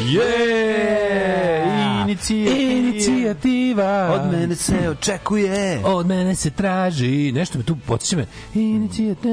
Je! 0.00 1.62
Inicijativa. 2.02 2.56
Inicijativa. 2.60 4.10
Od 4.12 4.32
mene 4.32 4.54
se 4.54 4.88
očekuje. 4.90 5.80
Od 5.84 6.06
mene 6.06 6.34
se 6.34 6.50
traži. 6.50 7.32
Nešto 7.32 7.58
me 7.58 7.64
tu 7.64 7.76
podsjeća 7.86 8.16
me. 8.16 8.26
Inicijativa. 8.54 9.32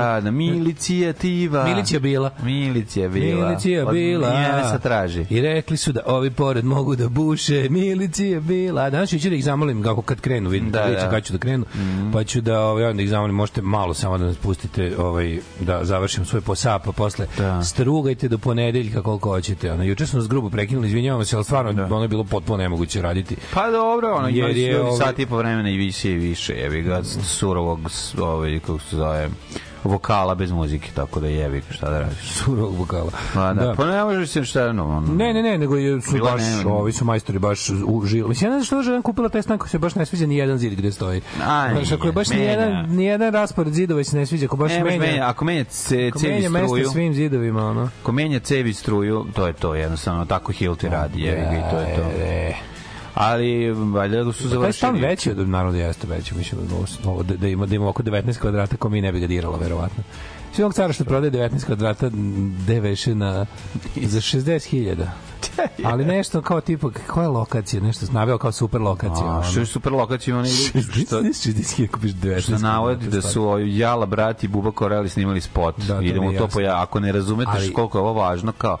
Da, 0.00 0.20
da, 0.20 0.30
milicijativa. 0.30 1.64
Milicija 1.64 2.00
bila. 2.00 2.30
Milicija 2.42 3.08
bila. 3.08 3.48
Milicija 3.48 3.86
Od 3.86 3.92
bila. 3.92 4.30
Njene 4.30 4.62
se 4.72 4.78
traži. 4.78 5.26
I 5.30 5.40
rekli 5.40 5.76
su 5.76 5.92
da 5.92 6.00
ovi 6.06 6.30
pored 6.30 6.64
mogu 6.64 6.96
da 6.96 7.08
buše. 7.08 7.66
Milicija 7.70 8.40
bila. 8.40 8.90
Danas 8.90 9.10
ću 9.10 9.28
da 9.28 9.34
ih 9.34 9.44
zamolim 9.44 9.82
kako 9.82 10.02
kad 10.02 10.20
krenu, 10.20 10.50
vidim 10.50 10.70
Da, 10.70 10.86
da, 10.86 10.90
da. 10.94 11.10
kad 11.10 11.24
ću 11.24 11.32
da 11.32 11.38
krenu. 11.38 11.64
Pa 12.12 12.24
ću 12.24 12.40
da 12.40 12.60
ovaj 12.60 12.84
onda 12.84 13.02
ih 13.02 13.08
zamolim, 13.08 13.34
možete 13.36 13.62
malo 13.62 13.94
samo 13.94 14.18
da 14.18 14.24
nas 14.24 14.36
pustite 14.36 14.92
ovaj 14.98 15.38
da 15.60 15.80
završim 15.84 16.24
svoj 16.24 16.40
posao, 16.40 16.78
pa 16.78 16.92
posle 16.92 17.26
Da. 17.38 17.62
strugajte 17.64 18.28
do 18.28 18.38
ponedeljka 18.38 19.02
koliko 19.02 19.28
hoćete. 19.28 19.72
Ono 19.72 19.82
juče 19.82 20.06
smo 20.06 20.18
nas 20.18 20.28
grubo 20.28 20.50
prekinuli, 20.50 20.86
izvinjavam 20.86 21.24
se, 21.24 21.36
al 21.36 21.44
stvarno 21.44 21.84
ono 21.84 22.02
je 22.02 22.08
bilo 22.08 22.24
potpuno 22.24 22.56
nemoguće 22.56 23.02
raditi. 23.02 23.36
Pa 23.54 23.70
dobro, 23.70 24.14
ono, 24.14 24.28
Jer 24.28 24.56
je, 24.56 24.80
ovaj- 24.80 24.98
sat 24.98 25.18
i 25.18 25.26
po 25.26 25.36
vremena 25.36 25.70
i 25.70 25.76
više 25.76 26.12
i 26.12 26.18
više, 26.18 26.52
jebi 26.54 26.82
ga, 26.82 27.02
surovog, 27.04 27.80
ovaj, 28.20 28.58
kako 28.58 28.78
se 28.78 28.96
zove, 28.96 29.28
vokala 29.84 30.34
bez 30.34 30.52
muzike, 30.52 30.90
tako 30.94 31.20
da 31.20 31.26
jebi 31.26 31.60
ga, 31.60 31.74
šta 31.74 31.90
da 31.90 31.98
radiš. 32.00 32.30
Surovog 32.32 32.74
vokala. 32.78 33.10
Pa 33.34 33.54
da, 33.54 33.74
pa 33.76 33.86
ne 33.86 34.04
možeš 34.04 34.30
se 34.30 34.44
šta, 34.44 34.72
no, 34.72 34.84
ono, 34.86 35.14
Ne, 35.14 35.34
ne, 35.34 35.42
ne, 35.42 35.58
nego 35.58 35.76
je, 35.76 36.00
su 36.00 36.12
Bila 36.12 36.30
baš, 36.32 36.42
ne- 36.42 36.70
ovi 36.72 36.92
su 36.92 37.04
majstori 37.04 37.38
baš 37.38 37.60
užili. 37.86 38.28
Mislim, 38.28 38.50
ja 38.50 38.56
ne 38.56 38.62
znam 38.62 38.66
što 38.66 38.82
žena 38.82 39.02
kupila 39.02 39.28
taj 39.28 39.42
stan 39.42 39.58
koji 39.58 39.70
se 39.70 39.78
baš 39.78 39.94
ne 39.94 40.06
sviđa 40.06 40.26
ni 40.26 40.36
jedan 40.36 40.58
zid 40.58 40.74
gde 40.74 40.92
stoji. 40.92 41.20
Aj, 41.46 41.72
Znaš, 41.74 41.92
ako 41.92 42.06
je 42.06 42.12
baš 42.12 42.28
ni 42.28 42.40
jedan, 42.40 42.86
ni 42.88 43.04
jedan 43.04 43.32
raspored 43.32 43.72
zidova 43.72 44.04
se 44.04 44.16
ne 44.16 44.26
sviđa, 44.26 44.46
ako 44.46 44.56
baš 44.56 44.72
Ne, 44.72 44.84
menja, 44.84 44.98
menja, 44.98 45.28
ako 45.28 45.44
menja 45.44 45.64
ce, 45.64 46.06
ako 46.08 46.18
cevi 46.18 46.32
menja 46.32 46.48
mesto 46.48 46.68
struju, 46.68 46.88
svim 46.88 47.14
zidovima, 47.14 47.66
ono. 47.66 47.88
ako 48.02 48.12
menja 48.12 48.40
cevi 48.40 48.74
struju, 48.74 49.26
to 49.34 49.46
je 49.46 49.52
to, 49.52 49.74
jednostavno, 49.74 50.24
tako 50.24 50.52
Hilti 50.52 50.88
radi, 50.88 51.22
jebi 51.22 51.40
ga 51.40 51.58
i 51.58 51.70
to 51.70 51.78
je 51.78 51.96
to. 51.96 52.02
E, 52.22 52.52
Ali, 53.20 53.70
valjda 53.72 54.32
su 54.32 54.42
Pa 54.44 54.60
taj 54.60 54.72
stan 54.72 54.88
završili. 54.88 55.08
veći 55.08 55.30
od 55.30 55.48
naravno 55.48 55.78
jeste 55.78 56.06
veći, 56.06 56.34
mislim 56.34 56.60
da, 56.62 57.22
da, 57.22 57.36
da, 57.36 57.48
ima, 57.48 57.66
da 57.66 57.74
ima 57.74 57.88
oko 57.88 58.02
19 58.02 58.38
kvadrata 58.38 58.76
ko 58.76 58.88
mi 58.88 59.00
ne 59.00 59.12
bi 59.12 59.20
ga 59.20 59.26
dirala, 59.26 59.58
verovatno. 59.58 60.02
Svi 60.52 60.62
ovog 60.62 60.74
cara 60.74 60.92
što 60.92 61.04
prodaje 61.04 61.30
19 61.32 61.64
kvadrata 61.66 62.10
de 62.66 62.80
veše 62.80 63.14
na, 63.14 63.46
za 63.96 64.20
60.000. 64.20 65.06
Ali 65.84 66.04
nešto 66.04 66.42
kao 66.42 66.60
tipa, 66.60 66.90
koja 67.06 67.22
je 67.24 67.28
lokacija? 67.28 67.82
Nešto 67.82 68.06
naveo 68.12 68.38
kao 68.38 68.52
super 68.52 68.80
lokacija. 68.80 69.38
A, 69.38 69.42
što 69.42 69.60
je 69.60 69.66
super 69.66 69.92
lokacija, 69.92 70.38
oni 70.38 70.48
što, 70.48 70.78
60.000 70.78 71.88
kupiš 71.88 72.12
19 72.12 72.40
što 72.40 72.58
navodi 72.58 73.06
da 73.06 73.22
su 73.22 73.46
Jala, 73.60 74.06
brat 74.06 74.44
i 74.44 74.48
Buba 74.48 74.70
Koreli 74.72 75.08
snimali 75.08 75.40
spot. 75.40 75.78
Da, 75.78 75.96
to 75.96 76.02
Idemo 76.02 76.30
je 76.30 76.38
to 76.38 76.44
jasno. 76.44 76.54
poja, 76.54 76.82
ako 76.82 77.00
ne 77.00 77.12
razumete 77.12 77.50
Ali- 77.54 77.72
koliko 77.72 77.98
je 77.98 78.02
ovo 78.02 78.12
važno, 78.12 78.52
kao 78.52 78.78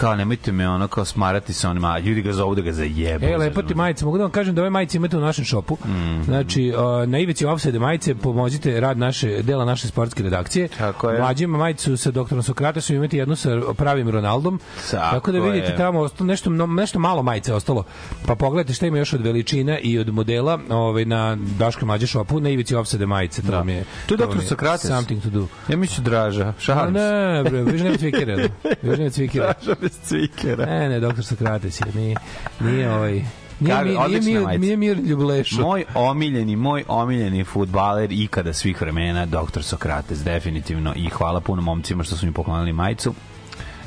kao 0.00 0.16
nemojte 0.16 0.52
me 0.52 0.68
ono 0.68 0.88
kao 0.88 1.04
smarati 1.04 1.52
sa 1.52 1.70
onima, 1.70 1.98
ljudi 1.98 2.22
ga 2.22 2.32
zovu 2.32 2.54
da 2.54 2.62
ga 2.62 2.72
zajebu. 2.72 3.24
E, 3.26 3.36
lepo 3.36 3.62
ti 3.62 3.74
majice. 3.74 4.04
Mogu 4.04 4.18
da 4.18 4.24
vam 4.24 4.30
kažem 4.30 4.54
da 4.54 4.60
ove 4.62 4.70
majice 4.70 4.96
imate 4.96 5.16
u 5.16 5.20
našem 5.20 5.44
šopu. 5.44 5.78
Mhm. 5.84 6.22
Znači, 6.22 6.72
uh, 6.76 7.08
na 7.08 7.18
ivici 7.18 7.46
offside 7.46 7.78
majice 7.78 8.14
pomozite 8.14 8.80
rad 8.80 8.98
naše, 8.98 9.42
dela 9.42 9.64
naše 9.64 9.88
sportske 9.88 10.22
redakcije. 10.22 10.68
Tako 10.68 11.10
je. 11.10 11.20
Mlađi 11.20 11.44
ima 11.44 11.58
majicu 11.58 11.96
sa 11.96 12.10
doktorom 12.10 12.42
Sokratesom, 12.42 12.96
imate 12.96 13.16
jednu 13.16 13.36
sa 13.36 13.50
pravim 13.76 14.10
Ronaldom. 14.10 14.60
Tako 14.90 15.32
da 15.32 15.38
vidite 15.38 15.70
je. 15.70 15.76
tamo 15.76 16.00
ostalo 16.00 16.26
nešto, 16.26 16.50
nešto 16.66 16.98
malo 16.98 17.22
majice 17.22 17.54
ostalo. 17.54 17.84
Pa 18.26 18.34
pogledajte 18.34 18.72
šta 18.72 18.86
ima 18.86 18.98
još 18.98 19.12
od 19.12 19.20
veličina 19.20 19.78
i 19.78 19.98
od 19.98 20.08
modela 20.08 20.58
ovaj, 20.70 21.04
na 21.04 21.36
Daško 21.58 21.86
mlađe 21.86 22.06
šopu, 22.06 22.40
na 22.40 22.50
ivici 22.50 22.74
offside 22.74 23.06
majice. 23.06 23.42
To 23.42 23.52
vam 23.52 23.68
je, 23.68 23.84
To 24.06 24.14
je 24.14 24.18
doktor 24.18 24.44
Sokrates. 24.44 24.90
Something 24.90 25.22
to 25.22 25.30
do. 25.30 25.46
Ja 25.68 25.76
mislim 25.76 26.04
Draža, 26.04 26.48
A 26.48 26.52
šalim 26.58 26.94
se. 26.94 27.00
ne, 27.00 27.42
bre, 27.44 27.62
više 27.62 27.84
nema 27.84 27.96
cvikera. 27.96 28.36
Više 28.82 28.96
nema 28.98 29.10
cvikera. 29.10 29.54
Bez 29.88 29.98
cvikera. 30.02 30.66
Ne, 30.66 30.88
ne, 30.88 31.00
doktor 31.00 31.24
Sokrates 31.24 31.80
je, 31.80 31.86
nije, 31.94 32.16
nije 32.60 32.92
ovaj... 32.92 33.24
Nije, 33.60 33.74
Kako, 33.74 33.84
mi, 33.84 33.90
nije, 34.10 34.20
mir, 34.22 34.42
majica. 34.42 34.60
nije 34.60 34.76
mir 34.76 34.98
Ljublešo. 34.98 35.60
Moj 35.62 35.84
omiljeni, 35.94 36.56
moj 36.56 36.84
omiljeni 36.88 37.44
futbaler 37.44 38.12
ikada 38.12 38.52
svih 38.52 38.80
vremena, 38.80 39.26
doktor 39.26 39.62
Sokrates, 39.62 40.18
definitivno. 40.18 40.92
I 40.96 41.08
hvala 41.08 41.40
puno 41.40 41.62
momcima 41.62 42.04
što 42.04 42.16
su 42.16 42.26
mi 42.26 42.32
poklonili 42.32 42.72
majicu. 42.72 43.14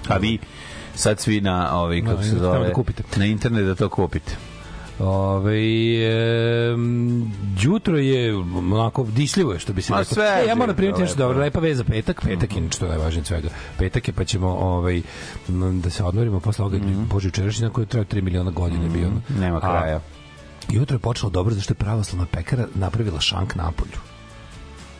A 0.08 0.18
vi 0.18 0.38
sad 0.96 1.20
svi 1.20 1.42
na 1.42 1.80
ovaj 1.80 2.02
kako 2.02 2.16
Da, 2.16 2.24
se 2.24 2.30
tamo 2.30 2.42
zove 2.42 2.68
da 2.68 2.74
kupite. 2.74 3.04
na 3.16 3.26
internet 3.26 3.66
da 3.66 3.76
to 3.76 3.90
kupite. 3.90 4.36
Ove, 5.00 5.58
e, 5.58 6.76
jutro 7.62 7.98
je 7.98 8.36
onako 8.36 9.04
disljivo 9.04 9.54
je 9.54 9.60
što 9.60 9.74
bi 9.74 9.82
se 9.82 9.94
sve 10.04 10.26
E, 10.44 10.48
ja 10.48 10.56
moram 10.56 10.76
primiti 10.76 11.02
nešto 11.02 11.18
dobro, 11.18 11.40
lepa 11.40 11.60
veza 11.60 11.84
petak, 11.84 12.22
petak 12.22 12.56
je 12.56 12.68
što 12.72 12.86
je 12.86 12.90
najvažnije 12.90 13.22
od 13.22 13.28
svega. 13.28 13.50
Petak 13.78 14.08
je 14.08 14.14
pa 14.14 14.24
ćemo 14.24 14.48
ovaj 14.48 15.02
da 15.82 15.90
se 15.90 16.04
odmorimo 16.04 16.40
posle 16.40 16.66
ovoga 16.66 16.80
Bože 17.10 17.28
jučerašnji 17.28 17.70
koji 17.70 17.84
je 17.84 17.88
trajao 17.88 18.06
3 18.06 18.22
miliona 18.22 18.52
godina 18.52 18.84
je 18.84 18.90
bio. 18.90 19.08
ono. 19.08 19.22
Nema 19.40 19.58
A, 19.58 19.60
kraja. 19.60 20.00
Jutro 20.70 20.96
je 20.96 21.00
počelo 21.00 21.30
dobro 21.30 21.56
zašto 21.56 21.72
je 21.72 21.76
pravoslavna 21.76 22.26
pekara 22.32 22.68
napravila 22.76 23.20
šank 23.20 23.56
napolju. 23.56 24.17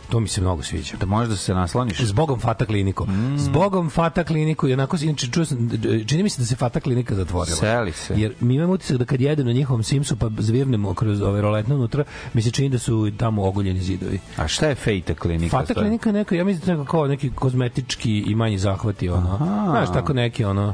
To 0.10 0.20
mi 0.20 0.28
se 0.28 0.42
mnogo 0.42 0.64
sviđa. 0.64 0.98
Da 0.98 1.06
možeš 1.06 1.30
da 1.30 1.36
se 1.36 1.54
nasloniš. 1.54 2.02
Zbogom 2.02 2.40
Fata 2.40 2.66
kliniku. 2.66 3.06
Mm. 3.06 3.38
Zbogom 3.38 3.90
Fata 3.90 4.24
kliniku. 4.24 4.68
I 4.68 4.74
onako, 4.74 4.98
inače, 5.02 5.28
čuo 5.28 5.46
sam, 5.46 5.70
čini 6.08 6.24
mi 6.24 6.30
se 6.30 6.42
da 6.42 6.46
se 6.46 6.56
Fata 6.56 6.80
klinika 6.80 7.16
zatvorila. 7.16 7.58
Seli 7.58 7.92
se. 7.92 8.14
Jer 8.20 8.34
mi 8.40 8.56
imamo 8.56 8.74
utisak 8.74 8.98
da 8.98 9.06
kad 9.06 9.22
jedem 9.22 9.46
na 9.46 9.52
njihovom 9.52 9.84
Simsu 9.84 10.16
pa 10.16 10.30
zvirnemo 10.40 10.94
kroz 10.94 11.22
ove 11.22 11.42
roletne 11.42 11.76
unutra, 11.76 12.04
mi 12.34 12.42
se 12.42 12.52
čini 12.52 12.70
da 12.70 12.80
su 12.80 13.12
tamo 13.18 13.46
ogoljeni 13.46 13.82
zidovi. 13.82 14.20
A 14.38 14.48
šta 14.48 14.68
je 14.68 14.76
Fejta 14.76 15.14
klinika? 15.14 15.58
Fata 15.58 15.74
klinika 15.74 16.10
je 16.10 16.14
neka, 16.14 16.36
ja 16.36 16.44
mislim 16.44 16.66
da 16.66 16.82
je 16.82 16.88
kao 16.88 17.08
neki 17.08 17.30
kozmetički 17.30 18.24
i 18.28 18.36
manji 18.36 18.58
zahvati, 18.58 19.10
ono. 19.10 19.38
Znaš, 19.70 19.94
tako 19.94 20.14
neki, 20.14 20.46
ono, 20.46 20.74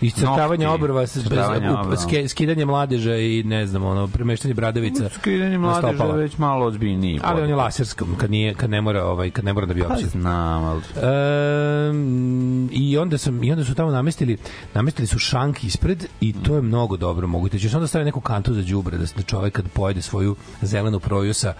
iscrtavanje 0.00 0.68
obrva, 0.68 1.06
s- 1.06 1.28
bez, 1.28 1.38
ske- 1.98 2.28
skidanje 2.28 2.64
mladeža 2.64 3.16
i 3.16 3.42
ne 3.42 3.66
znam, 3.66 3.84
ono, 3.84 4.08
premeštanje 4.08 4.54
bradavica. 4.54 5.08
Skidanje 5.08 5.58
mladeža 5.58 6.04
je 6.04 6.12
već 6.12 6.38
malo 6.38 6.66
ozbiljniji. 6.66 7.20
Ali 7.22 7.42
on 7.42 7.48
je 7.48 7.54
laserskom, 7.54 8.14
kad, 8.16 8.30
nije, 8.30 8.54
kad 8.54 8.70
ne 8.70 8.80
mora, 8.80 9.04
ovaj, 9.04 9.30
kad 9.30 9.44
ne 9.44 9.52
mora 9.52 9.66
da 9.66 9.74
bi 9.74 9.82
Pa 9.82 9.96
znam, 9.96 10.64
ali... 10.64 10.80
Um, 11.90 12.68
i 12.72 12.98
onda 12.98 13.18
sam 13.18 13.44
i 13.44 13.52
onda 13.52 13.64
su 13.64 13.74
tamo 13.74 13.90
namestili 13.90 14.36
namestili 14.74 15.06
su 15.06 15.18
šank 15.18 15.64
ispred 15.64 16.06
i 16.20 16.32
to 16.32 16.54
je 16.54 16.62
mnogo 16.62 16.96
dobro 16.96 17.26
moguće 17.26 17.58
će 17.58 17.68
se 17.68 17.76
onda 17.76 17.86
staviti 17.86 18.06
neku 18.06 18.20
kantu 18.20 18.54
za 18.54 18.62
đubre 18.62 18.98
da 18.98 19.04
da 19.16 19.22
čovjek 19.22 19.54
kad 19.54 19.68
pojede 19.68 20.02
svoju 20.02 20.36
zelenu 20.62 21.00
proju 21.00 21.34
sa 21.34 21.54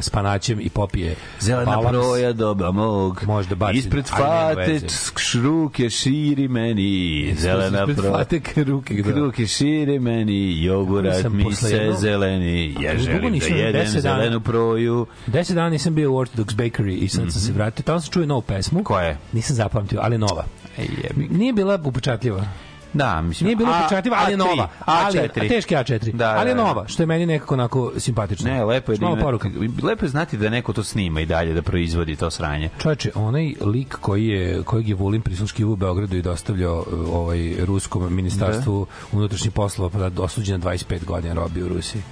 spanaćem 0.00 0.60
i 0.60 0.68
popije 0.68 1.16
Zelena 1.40 1.76
balans, 1.76 1.90
proja 1.90 2.32
doba 2.32 2.70
mog. 2.70 3.22
Možda 3.26 3.54
baci, 3.54 3.78
Ispred 3.78 4.08
fate 4.08 4.80
šruke 5.16 5.90
širi 5.90 6.48
meni. 6.48 7.34
Zelena 7.38 7.83
ispred 7.90 8.04
proja. 8.04 8.18
fatek 8.18 8.56
ruke 8.58 8.94
da. 8.94 9.12
Kruke 9.12 9.46
širi 9.46 9.98
meni, 9.98 10.64
jogurat 10.64 11.24
mi 11.24 11.54
se 11.54 11.76
jedno- 11.76 11.96
zeleni. 11.96 12.76
Ja 12.80 12.98
želim 12.98 13.38
da 13.38 13.46
jedem 13.46 13.72
deset 13.72 14.02
dana. 14.02 14.16
zelenu 14.16 14.40
proju. 14.40 15.06
10 15.26 15.54
dana 15.54 15.70
nisam 15.70 15.94
bio 15.94 16.12
u 16.12 16.16
Orthodox 16.16 16.54
Bakery 16.54 16.96
i 16.96 17.08
sad 17.08 17.32
sam 17.32 17.40
se 17.40 17.52
vratio. 17.52 17.82
Tamo 17.82 18.00
sam 18.00 18.12
čuo 18.12 18.26
novu 18.26 18.42
pesmu. 18.42 18.84
Koja 18.84 19.06
je? 19.06 19.18
Nisam 19.32 19.56
zapamtio, 19.56 20.00
ali 20.02 20.18
nova. 20.18 20.44
Ej, 20.78 20.88
jebi. 21.02 21.28
Nije 21.30 21.52
bila 21.52 21.78
upečatljiva. 21.84 22.44
Da, 22.94 23.20
mislim. 23.20 23.46
Nije 23.46 23.56
bila 23.56 23.70
A- 23.70 23.80
upečatljiva, 23.80 24.16
ali 24.20 24.32
je 24.32 24.36
A3, 24.36 24.38
nova. 24.38 24.68
Ali, 24.80 25.18
A4. 25.18 25.44
a 25.44 25.48
teški 25.48 25.74
A4. 25.74 26.12
Da, 26.12 26.30
ali 26.30 26.50
je 26.50 26.54
da, 26.54 26.62
da. 26.62 26.66
nova, 26.68 26.88
što 26.88 27.02
je 27.02 27.06
meni 27.06 27.26
nekako 27.26 27.54
onako 27.54 27.92
simpatično. 27.96 28.50
Ne, 28.50 28.64
lepo 28.64 28.92
je 28.92 28.98
da 28.98 29.16
poruka. 29.22 29.50
lepo 29.82 30.04
je 30.04 30.08
znati 30.08 30.36
da 30.36 30.50
neko 30.50 30.72
to 30.72 30.84
snima 30.84 31.20
i 31.20 31.26
dalje 31.26 31.54
da 31.54 31.62
proizvodi 31.62 32.16
to 32.16 32.30
sranje. 32.30 32.68
Čoveče, 32.78 33.10
onaj 33.14 33.54
lik 33.60 33.96
koji 34.00 34.26
je 34.26 34.62
kojeg 34.62 34.88
je 34.88 34.94
Vulin 34.94 35.22
prisluškivao 35.22 35.72
u 35.72 35.76
Beogradu 35.76 36.16
i 36.16 36.22
dostavljao 36.22 36.78
uh, 36.78 37.14
ovaj 37.14 37.54
ruskom 37.64 38.14
ministarstvu 38.14 38.86
unutrašnjih 39.12 39.52
poslova 39.52 39.90
pa 39.90 40.08
da 40.08 40.22
osuđen 40.22 40.60
na 40.60 40.70
25 40.70 41.04
godina 41.04 41.34
robio 41.34 41.66
u 41.66 41.68
Rusiji. 41.68 42.02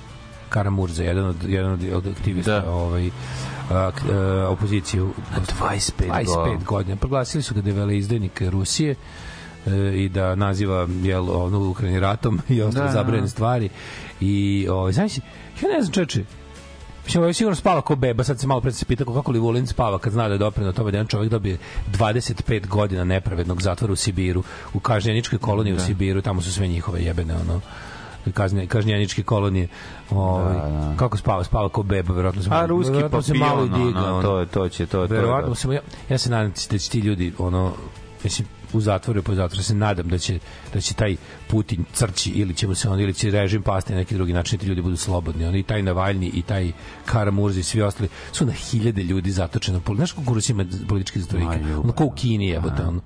Karamurza, 0.48 1.02
jedan 1.02 1.24
od 1.24 1.36
jedan 1.46 1.72
od, 1.94 2.06
aktivista 2.06 2.60
Da. 2.60 2.70
ovaj 2.70 3.10
a, 3.70 3.74
a, 3.74 4.46
opozicije 4.48 5.02
u 5.02 5.10
25 5.60 5.92
25 6.08 6.64
godina. 6.64 6.96
Proglasili 6.96 7.42
su 7.42 7.54
ga 7.54 7.60
da 7.60 7.68
je 7.70 7.74
veleizdajnik 7.74 8.42
Rusije 8.50 8.94
e, 9.66 9.92
i 9.94 10.08
da 10.08 10.34
naziva 10.34 10.88
jel 11.02 11.30
ono 11.30 11.68
Ukrajini 11.68 12.00
ratom 12.00 12.40
i 12.48 12.62
ostale 12.62 12.72
Da, 12.72 12.80
da, 12.80 12.86
da. 12.86 12.92
zabranjene 12.92 13.28
stvari 13.28 13.68
i 14.20 14.66
ovaj 14.70 14.92
znači 14.92 15.20
ja 15.62 15.68
ne 15.76 15.82
znam 15.82 15.92
čoveče 15.92 16.24
Mislim, 17.04 17.22
ovaj 17.22 17.34
sigurno 17.34 17.56
spava 17.56 17.80
ko 17.80 17.96
beba, 17.96 18.24
sad 18.24 18.40
se 18.40 18.46
malo 18.46 18.60
pred 18.60 18.74
se 18.74 18.84
pita 18.84 19.04
kako 19.04 19.32
li 19.32 19.38
Vulin 19.38 19.66
spava 19.66 19.98
kad 19.98 20.12
zna 20.12 20.28
da 20.28 20.34
je 20.34 20.38
doprinao 20.38 20.72
tome 20.72 20.90
da 20.90 20.96
jedan 20.96 21.06
čovjek 21.06 21.30
dobije 21.30 21.58
25 21.92 22.66
godina 22.66 23.04
nepravednog 23.04 23.62
zatvora 23.62 23.92
u 23.92 23.96
Sibiru, 23.96 24.42
u 24.74 24.80
kažnjeničkoj 24.80 25.38
koloniji 25.38 25.74
u 25.74 25.80
Sibiru, 25.80 26.22
tamo 26.22 26.42
su 26.42 26.52
sve 26.52 26.68
njihove 26.68 27.02
jebene, 27.02 27.34
ono, 27.34 27.60
kazne, 28.34 28.66
kažnjeničke 28.66 29.22
kolonije. 29.22 29.68
Ovaj, 30.10 30.56
Kako 30.96 31.16
spava? 31.16 31.44
Spava 31.44 31.68
ko 31.68 31.82
beba, 31.82 32.14
verovatno 32.14 32.42
se, 32.42 32.48
A 32.52 32.66
ruski 32.66 32.92
verovatno 32.92 33.22
se 33.22 33.34
malo 33.34 33.64
i 33.64 33.68
diga. 33.68 33.98
ono, 33.98 34.18
ono. 34.18 34.22
to, 34.22 34.44
to 34.44 34.68
će, 34.68 34.86
to, 34.86 35.06
to, 35.06 35.14
Verovatno 35.14 35.48
to. 35.48 35.54
sam 35.54 35.72
ja, 35.72 35.80
ja 36.08 36.18
se 36.18 36.30
nadam 36.30 36.52
da 36.70 36.78
će 36.78 36.90
ti 36.90 36.98
ljudi 36.98 37.32
ono 37.38 37.72
mislim 38.24 38.48
u 38.72 38.80
zatvoru 38.80 39.20
i 39.20 39.22
po 39.22 39.34
zatvoru. 39.34 39.62
Se 39.62 39.74
nadam 39.74 40.08
da 40.08 40.18
će 40.18 40.38
da 40.72 40.80
će 40.80 40.94
taj 40.94 41.16
Putin 41.48 41.84
crći 41.92 42.30
ili 42.30 42.54
ćemo 42.54 42.74
se 42.74 42.88
on 42.88 43.00
ili 43.00 43.14
će 43.14 43.30
režim 43.30 43.62
pasti 43.62 43.92
na 43.92 43.98
neki 43.98 44.14
drugi 44.14 44.32
način 44.32 44.58
da 44.58 44.62
ti 44.62 44.68
ljudi 44.68 44.82
budu 44.82 44.96
slobodni. 44.96 45.46
Oni 45.46 45.58
i 45.58 45.62
taj 45.62 45.82
Navalni 45.82 46.30
i 46.34 46.42
taj 46.42 46.72
Karamurzi 47.04 47.60
i 47.60 47.62
svi 47.62 47.82
ostali 47.82 48.08
su 48.32 48.46
na 48.46 48.52
hiljade 48.52 49.02
ljudi 49.02 49.30
zatočeno. 49.30 49.80
Pol 49.80 49.96
znaš 49.96 50.12
kako 50.12 50.34
Rusija 50.34 50.54
ima 50.54 50.64
politički 50.88 51.20
zatvorenike 51.20 51.74
ono 51.74 51.92
ko 51.92 52.04
u 52.04 52.10
Kini 52.10 52.48
jebote 52.48 52.82
ono. 52.82 53.00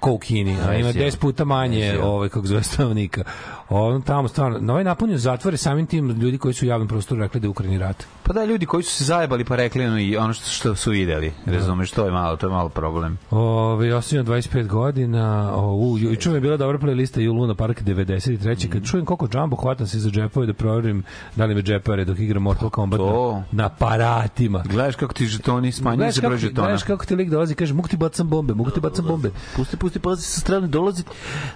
Ko 0.00 0.12
u 0.12 0.18
Kini, 0.18 0.56
a 0.60 0.74
ima 0.74 0.86
Vesio. 0.86 1.02
10 1.02 1.16
puta 1.16 1.44
manje 1.44 1.98
ovaj 2.02 2.28
kako 2.28 2.46
zove 2.46 2.62
stanovnika. 2.62 3.24
On 3.72 4.02
tamo 4.02 4.28
stvarno, 4.28 4.58
na 4.60 4.72
ovaj 4.72 4.84
napunio 4.84 5.18
zatvore 5.18 5.56
samim 5.56 5.86
tim 5.86 6.10
ljudi 6.10 6.38
koji 6.38 6.54
su 6.54 6.64
u 6.64 6.68
javnom 6.68 6.88
prostoru 6.88 7.20
rekli 7.20 7.40
da 7.40 7.46
je 7.46 7.50
Ukrajini 7.50 7.78
rat. 7.78 8.04
Pa 8.22 8.32
da, 8.32 8.44
ljudi 8.44 8.66
koji 8.66 8.82
su 8.82 8.94
se 8.94 9.04
zajebali 9.04 9.44
pa 9.44 9.56
rekli 9.56 9.84
ono 9.84 9.98
i 9.98 10.16
ono 10.16 10.32
što, 10.32 10.50
što 10.50 10.74
su 10.74 10.90
videli. 10.90 11.32
Razumeš, 11.46 11.90
to 11.90 12.04
je 12.04 12.10
malo, 12.10 12.36
to 12.36 12.46
je 12.46 12.50
malo 12.50 12.68
problem. 12.68 13.18
Ove, 13.30 13.94
ostavljeno 13.94 14.32
25 14.32 14.66
godina. 14.66 15.52
O, 15.54 15.74
u, 15.74 15.98
juče 15.98 16.28
mi 16.28 16.36
je 16.36 16.40
bila 16.40 16.56
dobra 16.56 16.78
playlista 16.78 17.20
i 17.20 17.28
u 17.28 17.32
Luna 17.32 17.54
Park 17.54 17.82
93. 17.82 18.66
Mm. 18.66 18.70
Kad 18.70 18.84
čujem 18.84 19.06
koliko 19.06 19.28
džambo 19.28 19.56
hvatam 19.56 19.86
se 19.86 19.98
za 19.98 20.10
džepove 20.10 20.46
da 20.46 20.52
proverim 20.52 21.02
da 21.36 21.44
li 21.44 21.54
me 21.54 21.62
džepare 21.62 22.04
dok 22.04 22.18
igram 22.18 22.42
Mortal 22.42 22.70
Kombat 22.70 22.98
to. 22.98 23.32
na, 23.32 23.44
na 23.52 23.66
aparatima. 23.66 24.62
Gledaš 24.70 24.96
kako 24.96 25.14
ti 25.14 25.26
žetoni 25.26 25.72
smanjuju 25.72 26.12
se 26.12 26.20
broj 26.20 26.38
žetona. 26.38 26.66
gledaš 26.66 26.82
kako 26.82 27.04
ti 27.04 27.14
lik 27.14 27.30
dolazi 27.30 27.52
i 27.52 27.56
kaže 27.56 27.74
mogu 27.74 27.88
ti 27.88 27.96
bacam 27.96 28.28
bombe, 28.28 28.54
mogu 28.54 28.70
ti 28.70 28.80
bacam 28.80 29.04
bombe. 29.06 29.30
Pusti, 29.56 29.76
pusti, 29.76 29.98
pazi 29.98 30.22
sa 30.22 30.40
strane, 30.40 30.66
dolazi, 30.66 31.02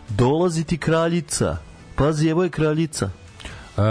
dolazi 0.09 0.65
ti 0.65 0.79
kraljica. 0.79 1.57
Pazi, 1.97 2.29
evo 2.29 2.45
je 2.45 2.51
kraljica. 2.51 3.11
Uh, 3.77 3.83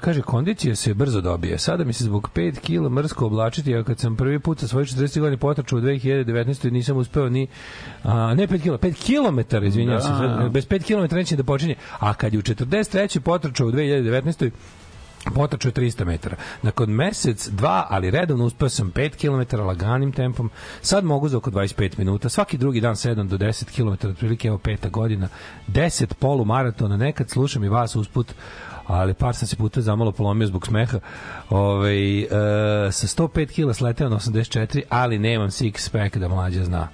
kaže, 0.00 0.22
kondicija 0.22 0.76
se 0.76 0.94
brzo 0.94 1.20
dobije. 1.20 1.58
Sada 1.58 1.84
mi 1.84 1.92
se 1.92 2.04
zbog 2.04 2.30
5 2.34 2.60
kila 2.60 2.88
mrsko 2.88 3.26
oblačiti, 3.26 3.76
a 3.76 3.84
kad 3.84 3.98
sam 3.98 4.16
prvi 4.16 4.38
put 4.38 4.60
sa 4.60 4.68
svojih 4.68 4.88
40 4.88 5.20
godina 5.20 5.36
potrčao 5.36 5.78
u 5.78 5.82
2019. 5.82 6.70
nisam 6.70 6.96
uspeo 6.96 7.28
ni, 7.28 7.46
a, 8.02 8.34
ne 8.34 8.46
5 8.46 8.62
kila, 8.62 8.78
5 8.78 8.94
kilometara, 9.04 9.66
izvinjam 9.66 9.96
Da. 9.96 10.00
se, 10.00 10.48
bez 10.50 10.68
5 10.68 10.82
kilometara 10.82 11.18
neće 11.18 11.36
da 11.36 11.44
počinje, 11.44 11.74
a 11.98 12.14
kad 12.14 12.32
je 12.32 12.38
u 12.38 12.42
43. 12.42 13.20
potrčao 13.20 13.66
u 13.66 13.70
2019. 13.72 14.50
potrčao 15.34 15.68
je 15.68 15.72
300 15.72 16.04
metara. 16.04 16.36
Nakon 16.62 16.90
mesec, 16.90 17.48
dva, 17.48 17.86
ali 17.90 18.10
redovno 18.10 18.44
uspeo 18.44 18.68
sam 18.68 18.92
5 18.92 19.46
km 19.46 19.56
laganim 19.56 20.12
tempom. 20.12 20.50
Sad 20.80 21.04
mogu 21.04 21.28
za 21.28 21.36
oko 21.36 21.50
25 21.50 21.98
minuta. 21.98 22.28
Svaki 22.28 22.58
drugi 22.58 22.80
dan 22.80 22.94
7 22.94 23.28
do 23.28 23.38
10 23.38 23.64
km, 23.76 24.08
otprilike 24.08 24.48
evo 24.48 24.58
peta 24.58 24.88
godina. 24.88 25.28
10 25.68 26.14
polumaratona, 26.14 26.96
nekad 26.96 27.30
slušam 27.30 27.64
i 27.64 27.68
vas 27.68 27.96
usput 27.96 28.34
ali 28.86 29.14
par 29.14 29.36
sam 29.36 29.48
se 29.48 29.56
puta 29.56 29.80
zamalo 29.80 30.12
polomio 30.12 30.46
zbog 30.46 30.66
smeha. 30.66 30.98
Ove, 31.50 32.20
e, 32.20 32.28
sa 32.92 33.06
105 33.06 33.46
kila 33.46 33.74
sleteo 33.74 34.08
na 34.08 34.16
84, 34.16 34.82
ali 34.88 35.18
nemam 35.18 35.48
six 35.48 35.92
pack 35.92 36.16
da 36.16 36.28
mlađa 36.28 36.64
zna. 36.64 36.88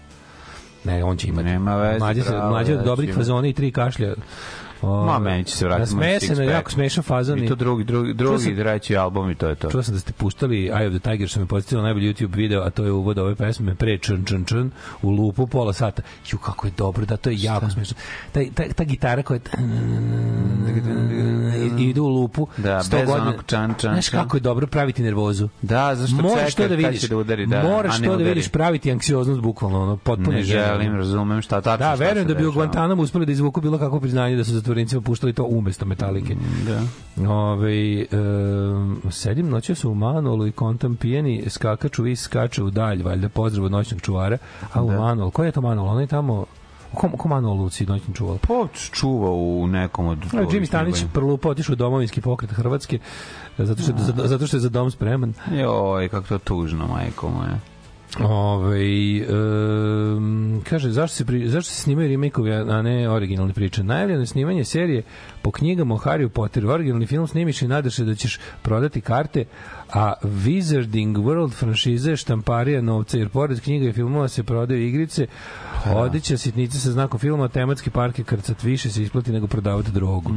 Ne, 0.84 1.04
on 1.04 1.16
će 1.16 1.28
imati. 1.28 1.44
Nema 1.44 1.76
veze, 1.76 1.98
Mlađa, 1.98 2.22
se, 2.22 2.28
pravo, 2.28 2.50
mlađa 2.50 2.72
od 2.72 2.84
dobrih 2.84 3.14
fazona 3.14 3.48
i 3.48 3.52
tri 3.52 3.72
kašlja 3.72 4.14
Ma, 4.82 5.18
meni 5.18 5.44
će 5.44 5.56
se 5.56 5.64
vratiti 5.64 5.96
na 5.96 6.02
six-pack. 6.02 6.50
jako 6.50 6.70
smešan 6.70 7.02
fazon. 7.02 7.38
I 7.38 7.48
to 7.48 7.54
drugi, 7.54 7.84
drugi, 7.84 8.14
drugi 8.14 8.38
sam- 8.38 8.56
treći 8.56 8.96
album 8.96 9.30
i 9.30 9.34
to 9.34 9.48
je 9.48 9.54
to. 9.54 9.70
Čuo 9.70 9.82
sam 9.82 9.94
da 9.94 10.00
ste 10.00 10.12
puštali 10.12 10.56
Eye 10.64 10.86
of 10.88 11.00
the 11.00 11.10
Tiger, 11.10 11.28
što 11.28 11.40
me 11.40 11.46
podsjetilo 11.46 11.82
na 11.82 11.86
najbolji 11.86 12.14
YouTube 12.14 12.36
video, 12.36 12.62
a 12.62 12.70
to 12.70 12.84
je 12.84 12.92
uvod 12.92 13.18
ove 13.18 13.34
pesme 13.34 13.74
pre 13.74 13.98
čn 13.98 14.24
čn 14.24 14.44
čn 14.44 14.68
u 15.02 15.10
lupu 15.10 15.46
pola 15.46 15.72
sata. 15.72 16.02
Ju, 16.32 16.38
kako 16.38 16.66
je 16.66 16.72
dobro, 16.76 17.06
da 17.06 17.16
to 17.16 17.30
je 17.30 17.36
jako 17.38 17.70
smešno. 17.70 17.96
Ta, 18.32 18.40
ta, 18.54 18.62
ta 18.72 18.84
gitara 18.84 19.22
koja 19.22 19.40
i 21.78 21.84
ide 21.84 22.00
u 22.00 22.08
lupu 22.08 22.46
Da, 22.56 22.80
100 22.80 22.90
bez 22.90 23.10
onog 23.10 23.34
čan, 23.46 23.74
čan, 23.80 23.92
Znaš 23.92 24.08
kako 24.08 24.36
je 24.36 24.40
dobro 24.40 24.66
praviti 24.66 25.02
nervozu. 25.02 25.48
Da, 25.62 25.94
zašto 25.94 26.16
Moraš 26.16 26.50
čeka 26.50 26.62
to 26.62 26.68
da 26.68 26.74
vidiš. 26.74 27.00
će 27.00 27.08
da 27.08 27.16
udari, 27.16 27.46
da, 27.46 27.62
Moraš 27.62 28.02
to 28.02 28.16
da 28.16 28.24
vidiš 28.24 28.48
praviti 28.48 28.92
anksioznost 28.92 29.40
bukvalno, 29.40 29.82
ono, 29.82 29.96
potpuno 29.96 30.30
Ne 30.30 30.42
želim, 30.42 30.96
razumem 30.96 31.42
šta 31.42 31.60
tačno 31.60 31.86
Da, 31.86 31.94
verujem 31.94 32.28
da 32.28 32.34
bi 32.34 32.46
u. 32.46 32.52
Guantanamo 32.52 33.02
uspeli 33.02 33.26
da 33.26 33.32
izvuku 33.32 33.60
bilo 33.60 33.78
kakvo 33.78 34.00
priznanje 34.00 34.36
da 34.36 34.44
su 34.44 34.52
zatvorenicima 34.68 35.00
puštali 35.00 35.32
to 35.32 35.44
umesto 35.44 35.86
metalike. 35.86 36.36
Da. 36.66 36.82
Ove, 37.30 38.06
um, 38.12 39.02
sedim 39.10 39.48
noće 39.48 39.74
su 39.74 39.90
u 39.90 39.94
Manolu 39.94 40.46
i 40.46 40.52
kontam 40.52 40.96
pijeni, 40.96 41.44
skakač 41.48 41.98
u 41.98 42.02
vis 42.02 42.22
skače 42.22 42.62
u 42.62 42.70
dalj, 42.70 43.02
valjda 43.02 43.28
pozdrav 43.28 43.64
od 43.64 43.72
noćnog 43.72 44.00
čuvara. 44.00 44.38
A 44.72 44.82
u 44.82 44.90
Manol, 44.90 45.30
ko 45.30 45.44
je 45.44 45.52
to 45.52 45.60
Manol? 45.60 45.88
On 45.88 46.00
je 46.00 46.06
tamo 46.06 46.44
Ko, 46.94 47.08
ko 47.08 47.28
Manol 47.28 47.56
Luci 47.56 47.86
noćni 47.86 48.14
čuval? 48.14 48.38
Pa 48.38 48.66
čuva 48.92 49.30
u 49.30 49.66
nekom 49.66 50.06
od... 50.06 50.18
Evo, 50.32 50.50
Jimmy 50.50 50.66
Stanić 50.66 51.04
prlupo 51.12 51.48
otišao 51.48 51.72
u 51.72 51.76
domovinski 51.76 52.20
pokret 52.20 52.50
Hrvatske 52.50 52.98
zato 53.58 53.82
što, 53.82 53.92
je, 53.92 53.98
za, 53.98 54.12
zato 54.26 54.46
što 54.46 54.56
je 54.56 54.60
za 54.60 54.68
dom 54.68 54.90
spreman. 54.90 55.34
Joj, 55.52 56.08
kako 56.08 56.28
to 56.28 56.38
tužno, 56.38 56.86
majko 56.86 57.30
moja. 57.30 57.58
Ove, 58.20 58.80
um, 59.28 60.62
kaže, 60.68 60.90
zašto 60.90 61.16
se, 61.16 61.24
pri, 61.24 61.48
zašto 61.48 61.72
se 61.72 61.82
snimaju 61.82 62.08
remake-ovi, 62.08 62.52
a 62.52 62.78
a 62.78 62.82
ne 62.82 63.10
originalne 63.10 63.52
priče? 63.52 63.82
Najavljeno 63.82 64.20
je 64.22 64.26
snimanje 64.26 64.64
serije 64.64 65.02
po 65.42 65.50
knjigama 65.50 65.94
o 65.94 65.98
Harry 65.98 66.28
Potteru. 66.28 66.70
Originalni 66.70 67.06
film 67.06 67.26
snimiš 67.26 67.62
i 67.62 67.68
nadaš 67.68 67.96
se 67.96 68.04
da 68.04 68.14
ćeš 68.14 68.38
prodati 68.62 69.00
karte, 69.00 69.44
a 69.92 70.12
Wizarding 70.22 71.16
World 71.16 71.52
franšize 71.52 72.10
je 72.10 72.16
štamparija 72.16 72.80
novca, 72.82 73.18
jer 73.18 73.28
pored 73.28 73.60
knjiga 73.60 73.88
i 73.88 73.92
filmova 73.92 74.28
se 74.28 74.42
prodaju 74.42 74.86
igrice, 74.86 75.26
odeća, 75.94 76.38
sitnice 76.38 76.78
sa 76.78 76.90
znakom 76.92 77.20
filma, 77.20 77.48
tematski 77.48 77.90
park 77.90 78.18
je 78.18 78.24
krcat 78.24 78.62
više 78.62 78.90
se 78.90 79.02
isplati 79.02 79.32
nego 79.32 79.46
prodavati 79.46 79.92
drogu. 79.92 80.30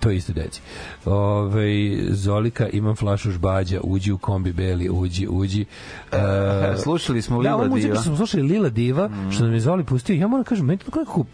To 0.00 0.10
je 0.10 0.16
isto 0.16 0.32
deci. 0.32 0.60
Ove, 1.04 1.64
Zolika, 2.10 2.68
imam 2.68 2.96
flašu 2.96 3.30
žbađa, 3.30 3.80
uđi 3.82 4.12
u 4.12 4.18
kombi 4.18 4.52
beli, 4.52 4.88
uđi, 4.90 5.26
uđi. 5.30 5.64
E, 6.12 6.76
Slušali 6.82 7.22
smo 7.22 7.42
da, 7.42 7.56
Lila 7.56 7.68
muziku 7.68 7.92
Diva. 7.92 8.02
smo 8.02 8.16
slušali 8.16 8.42
Lila 8.42 8.68
Diva, 8.68 9.10
što 9.30 9.44
nam 9.44 9.52
je 9.52 9.60
Zoli 9.60 9.84
pustio. 9.84 10.14
Ja 10.14 10.26
moram 10.28 10.42
da 10.42 10.48
kažem, 10.48 10.66
meni 10.66 10.78
to 10.78 10.84
nekako 10.98 11.24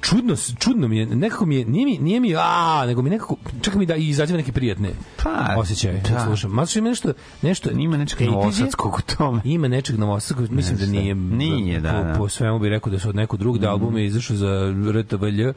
čudno, 0.00 0.36
čudno 0.58 0.88
mi 0.88 0.98
je, 0.98 1.06
nekako 1.06 1.46
mi 1.46 1.56
je, 1.56 1.64
nije 1.64 1.86
mi, 1.86 1.98
nije 1.98 2.20
mi, 2.20 2.34
a, 2.36 2.84
nego 2.86 3.02
mi 3.02 3.10
nekako, 3.10 3.36
čak 3.60 3.74
mi 3.74 3.86
da 3.86 3.96
i 3.96 4.08
izađe 4.08 4.34
neke 4.34 4.52
prijatne 4.52 4.90
Pa, 5.24 5.54
osjećaje. 5.56 6.02
da. 6.02 6.10
Da. 6.10 6.20
Slušam. 6.20 6.50
Ma 6.50 6.66
što 6.66 6.78
ima 6.78 6.88
nešto, 6.88 7.12
nešto, 7.42 7.70
Ima 7.70 7.96
nečeg 7.96 8.18
80s 8.18 8.22
je, 8.22 8.30
novosadskog 8.30 8.94
u 8.94 9.16
tome. 9.16 9.40
Ima 9.44 9.68
nečeg 9.68 9.98
novosadskog, 9.98 10.50
mislim 10.50 10.76
da 10.76 10.86
Nešto. 10.86 11.00
nije. 11.00 11.14
Nije, 11.14 11.80
da, 11.80 11.90
po, 11.92 12.02
da. 12.02 12.14
po 12.14 12.28
svemu 12.28 12.58
bih 12.58 12.70
rekao 12.70 12.92
da 12.92 12.98
su 12.98 13.08
od 13.08 13.16
nekog 13.16 13.38
drugog, 13.38 13.60
da 13.60 13.70
album 13.70 13.96
je 13.98 14.06
izašao 14.06 14.36
za 14.36 14.48
RTVLJ, 14.92 15.52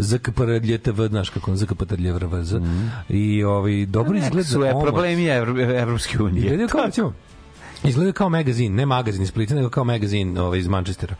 ZKPRLJTV, 0.00 1.02
znaš 1.04 1.28
kako 1.30 1.56
ZKPRLJVRVZ. 1.56 2.54
I 3.08 3.44
ovaj, 3.44 3.86
dobro 3.86 4.18
izgleda 4.18 4.44
Su 4.44 4.62
je 4.62 4.70
omot. 4.70 4.82
problemi 4.84 5.22
Evro- 5.24 5.80
Evropske 5.80 6.22
unije. 6.22 6.40
Izgledaju 6.40 6.68
kao, 6.68 6.84
recimo, 6.84 7.12
izgledaju 7.84 8.12
kao 8.12 8.28
magazin, 8.28 8.74
ne 8.74 8.86
magazin 8.86 9.22
iz 9.22 9.28
Splita, 9.28 9.54
nego 9.54 9.70
kao 9.70 9.84
magazin 9.84 10.38
ovaj, 10.38 10.58
iz 10.58 10.68
Manchestera 10.68 11.14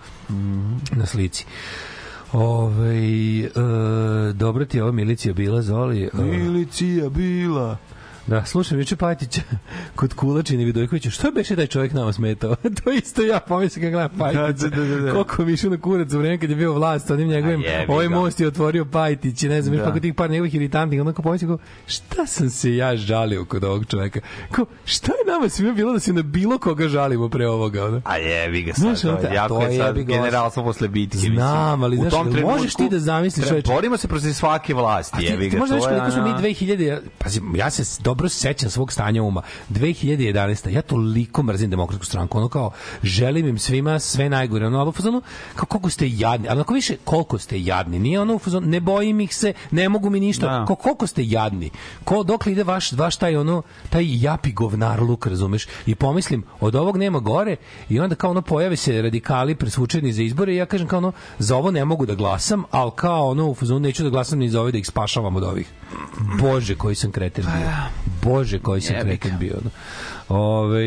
na 0.93 1.07
slici. 1.07 1.45
Ove, 2.33 2.97
e, 3.45 3.51
dobro 4.33 4.65
ti 4.65 4.77
je 4.77 4.83
ova 4.83 4.93
milicija 4.93 5.35
bila, 5.35 5.63
Zoli. 5.63 6.03
E, 6.03 6.23
Milicija 6.23 7.09
bila. 7.09 7.79
Da, 8.27 8.45
slušam 8.45 8.79
juče 8.79 8.97
Pajtića 8.97 9.41
kod 9.97 10.15
Kulačina 10.15 10.63
i 10.63 10.67
Vidojkovića. 10.67 11.11
Što 11.11 11.31
beše 11.31 11.57
taj 11.57 11.67
čovjek 11.67 11.93
nama 11.93 12.13
smetao? 12.13 12.55
to 12.77 12.91
isto 12.93 13.23
ja 13.23 13.41
pomislim 13.41 13.83
kad 13.83 13.93
gledam 13.93 14.11
Pajtića. 14.11 14.69
Da, 14.69 14.77
da, 14.77 14.85
da, 14.87 14.97
da. 14.97 15.13
Koliko 15.13 15.45
mi 15.45 15.53
išao 15.53 15.71
na 15.71 15.77
kurac 15.79 16.13
u 16.13 16.19
vreme 16.19 16.39
kad 16.39 16.51
je 16.51 16.57
bio 16.57 16.73
vlast, 16.73 17.11
onim 17.11 17.29
njegovim, 17.29 17.63
ovaj 17.89 18.09
most 18.11 18.41
je 18.41 18.47
otvorio 18.49 18.85
Pajtić 18.87 19.43
i 19.43 19.49
ne 19.49 19.63
znam, 19.63 19.77
Da. 19.77 19.85
kako 19.85 20.01
tih 20.01 20.15
par 20.15 20.31
njegovih 20.31 20.55
iritantnih, 20.55 21.01
onako 21.01 21.23
pomislim, 21.23 21.51
kao, 21.51 21.59
šta 21.87 22.27
sam 22.27 22.51
se 22.51 22.77
ja 22.77 22.97
žalio 22.97 23.45
kod 23.45 23.65
ovog 23.65 23.87
čovjeka? 23.87 24.21
Kao, 24.51 24.67
šta 24.85 25.13
je 25.13 25.33
nama 25.33 25.49
svima 25.49 25.73
bilo 25.73 25.93
da 25.93 26.01
se 26.01 26.13
na 26.13 26.23
bilo 26.23 26.59
koga 26.59 26.89
žalimo 26.89 27.29
pre 27.29 27.49
ovoga? 27.49 27.85
Ono? 27.85 28.03
A 28.05 28.17
jebi 28.17 28.63
ga 28.63 28.73
sad, 28.75 28.81
Znaš, 28.83 29.01
to 29.01 29.29
jako 29.35 29.63
je 29.63 29.73
je 29.73 29.79
sad 29.79 29.97
ga, 29.97 30.03
generalstvo 30.05 30.65
posle 30.65 30.89
bitke. 30.89 31.17
mislim. 31.17 31.35
Znam, 31.35 31.83
ali 31.83 31.97
znaš, 31.97 32.13
jel 32.13 32.25
možeš 32.25 32.35
trenutku 32.75 32.79
ti 32.79 32.89
da 32.91 32.99
zamisliš, 32.99 33.49
čoveče? 33.49 33.69
Borimo 33.69 33.97
se 33.97 34.09
protiv 34.09 34.33
svake 34.33 34.75
vlasti, 34.75 35.25
jebi 35.25 35.49
ga. 35.49 35.59
možda 35.59 35.75
je 35.77 35.81
koliko 35.83 36.11
smo 36.11 36.23
mi 36.23 36.31
ono- 36.31 36.39
2000, 36.39 36.81
ja- 36.83 37.01
pazi, 37.19 37.41
ja 37.55 37.71
se 37.71 37.85
dobro 38.17 38.29
sećam 38.29 38.71
svog 38.71 38.93
stanja 38.93 39.23
uma. 39.23 39.43
2011. 39.71 40.69
Ja 40.71 40.83
toliko 40.83 41.43
mrzim 41.43 41.71
demokratsku 41.71 42.07
stranku, 42.07 42.39
ono 42.39 42.49
kao, 42.49 42.71
želim 43.03 43.49
im 43.49 43.59
svima 43.59 43.99
sve 43.99 44.29
najgore, 44.29 44.67
ono, 44.67 44.79
ali 44.79 44.89
u 44.89 44.93
fazonu, 44.93 45.23
kao 45.55 45.67
koliko 45.67 45.91
ste 45.91 46.09
jadni, 46.09 46.49
ali 46.49 46.61
ako 46.61 46.75
više, 46.75 46.97
koliko 47.05 47.39
ste 47.39 47.63
jadni, 47.63 47.99
nije 47.99 48.21
ono 48.21 48.35
u 48.35 48.39
fazonu, 48.39 48.67
ne 48.67 48.81
bojim 48.81 49.21
ih 49.21 49.35
se, 49.35 49.53
ne 49.71 49.89
mogu 49.89 50.11
mi 50.11 50.21
ništa, 50.21 50.47
Da. 50.47 50.65
Ko, 50.65 50.75
koliko 50.75 51.07
ste 51.07 51.23
jadni, 51.27 51.71
ko, 52.05 52.23
dok 52.23 52.47
ide 52.47 52.65
vaš, 52.65 52.93
vaš 52.93 53.17
taj 53.17 53.37
ono, 53.37 53.63
taj 53.91 54.05
japi 54.09 54.53
govnar 54.53 55.03
luk, 55.03 55.27
razumeš, 55.27 55.67
i 55.87 55.95
pomislim, 55.95 56.45
od 56.61 56.75
ovog 56.75 56.97
nema 56.97 57.19
gore, 57.19 57.57
i 57.89 58.01
onda 58.01 58.15
kao 58.15 58.31
ono, 58.31 58.43
pojave 58.43 58.77
se 58.77 59.03
radikali 59.03 59.55
presvučeni 59.55 60.13
za 60.13 60.23
izbore, 60.23 60.53
i 60.53 60.57
ja 60.57 60.67
kažem 60.67 60.89
kao 60.89 60.99
ono, 60.99 61.13
za 61.39 61.57
ovo 61.57 61.71
ne 61.71 61.85
mogu 61.85 62.07
da 62.07 62.15
glasam, 62.15 62.65
ali 62.71 62.91
kao 62.97 63.29
ono, 63.29 63.49
u 63.49 63.55
fazonu 63.55 63.81
neću 63.81 64.05
da 64.05 64.11
glasam 64.11 64.39
ni 64.39 64.49
za 64.49 64.61
ove 64.61 64.73
da 64.73 64.79
ih 64.79 64.87
spašavam 64.87 65.37
od 65.37 65.43
ovih. 65.43 65.69
Bože, 66.41 66.75
koji 66.75 66.95
sam 66.95 67.13
kreten 67.13 67.45
bio. 67.45 68.06
Bože, 68.23 68.59
koji 68.59 68.81
ga. 68.81 69.01
kreten 69.01 69.33
bio. 69.39 69.55
ono. 69.61 69.71
Ove, 70.29 70.85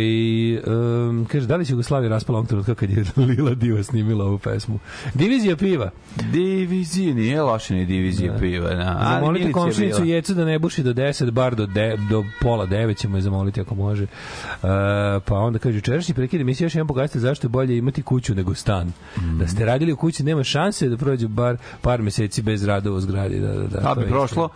um, 0.67 1.25
kaže, 1.31 1.47
da 1.47 1.55
li 1.55 1.65
se 1.65 1.73
Jugoslavija 1.73 2.09
raspala 2.09 2.37
ovom 2.37 2.47
trenutka 2.47 2.75
kad 2.75 2.89
je 2.89 3.03
Lila 3.27 3.53
Diva 3.53 3.83
snimila 3.83 4.25
ovu 4.25 4.37
pesmu? 4.37 4.79
Divizija 5.13 5.55
piva. 5.55 5.89
Divizije, 6.31 7.13
nije 7.13 7.41
loše 7.41 7.73
ni 7.73 7.85
divizije 7.85 8.37
piva. 8.39 8.69
Da. 8.69 8.97
Ali 8.99 9.19
Zamolite 9.19 9.51
komšinicu 9.51 10.01
bila. 10.01 10.15
Jecu 10.15 10.33
da 10.33 10.45
ne 10.45 10.59
buši 10.59 10.83
do 10.83 10.93
10, 10.93 11.31
bar 11.31 11.55
do, 11.55 11.65
de, 11.65 11.97
do 12.09 12.23
pola 12.41 12.67
9 12.67 12.97
ćemo 12.97 13.17
je 13.17 13.21
zamoliti 13.21 13.61
ako 13.61 13.75
može. 13.75 14.03
Uh, 14.03 14.09
pa 15.25 15.35
onda 15.35 15.59
kaže, 15.59 15.77
jučerašnji 15.77 16.13
prekid 16.13 16.41
emisije 16.41 16.65
još 16.65 16.75
jedan 16.75 16.87
pokazate 16.87 17.19
zašto 17.19 17.45
je 17.45 17.49
bolje 17.49 17.77
imati 17.77 18.01
kuću 18.01 18.35
nego 18.35 18.53
stan. 18.53 18.91
Da 19.39 19.47
ste 19.47 19.65
radili 19.65 19.93
u 19.93 19.97
kući, 19.97 20.23
nema 20.23 20.43
šanse 20.43 20.89
da 20.89 20.97
prođe 20.97 21.27
bar 21.27 21.57
par 21.81 22.01
meseci 22.01 22.41
bez 22.41 22.63
radova 22.63 22.97
u 22.97 23.01
zgradi. 23.01 23.39
Da, 23.39 23.53
da, 23.53 23.67
da, 23.67 23.81
to 23.81 23.95
bi 23.95 24.01
je 24.01 24.07
prošlo, 24.07 24.49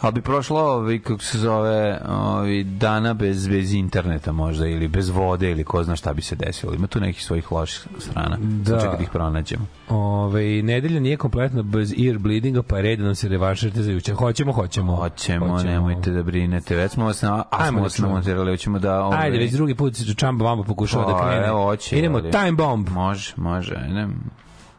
ali 0.00 0.12
bi 0.12 0.22
prošlo 0.22 0.60
ovi, 0.60 1.00
kako 1.00 1.22
se 1.22 1.38
zove, 1.38 2.00
ovi, 2.08 2.64
dana 2.64 3.14
bez, 3.14 3.48
bez 3.48 3.72
interneta 3.72 4.32
možda, 4.32 4.66
ili 4.66 4.88
bez 4.88 5.08
vode, 5.08 5.50
ili 5.50 5.64
ko 5.64 5.84
zna 5.84 5.96
šta 5.96 6.12
bi 6.12 6.22
se 6.22 6.36
desilo. 6.36 6.74
Ima 6.74 6.86
tu 6.86 7.00
nekih 7.00 7.24
svojih 7.24 7.52
loših 7.52 7.86
strana. 7.98 8.36
Da. 8.40 8.80
Čekaj 8.80 8.96
da 8.96 9.02
ih 9.02 9.10
pronađemo. 9.10 9.66
Ove, 9.88 10.62
nedelja 10.62 11.00
nije 11.00 11.16
kompletna 11.16 11.62
bez 11.62 11.92
ear 12.08 12.18
bleedinga, 12.18 12.62
pa 12.62 12.76
je 12.76 12.82
red 12.82 12.98
da 12.98 13.04
nam 13.04 13.14
se 13.14 13.28
revanširate 13.28 13.82
za 13.82 13.90
juče. 13.90 14.14
Hoćemo, 14.14 14.52
hoćemo. 14.52 14.96
Hoćemo, 14.96 15.62
nemojte 15.62 16.10
da 16.10 16.22
brinete. 16.22 16.76
Već 16.76 16.92
smo 16.92 17.04
vas 17.04 17.22
na, 17.22 17.34
a 17.34 17.44
Ajmo 17.50 17.70
smo 17.70 17.78
da 17.78 17.82
vas 17.82 17.98
namontirali, 17.98 18.50
hoćemo 18.52 18.78
da... 18.78 19.04
Ovaj, 19.04 19.18
Ajde, 19.26 19.38
već 19.38 19.52
drugi 19.52 19.74
put 19.74 19.96
se 19.96 20.14
Čamba 20.14 20.44
Vamba 20.44 20.64
pokušava 20.64 21.04
da 21.06 21.12
Pa, 21.18 21.28
krene. 21.30 21.46
evo, 21.46 21.64
hoće, 21.64 21.98
Idemo, 21.98 22.18
ali- 22.18 22.30
time 22.30 22.52
bomb. 22.52 22.88
Može, 22.88 23.32
može, 23.36 23.74
ajde. 23.74 24.06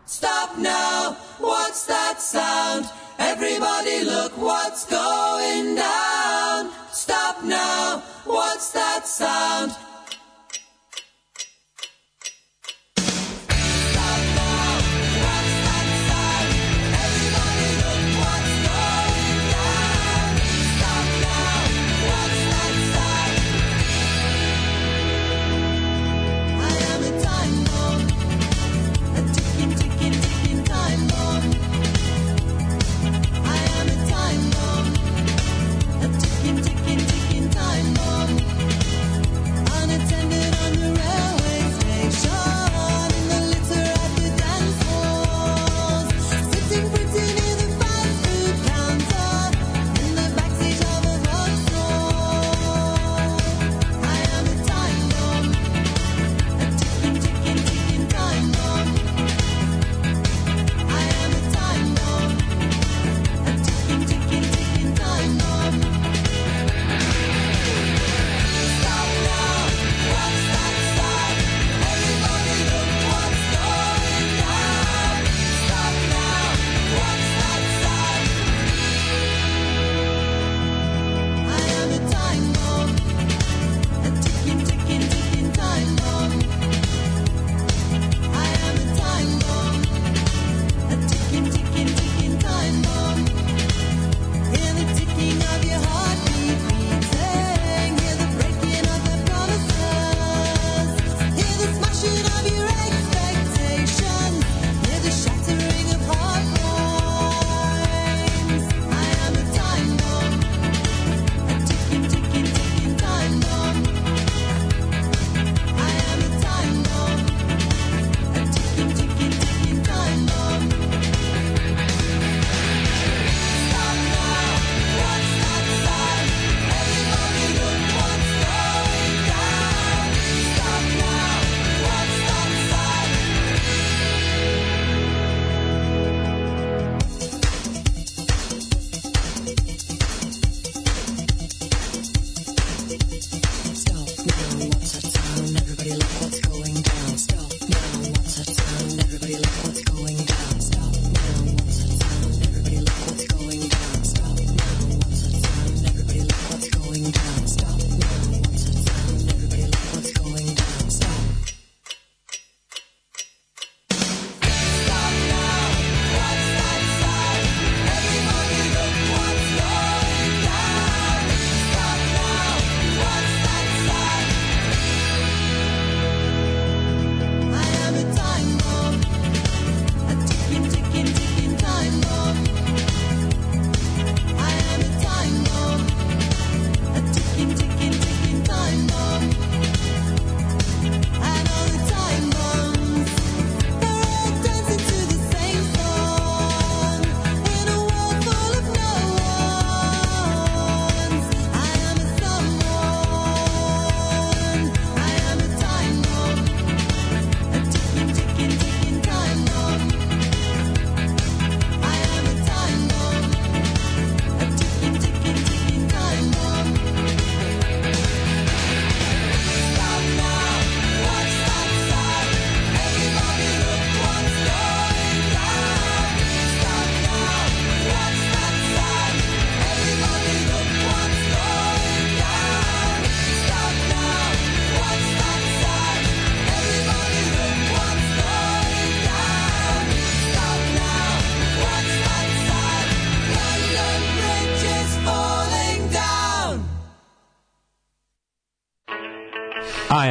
Stop 0.06 0.50
now, 0.58 1.14
what's 1.40 1.86
that 1.88 2.22
sound? 2.22 3.07
Everybody 3.20 4.04
look 4.04 4.38
what's 4.38 4.86
going 4.86 5.76
down. 5.76 6.72
Stop 6.92 7.44
now, 7.44 8.04
what's 8.26 8.72
that 8.72 9.08
sound? 9.08 9.72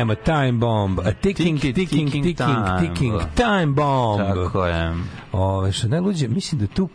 Am 0.07 0.11
a 0.11 0.15
time 0.15 0.53
bomb, 0.53 0.99
a 0.99 1.13
ticking, 1.13 1.61
Ticking, 1.61 1.75
ticking, 1.75 2.11
ticking 2.13 2.37
time 2.37 2.81
ticking, 2.81 3.13
bomb. 3.13 3.35
time 3.35 3.67
bomb. 3.67 4.45
Tako 4.45 4.67
je. 4.67 4.95
Ove, 5.33 5.73
što 5.73 5.89
najluđe, 5.89 6.29
mislim 6.29 6.61
da 6.61 6.67
tu 6.67 6.89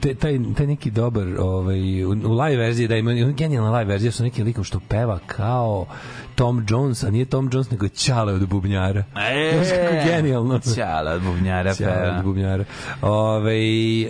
te, 0.00 0.14
taj, 0.14 0.38
taj 0.56 0.66
neki 0.66 0.90
dobar 0.90 1.26
ovaj, 1.38 2.04
u, 2.04 2.10
u 2.10 2.40
live 2.40 2.56
verziji 2.56 2.88
da 2.88 2.96
ima 2.96 3.12
genijalna 3.14 3.78
live 3.78 3.84
verzija 3.84 4.12
sa 4.12 4.22
nekim 4.22 4.44
likom 4.44 4.64
što 4.64 4.80
peva 4.88 5.18
kao 5.26 5.86
Tom 6.36 6.66
Jones, 6.68 7.04
a 7.04 7.10
nije 7.10 7.24
Tom 7.24 7.50
Jones 7.52 7.70
nego 7.70 7.88
Ćale 7.88 8.32
od 8.32 8.48
bubnjara. 8.48 9.04
E, 9.16 9.52
kako 9.70 10.06
genijalno. 10.08 10.58
Ćala 10.74 11.12
od 11.12 11.22
bubnjara 11.22 11.74
Ćale 11.74 12.10
od 12.18 12.24
bubnjara. 12.24 12.64
Ove, 13.02 13.54
e, 14.02 14.08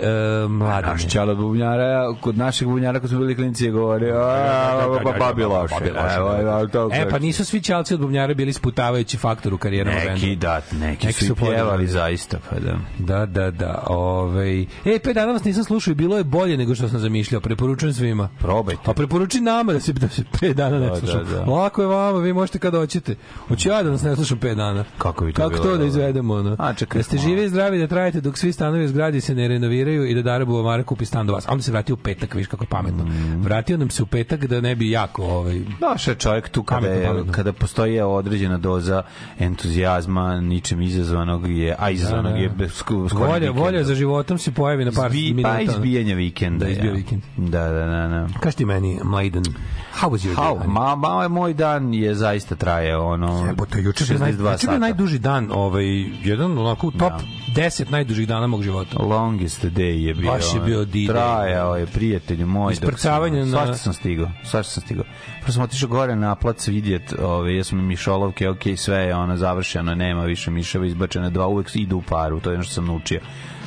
mladen 0.48 0.90
Naš 0.90 1.08
čalo 1.12 1.32
od 1.32 1.38
bubnjara, 1.38 2.14
kod 2.20 2.38
našeg 2.38 2.68
bubnjara 2.68 3.00
kad 3.00 3.10
smo 3.10 3.18
bili 3.18 3.34
klinci 3.36 3.64
je 3.64 3.70
govori, 3.70 4.10
a, 4.10 4.98
pa 5.04 5.12
babi 5.18 5.44
loše. 5.44 5.74
Evo, 6.16 6.36
evo, 6.40 6.66
to 6.66 6.90
E, 6.92 7.08
pa 7.10 7.18
nisu 7.18 7.44
svi 7.44 7.60
ćalci 7.60 7.94
od 7.94 8.00
bubnjara 8.00 8.34
bili 8.34 8.52
sputavajući 8.52 9.16
faktor 9.16 9.54
u 9.54 9.58
karijerama 9.58 9.98
Neki, 9.98 10.26
benda. 10.26 10.48
da, 10.70 10.86
neki, 10.86 11.06
Neki 11.06 11.24
su 11.24 11.34
pjevali 11.34 11.86
zaista, 11.86 12.38
pa 12.50 12.56
da. 12.58 12.78
Da, 12.98 13.26
da, 13.26 13.50
da. 13.50 13.84
Ovaj. 13.86 14.60
E, 14.62 14.98
pet 15.04 15.14
dana 15.14 15.32
vas 15.32 15.44
nisam 15.44 15.64
slušao 15.64 15.92
i 15.92 15.94
bilo 15.94 16.18
je 16.18 16.24
bolje 16.24 16.56
nego 16.56 16.74
što 16.74 16.88
sam 16.88 16.98
zamišljao. 17.00 17.40
Preporučujem 17.40 17.94
svima. 17.94 18.28
Probajte. 18.38 18.82
A 18.84 18.92
preporuči 18.92 19.40
nama 19.40 19.72
da 19.72 19.80
se, 19.80 19.92
da 19.92 20.08
se 20.08 20.22
pet 20.40 20.56
dana 20.56 20.78
ne 20.78 20.86
Da, 20.88 20.96
slušam. 20.96 21.24
da, 21.24 21.38
da. 21.38 21.50
Lako 21.50 21.82
je 21.82 21.88
vama, 21.88 22.15
vi 22.18 22.32
možete 22.32 22.58
kada 22.58 22.78
hoćete. 22.78 23.14
Hoću 23.48 23.68
ja 23.68 23.82
da 23.82 23.90
nas 23.90 24.02
ne 24.02 24.16
slušam 24.16 24.38
pet 24.38 24.56
dana. 24.56 24.84
Kako 24.98 25.24
bi 25.24 25.32
to 25.32 25.36
Kako 25.36 25.50
bilo, 25.52 25.64
to 25.64 25.76
da 25.76 25.84
izvedemo? 25.84 26.34
Ono? 26.34 26.56
A, 26.58 26.74
čekaj, 26.74 26.98
da 26.98 27.02
ste 27.02 27.18
živi 27.18 27.44
i 27.44 27.48
zdravi 27.48 27.78
da 27.78 27.86
trajete 27.86 28.20
dok 28.20 28.38
svi 28.38 28.52
stanovi 28.52 28.84
u 28.84 28.88
zgradi 28.88 29.20
se 29.20 29.34
ne 29.34 29.48
renoviraju 29.48 30.06
i 30.06 30.14
da 30.14 30.22
Darabu 30.22 30.58
Amara 30.58 30.82
kupi 30.82 31.04
stan 31.04 31.26
do 31.26 31.32
vas. 31.32 31.48
A 31.48 31.52
onda 31.52 31.62
se 31.62 31.70
vratio 31.70 31.94
u 31.94 31.98
petak, 31.98 32.34
viš 32.34 32.46
kako 32.46 32.64
je 32.64 32.68
pametno. 32.68 33.04
Mm. 33.04 33.42
Vratio 33.42 33.76
nam 33.76 33.90
se 33.90 34.02
u 34.02 34.06
petak 34.06 34.46
da 34.46 34.60
ne 34.60 34.74
bi 34.74 34.90
jako 34.90 35.22
ovaj, 35.24 35.60
Došao 35.80 36.12
je 36.12 36.16
čovjek 36.16 36.48
tu 36.48 36.62
kada, 36.62 36.80
Pametno, 36.80 37.00
je, 37.00 37.08
pametno. 37.08 37.32
kada 37.32 37.52
postoji 37.52 38.00
određena 38.00 38.58
doza 38.58 39.02
entuzijazma, 39.38 40.40
ničem 40.40 40.82
izazvanog 40.82 41.48
je, 41.48 41.76
a 41.78 41.90
izazvanog 41.90 42.32
Da, 42.32 42.48
da. 42.48 42.64
je 42.64 42.68
skoro 42.70 43.08
volja, 43.26 43.50
volja 43.50 43.84
za 43.84 43.94
životom 43.94 44.38
se 44.38 44.52
pojavi 44.52 44.84
na 44.84 44.92
par 44.92 45.06
Izbi, 45.06 45.34
minuta. 45.34 45.54
pa 45.54 45.60
izbijanje 45.62 46.14
vikenda. 46.14 46.64
Da, 46.64 46.70
izbija 46.70 46.90
ja. 46.90 46.96
vikend. 46.96 47.22
Da, 47.36 47.64
da, 47.64 47.86
da, 47.86 48.08
da. 48.08 48.28
Kaži 48.40 48.56
ti 48.56 48.64
meni, 48.64 49.00
Mladen, 49.04 49.44
how 49.94 50.08
was 50.08 50.24
your 50.24 50.34
How, 50.36 50.58
day? 50.58 50.66
ma, 50.66 50.94
ma, 50.96 51.28
moj 51.28 51.54
dan 51.54 51.94
je 51.94 52.05
zaista 52.14 52.56
traje 52.56 52.96
ono 52.96 53.46
Jebote, 53.46 53.80
juče 53.80 54.04
je 54.04 54.18
naj, 54.18 54.32
62 54.32 54.52
juče 54.52 54.66
je 54.66 54.78
najduži 54.78 55.18
dan, 55.18 55.50
ovaj, 55.52 55.84
jedan 56.22 56.58
onako 56.58 56.90
top 56.90 57.12
10 57.48 57.90
najdužih 57.90 58.28
dana 58.28 58.46
mog 58.46 58.62
života. 58.62 58.98
Longest 58.98 59.64
day 59.64 59.80
je 59.98 60.14
bio. 60.14 60.30
Baš 60.30 60.54
je 60.54 60.60
bio 60.60 60.84
D-Day. 60.84 61.06
Trajao 61.06 61.76
je, 61.76 61.86
prijatelju 61.86 62.46
moj. 62.46 62.72
Isprcavanje 62.72 63.38
na- 63.40 63.46
Svašta 63.46 63.74
sam 63.74 63.92
stigao, 63.92 64.30
svašta 64.44 64.72
sam 64.72 64.82
stigao. 64.82 65.04
Prvo 65.40 65.52
sam 65.52 65.62
otišao 65.62 65.88
gore 65.88 66.16
na 66.16 66.34
plac 66.34 66.68
vidjet, 66.68 67.14
ove, 67.20 67.54
jesmo 67.54 67.78
mi 67.78 67.84
mišolovke, 67.84 68.48
ok, 68.48 68.62
sve 68.76 68.96
je 68.98 69.14
ono 69.14 69.36
završeno, 69.36 69.94
nema 69.94 70.22
više 70.24 70.50
miševa 70.50 70.86
izbačene, 70.86 71.30
dva 71.30 71.46
uvek 71.46 71.76
idu 71.76 71.96
u 71.96 72.02
paru, 72.02 72.40
to 72.40 72.50
je 72.50 72.54
ono 72.54 72.64
što 72.64 72.74
sam 72.74 72.86
naučio. 72.86 73.20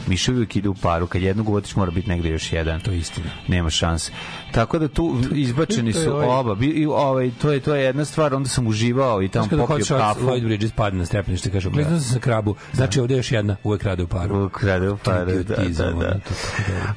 Miševi 0.07 0.37
uvijek 0.37 0.55
idu 0.55 0.71
u 0.71 0.73
paru, 0.73 1.07
kad 1.07 1.21
jednog 1.21 1.49
uvatiš 1.49 1.75
mora 1.75 1.91
biti 1.91 2.09
negde 2.09 2.29
još 2.29 2.53
jedan. 2.53 2.79
To 2.79 2.91
je 2.91 2.97
istina. 2.97 3.27
Nema 3.47 3.69
šanse. 3.69 4.11
Tako 4.51 4.79
da 4.79 4.87
tu 4.87 5.17
izbačeni 5.35 5.93
su 5.93 6.11
ovaj- 6.13 6.27
oba. 6.27 6.55
Bi, 6.55 6.67
i, 6.67 6.85
ovaj, 6.85 7.31
to, 7.41 7.51
je, 7.51 7.59
to 7.59 7.75
je 7.75 7.83
jedna 7.83 8.05
stvar, 8.05 8.33
onda 8.33 8.49
sam 8.49 8.67
uživao 8.67 9.23
i 9.23 9.29
tamo 9.29 9.47
kada 9.49 9.65
popio 9.65 9.85
kafu. 9.85 9.85
Shots 9.85 10.21
Lloyd 10.21 10.43
Bridges 10.43 10.71
padne 10.71 10.99
na 10.99 11.05
stepenište, 11.05 11.51
kaže, 11.51 11.69
kliznuo 11.69 11.99
sam 11.99 12.13
sa 12.13 12.19
krabu, 12.19 12.55
znači 12.73 12.99
ovde 12.99 13.13
je 13.13 13.17
još 13.17 13.31
jedna, 13.31 13.55
uvek 13.63 13.83
rade 13.83 14.03
u 14.03 14.07
paru. 14.07 14.45
U 14.45 14.49
kradu, 14.49 14.97
pa 15.03 15.13
da, 15.13 15.25
da, 15.25 15.55
da, 15.67 15.91
da. 15.91 16.19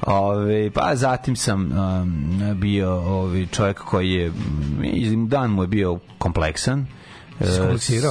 Ove, 0.01 0.71
pa 0.71 0.95
zatim 0.95 1.35
sam 1.35 1.71
um, 1.71 2.59
bio 2.59 2.91
ovaj 2.91 3.45
čovjek 3.45 3.77
koji 3.79 4.11
je 4.11 4.31
dan 5.27 5.51
mu 5.51 5.63
je 5.63 5.67
bio 5.67 5.99
kompleksan? 6.17 6.85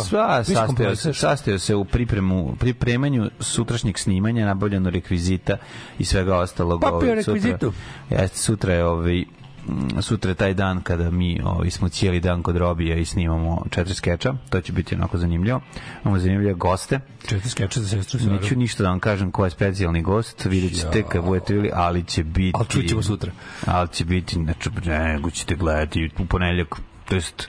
Sva, 0.08 0.38
Ti 0.38 0.44
si 0.44 0.54
sastojao, 0.54 0.96
sastojao 0.96 1.58
se 1.58 1.74
u 1.74 1.84
pripremu, 1.84 2.56
pripremanju 2.58 3.30
sutrašnjeg 3.40 3.98
snimanja, 3.98 4.46
nabavljeno 4.46 4.90
rekvizita 4.90 5.56
i 5.98 6.04
svega 6.04 6.36
ostalog. 6.36 6.80
Papio 6.80 6.96
ovaj, 6.96 7.08
sutra- 7.08 7.34
rekvizitu. 7.34 7.72
Jeste, 8.10 8.38
sutra 8.38 8.74
je 8.74 8.84
ovaj, 8.84 9.24
mm, 9.66 10.02
sutra 10.02 10.30
je 10.30 10.34
taj 10.34 10.54
dan 10.54 10.82
kada 10.82 11.10
mi 11.10 11.40
ovaj, 11.44 11.70
smo 11.70 11.88
cijeli 11.88 12.20
dan 12.20 12.42
kod 12.42 12.56
Robija 12.56 12.96
i 12.96 13.04
snimamo 13.04 13.64
četiri 13.70 13.94
skeča, 13.94 14.34
to 14.50 14.60
će 14.60 14.72
biti 14.72 14.94
onako 14.94 15.18
zanimljivo. 15.18 15.60
Imamo 16.04 16.18
zanimljive 16.18 16.54
goste. 16.54 17.00
Četiri 17.28 17.48
skeče 17.48 17.80
za 17.80 17.88
sestru 17.88 18.18
Saru. 18.18 18.32
Neću 18.32 18.56
ništa 18.56 18.82
da 18.82 18.88
vam 18.88 19.00
kažem 19.00 19.30
ko 19.30 19.44
je 19.44 19.50
specijalni 19.50 20.02
gost, 20.02 20.44
vidjet 20.44 20.74
ćete 20.74 21.02
kad 21.02 21.24
budete 21.24 21.54
vidjeli, 21.54 21.70
ali 21.74 22.04
će 22.04 22.24
biti... 22.24 22.52
Ali 22.54 22.68
čućemo 22.68 23.02
sutra. 23.02 23.32
Ali 23.66 23.88
će 23.88 24.04
biti, 24.04 24.34
znači, 24.34 24.70
nego 24.86 25.30
ćete 25.30 25.54
gledati 25.54 26.10
u 26.18 26.26
ponedeljak, 26.26 26.68
to 27.08 27.14
jest, 27.14 27.48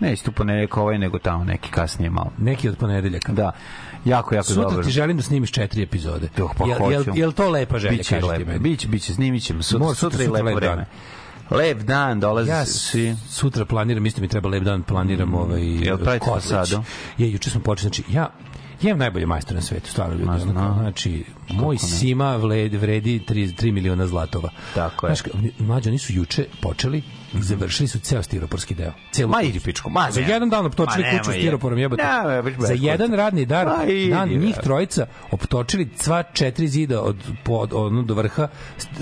ne 0.00 0.12
isto 0.12 0.32
ponedeljak 0.32 0.76
ovaj, 0.76 0.98
nego 0.98 1.18
tamo 1.18 1.44
neki 1.44 1.70
kasnije 1.70 2.10
malo. 2.10 2.32
Neki 2.38 2.68
od 2.68 2.76
ponedeljaka. 2.76 3.32
Da, 3.32 3.52
jako, 4.04 4.34
jako 4.34 4.46
Sutra 4.46 4.62
dobro. 4.62 4.84
ti 4.84 4.90
želim 4.90 5.16
da 5.16 5.22
snimiš 5.22 5.52
četiri 5.52 5.82
epizode. 5.82 6.28
Doch, 6.36 6.54
pa 6.58 6.64
jel, 6.66 6.92
jel, 6.92 7.04
jel 7.14 7.32
to 7.32 7.50
lepa 7.50 7.78
želja, 7.78 7.96
Biće 7.96 8.20
lepo, 8.20 8.58
biće, 8.58 8.88
biće, 8.88 9.14
snimit 9.14 9.42
ćemo 9.42 9.62
sutra, 9.62 9.86
sutra, 9.86 9.94
sutra, 10.10 10.18
sutra 10.18 10.32
lepo 10.44 10.60
dan. 10.60 10.68
vreme. 10.68 10.86
Lep 11.50 11.78
dan, 11.78 12.20
dolazi 12.20 12.50
Ja 12.50 12.64
svi. 12.66 13.16
sutra 13.28 13.64
planiram, 13.64 14.06
isto 14.06 14.20
mi 14.20 14.28
treba 14.28 14.48
lep 14.48 14.62
dan, 14.62 14.82
planiram 14.82 15.34
ovaj 15.34 15.60
Mm, 15.60 15.82
Jel 15.82 15.98
pravite 15.98 16.26
fasadu? 16.26 16.82
Je, 17.18 17.32
juče 17.32 17.50
smo 17.50 17.60
počeli, 17.60 17.88
znači 17.88 18.04
ja 18.12 18.30
imam 18.82 18.98
najbolje 18.98 19.26
majstore 19.26 19.54
na 19.54 19.62
svetu, 19.62 19.90
stvarno 19.90 20.14
ljudi. 20.14 20.26
Ma, 20.26 20.32
ono. 20.34 20.74
Znači, 20.80 21.24
moj 21.48 21.78
Sima 21.78 22.36
vredi, 22.36 22.76
vredi 22.76 23.20
3, 23.28 23.54
3 23.54 23.72
miliona 23.72 24.06
zlatova. 24.06 24.50
Tako 24.74 25.06
je. 25.06 25.14
Znaš, 25.14 25.22
ka- 25.22 25.50
mlađe, 25.58 25.90
oni 25.90 25.98
su 25.98 26.12
juče 26.12 26.46
počeli 26.62 27.02
i 27.34 27.42
završili 27.42 27.88
su 27.88 27.98
ceo 27.98 28.22
stiroporski 28.22 28.74
deo. 28.74 28.92
Celu 29.12 29.30
Ma 29.30 29.42
idi 29.42 29.60
pičku, 29.60 29.90
ma 29.90 30.08
Za 30.10 30.20
ne. 30.20 30.28
jedan 30.28 30.50
dan 30.50 30.60
Ma 30.62 30.66
optočili 30.66 31.02
nemoj 31.04 31.18
kuću 31.18 31.30
stiroporom 31.32 31.78
jebote. 31.78 32.02
Baš 32.44 32.54
bez 32.54 32.68
Za 32.68 32.72
jedan 32.74 33.14
radni 33.14 33.46
dar, 33.46 33.66
Ma 33.66 33.84
idi, 33.84 34.10
dan 34.10 34.28
njih 34.28 34.56
trojica 34.62 35.06
optočili 35.30 35.88
sva 35.96 36.22
četiri 36.22 36.68
zida 36.68 37.00
od, 37.02 37.16
po, 37.44 37.52
od, 37.52 37.72
od, 37.72 38.06
do 38.06 38.14
vrha, 38.14 38.48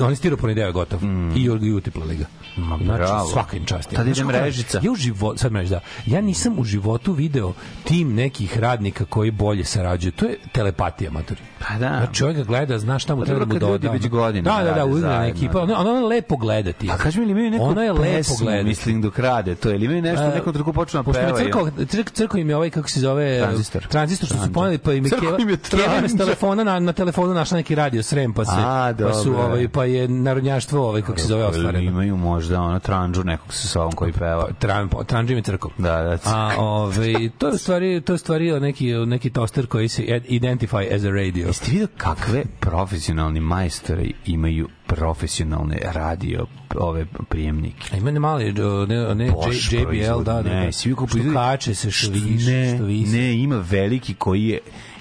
oni 0.01 0.17
stiroporni 0.17 0.55
deo 0.55 0.67
je 0.67 0.73
gotov. 0.73 1.01
I, 1.37 1.43
i 1.43 1.73
utiplali 1.73 2.17
ga. 2.17 2.25
Ma, 2.59 2.79
znači, 2.79 3.31
svaka 3.33 3.57
im 3.57 3.65
čast. 3.65 3.91
Tad 3.91 4.07
ide 4.07 4.15
Znaš 4.15 4.27
kako- 4.27 4.39
mrežica. 4.39 4.81
Ja 4.83 4.91
u 4.91 4.97
životu, 4.97 5.39
sad 5.39 5.53
mrežica, 5.53 5.75
da. 5.75 5.81
Ja 6.07 6.21
nisam 6.21 6.59
u 6.59 6.65
životu 6.65 7.13
video 7.13 7.53
tim 7.85 8.15
nekih 8.15 8.59
radnika 8.59 9.05
koji 9.05 9.31
bolje 9.31 9.65
sarađuju. 9.65 10.13
To 10.13 10.27
je 10.27 10.37
telepatija, 10.53 11.11
matori. 11.11 11.41
Pa 11.61 11.75
da. 11.75 11.89
Znači, 11.89 12.15
čovjek 12.15 12.37
ga 12.37 12.45
gleda, 12.45 12.79
zna 12.79 12.99
šta 12.99 13.15
mu 13.15 13.21
Pa 13.21 13.27
treba 13.27 13.39
da 13.39 13.45
dobro, 13.45 13.55
mu 13.59 13.61
kad 13.61 13.73
ljudi 13.73 13.83
doda. 13.83 13.93
već 13.95 14.09
godinama 14.09 14.59
Da, 14.59 14.65
da, 14.65 14.87
da, 14.87 14.93
zajedno. 14.93 15.25
ekipa. 15.27 15.61
Ono, 15.61 15.75
ono 15.75 15.91
je 15.91 16.07
lepo 16.07 16.37
gledati. 16.37 16.91
A 16.91 16.97
kaži 16.97 17.21
mi 17.21 17.27
li 17.27 17.33
imaju 17.33 17.51
neku 17.51 17.65
Ono 17.65 17.83
je 17.83 17.93
lepo 17.93 18.35
gledati. 18.41 18.65
mislim, 18.65 19.03
dok 19.03 19.19
rade 19.19 19.55
to, 19.55 19.71
ili 19.71 19.85
imaju 19.85 20.03
nešto, 20.03 20.25
u 20.25 20.29
nekom 20.29 20.53
trenutku 20.53 20.73
počnu 20.73 20.99
da 20.99 21.05
Pošto 21.05 21.23
me 21.23 21.27
pevaju. 21.29 21.45
crkao, 21.45 21.69
crk, 21.87 22.11
crkao 22.11 22.39
im 22.39 22.51
je 22.51 22.57
ovaj, 22.57 22.71
kako 22.71 22.89
se 22.89 23.01
zove... 23.01 23.39
Tranzistor. 23.39 23.87
Tranzistor 23.87 24.29
što 24.29 24.39
su 24.39 24.53
poneli, 24.53 24.79
pa 24.79 24.93
im 24.93 25.05
je 25.05 25.11
Keva, 25.11 25.37
Keva 25.71 25.97
im 25.99 26.09
s 26.09 26.17
telefona, 26.17 26.65
na, 26.65 26.79
na 26.79 26.93
telefonu 26.93 27.35
našla 27.35 27.57
neki 27.57 27.75
radio 27.75 28.03
srem, 28.03 28.33
pa 28.33 28.45
se, 28.45 28.51
A, 28.57 28.93
pa 29.01 29.13
su, 29.15 29.33
ovaj, 29.33 29.69
pa 29.69 29.85
je 29.85 30.09
narodnjaštvo, 30.09 30.89
ovaj, 30.89 31.03
kako 31.03 31.19
se 31.19 31.27
zove, 31.27 31.41
Ili 31.41 31.51
ostvareno. 31.51 31.85
Imaju 31.85 32.17
možda 32.17 32.48
ono 32.53 32.79
tranđu 32.79 33.25
nekog 33.25 33.55
sa 33.55 33.69
sobom 33.69 33.93
koji 33.93 34.13
peva. 34.13 34.49
Tran, 34.59 34.89
tranđi 35.07 35.35
mi 35.35 35.43
crkao. 35.43 35.71
Da, 35.79 36.03
da. 36.03 36.19
A 36.25 36.53
ovaj 36.59 37.31
to 37.39 37.49
je 37.49 37.55
u 37.55 37.59
stvari 37.59 38.01
to 38.01 38.13
je 38.13 38.19
stvari 38.19 38.61
neki 38.61 38.93
neki 39.07 39.31
toster 39.31 39.67
koji 39.67 39.89
se 39.89 40.03
identify 40.29 40.95
as 40.95 41.05
a 41.05 41.11
radio. 41.11 41.47
Jeste 41.47 41.71
vidio 41.71 41.89
kakve 41.97 42.45
profesionalni 42.61 43.41
majstori 43.41 44.15
imaju 44.27 44.69
profesionalne 44.87 45.79
radio 45.85 46.47
ove 46.77 47.07
prijemnike? 47.29 47.89
A 47.93 47.97
ima 47.97 48.11
ne 48.11 48.21
mali 48.21 48.53
ne 48.89 49.15
ne 49.15 49.31
Bosch 49.31 49.73
JBL 49.73 49.83
proizvodi. 49.83 50.25
da 50.25 50.43
da. 50.43 50.51
Ne, 50.51 50.65
da. 50.67 50.73
svi 50.73 50.95
proizvodi- 50.95 51.35
kače 51.35 51.75
se 51.75 51.91
što 51.91 52.11
više 52.13 52.51
ne, 52.51 52.75
što 52.77 52.85
više. 52.85 53.13
ne, 53.13 53.43
ima 53.43 53.65
veliki 53.71 54.15
koji 54.15 54.45
je 54.45 54.59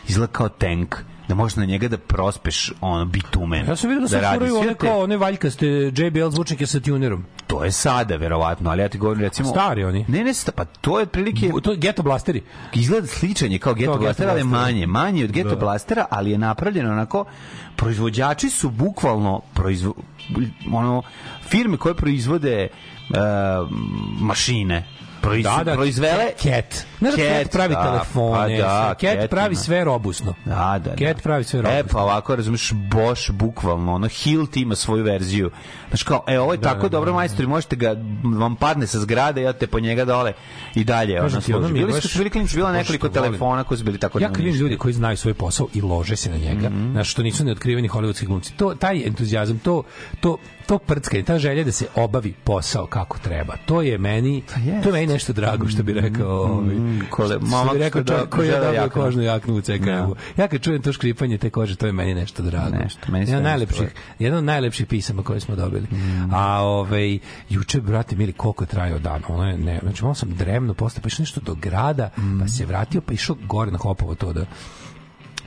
izgleda 0.07 0.31
kao 0.33 0.49
tank 0.49 0.95
da 1.27 1.35
možeš 1.35 1.55
na 1.55 1.65
njega 1.65 1.87
da 1.87 1.97
prospeš 1.97 2.71
ono 2.81 3.05
bitumen. 3.05 3.65
Ja 3.67 3.75
sam 3.75 3.89
vidio 3.89 4.01
da 4.01 4.07
se 4.07 4.21
radi. 4.21 4.37
furaju 4.37 4.57
one 4.57 4.75
kao 4.75 4.99
one 4.99 5.17
valjkaste 5.17 5.67
JBL 5.67 6.29
zvučnike 6.29 6.67
sa 6.67 6.79
tunerom. 6.79 7.25
To 7.47 7.63
je 7.63 7.71
sada, 7.71 8.15
verovatno, 8.15 8.69
ali 8.69 8.81
ja 8.81 8.89
ti 8.89 8.97
govorim 8.97 9.21
recimo... 9.21 9.49
Stari 9.49 9.83
oni. 9.83 10.05
Ne, 10.07 10.23
ne, 10.23 10.33
pa 10.55 10.65
to 10.65 10.99
je 10.99 11.03
otprilike... 11.03 11.51
To 11.63 11.71
je 11.71 11.77
Ghetto 11.77 12.03
Blasteri. 12.03 12.43
Izgleda 12.73 13.07
sličan 13.07 13.51
je 13.51 13.59
kao 13.59 13.73
Ghetto 13.73 13.91
Ghetto 13.91 14.03
Blastera, 14.03 14.31
ali 14.31 14.39
je 14.39 14.43
Blaster. 14.43 14.73
manje. 14.73 14.87
Manje 14.87 15.23
od 15.23 15.31
Ghetto 15.31 15.49
Da. 15.49 15.55
Blastera, 15.55 16.05
ali 16.09 16.31
je 16.31 16.37
napravljeno 16.37 16.91
onako... 16.91 17.25
Proizvođači 17.75 18.49
su 18.49 18.69
bukvalno 18.69 19.41
proizvo, 19.53 19.93
ono, 20.73 21.01
firme 21.49 21.77
koje 21.77 21.95
proizvode 21.95 22.61
e, 22.63 22.69
mašine 24.19 24.83
proiz, 25.27 25.43
Da, 25.45 25.61
da, 25.63 25.73
proizvele 25.73 26.25
Cat. 26.33 26.85
Znaš 26.99 27.13
da 27.13 27.21
Cat 27.35 27.51
pravi 27.51 27.73
da, 27.73 27.83
telefone, 27.83 28.57
pa 28.57 28.63
da. 28.63 28.87
Cat, 28.91 29.19
Cat 29.19 29.29
pravi 29.29 29.55
sve 29.55 29.83
robusno. 29.83 30.33
Da, 30.45 30.53
da, 30.79 30.89
Cat 30.91 31.15
da. 31.15 31.21
pravi 31.23 31.43
sve 31.43 31.59
E, 31.59 31.61
robusno. 31.63 31.87
pa 31.91 32.03
ovako, 32.03 32.35
razumiješ, 32.35 32.71
Bosch, 32.73 33.31
bukvalno, 33.31 33.93
ono, 33.93 34.07
Hilt 34.07 34.57
ima 34.57 34.75
svoju 34.75 35.03
verziju. 35.03 35.51
Znaš 35.87 36.03
kao, 36.03 36.23
e, 36.27 36.39
ovo 36.39 36.53
je 36.53 36.61
tako 36.61 36.81
da, 36.81 36.89
dobro, 36.89 37.13
majstori, 37.13 37.47
možete 37.47 37.75
ga, 37.75 37.95
vam 38.37 38.55
padne 38.55 38.87
sa 38.87 38.99
zgrade, 38.99 39.41
ja 39.41 39.53
te 39.53 39.67
po 39.67 39.79
njega 39.79 40.05
dole 40.05 40.33
i 40.75 40.83
dalje, 40.83 41.13
ono, 41.13 41.23
Kažem 41.23 41.41
ti, 41.41 41.53
ono 41.53 41.61
služi. 41.61 41.73
mi 41.73 41.79
je 41.79 41.85
Bili 41.85 42.01
su, 42.01 42.17
bili 42.17 42.29
klinici, 42.29 42.55
bilo 42.55 42.67
baš 42.67 42.77
nekoliko 42.77 43.09
telefona 43.09 43.63
koji 43.63 43.77
su 43.77 43.83
bili 43.83 43.97
tako 43.97 44.19
Ja 44.19 44.21
namješteni. 44.23 44.57
ljudi 44.57 44.77
koji 44.77 44.93
znaju 44.93 45.17
svoj 45.17 45.33
posao 45.33 45.67
i 45.73 45.81
lože 45.81 46.15
se 46.15 46.29
na 46.29 46.37
njega, 46.37 46.69
Mhm. 46.69 46.91
znaš, 46.91 47.11
što 47.11 47.23
nisu 47.23 47.45
neotkriveni 47.45 47.89
hollywoodski 47.89 48.25
glumci. 48.25 48.53
To, 48.53 48.75
taj 48.75 49.03
entuzijazam, 49.03 49.59
to, 49.59 49.83
to, 50.19 50.37
to 50.65 50.77
prckanje, 50.77 51.23
ta 51.23 51.39
želja 51.39 51.63
da 51.63 51.71
se 51.71 51.85
obavi 51.95 52.33
posao 52.33 52.85
kako 52.87 53.17
treba. 53.19 53.53
To 53.57 53.81
je 53.81 53.97
meni, 53.97 54.43
Pa 54.47 54.53
to 54.81 54.89
je 54.89 54.93
meni 54.93 55.07
nešto 55.17 55.33
drago, 55.33 55.67
što 55.67 55.83
bi 55.83 55.93
rekao. 55.93 56.29
Ovaj, 56.29 56.75
kole- 57.09 57.37
što 57.37 57.45
momak 57.47 57.73
bi 57.73 57.79
rekao 57.79 58.01
da- 58.03 58.13
čovjek 58.13 58.29
koji 58.29 58.47
je 58.47 58.51
žele 58.53 58.65
dobio 58.65 58.89
kožnu 58.91 59.21
jaknu 59.23 59.55
u 59.55 59.61
CKM-u. 59.61 60.15
Ja 60.37 60.47
kad 60.47 60.61
čujem 60.61 60.81
to 60.81 60.93
škripanje 60.93 61.37
te 61.37 61.49
kože, 61.49 61.75
to 61.75 61.85
je 61.85 61.91
meni 61.91 62.13
nešto 62.15 62.43
drago. 62.43 62.77
Nešto, 62.77 63.11
meni 63.11 63.25
jedan, 63.25 63.43
najlepših, 63.43 63.87
jedan 64.19 64.37
od 64.37 64.43
najlepših 64.43 64.85
pisama 64.85 65.23
koje 65.23 65.39
smo 65.39 65.55
dobili. 65.55 65.87
A 66.31 66.61
ovaj, 66.61 67.19
juče, 67.49 67.81
brate, 67.81 68.15
mili, 68.15 68.33
koliko 68.33 68.63
je 68.63 68.67
trajao 68.67 68.99
dan? 68.99 69.21
Ono 69.27 69.43
je, 69.45 69.57
ne, 69.57 69.79
znači, 69.83 70.03
malo 70.03 70.15
sam 70.15 70.29
dremno 70.29 70.73
posle, 70.73 71.01
pa 71.01 71.07
išao 71.07 71.23
nešto 71.23 71.41
do 71.41 71.55
grada, 71.55 72.09
pa 72.39 72.47
se 72.47 72.65
vratio, 72.65 73.01
pa 73.01 73.13
išao 73.13 73.35
gore 73.41 73.71
na 73.71 73.77
Hopovo 73.77 74.15
to 74.15 74.33
da 74.33 74.45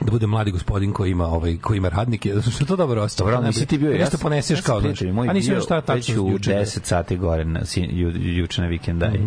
da 0.01 0.11
bude 0.11 0.27
mladi 0.27 0.51
gospodin 0.51 0.93
koji 0.93 1.11
ima 1.11 1.25
ovaj 1.25 1.57
koji 1.57 1.77
ima 1.77 1.89
radnike, 1.89 2.33
zato 2.35 2.51
što 2.51 2.65
to 2.65 2.75
dobro 2.75 3.01
osjećaj. 3.01 3.25
Dobro, 3.25 3.41
nisi 3.41 3.65
ti 3.65 3.77
bio, 3.77 3.91
ja 3.91 4.05
sam- 4.05 4.19
poneseš 4.19 4.59
ja 4.59 4.63
kao, 4.63 4.81
moj 5.13 5.27
A 5.29 5.33
nisam 5.33 5.49
bio 5.49 5.55
još 5.55 5.63
šta 5.63 5.81
tačno 5.81 6.23
u 6.23 6.31
juče. 6.31 6.51
10 6.51 6.79
sati 6.83 7.17
gore 7.17 7.45
na, 7.45 7.59
ju, 7.75 8.11
juče 8.15 8.61
na 8.61 8.67
vikendaj. 8.67 9.19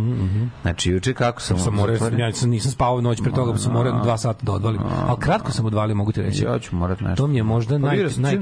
Znači, 0.62 0.90
juče 0.90 1.14
kako 1.14 1.40
sam... 1.40 1.58
sam 1.58 1.74
morao, 1.74 1.96
ja 2.18 2.32
sam, 2.32 2.50
nisam 2.50 2.72
spavao 2.72 3.00
noć 3.00 3.22
pre 3.22 3.32
toga, 3.32 3.52
pa 3.52 3.58
sam 3.58 3.72
morao 3.72 4.02
dva 4.02 4.18
sata 4.18 4.38
da 4.42 4.52
odvalim. 4.52 4.80
Ali 5.06 5.20
kratko 5.20 5.52
sam 5.52 5.66
odvalio, 5.66 5.94
mogu 5.94 6.12
ti 6.12 6.22
reći. 6.22 6.44
Ja 6.44 6.58
ću 6.58 6.76
morat 6.76 7.00
nešto. 7.00 7.16
To 7.16 7.26
mi 7.26 7.36
je 7.36 7.42
možda 7.42 7.74
Pa 7.74 7.78
naj. 8.18 8.34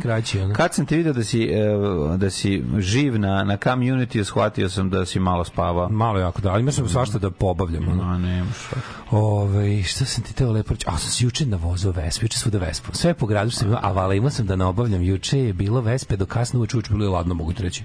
Ono. 0.45 0.55
Kad 0.55 0.75
sam 0.75 0.87
te 0.87 0.97
video 0.97 1.13
da 1.13 1.25
si, 1.25 1.43
e, 1.43 2.17
da 2.17 2.31
si 2.31 2.65
živ 2.79 3.19
na, 3.19 3.45
na 3.45 3.57
community, 3.57 4.25
shvatio 4.25 4.69
sam 4.69 4.91
da 4.91 5.07
si 5.07 5.21
malo 5.21 5.45
spavao. 5.45 5.89
Malo 5.89 6.19
jako 6.19 6.41
da, 6.41 6.53
ali 6.53 6.73
sam 6.73 6.89
svašta 6.89 7.19
da 7.19 7.31
pobavljam. 7.31 7.89
Ono. 7.89 8.03
A, 8.03 8.19
ne, 8.19 8.45
šta. 8.67 8.77
Ove, 9.11 9.83
šta 9.83 10.05
sam 10.05 10.25
ti 10.25 10.35
teo 10.35 10.53
lepo 10.53 10.75
reći? 10.75 10.87
A, 10.89 10.99
sam 10.99 11.11
se 11.11 11.25
juče 11.25 11.47
navozao 11.47 11.93
Vespu, 11.93 12.22
juče 12.23 12.39
svuda 12.39 12.59
Vespu. 12.59 12.91
Sve 12.93 13.15
po 13.15 13.27
gradu 13.27 13.51
sam 13.51 13.69
imao, 13.69 13.81
a 13.83 13.93
vala 13.93 14.15
imao 14.15 14.31
sam 14.31 14.47
da 14.47 14.57
ne 14.57 14.65
obavljam. 14.65 15.03
Juče 15.03 15.39
je 15.39 15.53
bilo 15.53 15.81
Vespe 15.81 16.17
do 16.17 16.27
kasno 16.27 16.59
uveče, 16.59 16.77
uveče 16.77 16.91
bilo 16.93 17.05
je 17.05 17.11
ladno, 17.11 17.35
mogu 17.35 17.53
ti 17.53 17.63
reći. 17.63 17.85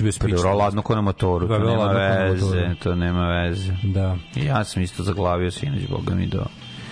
Je 0.00 0.04
bio 0.04 0.12
Pa 0.12 0.12
spično. 0.12 0.36
dobro, 0.36 0.54
ladno 0.54 0.82
ko 0.82 0.94
na 0.94 1.00
motoru, 1.00 1.46
Da, 1.46 1.58
to 1.58 1.64
nema 1.64 1.86
veze, 1.86 2.74
to 2.82 2.94
nema 2.94 3.28
veze. 3.28 3.72
Da. 3.82 4.16
I 4.36 4.44
ja 4.44 4.64
sam 4.64 4.82
isto 4.82 5.02
zaglavio 5.02 5.50
sinoć, 5.50 5.82
boga 5.90 6.14
mi 6.14 6.26
do 6.26 6.44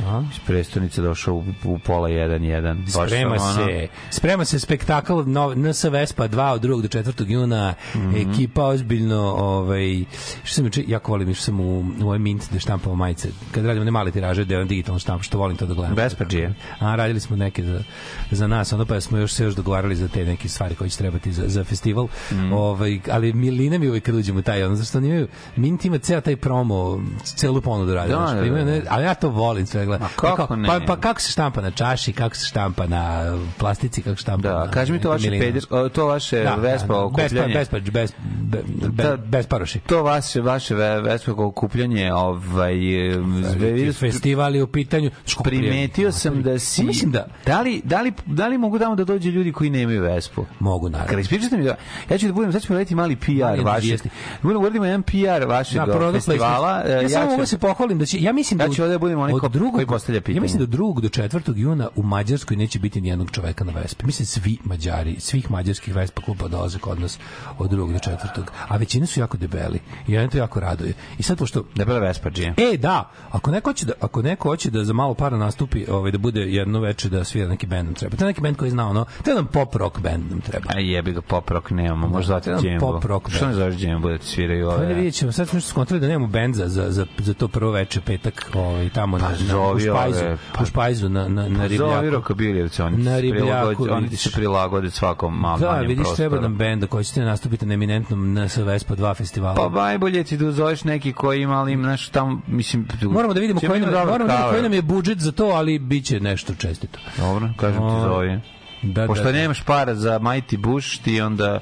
A? 0.07 0.23
iz 0.33 0.39
prestonice 0.47 1.03
došao 1.03 1.35
u, 1.35 1.45
u 1.65 1.79
pola 1.79 2.09
1-1. 2.09 2.77
Baš 2.95 3.09
Sprema 3.09 3.35
ono, 3.35 3.55
se, 3.55 3.89
sprema 4.11 4.45
se 4.45 4.59
spektakl 4.59 5.23
no, 5.27 5.55
NS 5.55 5.85
Vespa 5.85 6.29
2 6.29 6.53
od 6.53 6.63
2. 6.63 6.83
do 6.83 6.89
4. 6.89 7.31
juna. 7.31 7.75
Mhm. 7.95 8.17
Ekipa 8.17 8.65
ozbiljno, 8.65 9.21
ovaj, 9.21 10.05
što 10.45 10.55
sam 10.55 10.65
juče, 10.65 10.85
jako 10.87 11.13
volim, 11.13 11.31
išao 11.31 11.43
sam 11.43 11.61
u, 11.61 11.81
u 11.81 12.07
ovaj 12.07 12.19
Mint 12.19 12.51
gde 12.51 12.61
štampamo 12.61 12.95
majice. 12.95 13.29
Kad 13.53 13.65
radimo 13.65 13.85
ne 13.85 13.91
male 13.91 14.11
tiraže, 14.11 14.45
gde 14.45 14.55
je 14.55 14.61
on 14.61 14.69
digitalno 14.69 14.99
štamp, 14.99 15.23
što 15.23 15.39
volim 15.39 15.57
to 15.57 15.67
da 15.67 15.75
gledam. 15.75 15.97
Vespađije. 15.97 16.55
A, 16.79 16.97
radili 16.97 17.21
smo 17.21 17.37
neke 17.37 17.65
za, 17.65 17.83
za 18.31 18.47
nas, 18.47 18.73
ono 18.73 18.85
pa 18.85 19.01
smo 19.01 19.19
još 19.19 19.33
se 19.33 19.45
još 19.45 19.55
dogovarali 19.55 19.97
za 19.97 20.09
te 20.09 20.25
neke 20.25 20.49
stvari 20.49 20.75
koje 20.75 20.91
će 20.91 20.99
trebati 20.99 21.33
za, 21.33 21.43
za 21.47 21.65
festival. 21.65 22.09
Mhm. 22.33 22.53
Ovaj, 22.53 23.01
ali 23.11 23.33
milina 23.33 23.79
mi 23.79 23.89
uvijek 23.89 24.05
kad 24.05 24.15
uđemo 24.15 24.43
taj, 24.43 24.65
ono, 24.65 24.75
zašto 24.75 24.99
oni 24.99 25.09
imaju, 25.09 25.29
Mint 25.57 25.85
ima 25.85 25.99
ceo 25.99 26.21
taj 26.21 26.37
promo, 26.37 27.01
celu 27.25 27.61
ponudu 27.61 27.95
radi. 27.95 28.11
Da, 28.11 28.17
da, 28.17 28.25
pa 28.27 28.59
da. 28.59 28.65
ne- 28.65 28.83
ali 28.89 29.05
ja 29.05 29.15
to 29.15 29.29
volim 29.29 29.67
sve 29.67 29.87
gledam. 29.91 30.03
Ma 30.05 30.29
kako 30.29 30.47
Pa 30.47 30.57
ne? 30.57 30.69
Pa, 30.69 30.81
pa 30.87 30.97
kako 30.99 31.21
se 31.21 31.33
štampa 31.33 31.61
na 31.61 31.71
čaši, 31.73 32.13
kako 32.13 32.37
se 32.37 32.47
štampa 32.47 32.87
na 32.87 33.25
plastici, 33.59 34.03
kako 34.03 34.17
se 34.17 34.21
štampa 34.21 34.49
Da, 34.49 34.59
na... 34.59 34.71
kaži 34.71 34.93
mi 34.93 35.01
to 35.01 35.11
vaše 35.11 35.31
peder, 35.31 35.63
to 35.91 36.07
vaše 36.07 36.45
Vespa 36.59 36.97
okupljanje. 36.97 37.55
Bez, 37.55 37.69
bez, 37.69 37.83
bez, 37.83 38.13
bez, 38.43 38.61
Da. 38.81 38.89
bez, 38.89 39.27
bez 39.27 39.47
paroši. 39.47 39.81
To 39.81 40.03
vaše 40.03 40.41
vaše 40.41 40.75
ve- 40.75 41.01
Vespa 41.01 41.33
okupljanje, 41.35 42.13
ovaj 42.13 42.75
e, 43.09 43.19
Veliki 43.57 43.93
Festival 43.93 44.57
je 44.57 44.63
u 44.63 44.67
pitanju. 44.69 45.11
Primetio 45.45 46.13
sam 46.13 46.43
da 46.43 46.59
si 46.59 46.81
Pa 46.83 46.87
Mislim 46.87 47.11
da 47.11 47.27
da 47.47 47.61
li 47.61 47.81
da 47.85 48.03
li 48.03 48.13
da 48.27 48.47
li 48.47 48.59
mogu 48.59 48.79
tamo 48.79 48.95
da 48.95 49.05
dođe 49.05 49.31
ljudi 49.31 49.53
koji 49.53 49.71
nemaju 49.71 50.03
Vespu? 50.03 50.45
mogu 50.61 50.89
naravno. 50.89 51.09
Kada 51.09 51.21
ispričate 51.21 51.57
mi 51.57 51.65
da 51.65 51.75
ja 52.11 52.19
ću 52.19 52.27
da 52.27 52.33
budem 52.33 52.53
sad 52.53 52.63
ćemo 52.63 52.75
raditi 52.75 52.95
mali 52.95 53.17
PR 53.17 53.31
entuzijasti. 53.59 54.09
Budemo 54.43 54.61
uradimo 54.61 54.85
jedan 54.85 55.03
PR 55.03 55.17
vašeg 55.47 55.77
Da, 55.77 55.85
product 55.87 56.15
festivala. 56.17 56.73
placement. 56.75 57.01
e, 57.01 57.05
Ja, 57.05 57.09
samo 57.11 57.27
mogu 57.27 57.41
da 57.41 57.47
se 57.47 57.59
pohvalim 57.59 57.99
da 57.99 58.07
će 58.07 58.19
ja 58.19 58.33
mislim 58.33 58.61
Ja 58.61 58.69
da 58.69 58.75
ću 58.75 58.83
ovde 58.83 58.93
da 58.93 58.99
budem 58.99 59.19
onaj 59.19 59.35
drugog- 59.45 59.80
koji 59.87 59.95
postavlja 59.95 60.21
pitanje. 60.21 60.37
Ja 60.37 60.43
mislim 60.43 60.67
da 60.67 60.77
2. 60.77 61.01
do 61.01 61.09
4. 61.09 61.57
juna 61.57 61.89
u 61.97 62.03
Mađarskoj 62.03 62.57
neće 62.57 62.79
biti 62.79 63.01
ni 63.01 63.09
jednog 63.09 63.31
čoveka 63.31 63.65
na 63.65 63.73
Vespi. 63.73 64.07
Mislim 64.07 64.27
svi 64.27 64.59
Mađari, 64.65 65.17
svih 65.21 65.51
mađarskih 65.51 65.95
Vespa 65.95 66.23
kluba 66.23 66.49
dolaze 66.49 66.79
kod 66.79 67.01
nas 67.01 67.19
od 67.59 67.71
2. 67.71 67.77
do 67.93 67.99
4. 67.99 68.43
A 68.69 68.77
većina 68.77 69.07
su 69.07 69.21
jako 69.21 69.37
debeli. 69.37 69.81
I 70.09 70.13
ja 70.13 70.29
to 70.29 70.39
jako 70.39 70.61
raduje. 70.61 70.93
I 71.19 71.23
sad 71.23 71.39
pošto 71.39 71.65
Debela 71.75 71.99
Vespa 71.99 72.31
džije. 72.31 72.55
E, 72.57 72.77
da, 72.77 73.11
ako 73.31 73.51
neko 73.51 73.71
hoće 73.71 73.87
da, 73.87 73.93
ako 74.01 74.23
neko 74.23 74.49
hoće 74.49 74.71
da 74.71 74.85
za 74.85 74.93
malo 74.93 75.15
para 75.15 75.37
nastupi, 75.37 75.87
ovaj, 75.91 76.11
da 76.11 76.19
bude 76.19 76.41
jedno 76.41 76.81
veče 76.81 77.09
da 77.09 77.25
svira 77.25 77.49
neki 77.49 77.67
bend 77.67 77.85
nam 77.85 77.95
treba. 77.95 78.17
To 78.17 78.25
je 78.25 78.27
neki 78.27 78.41
bend 78.41 78.57
koji 78.57 78.71
zna 78.71 78.89
ono, 78.89 79.05
to 79.05 79.31
je 79.31 79.33
jedan 79.33 79.47
pop 79.47 79.75
rock 79.75 80.01
bend 80.01 80.31
nam 80.31 80.41
treba. 80.41 80.67
Aj 80.77 80.93
jebi 80.95 81.13
ga 81.13 81.21
pop 81.21 81.51
rock 81.51 81.71
nemamo, 81.71 82.09
možda 82.09 82.41
jedan 82.47 82.63
Džembo. 82.63 82.93
pop 82.93 83.05
rock 83.05 83.31
Što 83.31 83.47
ne 83.47 83.55
zoveš 83.55 83.77
Džembo 83.77 84.09
da 84.09 84.19
ti 84.19 84.27
sviraju 84.27 84.67
Pa 84.71 84.77
ne 84.77 84.85
ove? 84.85 84.95
vidjet 84.95 85.15
ćemo, 85.15 85.33
sad 85.33 85.49
smo 85.49 85.61
skontrali 85.61 86.01
da 86.01 86.09
nemamo 86.09 86.27
bend 86.27 86.55
za, 86.55 86.69
za, 86.69 86.91
za, 86.91 87.07
za 87.19 87.35
to 87.35 87.49
prvo 87.49 87.73
veče 87.73 88.01
petak 88.01 88.51
ovaj, 88.55 88.89
tamo 88.89 89.19
na, 89.19 89.29
na, 89.29 89.57
u 89.71 89.81
zovi 89.81 89.91
Špajzu, 89.91 90.19
ove, 90.21 90.37
pa- 90.53 90.63
u 90.63 90.67
Špajzu 90.67 91.09
na, 91.09 91.21
na, 91.21 91.43
na 91.43 91.49
Zovi 91.49 91.69
Ribljaku. 91.69 92.11
Rokabilijevci, 92.11 92.83
oni, 92.83 92.97
Na 92.99 93.21
Ribljaku, 93.21 93.87
oni 93.91 94.09
se 94.11 94.31
prilagode 94.31 94.91
svakom 94.91 95.35
malom 95.35 95.61
Da, 95.61 95.71
vidiš, 95.73 95.97
prostoru. 95.97 96.17
treba 96.19 96.41
nam 96.41 96.57
bend 96.57 96.87
koji 96.87 97.05
ćete 97.05 97.21
nastupiti 97.21 97.67
na 97.67 97.75
eminentnom 97.75 98.35
NS 98.35 98.57
Vespa 98.57 98.95
2 98.97 99.15
festivalu. 99.15 99.57
Pa 99.57 99.69
najbolje 99.71 100.25
ti 100.25 100.37
da 100.37 100.53
zoveš 100.53 100.85
neki 100.85 101.13
koji 101.13 101.43
ima, 101.43 101.55
ali 101.55 101.77
znaš, 101.77 102.09
tamo, 102.09 102.41
mislim... 102.47 102.87
Moramo 103.03 103.35
da 103.35 103.41
vidimo 103.41 103.61
koji 103.61 103.81
nam, 103.81 103.91
moramo 103.91 104.19
da 104.19 104.25
vidimo 104.27 104.51
koji 104.51 104.63
nam 104.63 104.73
je 104.73 104.83
budžet 104.83 105.19
za 105.19 105.33
to, 105.33 105.45
ali 105.45 105.79
bit 105.79 106.05
će 106.05 106.21
nešto 106.21 106.55
čestito. 106.55 106.99
Dobro, 107.19 107.49
kažem 107.57 107.79
ti 107.79 107.85
O, 107.87 108.01
zovi. 108.03 108.41
Da, 108.83 109.07
Pošto 109.07 109.25
da, 109.25 109.33
da. 109.33 109.39
nemaš 109.39 109.63
para 109.63 109.95
za 109.95 110.19
Mighty 110.19 110.57
Bush, 110.59 110.99
ti 110.99 111.21
onda 111.21 111.59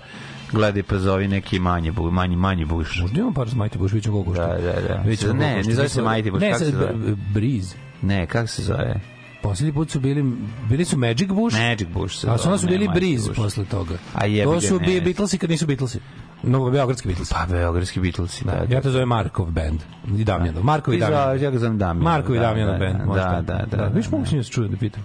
gledaj 0.53 0.83
pa 0.83 0.99
zovi 0.99 1.29
neki 1.29 1.59
manji, 1.59 1.90
bu- 1.92 2.11
manji, 2.11 2.37
manji 2.37 2.64
Bush. 2.64 3.01
Možda 3.01 3.18
imamo 3.18 3.35
par 3.35 3.49
za 3.49 3.57
Mighty 3.57 3.79
Bush, 3.79 3.94
vidjet 3.94 4.05
ćemo 4.05 4.23
koliko 4.25 4.33
Da, 4.33 4.47
košta. 4.47 4.62
da, 4.62 4.88
da. 4.88 4.94
Vidjet 4.94 5.18
ćemo 5.21 5.33
Ne, 5.33 5.57
ne 5.57 5.62
zove 5.64 5.88
se 5.88 6.03
Mighty 6.03 6.31
Bush, 6.31 6.42
Ne, 6.42 6.49
kako 6.49 6.64
se 6.64 6.71
zove? 6.71 6.92
Breeze. 7.35 7.75
Ne, 8.02 8.26
kako 8.26 8.46
se 8.46 8.62
zove? 8.62 9.00
Posljednji 9.42 9.72
put 9.72 9.90
su 9.90 10.00
bili, 10.00 10.32
bili 10.68 10.84
su 10.84 10.98
Magic 10.98 11.28
Bush, 11.28 11.56
Magic 11.58 11.88
Bush 11.88 12.24
a 12.24 12.38
su 12.38 12.48
onda 12.48 12.58
su 12.58 12.66
bili 12.66 12.88
Breeze 12.88 13.28
Bush. 13.28 13.37
posle 13.37 13.64
toga. 13.64 13.94
A 14.14 14.26
jebi 14.26 14.44
To 14.44 14.61
su 14.61 14.78
bi 14.78 15.00
Beatlesi 15.00 15.38
kad 15.38 15.50
nisu 15.50 15.66
Beatlesi. 15.66 15.98
No, 16.42 16.70
beogradski 16.70 17.08
Beatlesi. 17.08 17.34
Pa, 17.34 17.46
Beogradski 17.46 18.00
Beatlesi, 18.00 18.44
da. 18.44 18.64
da. 18.64 18.74
Ja 18.74 18.80
to 18.82 18.90
zovem 18.90 19.08
Markov 19.08 19.46
band. 19.46 19.80
I 20.16 20.24
Damjanov. 20.24 20.64
Markov 20.64 20.94
i 20.94 20.98
Damjanov. 20.98 21.42
Ja 21.42 21.50
ga 21.50 21.58
znam 21.58 21.78
Damjanov. 21.78 22.02
Markov 22.04 22.34
i 22.34 22.38
da, 22.38 22.44
Damjanov 22.44 22.72
da, 22.72 22.78
band. 22.78 22.98
da, 22.98 23.04
može 23.04 23.20
da, 23.20 23.42
da, 23.42 23.66
da, 23.70 23.76
da, 23.76 23.84
Viš 23.87 24.06
da. 24.06 24.11
mogu 24.11 24.26
se 24.26 24.44
čujem 24.44 24.70
da 24.70 24.76
pitam. 24.76 25.04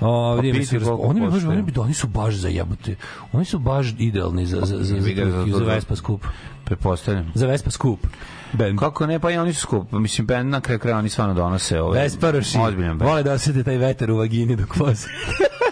O, 0.00 0.34
Pa 0.36 0.42
piti 0.42 0.66
koliko 0.68 0.94
oni 0.96 1.20
bi 1.20 1.26
baš, 1.26 1.44
oni 1.44 1.62
bi, 1.62 1.72
oni 1.76 1.94
su 1.94 2.06
baš 2.08 2.34
za 2.34 2.48
jebote. 2.48 2.96
Oni 3.32 3.44
su 3.44 3.58
baš 3.58 3.94
idealni 3.98 4.46
za, 4.46 4.56
za, 4.56 4.66
za, 4.66 4.84
za, 4.84 5.00
za- 5.00 5.46
za, 5.46 5.58
za- 5.58 5.64
Vespa 5.64 5.96
skup. 5.96 6.24
Pretpostavljam. 6.64 7.32
Za 7.34 7.46
Vespa 7.46 7.70
skup. 7.70 8.06
Band. 8.52 8.78
Kako 8.78 9.06
ne, 9.06 9.18
pa 9.18 9.30
i 9.30 9.36
oni 9.36 9.52
su 9.52 9.60
skup. 9.60 9.92
Mislim, 9.92 10.26
band 10.26 10.50
na 10.50 10.60
kraju 10.60 10.78
kraja 10.78 10.98
oni 10.98 11.08
stvarno 11.08 11.34
donose 11.34 11.80
ove... 11.80 12.00
Vesparoši. 12.00 12.58
Vole 12.98 13.22
da 13.22 13.32
osjete 13.32 13.64
taj 13.64 13.76
vetar 13.76 14.10
u 14.10 14.16
vagini 14.16 14.56
dok 14.56 14.76
voze. 14.76 15.08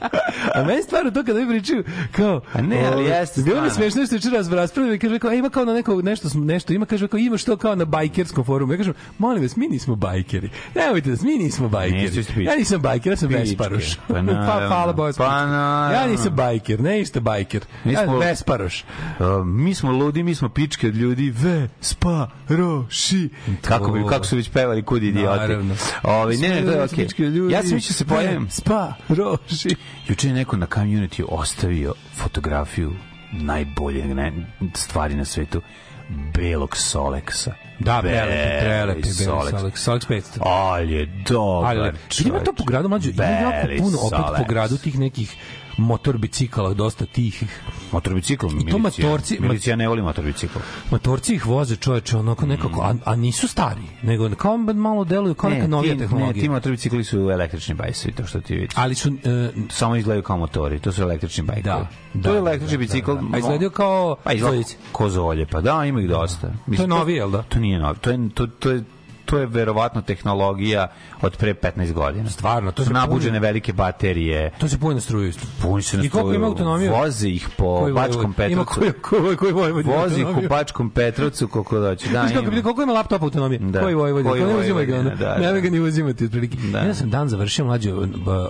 A 0.54 0.64
meni 0.64 0.82
stvarno 0.82 1.10
to 1.10 1.24
kada 1.24 1.40
mi 1.40 1.48
pričaju 1.48 1.84
kao 2.12 2.40
A 2.52 2.62
ne, 2.62 2.86
ali 2.92 3.04
jeste 3.04 3.42
Bilo 3.42 3.62
mi 3.62 3.70
smešno 3.70 4.06
što 4.06 4.14
juče 4.14 4.30
raz 4.30 4.52
raspravljali 4.52 4.96
i 4.96 4.98
kaže 4.98 5.18
kao 5.18 5.32
e, 5.32 5.36
ima 5.36 5.50
kao 5.50 5.64
na 5.64 5.74
neko 5.74 6.02
nešto 6.02 6.28
nešto 6.34 6.72
ima 6.72 6.86
kaže 6.86 7.08
kao 7.08 7.18
ima 7.18 7.36
što 7.36 7.56
kao 7.56 7.74
na 7.74 7.84
bajkerskom 7.84 8.44
forumu. 8.44 8.72
Ja 8.72 8.76
kažem 8.76 8.94
molim 9.18 9.42
vas 9.42 9.56
mi 9.56 9.68
nismo 9.68 9.96
bajkeri. 9.96 10.50
Nemojte 10.74 11.10
da 11.10 11.16
mi 11.22 11.36
nismo 11.36 11.68
bajkeri. 11.68 12.44
Ja 12.44 12.56
nisam 12.56 12.80
bajker, 12.80 13.12
ja 13.12 13.16
sam 13.16 13.28
vesparoš. 13.28 13.96
Pa 14.08 14.14
Pa 14.48 14.66
hvala. 14.68 15.12
Pa 15.16 15.46
naravno. 15.46 15.94
Ja 15.94 16.06
nisam 16.06 16.34
bajker, 16.34 16.80
ne 16.80 17.00
isto 17.00 17.20
bajker. 17.20 17.64
Mi 17.84 17.92
Ja 17.92 18.02
vesparoš. 18.02 18.84
Uh, 19.18 19.46
mi 19.46 19.74
smo 19.74 19.92
ludi, 19.92 20.22
mi 20.22 20.34
smo 20.34 20.48
pičke 20.48 20.88
od 20.88 20.96
ljudi. 20.96 21.30
Ve, 21.30 21.68
spa, 21.80 22.30
ro, 22.48 22.84
ši. 22.88 23.28
Kako, 23.62 23.92
bi, 23.92 24.04
kako 24.08 24.26
su 24.26 24.36
već 24.36 24.50
pevali 24.50 24.82
kud 24.82 25.02
idioti. 25.02 25.40
Naravno. 25.40 25.74
Ovi, 26.02 26.36
ne, 26.36 26.48
ne, 26.48 26.62
to 26.62 26.70
je 26.70 26.84
okej. 26.84 27.06
Ljudi. 27.18 27.54
Ja 27.54 27.62
sam 27.62 27.74
mislio 27.74 27.94
se 27.94 28.04
pojavim. 28.04 28.50
Spa, 28.50 28.94
roši. 29.08 29.76
Juče 30.08 30.28
je 30.28 30.34
neko 30.34 30.56
na 30.56 30.66
community 30.66 31.24
ostavio 31.28 31.94
fotografiju 32.14 32.92
najbolje 33.32 34.04
ne, 34.04 34.32
stvari 34.74 35.14
na 35.14 35.24
svetu 35.24 35.62
belog 36.08 36.76
Soleksa. 36.76 37.54
Da, 37.78 38.00
prelepi, 38.02 38.64
prelepi, 38.64 39.08
Solex. 39.08 39.50
Solex, 39.50 39.72
Solex 39.74 40.08
500. 40.08 40.38
Ali 40.40 40.92
je 40.92 41.06
dobar 41.28 41.78
Ali, 41.78 41.92
ima 42.26 42.38
to 42.38 42.52
po 42.52 42.64
gradu, 42.64 42.88
mlađo, 42.88 43.10
ima 43.10 43.24
jako 43.24 43.68
puno 43.78 43.98
opet 43.98 44.36
po 44.36 44.44
gradu 44.48 44.76
tih 44.76 44.98
nekih 44.98 45.36
motor 45.78 46.18
bicikala, 46.18 46.74
dosta 46.74 47.06
tihih. 47.06 47.60
Motor 47.92 48.14
bicikl, 48.14 48.46
to 48.46 48.54
milicija. 48.54 49.08
motorci- 49.08 49.40
Milicija 49.40 49.76
ne 49.76 49.88
voli 49.88 50.02
motor 50.02 50.24
bicikl. 50.24 50.58
Motorci 50.90 51.34
ih 51.34 51.46
voze 51.46 51.76
čoveče, 51.76 52.16
onako 52.16 52.46
nekako, 52.46 52.82
a, 52.82 52.94
a 53.04 53.16
nisu 53.16 53.48
stari, 53.48 53.80
nego 54.02 54.30
kao 54.34 54.56
malo 54.56 55.04
deluju 55.04 55.34
kao 55.34 55.50
neka 55.50 55.66
novija 55.66 55.92
ti, 55.94 55.98
tehnologija. 55.98 56.34
Ne, 56.34 56.40
ti 56.40 56.48
motor 56.48 56.72
bicikli 56.72 57.04
su 57.04 57.30
električni 57.30 57.74
bajsovi, 57.74 58.14
to 58.14 58.26
što 58.26 58.40
ti 58.40 58.54
vidiš. 58.54 58.70
Ali 58.74 58.94
su, 58.94 59.08
e, 59.24 59.50
Samo 59.70 59.96
izgledaju 59.96 60.22
kao 60.22 60.36
motori, 60.36 60.80
to 60.80 60.92
su 60.92 61.02
električni 61.02 61.44
bajkovi. 61.44 61.64
Da, 61.64 61.88
to 62.12 62.18
da, 62.20 62.30
je 62.30 62.36
električni 62.38 62.76
da, 62.76 62.78
bicikl. 62.78 63.14
da, 63.14 63.20
da. 63.20 63.26
A 63.34 63.38
izgledaju 63.38 63.70
kao 63.70 64.16
pa 64.24 64.32
izgleda 64.32 64.54
zoljice. 64.54 64.76
ko 64.92 65.08
zolje, 65.08 65.46
pa 65.46 65.60
da, 65.60 65.84
ima 65.84 66.00
ih 66.00 66.08
dosta. 66.08 66.52
To 66.76 66.82
je 66.82 66.88
novije, 66.88 67.16
jel 67.16 67.30
da? 67.30 67.42
To 67.42 67.58
nije 67.58 67.78
novi, 67.78 67.98
to 67.98 68.10
je, 68.10 68.28
to, 68.34 68.46
to 68.46 68.70
je 68.70 68.84
to 69.28 69.38
je 69.38 69.46
verovatno 69.46 70.02
tehnologija 70.02 70.88
od 71.22 71.36
pre 71.36 71.54
15 71.54 71.92
godina. 71.92 72.30
Stvarno, 72.30 72.72
to 72.72 72.82
su 72.82 72.86
se 72.86 72.94
nabuđene 72.94 73.30
puni- 73.32 73.42
velike 73.42 73.72
baterije. 73.72 74.50
To 74.50 74.68
se 74.68 74.78
puni 74.78 74.94
na 74.94 75.00
struju. 75.00 75.32
Puni 75.62 75.82
se 75.82 75.96
na 75.96 76.04
I 76.04 76.08
koliko 76.08 76.28
struju, 76.28 76.36
ima 76.36 76.46
autonomiju? 76.46 76.92
Voze 76.92 77.28
ih 77.28 77.48
po 77.56 77.78
Koji 77.78 77.92
Bačkom 77.94 78.16
Vojvod- 78.28 78.50
Ima 78.50 78.64
Petrovcu. 78.64 78.80
koji, 79.02 79.36
koji, 79.36 79.36
koji 79.36 79.52
Vozi 79.52 79.80
ih 79.80 79.86
autonomiju? 80.18 80.48
Bačkom 80.48 80.90
Petrovcu 80.90 81.48
koliko 81.48 81.78
doći. 81.78 82.08
Da, 82.08 82.26
ima. 82.32 82.62
koliko 82.62 82.82
ima 82.82 82.92
laptop 82.92 83.22
autonomije? 83.22 83.58
Da. 83.60 83.80
Koji 83.80 83.94
Vojvodin? 83.94 84.30
Koji 84.30 84.42
Koji 84.42 84.54
ne 84.54 84.60
uzimaj 84.60 84.86
ga, 84.86 84.92
Vojvodina, 84.92 85.14
ono. 85.24 85.34
da, 85.34 85.38
Ne 85.38 85.52
da. 85.52 85.60
ga 85.60 85.70
ni 85.70 85.80
uzimati, 85.80 86.24
otprilike. 86.24 86.56
Da. 86.62 86.78
Ja 86.78 86.94
sam 86.94 87.10
dan 87.10 87.28
završio 87.28 87.64
mlađe 87.64 87.92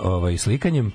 ovaj, 0.03 0.37
slikanjem. 0.37 0.91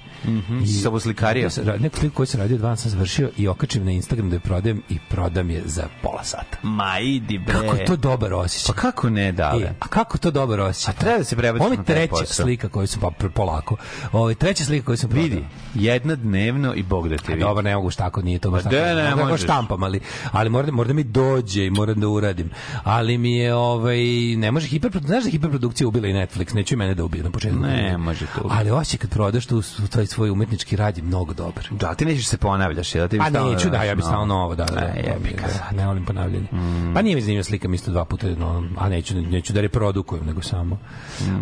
i 0.62 0.66
Sa 0.66 0.88
obuslikarijom? 0.88 1.44
Ja 1.44 1.50
sam 1.50 1.64
ra- 1.64 1.78
Neku 1.78 1.98
sliku 1.98 2.14
koju 2.14 2.26
sam 2.26 2.40
radio 2.40 2.58
dva 2.58 2.76
sam 2.76 2.90
završio 2.90 3.30
i 3.36 3.48
okačim 3.48 3.84
na 3.84 3.92
Instagram 3.92 4.30
da 4.30 4.36
je 4.36 4.40
prodajem 4.40 4.82
i 4.88 4.98
prodam 5.00 5.50
je 5.50 5.62
za 5.64 5.82
pola 6.02 6.24
sata. 6.24 6.58
Ma 6.62 6.98
idi 7.00 7.38
bre. 7.38 7.54
Kako 7.54 7.76
je 7.76 7.84
to 7.84 7.96
dobar 7.96 8.32
osjećaj. 8.34 8.74
Pa 8.74 8.80
kako 8.82 9.10
ne, 9.10 9.32
dale? 9.32 9.62
E, 9.64 9.73
a 9.80 9.88
kako 9.88 10.18
to 10.18 10.30
dobar 10.30 10.60
osjećaj? 10.60 10.94
A 10.94 11.00
treba 11.00 11.18
da 11.18 11.24
se 11.24 11.36
prebaciš 11.36 11.66
Ovo 11.66 11.74
na 11.74 11.80
je 11.80 11.84
treća 11.84 12.26
slika 12.26 12.68
koju 12.68 12.86
sam 12.86 13.00
pa 13.00 13.10
polako. 13.28 13.76
Ovo 14.12 14.28
je 14.28 14.34
treća 14.34 14.64
slika 14.64 14.86
koju 14.86 14.96
sam 14.96 15.10
prodao. 15.10 15.24
Vidi, 15.24 15.44
jedna 15.74 16.14
dnevno 16.14 16.74
i 16.74 16.82
Bog 16.82 17.08
da 17.08 17.16
te 17.16 17.32
vidi. 17.32 17.40
Dobro, 17.40 17.62
ne 17.62 17.76
mogu 17.76 17.90
šta 17.90 18.04
tako, 18.04 18.22
nije 18.22 18.38
to 18.38 18.50
baš 18.50 18.64
Ma 18.64 18.70
tako. 18.70 18.76
de, 18.76 18.94
ne 18.94 19.10
da 19.10 19.16
možeš. 19.16 19.42
štampam, 19.42 19.82
ali, 19.82 20.00
ali 20.32 20.50
mora, 20.50 20.66
da- 20.66 20.72
mora 20.72 20.88
da 20.88 20.94
mi 20.94 21.04
dođe 21.04 21.64
i 21.64 21.70
moram 21.70 22.00
da 22.00 22.08
uradim. 22.08 22.50
Ali 22.84 23.18
mi 23.18 23.36
je, 23.36 23.54
ovaj, 23.54 23.98
ne 24.36 24.50
može 24.50 24.66
hiperprodukcija, 24.66 25.12
znaš 25.12 25.24
da 25.24 25.30
hiperprodukcija 25.30 25.88
ubila 25.88 26.08
i 26.08 26.12
Netflix, 26.12 26.54
neću 26.54 26.74
i 26.74 26.76
mene 26.76 26.94
da 26.94 27.04
ubije 27.04 27.24
na 27.24 27.30
početku. 27.30 27.58
Ne, 27.58 27.98
može 27.98 28.26
to. 28.26 28.48
Ali 28.50 28.70
osjećaj 28.70 28.98
kad 28.98 29.10
prodaš 29.10 29.46
tu, 29.46 29.62
taj 29.90 30.06
svoj 30.06 30.30
umetnički 30.30 30.76
rad 30.76 30.96
je 30.96 31.02
mnogo 31.02 31.32
dobar. 31.34 31.68
Da, 31.70 31.94
ti 31.94 32.04
nećeš 32.04 32.26
se 32.26 32.36
ponavljaš, 32.38 32.94
jel? 32.94 33.08
Ti 33.08 33.18
bi 33.18 33.24
Pa 33.24 33.30
neću, 33.30 33.70
da, 33.70 33.78
daš 33.78 33.86
ja 33.86 33.94
bi 33.94 34.00
novo. 34.00 34.10
stalno 34.10 34.26
novo, 34.34 34.54
da, 34.54 34.64
da, 34.64 34.74
da, 34.74 34.80
Ne, 34.80 35.02
ga. 35.36 35.46
da, 35.70 35.76
ne 35.76 35.86
volim 35.86 36.04
ponavljanje. 36.04 36.46
Pa 36.94 37.02
nije 37.02 37.16
mi 37.16 37.74
isto 37.74 37.90
dva 37.90 38.04
puta, 38.04 38.26
no, 38.26 38.64
a 38.78 38.88
neću, 38.88 39.14
neću 39.22 39.52
da 39.52 39.60
reprodukujem, 39.64 40.26
nego 40.26 40.42
samo. 40.42 40.78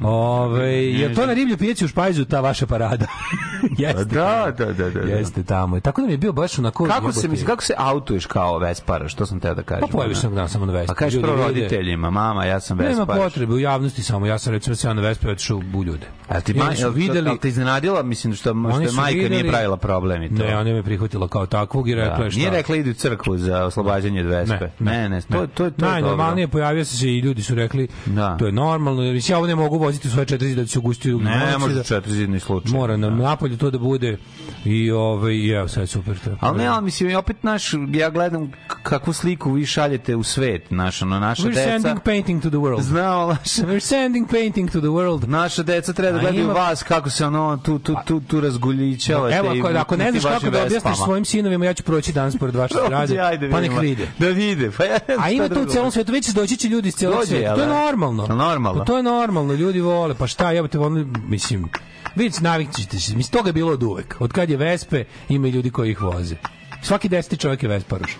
Ove, 0.02 0.68
je 0.84 1.14
to 1.14 1.26
na 1.26 1.32
riblju 1.32 1.56
pijeći 1.56 1.84
u 1.84 1.88
Špajzu 1.88 2.24
ta 2.24 2.40
vaša 2.40 2.66
parada? 2.66 3.06
Jeste. 3.78 4.04
Da, 4.04 4.52
da, 4.58 4.64
da, 4.66 4.90
da. 4.90 5.00
da. 5.00 5.12
Jeste 5.12 5.42
tamo. 5.42 5.80
Tako 5.80 6.00
da 6.00 6.06
mi 6.06 6.12
je 6.12 6.18
bio 6.18 6.32
baš 6.32 6.58
onako... 6.58 6.84
Kako 6.84 7.12
se 7.12 7.28
kako 7.46 7.62
se 7.62 7.74
autuješ 7.76 8.26
kao 8.26 8.58
Vespara, 8.58 9.08
što 9.08 9.26
sam 9.26 9.40
teo 9.40 9.54
da 9.54 9.62
kažem? 9.62 9.80
Pa 9.80 9.86
pojaviš 9.88 10.16
jednog 10.16 10.34
dana 10.34 10.48
samo 10.48 10.66
na 10.66 10.72
Vespi. 10.72 10.86
Pa 10.88 10.94
kažeš 10.94 11.22
prvo 11.22 11.36
vide. 11.36 11.48
roditeljima, 11.60 12.10
mama, 12.10 12.44
ja 12.44 12.60
sam 12.60 12.76
Nema 12.76 12.88
Vespar. 12.90 13.16
potrebe 13.16 13.54
u 13.54 13.58
javnosti 13.58 14.02
samo. 14.02 14.26
Ja 14.26 14.38
sam 14.38 14.52
recimo 14.52 14.76
ja 14.84 14.94
na 14.94 15.02
Vespi 15.02 15.28
otišao 15.28 15.56
u 15.74 15.84
ljude. 15.84 16.06
A 16.28 16.40
ti 16.40 16.54
ma, 16.54 16.74
su 16.76 16.90
videli, 16.90 17.28
jel 17.28 17.36
te 17.36 17.48
iznenadila, 17.48 18.02
mislim, 18.02 18.34
što, 18.34 18.50
što 18.50 18.54
majka 18.92 19.16
nije 19.16 19.28
videli- 19.28 19.48
pravila 19.50 19.76
problem 19.76 20.22
i 20.22 20.28
to? 20.28 20.44
Ne, 20.44 20.58
ona 20.58 20.72
me 20.72 20.82
prihvatila 20.82 21.28
kao 21.28 21.46
takvog 21.46 21.88
i 21.88 21.94
rekla 21.94 22.16
Da. 22.16 22.24
je 22.24 22.30
šta. 22.30 22.38
Nije 22.38 22.50
rekla 22.50 22.76
idi 22.76 22.90
u 22.90 22.94
crkvu 22.94 23.38
za 23.38 23.64
oslobađanje 23.64 24.20
od 24.20 24.26
Vespe. 24.26 24.70
Ne, 24.78 25.08
ne, 25.08 25.20
to, 25.22 25.46
to, 25.46 25.46
to 25.46 25.64
je 25.64 25.72
Najnormalnije 25.78 26.48
pojavio 26.48 26.84
se 26.84 27.08
i 27.08 27.18
ljudi 27.18 27.42
su 27.42 27.54
rekli 27.54 27.88
Da. 28.12 28.36
to 28.36 28.46
je 28.46 28.52
normalno. 28.52 29.02
Jer 29.02 29.22
ja 29.28 29.38
ovo 29.38 29.46
ne 29.46 29.54
mogu 29.54 29.78
voziti 29.78 30.08
u 30.08 30.10
svoje 30.10 30.26
četiri 30.26 30.48
zida 30.48 30.62
da 30.62 30.68
se 30.68 30.78
ugustiju. 30.78 31.18
Ne, 31.20 31.30
ne 31.42 31.58
može 31.58 31.74
da- 31.74 31.82
četiri 31.82 32.12
zidni 32.12 32.40
slučaj. 32.40 32.72
Mora 32.72 32.96
nam 32.96 33.10
Da. 33.12 33.22
napolju 33.22 33.56
to 33.56 33.70
da 33.70 33.78
bude 33.78 34.18
i 34.64 34.90
ovaj 34.90 35.34
i 35.34 35.48
evo 35.48 35.68
je 35.76 35.86
super 35.86 36.18
to. 36.18 36.30
Ali 36.40 36.58
ne, 36.58 36.66
ali 36.66 36.84
mislim, 36.84 37.16
opet 37.16 37.42
naš, 37.42 37.62
ja 37.90 38.10
gledam 38.10 38.52
kakvu 38.82 39.12
sliku 39.12 39.52
vi 39.52 39.66
šaljete 39.66 40.16
u 40.16 40.22
svet, 40.22 40.70
naš, 40.70 41.02
ono, 41.02 41.20
naša 41.20 41.42
We're 41.42 41.48
deca. 41.48 41.70
sending 41.70 42.00
painting 42.00 42.42
to 42.42 42.48
the 42.48 42.58
world. 42.58 42.80
Znao, 42.82 43.28
naša, 43.32 43.62
We're 43.62 43.80
sending 43.80 44.30
painting 44.30 44.70
to 44.70 44.80
the 44.80 44.88
world. 44.88 45.28
naša 45.28 45.62
deca 45.62 45.92
treba 45.92 46.12
da 46.12 46.18
gledaju 46.20 46.44
ima- 46.44 46.52
vas 46.52 46.82
kako 46.82 47.10
se 47.10 47.26
ono 47.26 47.56
tu, 47.56 47.78
tu, 47.78 47.94
tu, 48.06 48.20
tu 48.20 48.40
razguljićavate. 48.40 49.36
Evo, 49.36 49.48
ako, 49.50 49.68
ako 49.70 49.96
ne 49.96 50.10
znaš 50.12 50.22
kako 50.24 50.50
da 50.50 50.62
objasniš 50.62 50.96
svojim 50.96 51.24
sinovima, 51.24 51.64
ja 51.64 51.74
ću 51.74 51.82
proći 51.82 52.12
danas 52.12 52.36
pored 52.36 52.54
vaše 52.54 52.74
zgrade, 53.06 53.50
pa 53.50 53.60
nek 53.60 53.72
vide. 53.80 54.06
Da 54.18 54.26
vide. 54.28 54.70
Pa 54.70 54.84
ja, 54.84 54.98
A 55.18 55.30
ima 55.30 55.48
to 55.48 55.62
u 55.62 55.66
celom 55.66 55.90
svetu, 55.90 56.12
već 56.12 56.28
doći 56.28 56.56
će 56.56 56.68
ljudi 56.68 56.88
iz 56.88 56.94
celog 56.94 57.24
sveta. 57.24 57.36
jel 57.38 57.54
To 57.54 57.60
je 57.60 57.66
da? 57.66 57.72
Normalno. 58.10 58.44
Normalno? 58.44 58.78
Pa 58.78 58.84
to 58.84 58.96
je 58.96 59.02
normalno, 59.02 59.54
ljudi 59.54 59.80
vole. 59.80 60.14
Pa 60.14 60.26
šta, 60.26 60.50
jebote, 60.50 60.78
oni, 60.78 61.06
mislim, 61.28 61.68
vidite, 62.14 62.40
navikćete 62.42 63.00
se. 63.00 63.16
Mislim, 63.16 63.32
toga 63.32 63.48
je 63.48 63.52
bilo 63.52 63.72
od 63.72 63.82
uvek. 63.82 64.16
Od 64.18 64.32
kad 64.32 64.50
je 64.50 64.56
Vespe, 64.56 65.04
ima 65.28 65.48
i 65.48 65.50
ljudi 65.50 65.70
koji 65.70 65.90
ih 65.90 66.02
voze. 66.02 66.36
Svaki 66.82 67.08
deseti 67.08 67.36
čovjek 67.36 67.62
je 67.62 67.68
Vesparoš. 67.68 68.16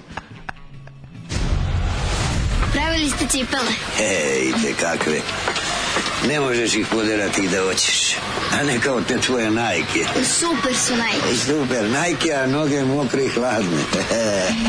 Pravili 2.72 3.10
ste 3.10 3.26
cipele. 3.26 3.72
Ej, 4.00 4.52
te 4.62 4.74
kakve. 4.80 5.20
Ne 6.28 6.40
možeš 6.40 6.74
ih 6.74 6.86
poderati 6.90 7.48
da 7.48 7.62
hoćeš. 7.62 8.16
A 8.60 8.64
ne 8.64 8.80
kao 8.80 9.00
te 9.00 9.20
tvoje 9.20 9.50
najke. 9.50 10.06
Super 10.24 10.74
su 10.76 10.92
najbolji. 10.96 11.36
Super, 11.36 11.90
najke, 11.90 12.32
a 12.32 12.46
noge 12.46 12.84
mokre 12.84 13.24
i 13.24 13.28
hladne. 13.28 13.82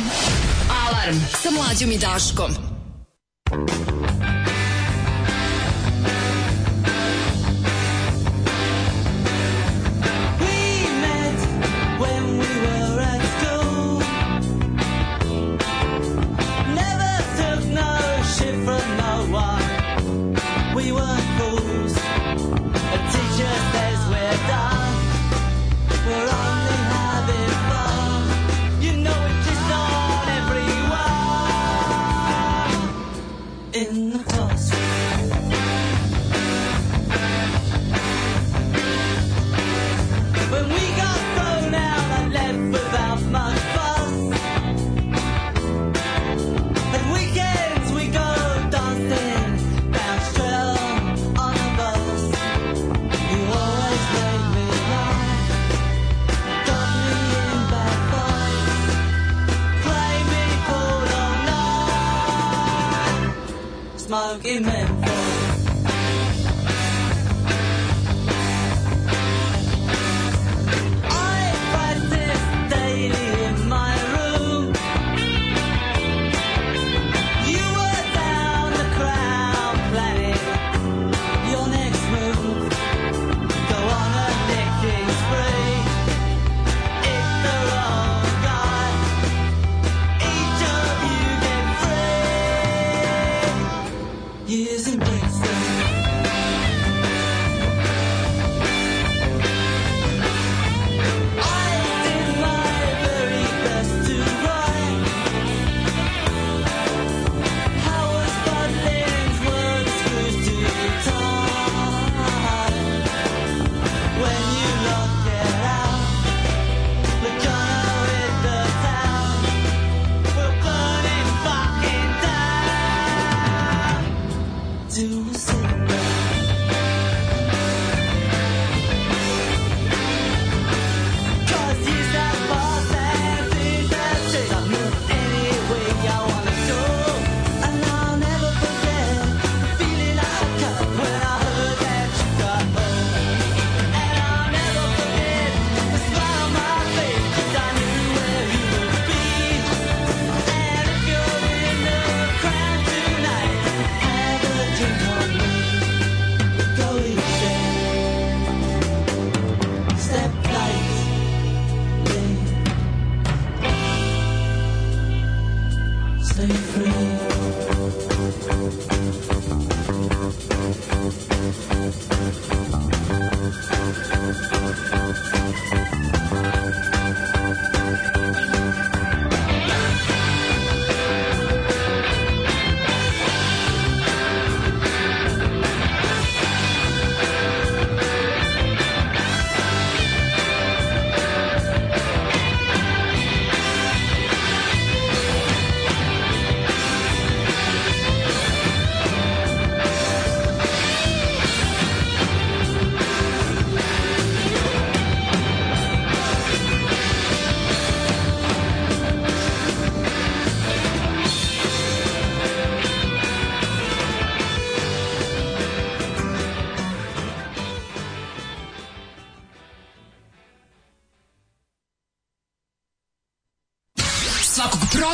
Alarm 0.87 1.17
sa 1.41 1.49
mlađom 1.51 1.91
i 1.91 1.97
Daškom. 1.97 2.73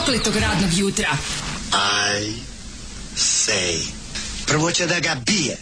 prokletog 0.10 0.36
radnog 0.42 0.74
jutra. 0.74 1.18
I 2.20 2.34
say. 3.16 3.78
Prvo 4.48 4.72
će 4.72 4.86
da 4.86 5.00
ga 5.00 5.16
bije. 5.16 5.58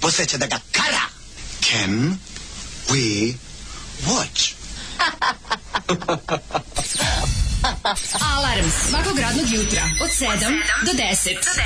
Posle 0.00 0.26
će 0.26 0.38
da 0.38 0.46
ga 0.46 0.60
kara. 0.72 1.02
Can 1.60 2.18
we 2.88 3.34
watch? 4.06 4.52
Alarm 8.36 8.70
svakog 8.88 9.18
radnog 9.18 9.52
jutra 9.52 9.82
od 10.02 10.10
7 10.10 10.60
do 10.86 10.92
10. 10.92 10.92
Do 10.92 10.92
10. 10.92 11.65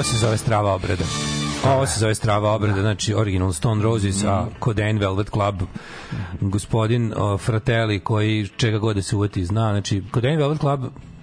ovo 0.00 0.04
se 0.04 0.16
zove 0.16 0.38
strava 0.38 0.74
obrada. 0.74 1.04
Ovo 1.64 1.86
se 1.86 2.00
zove 2.00 2.14
strava 2.14 2.52
obrada, 2.52 2.80
znači 2.80 3.14
original 3.14 3.52
Stone 3.52 3.82
Roses, 3.82 4.24
a 4.24 4.46
Codain 4.64 4.98
Velvet 4.98 5.30
Club, 5.30 5.62
gospodin 6.40 7.12
o, 7.16 7.38
Fratelli 7.38 8.00
koji 8.00 8.48
čega 8.56 8.78
god 8.78 8.96
da 8.96 9.02
se 9.02 9.16
uvati 9.16 9.44
zna, 9.44 9.70
znači 9.72 10.02
Codain 10.14 10.38
Velvet 10.38 10.60
Club 10.60 10.80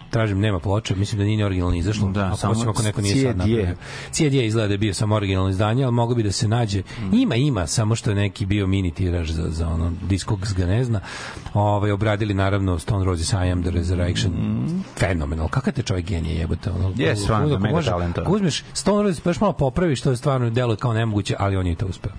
tražim, 0.09 0.39
nema 0.39 0.59
ploče, 0.59 0.95
mislim 0.95 1.19
da 1.19 1.25
nije 1.25 1.37
ni 1.37 1.43
originalno 1.43 1.75
izašlo. 1.75 2.09
Da, 2.09 2.27
ako, 2.27 2.37
samo 2.37 2.51
osim 2.51 2.69
ako 2.69 2.83
neko 2.83 3.01
nije 3.01 3.15
sad 3.15 3.37
napravio. 3.37 3.75
CD 4.11 4.33
je 4.33 4.47
izgleda 4.47 4.67
da 4.67 4.73
je 4.73 4.77
bio 4.77 4.93
samo 4.93 5.15
originalno 5.15 5.49
izdanje, 5.49 5.83
ali 5.83 5.93
mogo 5.93 6.15
bi 6.15 6.23
da 6.23 6.31
se 6.31 6.47
nađe. 6.47 6.81
Ima, 7.13 7.35
ima, 7.35 7.67
samo 7.67 7.95
što 7.95 8.09
je 8.09 8.15
neki 8.15 8.45
bio 8.45 8.67
mini 8.67 8.91
tiraž 8.91 9.31
za, 9.31 9.49
za 9.49 9.67
ono 9.67 9.91
diskog 10.09 10.39
ga 10.57 10.65
ne 10.65 10.83
zna. 10.83 10.99
Ovaj, 11.53 11.91
obradili 11.91 12.33
naravno 12.33 12.79
Stone 12.79 13.05
Roses 13.05 13.33
I 13.33 13.51
Am 13.51 13.61
The 13.61 13.71
Resurrection. 13.71 14.33
Fenomenal. 14.99 15.47
Kakav 15.49 15.73
te 15.73 15.83
čovjek 15.83 16.05
genije 16.05 16.35
jebote. 16.35 16.69
Ono, 16.71 16.93
Je, 16.97 17.15
stvarno, 17.15 17.59
mega 17.59 17.75
može- 17.75 17.89
talentovan. 17.89 18.27
ako 18.27 18.35
uzmeš 18.35 18.63
Stone 18.73 19.03
Roses 19.03 19.21
pa 19.21 19.29
još 19.29 19.39
malo 19.39 19.53
popraviš, 19.53 20.01
to 20.01 20.09
je 20.09 20.17
stvarno 20.17 20.49
delo 20.49 20.75
kao 20.75 20.93
nemoguće, 20.93 21.35
ali 21.39 21.57
on 21.57 21.67
je 21.67 21.75
to 21.75 21.85
uspeo. 21.85 22.11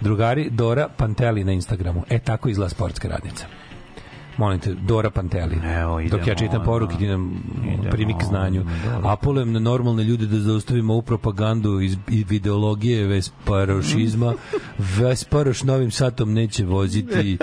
Drugari, 0.00 0.50
Dora 0.50 0.88
Panteli 0.88 1.44
na 1.44 1.52
Instagramu. 1.52 2.04
E, 2.08 2.18
tako 2.18 2.48
izgleda 2.48 2.68
sportska 2.68 3.08
radnica. 3.08 3.46
Molim 4.38 4.60
te, 4.60 4.74
Dora 4.74 5.10
Panteli. 5.10 5.56
Evo, 5.80 6.00
Dok 6.02 6.26
ja 6.26 6.32
idemo, 6.32 6.38
čitam 6.38 6.64
poruke, 6.64 6.96
ti 6.96 7.06
nam 7.06 7.42
Idemo, 7.64 7.90
primik 7.90 8.16
znanju. 8.28 8.64
Apelujem 9.04 9.52
na 9.52 9.58
normalne 9.58 10.04
ljude 10.04 10.26
da 10.26 10.38
zaustavimo 10.38 10.92
ovu 10.92 11.02
propagandu 11.02 11.80
iz 11.80 11.96
ideologije 12.30 13.06
vesparošizma. 13.06 14.34
Vesparoš 14.98 15.62
novim 15.62 15.90
satom 15.90 16.32
neće 16.32 16.64
voziti. 16.64 17.38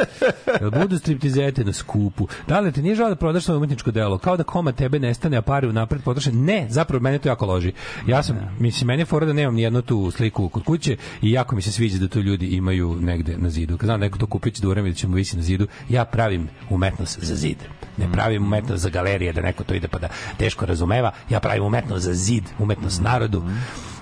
Budu 0.81 0.97
striptizete 0.99 1.63
na 1.63 1.73
skupu? 1.73 2.27
Da 2.47 2.59
li 2.59 2.71
te 2.71 2.81
nije 2.81 2.95
žao 2.95 3.09
da 3.09 3.15
prodaš 3.15 3.43
svoje 3.43 3.57
umetničko 3.57 3.91
delo? 3.91 4.17
Kao 4.17 4.37
da 4.37 4.43
koma 4.43 4.71
tebe 4.71 4.99
nestane, 4.99 5.37
a 5.37 5.41
pare 5.41 5.67
unapred 5.67 6.01
potroše? 6.03 6.31
Ne, 6.31 6.67
zapravo 6.69 7.03
mene 7.03 7.19
to 7.19 7.29
jako 7.29 7.45
loži. 7.45 7.73
Ja 8.07 8.23
sam, 8.23 8.37
mislim, 8.59 8.87
meni 8.87 9.01
je 9.01 9.05
fora 9.05 9.25
da 9.25 9.33
nemam 9.33 9.55
nijednu 9.55 9.81
tu 9.81 10.11
sliku 10.11 10.49
kod 10.49 10.63
kuće 10.63 10.97
i 11.21 11.31
jako 11.31 11.55
mi 11.55 11.61
se 11.61 11.71
sviđa 11.71 11.97
da 11.97 12.07
to 12.07 12.19
ljudi 12.19 12.47
imaju 12.47 12.95
negde 13.01 13.37
na 13.37 13.49
zidu. 13.49 13.77
Kad 13.77 13.87
znam 13.87 13.99
da 13.99 14.05
neko 14.05 14.17
to 14.17 14.27
kupit 14.27 14.55
će 14.55 14.61
da 14.61 14.69
uremi 14.69 14.89
da 14.89 14.95
će 14.95 15.07
mu 15.07 15.15
visi 15.15 15.37
na 15.37 15.43
zidu, 15.43 15.67
ja 15.89 16.05
pravim 16.05 16.47
umetnost 16.86 17.19
za 17.23 17.36
zid. 17.36 17.57
Ne 17.97 18.11
pravim 18.11 18.43
umetnost 18.43 18.83
za 18.83 18.89
galerije, 18.89 19.33
da 19.33 19.41
neko 19.41 19.63
to 19.63 19.73
ide 19.73 19.88
pa 19.88 19.99
da 19.99 20.07
teško 20.38 20.65
razumeva. 20.65 21.11
Ja 21.29 21.39
pravim 21.39 21.63
umetnost 21.63 22.05
za 22.05 22.13
zid, 22.13 22.43
umetnost 22.59 23.01
narodu. 23.01 23.43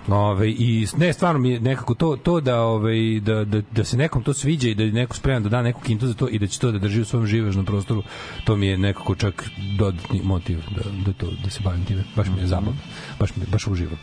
Ove, 0.08 0.50
i 0.50 0.88
ne 0.98 1.14
stvarno 1.14 1.40
mi 1.40 1.60
nekako 1.60 1.94
to 1.94 2.16
to 2.16 2.42
da 2.42 2.62
ovaj 2.62 3.20
da, 3.20 3.46
da, 3.46 3.62
da 3.72 3.84
se 3.84 3.98
nekom 3.98 4.24
to 4.24 4.34
sviđa 4.34 4.70
i 4.70 4.76
da 4.76 4.84
je 4.84 4.92
neko 4.92 5.16
spreman 5.16 5.44
da 5.44 5.50
da 5.50 5.62
neku 5.62 5.82
kintu 5.82 6.08
za 6.08 6.14
to 6.14 6.28
i 6.30 6.40
da 6.40 6.48
će 6.48 6.60
to 6.60 6.72
da 6.72 6.80
drži 6.80 7.02
u 7.02 7.06
svom 7.06 7.28
živežnom 7.28 7.66
prostoru 7.66 8.04
to 8.44 8.56
mi 8.56 8.68
je 8.68 8.78
nekako 8.78 9.16
čak 9.16 9.50
dodatni 9.78 10.22
motiv 10.24 10.60
da, 10.76 10.82
da 11.06 11.14
to 11.14 11.28
da 11.44 11.50
se 11.50 11.60
bavim 11.64 11.86
time 11.86 12.04
baš 12.16 12.28
mi 12.28 12.42
je 12.42 12.48
zabavno 12.48 12.80
baš 13.20 13.36
mi 13.36 13.46
baš 13.52 13.68
uživam 13.68 13.98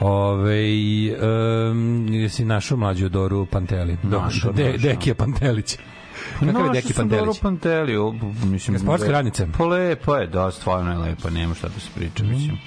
Ove, 0.00 0.62
um, 1.70 2.08
jesi 2.08 2.44
našao 2.44 2.78
mlađu 2.78 3.08
Doru 3.08 3.46
Panteli 3.46 3.96
Našao, 4.02 4.52
De, 4.52 4.72
našao. 4.72 4.78
Dekija 4.78 5.14
Pantelić 5.14 5.78
Kakav 6.40 6.66
je 6.66 6.72
Deki 6.72 6.92
dobro 6.94 7.08
Pantelić? 7.08 7.40
Panteli, 7.40 7.96
o, 7.96 8.14
mislim... 8.44 8.78
Sportska 8.78 9.10
radnica? 9.10 9.46
Pa 9.58 9.64
lepo 9.64 10.14
je, 10.16 10.26
da, 10.26 10.50
stvarno 10.50 10.92
je 10.92 10.98
lepo, 10.98 11.30
nema 11.30 11.54
šta 11.54 11.68
da 11.68 11.80
se 11.80 11.90
priča, 11.94 12.24
Mhm. 12.24 12.32
mislim. 12.32 12.58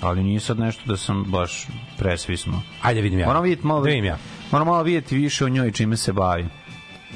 Ali 0.00 0.22
nije 0.22 0.40
sad 0.40 0.58
nešto 0.58 0.82
da 0.86 0.96
sam 0.96 1.24
baš 1.28 1.66
presvisno. 1.98 2.62
Ajde 2.82 3.00
vidim 3.00 3.18
ja. 3.18 3.26
Moram 3.26 3.42
vidjeti 3.42 3.66
malo, 3.66 3.80
Da 3.80 3.86
vidim 3.86 4.04
ja. 4.04 4.16
moram 4.52 4.66
malo 4.66 4.82
vidjeti 4.82 5.16
više 5.16 5.44
o 5.44 5.48
njoj 5.48 5.72
čime 5.72 5.96
se 5.96 6.12
bavi. 6.12 6.46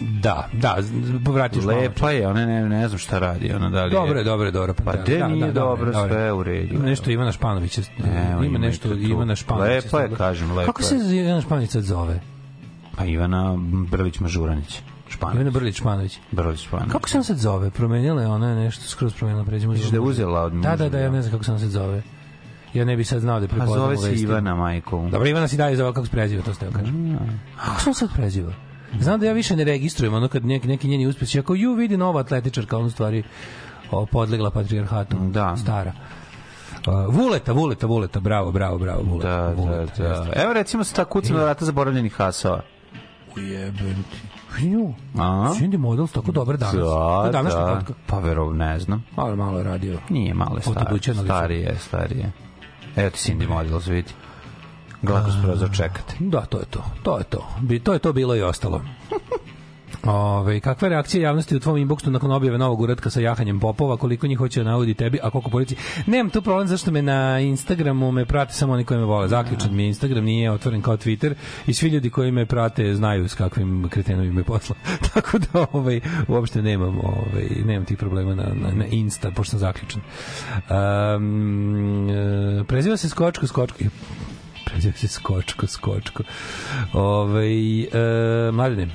Da, 0.01 0.49
da, 0.53 0.77
povratiš 1.25 1.65
malo. 1.65 1.79
Lepa 1.79 2.11
je, 2.11 2.29
ona 2.29 2.47
ne, 2.47 2.69
ne 2.69 2.89
znam 2.89 2.99
šta 2.99 3.19
radi, 3.19 3.53
ona 3.53 3.71
da 3.71 3.85
li 3.85 3.91
Dobro 3.91 4.15
je, 4.15 4.21
je... 4.21 4.25
dobro 4.25 4.51
dobro. 4.51 4.75
Pa 4.85 4.93
de 4.93 5.25
nije 5.29 5.53
dobro, 5.53 5.93
sve 6.09 6.23
je 6.23 6.33
u 6.33 6.43
redu. 6.43 6.75
Ima 6.75 6.85
nešto 6.85 7.11
Ivana 7.11 7.33
Španovića. 7.33 7.83
Evo, 7.99 8.37
ima 8.37 8.45
ima 8.45 8.59
nešto 8.59 8.89
tu. 8.89 8.99
Ivana 8.99 9.37
Španovića. 9.37 9.75
Lepa 9.75 10.01
je, 10.01 10.17
kažem, 10.17 10.51
lepa 10.51 10.67
Kako 10.67 10.83
se. 10.83 10.97
Ivana 10.97 11.41
Španović 11.41 11.71
zove? 11.71 12.21
Pa 12.97 13.05
Ivana 13.05 13.57
Brlić 13.91 14.21
Mažuranić. 14.21 14.83
Španović. 15.09 15.37
Ivana 15.37 15.51
Brlić 15.51 15.77
Španović. 15.77 16.19
Brlić 16.33 16.61
Španović. 16.61 16.93
Kako 16.93 17.09
se 17.09 17.19
on 17.19 17.25
sad 17.25 17.37
zove? 17.37 17.71
Promenila 17.71 18.23
je 18.23 18.29
ona 18.29 18.55
nešto 18.55 18.85
skroz 18.85 19.15
promenila 19.15 19.45
pređemo. 19.45 19.73
Misliš 19.73 19.91
da 19.91 19.97
je 19.97 20.01
uzela 20.01 20.43
od 20.43 20.53
Da, 20.53 20.59
da, 20.59 20.71
muža, 20.71 20.89
da, 20.89 20.99
ja 20.99 21.09
da? 21.09 21.17
ne 21.17 21.23
znam 21.23 21.33
kako 21.33 21.45
se 21.45 21.53
on 21.53 21.61
sad 21.61 21.69
zove. 21.69 22.03
Ja 22.75 22.85
ne 22.85 22.97
bi 22.97 23.05
sad 23.05 23.21
znao 23.21 23.41
da 23.41 23.45
je 23.45 23.49
Pa 23.49 23.57
prepoznao 23.57 23.97
zove 23.97 24.17
se. 24.17 24.23
Ivana, 24.23 24.55
majko. 24.55 25.09
Dobro, 25.11 25.29
Ivana 25.29 25.49
si 25.49 25.57
dalje 25.57 25.77
zove 25.77 25.93
kako 25.93 26.07
se 26.07 26.13
preziva, 26.13 26.43
to 26.43 26.55
ste 26.55 26.67
joj 26.67 26.73
kažem. 26.73 27.19
Kako 27.65 27.81
se 27.81 27.91
on 27.91 27.95
sad 27.95 28.09
preziva? 28.15 28.53
Znam 29.01 29.21
da 29.21 29.27
ja 29.27 29.33
više 29.33 29.57
ne 29.57 29.65
registrujem 29.65 30.15
ono 30.15 30.29
kad 30.29 30.45
neki, 30.45 30.69
neki 30.69 30.89
njeni 30.89 31.07
uspesi. 31.07 31.39
Ako 31.39 31.55
ju 31.55 31.75
vidi 31.75 31.97
nova 31.97 32.21
atletičarka, 32.21 32.79
on 32.79 32.91
stvari 32.91 33.23
o, 33.91 34.07
podlegla 34.07 34.51
patrijarhatu. 34.51 35.17
Da. 35.17 35.57
Stara. 35.57 35.93
Uh, 36.87 37.15
vuleta, 37.15 37.53
vuleta, 37.53 37.87
vuleta, 37.87 38.21
bravo, 38.21 38.53
bravo, 38.53 38.79
bravo, 38.79 39.03
vuleta. 39.03 39.29
Da, 39.29 39.49
da, 39.49 39.55
vuleta, 39.55 40.03
da. 40.03 40.09
jeste. 40.09 40.41
Evo 40.43 40.53
recimo 40.53 40.85
se 40.85 40.95
ta 40.95 41.05
kucna 41.05 41.43
vrata 41.43 41.65
zaboravljenih 41.65 42.15
hasova. 42.15 42.63
Ujebem 43.37 44.05
ti. 44.11 44.19
Nju. 44.67 44.95
A? 45.19 45.55
Cindy 45.59 45.79
Models, 45.79 46.13
tako 46.13 46.33
dobra 46.33 46.57
danas. 46.57 46.75
Da, 46.75 47.31
današnja 47.33 47.61
da. 47.61 47.77
fotka. 47.77 47.95
Pa 48.07 48.19
verov, 48.19 48.55
ne 48.55 48.81
znam. 48.81 49.05
Malo, 49.17 49.37
malo 49.37 49.59
je 49.59 49.65
radio. 49.65 49.99
Nije 50.09 50.35
malo 50.35 50.57
je 50.57 50.93
lično. 50.93 51.25
Starije, 51.25 51.77
starije. 51.79 52.33
Evo 52.97 53.11
ti 53.11 53.17
Cindy 53.19 53.49
Models, 53.49 53.87
vidi. 53.87 54.13
Glako 55.03 55.31
s 55.31 55.43
prozor 55.43 55.71
čekate. 55.77 56.15
Da, 56.19 56.41
to 56.41 56.59
je 56.59 56.65
to. 56.65 56.85
To 57.03 57.19
je 57.19 57.25
to. 57.25 57.47
Bi, 57.61 57.81
to 57.81 57.93
je 57.93 57.99
to 57.99 58.13
bilo 58.13 58.37
i 58.37 58.43
ostalo. 58.43 58.81
Ove, 60.07 60.61
kakva 60.61 60.87
je 60.87 60.91
reakcija 60.91 61.23
javnosti 61.23 61.57
u 61.57 61.61
tvom 61.61 61.77
inboxu 61.77 62.11
nakon 62.11 62.33
objave 62.33 62.59
novog 62.59 62.81
uratka 62.81 63.11
sa 63.11 63.21
jahanjem 63.21 63.61
popova, 63.61 63.97
koliko 63.97 64.27
njih 64.27 64.39
hoće 64.39 64.63
da 64.63 64.71
navodi 64.71 64.95
tebi, 64.95 65.19
a 65.23 65.31
koliko 65.31 65.51
policiji? 65.51 65.79
Nemam 66.07 66.31
tu 66.31 66.43
problem 66.43 66.69
zašto 66.69 66.91
me 66.91 67.03
na 67.03 67.41
Instagramu 67.41 68.13
me 68.13 68.25
prate 68.25 68.53
samo 68.53 68.73
oni 68.73 68.85
koji 68.85 69.01
me 69.01 69.07
vole. 69.07 69.29
Zaključan 69.29 69.75
mi 69.75 69.83
je 69.83 69.87
Instagram, 69.87 70.25
nije 70.25 70.51
otvoren 70.51 70.83
kao 70.83 70.97
Twitter 70.97 71.35
i 71.67 71.75
svi 71.75 71.89
ljudi 71.89 72.11
koji 72.11 72.31
me 72.31 72.47
prate 72.47 72.95
znaju 72.95 73.29
s 73.29 73.35
kakvim 73.35 73.89
kretenom 73.89 74.27
me 74.27 74.45
posla. 74.45 74.77
Tako 75.15 75.39
da 75.39 75.67
ovaj, 75.73 76.01
uopšte 76.29 76.63
nemam, 76.63 76.99
ovaj, 76.99 77.49
nemam 77.65 77.85
tih 77.85 77.99
problema 77.99 78.35
na, 78.35 78.45
na, 78.55 78.71
na 78.75 78.87
Insta, 78.87 79.31
pošto 79.31 79.51
sam 79.51 79.59
zaključan. 79.59 80.03
Um, 81.17 82.09
preziva 82.69 82.97
se 82.97 83.09
Skočko, 83.09 83.47
Skočko. 83.47 83.79
Preziva 84.75 84.95
se 84.97 85.09
Skočko, 85.09 85.67
Skočko. 85.67 86.23
Ove, 86.93 87.47
e, 87.47 87.89
mladine, 88.53 88.89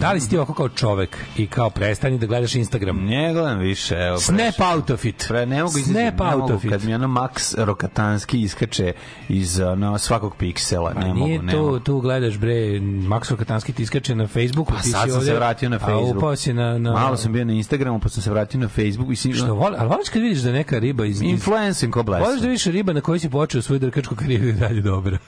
da 0.00 0.12
li 0.12 0.20
si 0.20 0.30
ti 0.30 0.36
ovako 0.36 0.54
kao 0.54 0.68
čovek 0.68 1.16
i 1.36 1.46
kao 1.46 1.70
prestani 1.70 2.18
da 2.18 2.26
gledaš 2.26 2.54
Instagram? 2.54 2.96
Ne 3.04 3.32
gledam 3.32 3.58
više, 3.58 3.94
evo. 3.94 4.18
Snap 4.18 4.60
out 4.74 4.90
of 4.90 5.04
it. 5.04 5.24
Pre, 5.28 5.46
ne 5.46 5.62
mogu 5.62 5.78
Snap 5.78 5.94
ne 5.94 6.26
out 6.26 6.38
mogu, 6.38 6.54
of 6.54 6.64
it. 6.64 6.70
kad 6.70 6.84
mi 6.84 6.94
ono 6.94 7.08
Max 7.08 7.54
Rokatanski 7.64 8.40
iskače 8.42 8.92
iz 9.28 9.60
ono, 9.60 9.98
svakog 9.98 10.36
piksela, 10.36 10.92
ne 10.94 11.00
Pa 11.00 11.06
mogu, 11.06 11.26
nije 11.26 11.42
ne 11.42 11.52
to, 11.52 11.62
mogu. 11.62 11.78
tu 11.80 12.00
gledaš 12.00 12.38
bre, 12.38 12.54
Max 12.80 13.30
Rokatanski 13.30 13.72
ti 13.72 13.82
iskače 13.82 14.14
na 14.14 14.26
Facebooku. 14.26 14.72
Pa 14.72 14.82
si 14.82 14.90
sad 14.90 15.08
sam 15.08 15.18
ovde, 15.18 15.26
se 15.26 15.34
vratio 15.34 15.68
na 15.68 15.76
A 15.76 15.78
Facebook. 15.78 16.16
upao 16.16 16.36
si 16.36 16.52
na... 16.52 16.78
na 16.78 16.92
Malo 16.92 17.16
sam 17.16 17.32
bio 17.32 17.44
na 17.44 17.52
Instagramu, 17.52 18.00
pa 18.00 18.08
sam 18.08 18.22
se 18.22 18.30
vratio 18.30 18.60
na 18.60 18.68
Facebook. 18.68 19.08
Mislim, 19.08 19.34
Što 19.34 19.54
voli, 19.54 19.76
ali 19.78 19.88
voliš 19.88 20.08
kad 20.08 20.22
vidiš 20.22 20.38
da 20.38 20.52
neka 20.52 20.78
riba 20.78 21.04
iz... 21.06 21.16
iz 21.16 21.22
Influencing 21.22 21.92
ko 21.92 22.02
blesa. 22.02 22.24
Voliš 22.24 22.40
da 22.40 22.46
vidiš 22.46 22.64
riba 22.64 22.92
na 22.92 23.00
kojoj 23.00 23.18
si 23.18 23.30
počeo 23.30 23.62
svoju 23.62 23.78
drkačku 23.78 24.16
karijeru 24.16 24.48
i 24.48 24.52
dalje 24.52 24.80
dobra. 24.80 25.18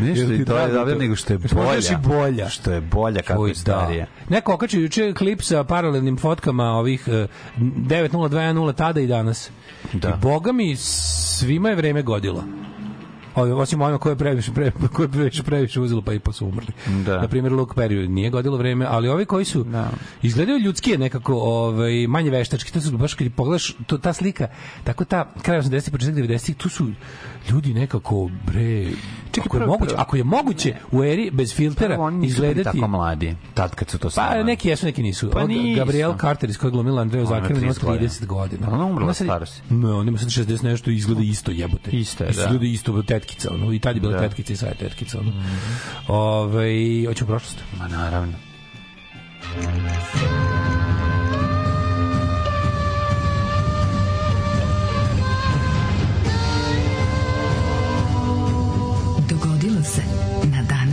Nešto 0.00 0.32
i 0.32 0.44
to 0.44 0.58
je 0.58 0.68
dobro 0.68 0.92
to? 0.92 0.98
nego 0.98 1.16
što 1.16 1.32
je 1.32 1.38
Možda 1.38 1.56
bolja. 1.56 1.74
još 1.74 1.90
i 1.90 1.96
bolja. 2.04 2.48
Što 2.48 2.72
je 2.72 2.80
bolja 2.80 3.22
kako 3.22 3.46
je 3.46 3.54
starija. 3.54 4.04
Da. 4.04 4.34
Neko 4.34 4.54
okači 4.54 4.80
juče 4.80 5.12
klip 5.14 5.42
sa 5.42 5.64
paralelnim 5.64 6.16
fotkama 6.16 6.64
ovih 6.64 7.04
eh, 7.08 7.26
90210 7.58 8.74
tada 8.74 9.00
i 9.00 9.06
danas. 9.06 9.50
Da. 9.92 10.08
I 10.08 10.12
boga 10.22 10.52
mi 10.52 10.76
svima 10.76 11.68
je 11.68 11.76
vreme 11.76 12.02
godilo. 12.02 12.44
Osim 13.34 13.80
ovima 13.80 13.98
koje 13.98 14.12
je 14.12 14.16
previše, 14.16 14.52
pre, 14.52 14.70
koje 14.92 15.04
je 15.04 15.10
previše, 15.10 15.42
previše 15.42 15.80
uzelo 15.80 16.02
pa 16.02 16.12
i 16.12 16.18
pa 16.18 16.32
su 16.32 16.46
umrli. 16.46 16.72
Da. 17.04 17.20
Na 17.20 17.28
primjer 17.28 17.52
Luke 17.52 17.80
Perry 17.80 18.08
nije 18.08 18.30
godilo 18.30 18.56
vreme, 18.56 18.86
ali 18.88 19.08
ovi 19.08 19.24
koji 19.24 19.44
su 19.44 19.64
Da. 19.64 19.90
izgledaju 20.22 20.58
ljudski 20.58 20.98
nekako 20.98 21.34
ovaj, 21.34 22.06
manje 22.06 22.30
veštački, 22.30 22.72
to 22.72 22.80
su 22.80 22.98
baš 22.98 23.14
kad 23.14 23.32
pogledaš 23.36 23.76
to, 23.86 23.98
ta 23.98 24.12
slika, 24.12 24.48
tako 24.84 25.04
ta 25.04 25.32
kraj 25.42 25.58
80 25.58 25.90
početak 25.90 26.14
90 26.14 26.54
tu 26.54 26.68
su 26.68 26.86
ljudi 27.50 27.74
nekako 27.74 28.30
bre 28.46 28.84
Čekaj, 29.32 29.44
ako 29.46 29.56
je 29.56 29.60
prvo- 29.60 29.66
moguće, 29.68 29.88
prvo- 29.88 30.00
ako 30.00 30.16
je 30.16 30.24
moguće 30.24 30.74
u 30.92 31.04
eri 31.04 31.30
bez 31.30 31.54
filtera 31.54 31.94
Prvo, 31.94 32.06
oni 32.06 32.26
izgledati 32.26 32.64
tako 32.64 32.88
mladi, 32.88 33.36
tad 33.54 33.74
kad 33.74 33.90
su 33.90 33.98
to 33.98 34.06
Pa 34.06 34.10
snimali. 34.10 34.44
neki 34.44 34.68
jesu, 34.68 34.86
neki 34.86 35.02
nisu. 35.02 35.30
Pa 35.30 35.38
Pa 35.38 35.46
nisu. 35.46 35.78
Gabriel 35.78 36.14
Carter 36.16 36.50
iz 36.50 36.58
kojeg 36.58 36.72
glumila 36.72 37.02
Andreja 37.02 37.24
Ona 37.24 37.36
ima 37.36 37.42
Zakirman 37.42 37.64
ima 37.64 37.72
30 37.72 37.80
godina. 37.80 38.08
30 38.08 38.26
godina. 38.26 38.68
Ona 38.70 38.84
umrla 38.86 39.14
starosti. 39.14 39.62
Ne, 39.70 39.88
on 39.88 40.08
ima 40.08 40.18
sad 40.18 40.28
60 40.28 40.62
nešto 40.62 40.90
izgleda 40.90 41.22
isto 41.22 41.50
jebote. 41.52 41.90
Isto 41.90 42.24
je, 42.24 42.30
da. 42.30 42.42
Izgleda 42.42 42.64
isto 42.64 43.02
tetkica, 43.02 43.50
ono, 43.52 43.72
i 43.72 43.78
tad 43.78 43.96
je 43.96 44.00
bila 44.00 44.12
Da. 44.12 44.20
Tetkica 44.20 44.52
i 44.52 44.56
sad 44.56 44.68
je 44.70 44.74
tetkica, 44.78 45.18
ono. 45.20 45.32
Ove, 46.08 46.70
hoćemo 47.06 47.26
u 47.26 47.30
prošlost. 47.30 47.58
Ma 47.78 47.88
naravno. 47.88 48.32
Dogodilo 49.56 49.90
se 49.90 51.19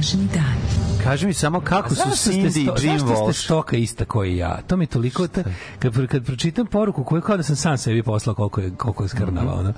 današnji 0.07 0.27
dan. 0.33 0.77
Kaži 1.03 1.27
mi 1.27 1.33
samo 1.33 1.61
kako 1.61 1.95
su 1.95 2.01
Cindy 2.01 2.57
i 2.57 2.87
Jim 2.87 2.99
zašto 2.99 3.15
ste 3.15 3.23
Walsh? 3.23 3.45
stoka 3.45 3.77
ista 3.77 4.05
koji 4.05 4.37
ja? 4.37 4.61
To 4.67 4.77
mi 4.77 4.83
je 4.83 4.87
toliko... 4.87 5.27
Ta, 5.27 5.43
kad, 5.79 6.07
kad 6.07 6.25
pročitam 6.25 6.67
poruku 6.67 7.03
koju 7.03 7.21
kao 7.21 7.37
da 7.37 7.43
sam 7.43 7.55
sam 7.55 7.77
sebi 7.77 8.03
poslao 8.03 8.35
koliko 8.35 8.61
je, 8.61 8.71
koliko 8.77 9.03
je 9.03 9.09
skrnava. 9.09 9.51
Mhm. 9.51 9.59
ono. 9.59 9.73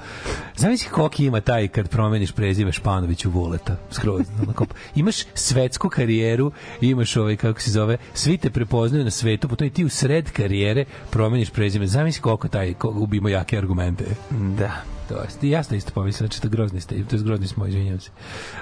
Zamisli 0.55 0.89
koliki 0.89 1.25
ima 1.25 1.41
taj 1.41 1.67
kad 1.67 1.89
promeniš 1.89 2.31
prezime 2.31 2.71
Španović 2.71 3.25
u 3.25 3.29
Vuleta. 3.29 3.75
Skroz. 3.91 4.21
onako. 4.43 4.65
imaš 4.95 5.15
svetsku 5.33 5.89
karijeru, 5.89 6.51
imaš 6.81 7.15
ovaj, 7.15 7.35
kako 7.35 7.61
se 7.61 7.71
zove, 7.71 7.97
svi 8.13 8.37
te 8.37 8.49
prepoznaju 8.49 9.03
na 9.03 9.11
svetu, 9.11 9.47
potom 9.47 9.67
i 9.67 9.69
ti 9.69 9.85
u 9.85 9.89
sred 9.89 10.31
karijere 10.31 10.85
promeniš 11.09 11.49
prezime. 11.49 11.87
Zamisli 11.87 12.21
koliko 12.21 12.47
taj, 12.47 12.73
koliko 12.73 12.99
ubimo 12.99 13.29
jake 13.29 13.57
argumente. 13.57 14.05
Da. 14.29 14.81
To 15.09 15.15
je, 15.15 15.51
ja 15.51 15.63
sam 15.63 15.77
isto 15.77 15.91
pomislio, 15.93 16.27
znači 16.27 16.41
to 16.41 16.47
je 16.47 16.49
grozni 16.49 16.81
ste, 16.81 17.03
to 17.03 17.15
je 17.15 17.21
grozni 17.21 17.47
smo, 17.47 17.67
izvinjam 17.67 17.99
se. 17.99 18.11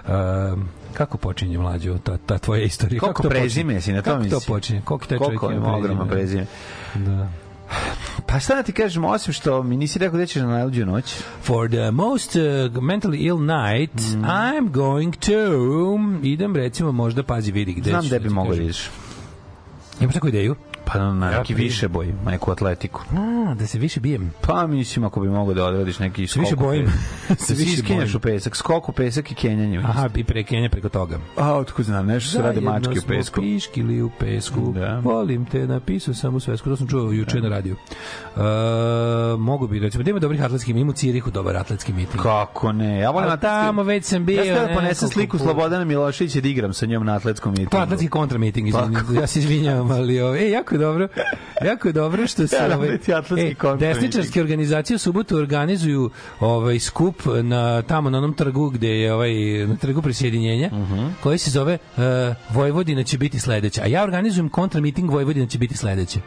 Um, 0.08 0.70
kako 0.98 1.18
počinje 1.18 1.58
mlađo 1.58 1.98
ta, 1.98 2.18
ta 2.18 2.38
tvoja 2.38 2.64
istorija? 2.64 3.00
Koliko 3.00 3.14
Kako 3.14 3.24
to 3.24 3.30
prezime 3.30 3.64
počinje? 3.66 3.82
si 3.82 3.94
na 3.94 4.02
to 4.02 4.12
Kako 4.12 4.30
to 4.30 4.40
počinje? 4.48 4.82
Koliko 4.86 5.06
taj 5.06 5.18
čovjek 5.18 5.40
Koliko 5.40 5.58
ima 5.58 5.68
ima 5.68 5.78
ogromno 5.78 6.06
prezime? 6.06 6.46
Da. 6.96 7.30
Pa 8.26 8.40
šta 8.40 8.56
da 8.56 8.64
ti 8.64 8.72
kažem, 8.72 9.06
osim 9.06 9.34
što 9.34 9.64
mi 9.64 9.78
nisi 9.78 10.00
rekao 10.00 10.20
da 10.20 10.26
ćeš 10.26 10.36
na 10.36 10.48
najluđu 10.48 10.86
noć? 10.86 11.16
For 11.42 11.70
the 11.70 11.92
most 11.92 12.36
uh, 12.36 12.42
mentally 12.84 13.18
ill 13.18 13.40
night, 13.40 13.94
Mm. 14.16 14.24
I'm 14.24 14.72
going 14.72 15.16
to... 15.16 15.32
Idem, 16.24 16.56
recimo, 16.56 16.92
možda, 16.92 17.24
pazi, 17.24 17.52
vidi 17.52 17.74
gde 17.74 17.90
Znam 17.90 18.02
ću, 18.02 18.08
gde 18.08 18.20
bi 18.20 18.28
ti 18.28 18.34
mogao 18.34 18.56
da 18.56 18.62
ideš. 18.62 18.90
Imaš 20.02 20.14
takvu 20.14 20.30
ideju? 20.30 20.56
Pa 20.88 21.00
na, 21.00 21.14
na 21.14 21.26
Ja 21.28 21.40
neki 21.40 21.54
više 21.54 21.88
boj, 21.88 22.14
na 22.18 22.32
neku 22.32 22.52
atletiku. 22.52 23.02
A, 23.12 23.54
da 23.54 23.68
se 23.68 23.80
više 23.80 24.00
bijem. 24.00 24.32
Pa 24.42 24.68
mislim 24.68 25.06
ako 25.06 25.20
bi 25.20 25.30
mogao 25.30 25.54
da 25.54 25.66
odradiš 25.66 26.00
neki 26.00 26.28
skok. 26.28 26.42
više 26.42 26.54
u 26.54 26.58
bojim. 26.58 26.88
Se 27.28 27.34
Da 27.34 27.36
se 27.38 27.54
više 27.56 27.74
iskenjaš 27.74 27.88
bojim. 28.04 28.16
u 28.16 28.36
pesak, 28.36 28.56
skok 28.56 28.90
u 28.90 28.94
pesak 28.94 29.32
i 29.32 29.36
kenjanje. 29.36 29.80
Aha, 29.80 30.10
i 30.16 30.24
prekenja 30.24 30.70
preko 30.70 30.90
toga. 30.90 31.20
A, 31.38 31.54
otkud 31.54 31.86
znam, 31.86 32.06
nešto 32.06 32.30
se 32.30 32.38
rade 32.38 32.48
Zajedno 32.52 32.72
mačke 32.72 33.00
u 33.00 33.08
pesku. 33.08 33.42
piškili 33.42 34.02
u 34.02 34.10
pesku. 34.10 34.72
Da. 34.72 35.00
Volim 35.00 35.46
te, 35.46 35.68
napisao 35.68 36.14
sam 36.14 36.36
u 36.36 36.40
svesku. 36.40 36.70
To 36.70 36.76
sam 36.78 36.88
čuo 36.88 37.12
juče 37.12 37.42
na 37.42 37.50
radiju. 37.50 37.76
Uh, 38.36 38.42
mogu 39.40 39.68
bi, 39.68 39.80
recimo, 39.80 40.04
da 40.04 40.10
ima 40.10 40.20
dobrih 40.20 40.44
atletskih, 40.44 40.76
ima 40.76 40.90
u 40.90 40.94
Cirihu 40.94 41.32
dobar 41.32 41.58
atletski 41.58 41.94
miting. 41.94 42.24
Kako 42.24 42.72
ne? 42.72 43.00
Ja 43.00 43.12
volim 43.12 43.30
atletski- 43.30 43.42
tamo 43.42 43.84
već 43.84 44.06
sam 44.06 44.26
bio. 44.26 44.44
Ja 44.44 44.56
sam 44.56 44.68
da 44.68 44.74
ponesem 44.74 45.10
sliku. 45.10 45.38
Slobodana 45.38 45.86
Miloševića 45.86 46.42
da 46.42 46.48
igram 46.48 46.74
sa 46.74 46.86
njom 46.86 47.06
na 47.06 47.16
atletskom 47.16 47.52
mitingu. 47.52 47.70
To 47.70 47.78
atletski 47.78 48.10
kontramiting, 48.10 48.68
izvini. 48.68 48.96
Ja 49.14 49.28
se 49.28 49.40
izvinjavam, 49.40 49.92
ali 49.92 50.22
ovo, 50.22 50.36
e, 50.36 50.50
jako 50.50 50.77
je 50.78 50.86
dobro. 50.86 51.08
Jako 51.66 51.88
je 51.88 51.92
dobro 51.92 52.28
što 52.28 52.48
se 52.48 52.56
Ja, 52.56 52.78
ovaj, 52.78 53.00
atletski 53.16 53.56
e, 53.68 53.78
desničarske 53.80 54.42
organizacije 54.42 54.96
u 54.96 55.00
subotu 55.00 55.38
organizuju 55.38 56.10
ovaj 56.40 56.80
skup 56.80 57.22
na 57.44 57.82
tamo 57.82 58.10
na 58.10 58.18
onom 58.18 58.34
trgu 58.34 58.70
gde 58.70 58.90
je 58.90 59.14
ovaj 59.14 59.34
na 59.68 59.76
trgu 59.76 60.02
prisjedinjenja 60.02 60.70
Mhm. 60.74 61.08
koji 61.24 61.38
se 61.38 61.52
zove 61.52 61.78
uh, 61.98 62.04
Vojvodina 62.50 63.04
će 63.04 63.18
biti 63.18 63.40
sledeća. 63.40 63.82
A 63.84 63.88
ja 63.88 64.04
organizujem 64.04 64.50
kontramiting 64.50 65.12
Vojvodina 65.12 65.48
će 65.48 65.58
biti 65.58 65.78
sledeća. 65.78 66.20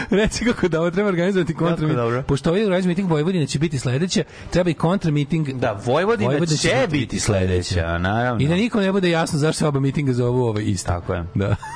Reci 0.20 0.44
kako 0.44 0.68
da 0.68 0.80
ovo 0.80 0.90
treba 0.90 1.08
organizovati 1.08 1.54
kontra 1.54 1.88
dobro. 1.88 2.22
Pošto 2.22 2.50
ovaj 2.50 2.64
organizuje 2.64 2.88
miting 2.88 3.10
Vojvodina 3.10 3.46
će 3.46 3.58
biti 3.58 3.78
sledeća, 3.78 4.24
treba 4.50 4.70
i 4.70 4.74
kontra 4.74 5.10
miting. 5.10 5.48
Da, 5.52 5.80
Vojvodina, 5.84 6.46
će 6.46 6.86
biti 6.90 7.20
sledeća, 7.20 7.98
naravno. 7.98 8.44
I 8.44 8.48
da 8.48 8.54
nikom 8.54 8.80
ne 8.82 8.92
bude 8.92 9.10
jasno 9.10 9.38
zašto 9.38 9.58
se 9.58 9.66
oba 9.66 9.80
mitinga 9.80 10.12
zovu 10.12 10.42
ovaj 10.42 10.64
isto. 10.64 10.86
Tako 10.86 11.14
je. 11.14 11.24
Da. 11.34 11.56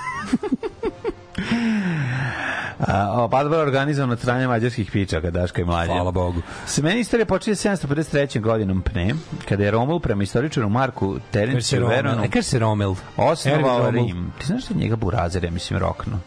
A, 2.79 3.29
pa 3.31 3.43
dobro 3.43 3.61
organizovano 3.61 4.13
od 4.13 4.19
strane 4.19 4.49
mađarskih 4.49 4.91
pičaka, 4.91 5.31
Daška 5.31 5.63
i 5.63 5.65
Mlađe. 5.65 5.93
Hvala 5.93 6.11
Bogu. 6.11 6.43
Semena 6.67 6.97
istorija 6.97 7.27
počinje 7.27 7.55
753. 7.55 8.41
godinom 8.41 8.83
Pne, 8.83 9.15
kada 9.49 9.65
je 9.65 9.71
Romul 9.71 10.01
prema 10.01 10.23
istoričaru 10.23 10.69
Marku 10.69 11.19
Terenciju. 11.31 11.87
Veronu 11.87 12.25
E, 12.25 12.29
kaže 12.31 12.43
se 12.43 12.59
Romel. 12.59 12.95
osnovao 13.17 13.79
Erwin 13.81 13.85
Rommel. 13.87 14.07
Rim. 14.07 14.33
Ti 14.39 14.47
znaš 14.47 14.65
da 14.65 14.75
je 14.75 14.81
njega 14.81 14.97
Burazer, 14.97 15.45
ja 15.45 15.51
mislim, 15.51 15.79
rokno? 15.79 16.19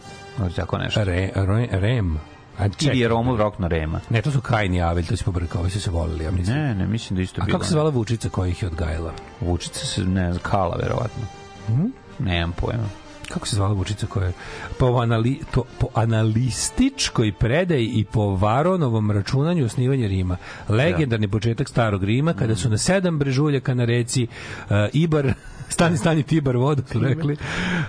Tako 0.56 0.78
nešto. 0.78 1.04
Re, 1.04 1.32
re, 1.36 1.68
rem. 1.72 2.18
A 2.58 2.66
Ili 2.66 2.74
čekaj. 2.76 3.00
je 3.00 3.08
Romul 3.08 3.38
rokno 3.38 3.68
Rema. 3.68 4.00
Ne, 4.10 4.22
to 4.22 4.32
su 4.32 4.42
Kajn 4.42 4.74
i 4.74 4.82
Avelj, 4.82 5.06
to 5.06 5.16
se 5.18 5.24
pobrkao, 5.24 5.62
ovi 5.62 5.70
su 5.70 5.82
se 5.82 5.92
volili, 5.92 6.24
ja 6.24 6.32
mislim. 6.32 6.58
Ne, 6.58 6.76
ne, 6.76 6.88
mislim 6.88 7.18
da 7.18 7.22
isto 7.24 7.42
A 7.42 7.46
bilo. 7.46 7.58
kako 7.58 7.66
se 7.66 7.72
zvala 7.72 7.90
Vučica 7.90 8.30
koja 8.30 8.50
ih 8.50 8.62
je 8.64 8.68
odgajala? 8.68 9.12
Vučica 9.42 9.86
se, 9.86 10.04
ne 10.04 10.32
znam, 10.32 10.44
Kala, 10.44 10.76
verovatno. 10.76 11.24
Mhm. 11.70 11.86
Nemam 12.20 12.52
pojma. 12.52 12.84
Kako 13.30 13.48
se 13.48 13.56
zvala 13.56 13.74
Vučica 13.74 14.08
koja 14.08 14.28
je 14.28 14.34
po, 14.80 14.86
anali, 14.86 15.40
to, 15.52 15.64
po 15.80 15.88
analističkoj 15.94 17.32
predaji 17.32 17.86
i 17.86 18.04
po 18.04 18.36
Varonovom 18.36 19.12
računanju 19.12 19.66
osnivanja 19.66 20.08
Rima. 20.08 20.38
Legendarni 20.70 21.28
početak 21.28 21.70
starog 21.70 22.04
Rima 22.04 22.34
kada 22.34 22.56
su 22.56 22.70
na 22.70 22.78
sedam 22.78 23.20
brežuljaka 23.20 23.74
na 23.74 23.86
reci 23.86 24.28
uh, 24.28 24.76
Ibar 24.94 25.34
Stani, 25.70 25.98
stani 25.98 26.24
Tibar 26.24 26.58
vodo, 26.58 26.84
su 26.84 27.00
rekli. 27.00 27.38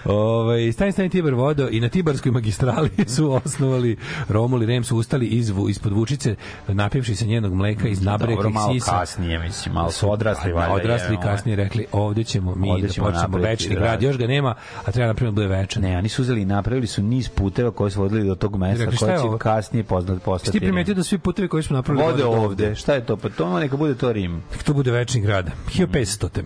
Ovaj 0.05 0.73
stani, 0.73 0.93
stani 0.93 1.09
Tibar 1.09 1.35
vodo 1.35 1.69
i 1.71 1.81
na 1.81 1.89
Tibarskoj 1.89 2.33
magistrali 2.33 2.91
su 3.17 3.33
osnovali 3.35 3.97
Romul 4.29 4.63
i 4.63 4.67
Rem 4.67 4.85
su 4.85 4.97
ustali 4.97 5.27
izvu, 5.27 5.69
ispod 5.69 5.93
Vučice, 5.93 6.37
napivši 6.69 7.15
se 7.15 7.27
njenog 7.27 7.55
mleka 7.55 7.89
iz 7.89 8.01
Dobro, 8.01 8.13
nabrekih 8.13 8.55
malo 8.55 8.73
sisa. 8.73 8.91
kasnije, 8.91 9.39
mislim, 9.39 9.75
malo 9.75 9.91
su 9.91 10.13
odrasli, 10.13 10.53
Pa, 10.53 10.59
valjda. 10.59 10.75
Odrasli 10.75 11.15
je, 11.15 11.21
kasnije 11.23 11.57
rekli, 11.57 11.87
ovde 11.93 12.25
ćemo 12.25 12.55
mi 12.55 12.71
Ovde 12.71 12.83
da 12.83 12.89
ćemo 12.89 13.07
počnemo 13.07 13.23
napraviti 13.23 13.51
večni 13.51 13.69
grad. 13.71 13.83
grad. 13.83 14.03
Još 14.03 14.19
ga 14.19 14.27
nema, 14.27 14.55
a 14.85 14.93
treba 14.93 15.07
napraviti 15.07 15.25
da 15.27 15.43
bude 15.43 15.57
večan. 15.57 15.83
Ne, 15.83 15.99
oni 15.99 16.09
su 16.09 16.23
uzeli 16.23 16.43
i 16.43 16.47
napravili 16.47 16.87
su 16.87 17.03
niz 17.03 17.29
puteva 17.29 17.71
koji 17.71 17.91
su 17.91 18.01
vodili 18.01 18.27
do 18.27 18.35
tog 18.35 18.57
mesta, 18.57 18.85
Rekli, 18.85 18.99
koji 18.99 19.13
će 19.13 19.19
ovo? 19.19 19.39
kasnije 19.39 19.85
poznat 19.85 20.23
postati. 20.23 20.53
Ti 20.53 20.61
primetio 20.61 20.95
da 20.95 21.03
svi 21.03 21.19
putevi 21.19 21.49
koji 21.49 21.63
smo 21.63 21.77
napravili 21.77 22.05
Vode 22.05 22.25
vode 22.25 22.39
ovde. 22.39 22.75
Šta 22.75 22.95
je 22.95 23.07
to? 23.07 23.17
Pa 23.17 23.29
to 23.29 23.59
neka 23.59 23.77
bude 23.77 23.95
to 23.95 24.13
Rim. 24.13 24.43
Nek 24.53 24.63
to 24.63 24.73
bude 24.75 24.91
večni 24.91 25.21
grad. 25.21 25.51
1500. 25.69 26.43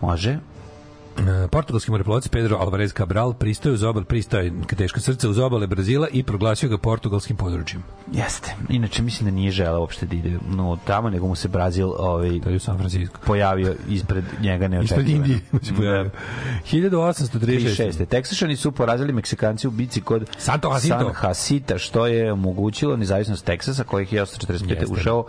Može. 0.00 0.38
E, 1.18 1.48
Portugalski 1.48 1.90
moreplovac 1.90 2.28
Pedro 2.28 2.56
Alvarez 2.56 2.92
Cabral 2.92 3.32
pristaje 3.34 3.72
uz 3.72 3.82
obal, 3.82 4.04
pristaje 4.04 4.52
teško 4.76 5.00
srce 5.00 5.28
uz 5.28 5.38
obale 5.38 5.66
Brazila 5.66 6.08
i 6.12 6.22
proglasio 6.22 6.68
ga 6.68 6.78
portugalskim 6.78 7.36
područjem. 7.36 7.82
Jeste. 8.12 8.54
Inače, 8.68 9.02
mislim 9.02 9.30
da 9.30 9.34
nije 9.34 9.50
želeo 9.50 9.80
uopšte 9.80 10.06
da 10.06 10.16
ide 10.16 10.38
no, 10.48 10.78
tamo, 10.84 11.10
nego 11.10 11.26
mu 11.26 11.34
se 11.34 11.48
Brazil 11.48 11.88
ovaj, 11.98 12.40
To 12.40 12.50
je 12.50 12.56
u 12.56 12.58
San 12.58 12.78
Francisco. 12.78 13.18
pojavio 13.26 13.74
ispred 13.88 14.24
njega 14.40 14.68
neočekivano. 14.68 15.02
Ispred 15.02 15.16
Indije 15.16 15.40
se 15.62 15.74
pojavio. 15.74 16.10
1836. 16.72 17.38
36. 17.40 18.06
Teksašani 18.06 18.56
su 18.56 18.72
porazili 18.72 19.12
Meksikanci 19.12 19.68
u 19.68 19.70
bici 19.70 20.00
kod 20.00 20.30
Santo 20.38 20.72
Jacinto. 20.72 20.98
San 20.98 21.12
Hasita, 21.14 21.78
što 21.78 22.06
je 22.06 22.32
omogućilo 22.32 22.96
nezavisnost 22.96 23.44
Teksasa, 23.44 23.84
kojih 23.84 24.12
je 24.12 24.22
1845. 24.22 24.70
Jeste. 24.70 24.86
ušao 24.92 25.24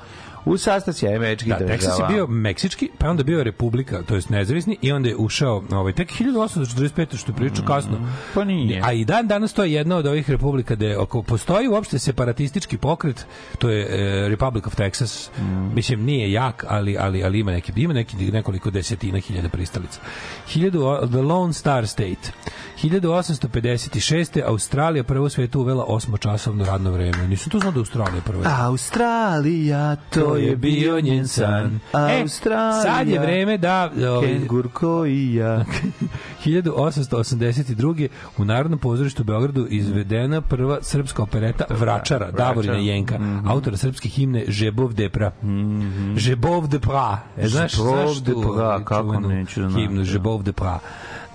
u 0.46 0.58
sastav 0.58 0.94
Sjedinjenih 0.94 1.22
američkih 1.22 1.50
Da, 1.50 1.60
država. 1.60 1.78
Teksas 1.78 2.00
je 2.00 2.06
bio 2.08 2.28
meksički, 2.28 2.90
pa 2.98 3.10
onda 3.10 3.24
bio 3.24 3.44
republika, 3.44 4.02
to 4.02 4.16
jest 4.16 4.30
nezavisni, 4.30 4.78
i 4.82 4.92
onda 4.92 5.10
je 5.10 5.16
ušao 5.16 5.64
ovaj, 5.72 5.94
tek 5.94 6.12
1845. 6.12 7.18
što 7.18 7.32
je 7.32 7.36
pričao 7.36 7.66
kasno. 7.66 7.98
Pa 8.34 8.44
nije. 8.44 8.82
A 8.84 8.94
i 8.94 9.06
dan 9.06 9.28
danas 9.28 9.54
to 9.54 9.64
je 9.64 9.74
jedna 9.74 9.96
od 9.96 10.08
ovih 10.08 10.30
republika 10.30 10.76
gde 10.76 10.96
ako 11.00 11.24
postoji 11.24 11.68
uopšte 11.68 12.00
separatistički 12.00 12.78
pokret, 12.78 13.26
to 13.58 13.70
je 13.70 13.86
e, 13.86 14.30
Republic 14.30 14.68
of 14.68 14.76
Texas. 14.76 15.30
Mm. 15.40 15.76
Mislim 15.76 16.06
nije 16.06 16.32
jak, 16.32 16.66
ali 16.68 16.98
ali 17.00 17.24
ali 17.24 17.40
ima 17.40 17.52
neki 17.52 17.72
ima 17.76 17.94
neki 17.94 18.32
nekoliko 18.32 18.72
desetina 18.72 19.20
hiljada 19.20 19.50
pristalica. 19.50 20.00
1000 20.48 21.10
The 21.10 21.22
Lone 21.22 21.54
Star 21.54 21.88
State. 21.88 22.32
1856. 22.82 24.42
Australija 24.42 25.04
prvo 25.04 25.26
u 25.26 25.30
svetu 25.30 25.60
uvela 25.60 25.86
osmočasovno 25.86 26.66
radno 26.66 26.92
vreme. 26.92 27.28
Nisam 27.28 27.50
to 27.50 27.60
znao 27.60 27.72
da 27.72 27.80
Australija 27.80 28.22
prvo. 28.22 28.44
Australija, 28.48 29.96
to 29.96 30.36
je 30.36 30.56
bio 30.56 31.02
njen 31.02 31.28
san. 31.28 31.80
Australija, 31.94 32.80
E, 32.80 32.82
sad 32.84 33.08
je 33.08 33.20
vreme 33.20 33.58
da... 33.58 33.92
Ovaj, 34.10 34.28
Kengur 34.28 34.68
koji 34.72 35.34
ja. 35.34 35.66
1882. 36.46 38.08
u 38.38 38.46
Narodnom 38.46 38.80
pozorištu 38.80 39.22
u 39.22 39.26
Beogradu 39.26 39.68
izvedena 39.68 40.42
prva 40.42 40.78
srpska 40.82 41.24
opereta 41.24 41.66
Vračara, 41.70 42.32
Davorina 42.32 42.74
Jenka, 42.76 43.18
Mhm. 43.18 43.48
autora 43.48 43.78
srpske 43.78 44.10
himne 44.10 44.44
Žebov 44.48 44.94
de 44.94 45.10
pra. 45.10 45.32
Žebov 46.16 46.68
de 46.68 46.80
pra. 46.80 47.18
E, 47.38 47.48
znaš, 47.48 47.76
Žebov 47.76 48.20
de 48.20 48.32
pra, 48.34 48.42
ovaj, 48.64 48.84
kako 48.84 49.20
neću 49.20 49.62
da 49.62 49.70
znam, 49.70 49.82
Himnu 49.82 49.98
da. 49.98 50.04
Žebov 50.04 50.44
de 50.44 50.52
pra. 50.54 50.80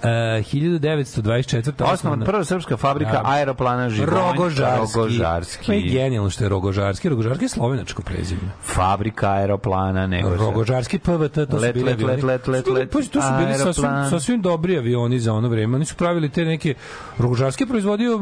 Uh, 0.06 0.44
1924. 0.44 1.92
Osnovan 1.92 2.20
prva 2.20 2.44
srpska 2.44 2.76
fabrika 2.76 3.12
Da. 3.12 3.22
aeroplana 3.24 3.90
Živonj 3.90 4.10
Rogožarski. 4.10 4.98
Rogožarski. 4.98 5.70
Ma 5.70 5.74
je 5.74 5.82
genijalno 5.82 6.30
što 6.30 6.44
je 6.44 6.48
Rogožarski. 6.48 7.08
Rogožarski 7.08 7.44
je 7.44 7.48
slovenačko 7.48 8.02
prezime. 8.02 8.40
Fabrika 8.62 9.30
aeroplana, 9.30 10.06
nego 10.06 10.36
Rogožarski 10.36 10.98
PVT, 10.98 11.34
to 11.50 11.56
Let, 11.56 11.66
su 11.66 11.72
bili 11.72 11.84
let, 11.84 11.94
avioni. 11.94 12.12
let, 12.12 12.24
let, 12.24 12.46
let, 12.48 12.66
let, 12.68 12.90
Pa, 12.90 12.98
to 12.98 13.22
su 13.22 13.28
bili 13.38 13.54
sasvim, 13.54 13.90
sasvim 14.10 14.42
dobri 14.42 14.78
avioni 14.78 15.18
za 15.18 15.32
ono 15.32 15.48
vreme. 15.48 15.76
Oni 15.76 15.84
su 15.84 15.94
pravili 15.96 16.28
te 16.28 16.44
neke... 16.44 16.74
Rogožarski 17.18 17.62
je 17.62 17.68
proizvodio 17.68 18.16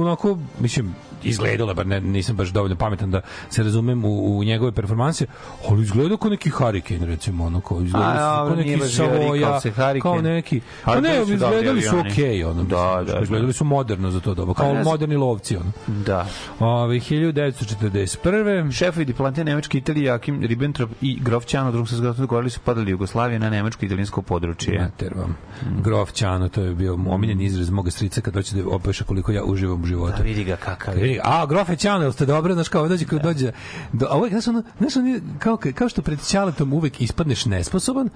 onako, 0.00 0.38
mislim, 0.60 0.94
izgledalo, 1.22 1.74
bar 1.74 1.86
ne, 1.86 2.00
nisam 2.00 2.36
baš 2.36 2.48
dovoljno 2.48 2.76
pametan 2.76 3.10
da 3.10 3.20
se 3.50 3.62
razumem 3.62 4.04
u, 4.04 4.38
u 4.38 4.44
njegove 4.44 4.72
performanse, 4.72 5.26
ali 5.68 5.82
izgledao 5.82 6.16
kao 6.16 6.30
neki 6.30 6.50
Hurricane, 6.50 7.06
recimo, 7.06 7.44
ono, 7.44 7.60
kao, 7.60 7.82
izgledao 7.82 8.10
A, 8.10 8.46
su 8.46 8.54
kao 8.54 8.56
neki 8.56 8.88
Savoja, 8.88 9.60
se 9.60 9.72
kao 10.02 10.20
neki, 10.22 10.60
pa 10.84 11.00
ne, 11.00 11.22
izgledali 11.22 11.82
su 11.82 11.98
okej, 11.98 12.44
ono, 12.44 12.62
Da, 12.62 13.02
da, 13.06 13.12
da. 13.12 13.20
izgledali 13.22 13.52
su 13.52 13.64
moderno 13.64 14.10
za 14.10 14.20
to 14.20 14.34
doba, 14.34 14.54
kao 14.54 14.66
Pa 14.66 14.72
znam. 14.72 14.84
moderni 14.84 15.16
lovci, 15.16 15.56
ono. 15.56 15.72
Da. 15.86 16.26
Ove, 16.58 16.96
1941. 16.96 18.72
Šefovi 18.72 19.04
diplomate 19.04 19.44
Nemačke, 19.44 19.78
Italije, 19.78 20.04
Jakim 20.04 20.42
Ribbentrop 20.42 20.90
i 21.00 21.18
Grof 21.20 21.46
Ćano 21.46 21.70
drugog 21.70 21.88
svjetskog 21.88 22.06
rata 22.06 22.20
dogovorili 22.20 22.50
su 22.50 22.60
padali 22.60 22.90
Jugoslavije 22.90 23.38
na 23.38 23.50
nemačko 23.50 23.84
i 23.84 23.86
italijansko 23.86 24.22
područje. 24.22 24.78
Mater 24.80 25.12
vam. 25.16 25.36
Grof 25.82 26.12
Ćano, 26.12 26.48
to 26.48 26.62
je 26.62 26.74
bio 26.74 26.94
omiljen 27.08 27.40
izraz 27.40 27.70
moga 27.70 27.90
strica 27.90 28.20
kad 28.20 28.34
doće 28.34 28.56
da 28.56 28.62
opeša 28.68 29.04
koliko 29.04 29.32
ja 29.32 29.44
uživam 29.44 29.82
u 29.82 29.86
životu. 29.86 30.16
Da 30.18 30.22
vidi 30.22 30.44
ga 30.44 30.56
kakav 30.56 30.98
je. 30.98 31.11
Vidi, 31.12 31.20
a 31.24 31.46
grofe 31.46 31.76
jel 31.82 32.12
ste 32.12 32.26
dobro, 32.26 32.54
znaš 32.54 32.68
kao 32.68 32.88
dođe 32.88 33.04
kad 33.04 33.22
dođe 33.22 33.52
do 33.92 34.06
a 34.10 34.16
uvek 34.18 34.32
znaš 34.32 34.48
ono, 34.48 34.62
znaš 34.78 34.96
ono, 34.96 35.20
kao 35.38 35.58
kao 35.74 35.88
što 35.88 36.02
pred 36.02 36.20
ćaletom 36.24 36.72
uvek 36.72 37.00
ispadneš 37.00 37.46
nesposoban, 37.46 38.08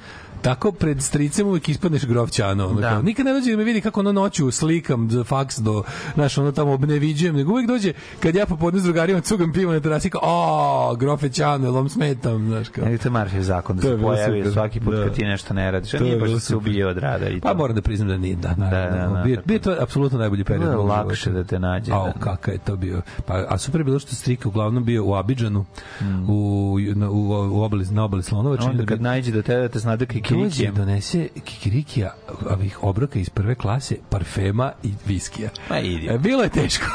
tako 0.42 0.72
pred 0.72 1.02
stricem 1.02 1.46
uvek 1.46 1.68
ispadneš 1.68 2.04
grof 2.04 2.30
ono, 2.50 2.72
Da. 2.72 2.90
kao, 2.90 3.02
nikad 3.02 3.26
ne 3.26 3.32
dođe 3.32 3.50
da 3.50 3.56
me 3.56 3.64
vidi 3.64 3.80
kako 3.80 4.00
ono 4.00 4.12
noću 4.12 4.50
slikam 4.50 5.10
za 5.10 5.24
faks 5.24 5.58
do 5.58 5.82
znaš 6.14 6.38
ono 6.38 6.52
tamo 6.52 6.76
ne 6.76 6.98
viđujem, 6.98 7.36
nego 7.36 7.52
uvek 7.52 7.66
dođe 7.66 7.92
kad 8.20 8.34
ja 8.34 8.46
popodne 8.46 8.80
s 8.80 8.82
drugarima 8.82 9.20
cugam 9.20 9.52
pivo 9.52 9.72
na 9.72 9.80
terasi 9.80 10.10
kao 10.10 10.20
a 10.24 10.94
grofe 10.94 11.28
Ćano, 11.28 11.64
jel 11.66 11.74
vam 11.74 11.88
smetam, 11.88 12.46
znaš 12.46 12.68
kao. 12.68 12.84
Ne, 12.84 12.98
to 12.98 13.08
je 13.08 13.12
Marfijev 13.12 13.42
zakon 13.42 13.76
da 13.76 13.82
se 13.82 13.98
pojavi 14.02 14.40
super. 14.40 14.52
svaki 14.52 14.80
put 14.80 14.94
Da. 14.94 15.04
kad 15.04 15.14
ti 15.14 15.24
nešto 15.24 15.54
ne 15.54 15.70
radiš. 15.70 15.94
A 15.94 15.98
nije 15.98 16.16
baš 16.16 16.30
da 16.30 16.40
se 16.40 16.56
ubije 16.56 16.86
od 16.86 16.98
rada. 16.98 17.28
I 17.28 17.40
Pa 17.40 17.54
moram 17.54 17.76
da 17.76 17.82
priznam 17.82 18.08
da 18.08 18.16
nije, 18.16 18.36
da, 18.36 18.54
naravno. 18.56 18.96
Da, 18.98 19.06
da, 19.06 19.14
da, 19.14 19.22
bio, 19.22 19.36
tako. 19.36 19.48
bio 19.48 19.58
to 19.58 19.76
apsolutno 19.80 20.18
najbolji 20.18 20.44
period. 20.44 20.86
Lakše 20.86 21.30
života. 21.30 21.42
da 21.42 21.48
te 21.48 21.58
nađe, 21.58 21.92
Ao, 21.92 22.06
da. 22.06 22.12
kakav 22.12 22.54
je 22.54 22.58
to 22.58 22.76
bio. 22.76 22.85
Pa, 23.26 23.44
a 23.48 23.58
super 23.58 23.80
je 23.80 23.84
bilo 23.84 23.98
što 23.98 24.14
Strika 24.14 24.48
uglavnom 24.48 24.84
bio 24.84 25.04
u 25.04 25.14
Abidžanu, 25.14 25.64
u, 26.28 26.76
na, 26.94 27.10
u, 27.10 27.28
u 27.52 27.62
obali, 27.62 27.86
na 27.90 28.04
obali 28.04 28.22
Slonovače. 28.22 28.66
Mm. 28.66 28.70
Onda 28.70 28.84
kad 28.84 29.02
nađe 29.02 29.32
do 29.32 29.42
tebe 29.42 29.60
da 29.60 29.68
te 29.68 29.78
Dođe, 29.78 30.06
kikirikijem. 30.06 30.74
donese 30.74 31.28
kikirikija, 31.44 32.14
ovih 32.50 32.78
obroka 32.82 33.18
iz 33.18 33.28
prve 33.28 33.54
klase, 33.54 33.96
parfema 34.10 34.72
i 34.82 34.92
viskija. 35.06 35.50
Ma 35.70 35.78
idi. 35.78 36.06
E, 36.06 36.18
Bilo 36.18 36.42
je 36.42 36.48
teško. 36.48 36.86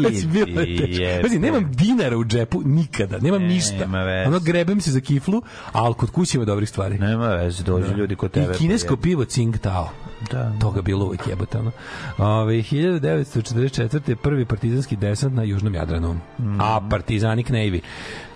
Znači, 0.00 0.26
bilo 0.26 0.60
je 0.60 0.76
teško. 0.76 1.22
Pazi, 1.22 1.38
nemam 1.38 1.72
dinara 1.72 2.16
u 2.16 2.24
džepu 2.24 2.62
nikada, 2.64 3.18
nemam 3.18 3.40
Nema 3.42 3.54
ništa. 3.54 3.84
veze. 3.84 4.28
Ono 4.28 4.40
grebem 4.40 4.80
se 4.80 4.90
za 4.90 5.00
kiflu, 5.00 5.42
ali 5.72 5.94
kod 5.94 6.10
kuće 6.10 6.38
ima 6.38 6.44
dobrih 6.44 6.68
stvari. 6.68 6.98
Nema 6.98 7.28
veze, 7.28 7.62
dođu 7.62 7.94
ljudi 7.96 8.16
kod 8.16 8.30
tebe. 8.30 8.54
I 8.54 8.58
kinesko 8.58 8.96
pa 8.96 9.02
pivo 9.02 9.24
Tsing 9.24 9.58
Tao. 9.58 9.90
Da. 10.30 10.52
Toga 10.60 10.82
bilo 10.82 11.04
uvijek 11.04 11.26
jebote. 11.26 11.58
Ono. 11.58 11.70
Ove, 12.18 12.54
1944. 12.54 14.08
je 14.08 14.16
prvi 14.16 14.44
partizanski 14.44 14.96
desant 14.96 15.34
na 15.34 15.42
Južnom 15.42 15.74
Jadranu. 15.74 16.14
Mm. 16.38 16.60
A 16.60 16.88
partizanik 16.90 17.50
Navy. 17.50 17.80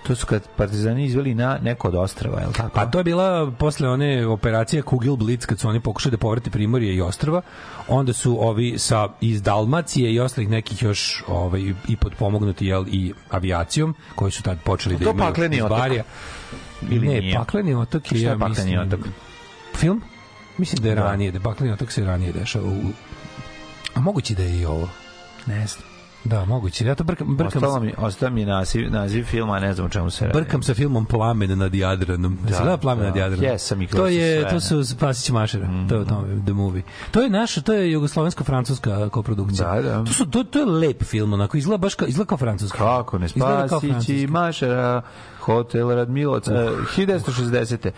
To 0.06 0.14
su 0.14 0.26
kad 0.26 0.48
partizani 0.56 1.04
izveli 1.04 1.34
na 1.34 1.58
neko 1.62 1.88
od 1.88 1.94
ostrava, 1.94 2.40
je 2.40 2.46
li 2.46 2.52
tako? 2.52 2.74
Pa 2.74 2.86
to 2.86 2.98
je 2.98 3.04
bila 3.04 3.50
posle 3.58 3.88
one 3.88 4.26
operacije 4.26 4.82
Kugel 4.82 5.16
Blitz 5.16 5.46
kad 5.46 5.58
su 5.58 5.68
oni 5.68 5.80
pokušali 5.80 6.10
da 6.10 6.18
povrate 6.18 6.50
Primorje 6.50 6.94
i 6.94 7.00
ostrva. 7.00 7.42
Onda 7.88 8.12
su 8.12 8.48
ovi 8.48 8.78
sa 8.78 9.08
iz 9.20 9.42
Dalmacije 9.42 10.14
i 10.14 10.20
ostalih 10.20 10.50
nekih 10.50 10.82
još 10.82 11.24
ovaj 11.28 11.60
i 11.88 11.96
potpomognuti 11.96 12.66
jel 12.66 12.84
i 12.88 13.12
avijacijom 13.30 13.94
koji 14.14 14.32
su 14.32 14.42
tad 14.42 14.58
počeli 14.64 14.96
da 14.98 15.04
To 15.04 15.10
imaju 15.10 15.28
pakleni 15.28 15.56
iz? 15.56 15.62
Barija. 15.68 16.04
Ili 16.90 17.08
ne, 17.08 17.20
nije? 17.20 17.34
pakleni 17.34 17.74
otok 17.74 18.12
je 18.12 18.22
ja 18.22 18.38
pakleni 18.38 18.70
mislim, 18.76 18.80
otok? 18.80 19.00
Film? 19.74 20.02
Mislim 20.60 20.82
da 20.82 20.88
je 20.88 20.94
Da. 20.94 21.02
ranije, 21.02 21.32
da 21.32 21.40
pakleni 21.40 21.72
otok 21.72 21.92
se 21.92 22.04
ranije 22.04 22.32
dešava 22.32 22.66
u 22.66 22.80
a 23.94 24.00
moguće 24.00 24.34
da 24.34 24.42
je 24.42 24.60
i 24.60 24.66
ovo. 24.66 24.88
Ne 25.46 25.66
znam. 25.66 25.84
Da, 26.24 26.44
moguće. 26.44 26.86
Ja 26.86 26.94
to 26.94 27.04
brkam, 27.04 27.26
brkam, 27.28 27.46
Ostalo 27.56 27.80
mi, 27.80 27.94
ostao 27.98 28.30
mi 28.30 28.44
naziv, 28.44 28.92
naziv 28.92 29.24
filma, 29.24 29.60
ne 29.60 29.74
znam 29.74 29.86
o 29.86 29.90
čemu 29.90 30.10
se 30.10 30.26
radi. 30.26 30.38
brkam 30.38 30.62
sa 30.62 30.74
filmom 30.74 31.04
Plamen 31.06 31.58
nad 31.58 31.74
Jadranom. 31.74 32.38
Da, 32.42 32.50
Da, 32.50 32.58
gleda 32.58 32.76
Plamen 32.76 33.02
da. 33.02 33.08
nad 33.08 33.16
Jadranom? 33.16 33.44
Jesam 33.44 33.82
i 33.82 33.86
to 33.86 34.06
je 34.06 34.40
sam 34.42 34.50
to 34.50 34.60
sve. 34.60 34.84
su 34.84 34.94
Spasić 34.94 35.30
Mašera. 35.30 35.68
To 35.88 35.94
je 35.94 36.00
o 36.00 36.04
tome 36.04 36.42
The 36.44 36.52
Movie. 36.52 36.82
To 37.10 37.22
je 37.22 37.30
naša, 37.30 37.60
to 37.60 37.72
je 37.72 37.92
jugoslovensko-francuska 37.92 39.08
koprodukcija. 39.08 39.74
Da, 39.74 39.82
da. 39.82 40.04
To 40.04 40.12
su 40.12 40.26
to, 40.26 40.44
to 40.44 40.58
je 40.58 40.64
lep 40.66 41.04
film, 41.04 41.32
onako 41.32 41.56
izgleda 41.56 41.78
baš 41.78 41.94
kao 41.94 42.08
izgleda 42.08 42.28
kao 42.28 42.38
francuski. 42.38 42.78
Kako 42.78 43.18
ne 43.18 43.28
spasići 43.28 43.68
francuski. 43.80 44.26
Mašara, 44.26 45.02
hotel 45.40 45.88
Radmilovac, 45.90 46.48
uh, 46.48 46.54
1960. 46.96 47.90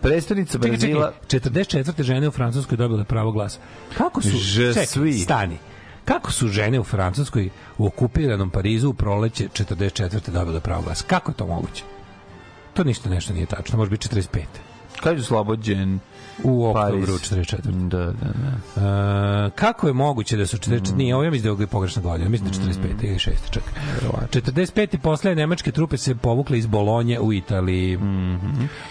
Predstavnica 0.00 0.52
Čekaj, 0.52 0.70
Brazila... 0.70 1.12
čekaj, 1.28 1.50
44. 1.52 2.02
žene 2.02 2.28
u 2.28 2.30
Francuskoj 2.30 2.76
dobile 2.76 3.04
pravo 3.04 3.32
glasa. 3.32 3.58
Kako 3.98 4.22
su, 4.22 4.28
Je 4.28 4.72
čekaj, 4.72 4.86
suis. 4.86 5.22
stani, 5.24 5.58
kako 6.04 6.32
su 6.32 6.48
žene 6.48 6.80
u 6.80 6.84
Francuskoj 6.84 7.50
u 7.78 7.86
okupiranom 7.86 8.50
Parizu 8.50 8.88
u 8.90 8.94
proleće 8.94 9.48
44. 9.48 10.30
dobile 10.30 10.60
pravo 10.60 10.82
glasa? 10.82 11.04
Kako 11.06 11.30
je 11.30 11.36
to 11.36 11.46
moguće? 11.46 11.84
To 12.74 12.84
ništa 12.84 13.10
nešto 13.10 13.32
nije 13.34 13.46
tačno, 13.46 13.78
može 13.78 13.90
biti 13.90 14.08
45. 14.08 14.40
Kad 15.02 15.16
je 15.16 15.20
oslobođen 15.20 15.98
U 16.44 16.66
oktobru 16.66 17.12
44. 17.12 17.88
Da, 17.88 17.98
da, 17.98 18.12
da. 18.12 19.46
E, 19.46 19.50
kako 19.50 19.86
je 19.86 19.92
moguće 19.92 20.36
da 20.36 20.46
su 20.46 20.56
44 20.56 20.96
nije 20.96 21.14
ovo 21.14 21.24
ja 21.24 21.30
mislim 21.30 21.56
da 21.56 21.62
je 21.62 21.66
pogrešna 21.66 22.02
godina 22.02 22.30
mislim 22.30 22.50
da 22.50 22.68
je 22.68 22.74
45 22.74 23.04
ili 23.04 23.14
6 23.14 23.30
čak 23.50 23.62
45 24.30 24.98
posle 24.98 25.34
nemačke 25.34 25.72
trupe 25.72 25.96
se 25.96 26.14
povukle 26.14 26.58
iz 26.58 26.66
Bolonje 26.66 27.20
u 27.20 27.32
Italiji 27.32 27.98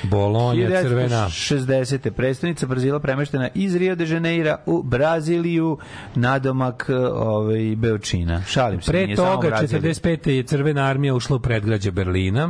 Bolonja 0.03 0.81
crvena 0.81 1.25
60. 1.25 2.09
predstavnica 2.09 2.67
Brazila 2.67 2.99
premeštena 2.99 3.49
iz 3.55 3.75
Rio 3.75 3.95
de 3.95 4.07
Janeira 4.07 4.57
u 4.65 4.83
Braziliju 4.83 5.77
nadomak 6.15 6.89
ovaj, 7.13 7.75
Beočina. 7.75 8.43
Šalim 8.43 8.81
se. 8.81 8.91
Pre 8.91 9.05
nije 9.05 9.15
samo 9.15 9.35
toga, 9.35 9.47
Brazil. 9.47 9.79
45. 9.79 10.29
je 10.29 10.43
crvena 10.43 10.85
armija 10.85 11.15
ušla 11.15 11.35
u 11.35 11.39
predgrađe 11.39 11.91
Berlina, 11.91 12.49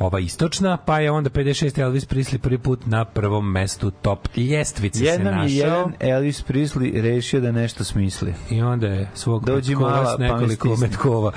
ova 0.00 0.20
istočna, 0.20 0.76
pa 0.76 1.00
je 1.00 1.10
onda 1.10 1.30
56. 1.30 1.80
Elvis 1.80 2.08
Presley 2.08 2.38
prvi 2.38 2.58
put 2.58 2.86
na 2.86 3.04
prvom 3.04 3.50
mestu 3.50 3.90
top 4.10 4.36
ljestvice 4.36 5.04
Jednom 5.04 5.48
se 5.48 5.54
je 5.54 5.64
našao. 5.64 5.78
jedan 5.78 5.92
Elvis 6.00 6.44
Presley 6.44 7.02
rešio 7.02 7.40
da 7.40 7.52
nešto 7.52 7.84
smisli. 7.84 8.34
I 8.50 8.62
onda 8.62 8.86
je 8.86 9.08
svog 9.14 9.44
Dođi 9.44 9.70
metkova 9.70 9.90
mala, 9.90 10.06
s 10.06 10.16
pa 10.16 10.18
me 10.18 10.26
nekoliko 10.26 10.68
stisni. 10.68 10.88
metkova. 10.88 11.32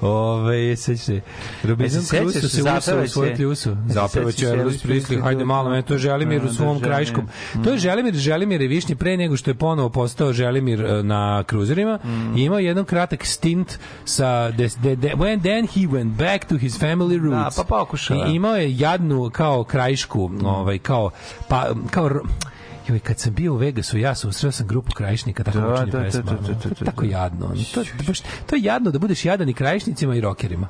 Ove, 0.00 0.76
seća 0.76 1.02
se. 1.02 1.20
Robinson 1.64 2.00
E, 2.02 2.18
Crusoe 2.20 2.40
se 2.40 2.62
usao 2.62 3.02
u 3.02 3.08
svoju 3.08 3.52
e, 3.52 3.56
Zapevaće 3.86 4.36
sećaš 4.36 4.58
Elvis 4.58 4.82
Presley, 4.82 5.22
hajde 5.22 5.44
malo, 5.44 5.70
meni 5.70 5.82
to 5.82 5.94
je 5.94 5.98
Želimir 5.98 6.42
Da, 6.42 6.48
u 6.48 6.52
svom 6.52 6.78
da, 6.78 6.84
krajiškom. 6.86 7.26
Želimir. 7.46 7.64
To 7.64 7.72
je 7.72 7.78
Želimir, 7.78 8.14
Želimir 8.14 8.60
je 8.60 8.68
Višnji 8.68 8.94
pre 8.94 9.16
nego 9.16 9.36
što 9.36 9.50
je 9.50 9.54
ponovo 9.54 9.88
postao 9.88 10.32
Želimir 10.32 10.84
e, 10.84 11.02
na 11.02 11.42
kruzerima 11.44 11.98
Mm. 12.04 12.36
i 12.36 12.42
imao 12.42 12.58
jedan 12.58 12.84
kratak 12.84 13.26
stint 13.26 13.78
sa 14.04 14.50
des, 14.50 14.76
de, 14.76 14.96
de, 14.96 15.08
when 15.10 15.40
then 15.42 15.66
he 15.66 15.80
went 15.88 16.10
back 16.12 16.44
to 16.44 16.56
his 16.56 16.80
family 16.80 17.18
roots. 17.20 17.56
Da, 17.56 17.62
pa 17.62 17.76
pokušao 17.76 18.16
je. 18.16 18.32
I 18.32 18.34
imao 18.34 18.56
je 18.56 18.78
jadnu 18.78 19.30
kao 19.30 19.64
krajišku, 19.64 20.30
ovaj 20.44 20.78
kao 20.78 21.10
pa 21.48 21.64
kao 21.90 22.10
Joj, 22.88 22.98
kad 22.98 23.18
sam 23.18 23.34
bio 23.34 23.52
u 23.52 23.56
Vegasu, 23.56 23.98
ja 23.98 24.14
sam 24.14 24.32
sreo 24.32 24.52
sam 24.52 24.66
grupu 24.66 24.92
krajišnika, 24.92 25.44
tako 25.44 25.58
Da, 25.58 25.74
učenje 25.74 25.90
da, 25.92 25.98
da, 25.98 26.04
pesma. 26.04 26.22
da, 26.22 26.32
da, 26.32 26.36
da, 26.48 26.54
To 26.54 26.68
je 26.68 26.74
da, 26.78 26.84
tako 26.84 27.02
da. 27.02 27.08
jadno. 27.08 27.46
To, 27.74 27.82
baš, 28.06 28.20
to 28.20 28.56
je 28.56 28.62
jadno 28.62 28.90
da 28.90 28.98
budeš 28.98 29.24
jadan 29.24 29.48
i 29.48 29.54
krajišnicima 29.54 30.14
i 30.14 30.20
rokerima. 30.20 30.68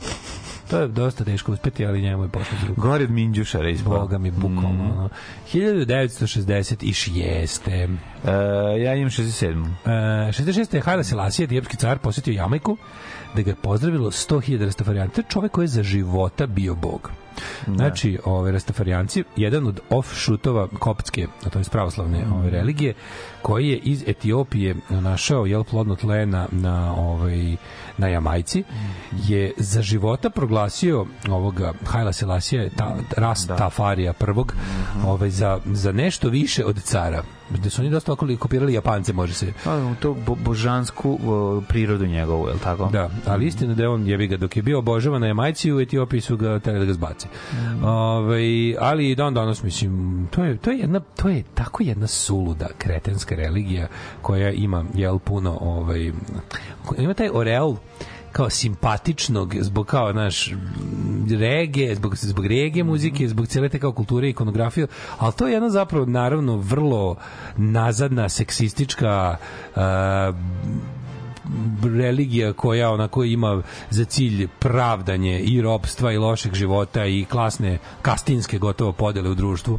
To 0.70 0.78
je 0.78 0.88
dosta 0.88 1.24
teško 1.24 1.52
uspeti, 1.52 1.86
ali 1.86 2.02
njemu 2.02 2.22
je 2.22 2.28
posle 2.28 2.58
drugo. 2.64 2.82
Gore 2.82 3.04
od 3.04 3.10
Minđušara 3.10 3.70
izbao. 3.70 4.00
Boga 4.00 4.18
mi 4.18 4.30
bukvalno. 4.30 4.84
Mm. 4.84 4.90
ono. 4.90 5.08
1966. 5.52 7.60
E, 7.68 7.88
ja 8.82 8.94
imam 8.94 9.10
67. 9.10 9.66
E, 9.84 9.88
66. 10.32 10.74
je 10.74 10.80
Haile 10.80 11.04
Selassie, 11.04 11.44
etijopski 11.44 11.76
car, 11.76 11.98
posjetio 11.98 12.32
Jamajku, 12.32 12.76
da 13.34 13.42
ga 13.42 13.50
je 13.50 13.54
pozdravilo 13.54 14.10
100.000 14.10 14.64
rastafarijanca. 14.64 15.14
To 15.14 15.20
je 15.20 15.24
čovek 15.28 15.52
koji 15.52 15.64
je 15.64 15.68
za 15.68 15.82
života 15.82 16.46
bio 16.46 16.74
bog. 16.74 17.10
Znači, 17.74 18.18
ove 18.24 18.52
rastafarijanci, 18.52 19.24
jedan 19.36 19.66
od 19.66 19.80
offshootova 19.90 20.68
koptske, 20.78 21.26
a 21.44 21.50
to 21.50 21.58
je 21.58 21.64
pravoslavne 21.72 22.24
ove 22.34 22.50
religije, 22.50 22.94
koji 23.46 23.68
je 23.68 23.78
iz 23.78 24.04
Etiopije 24.06 24.74
našao 24.90 25.46
jel 25.46 25.64
plodno 25.64 25.96
tle 25.96 26.26
na, 26.26 26.46
na 26.50 26.94
ovaj 26.94 27.56
na 27.98 28.08
Jamajci 28.08 28.64
je 29.28 29.52
za 29.56 29.82
života 29.82 30.30
proglasio 30.30 31.06
ovoga 31.28 31.72
Haila 31.84 32.12
Selasija 32.12 32.68
ta 32.76 32.96
ras 33.16 33.46
Tafarija 33.46 34.12
prvog 34.12 34.54
ovaj 35.06 35.30
za 35.30 35.58
za 35.64 35.92
nešto 35.92 36.28
više 36.28 36.64
od 36.64 36.82
cara 36.82 37.22
da 37.50 37.70
su 37.70 37.82
oni 37.82 37.90
dosta 37.90 38.12
okoli 38.12 38.36
kopirali 38.36 38.72
Japance 38.72 39.12
može 39.12 39.34
se 39.34 39.52
Pa, 39.64 39.94
to 40.00 40.14
bo, 40.26 40.34
božansku 40.34 41.18
o, 41.26 41.62
prirodu 41.68 42.06
njegovu, 42.06 42.46
je 42.46 42.52
li 42.52 42.60
tako? 42.60 42.88
Da, 42.92 43.10
ali 43.26 43.46
istina 43.46 43.74
da 43.74 43.82
je 43.82 43.88
on 43.88 44.06
jebi 44.06 44.26
ga 44.26 44.36
dok 44.36 44.56
je 44.56 44.62
bio 44.62 44.78
obožavan 44.78 45.20
na 45.20 45.26
Jamajci 45.26 45.72
u 45.72 45.80
Etiopiji 45.80 46.20
su 46.20 46.36
ga 46.36 46.58
teli 46.58 46.78
da 46.78 46.84
ga 46.84 46.92
zbace. 46.92 47.28
Ovaj, 47.82 48.76
ali 48.78 49.10
i 49.10 49.14
dan 49.14 49.34
danas 49.34 49.62
mislim 49.62 50.28
to 50.30 50.44
je 50.44 50.56
to 50.56 50.70
je 50.70 50.78
jedna 50.78 51.00
to 51.00 51.28
je 51.28 51.42
tako 51.54 51.82
jedna 51.82 52.06
suluda 52.06 52.68
kretenska 52.78 53.35
religija 53.36 53.88
koja 54.22 54.50
ima 54.50 54.84
jel 54.94 55.18
puno 55.18 55.58
ovaj 55.60 56.12
ima 56.98 57.14
taj 57.14 57.28
oreol 57.32 57.76
kao 58.36 58.50
simpatičnog 58.50 59.54
zbog 59.60 59.86
kao 59.86 60.12
naš 60.12 60.50
rege, 61.38 61.94
zbog 61.94 62.16
zbog 62.16 62.46
rege 62.46 62.84
muzike, 62.84 63.28
zbog 63.28 63.46
cele 63.46 63.68
te 63.68 63.78
kao 63.78 63.92
kulture 63.92 64.26
i 64.26 64.30
ikonografije, 64.30 64.86
ali 65.18 65.32
to 65.32 65.46
je 65.46 65.52
jedna 65.52 65.70
zapravo 65.70 66.06
naravno 66.06 66.56
vrlo 66.56 67.16
nazadna 67.56 68.28
seksistička 68.28 69.36
uh, 69.76 69.82
religija 71.82 72.52
koja 72.52 72.90
onako 72.90 73.24
ima 73.24 73.62
za 73.90 74.04
cilj 74.04 74.48
pravdanje 74.58 75.40
i 75.40 75.62
robstva 75.62 76.12
i 76.12 76.18
lošeg 76.18 76.54
života 76.54 77.06
i 77.06 77.24
klasne 77.24 77.78
kastinske 78.02 78.58
gotovo 78.58 78.92
podele 78.92 79.30
u 79.30 79.34
društvu. 79.34 79.78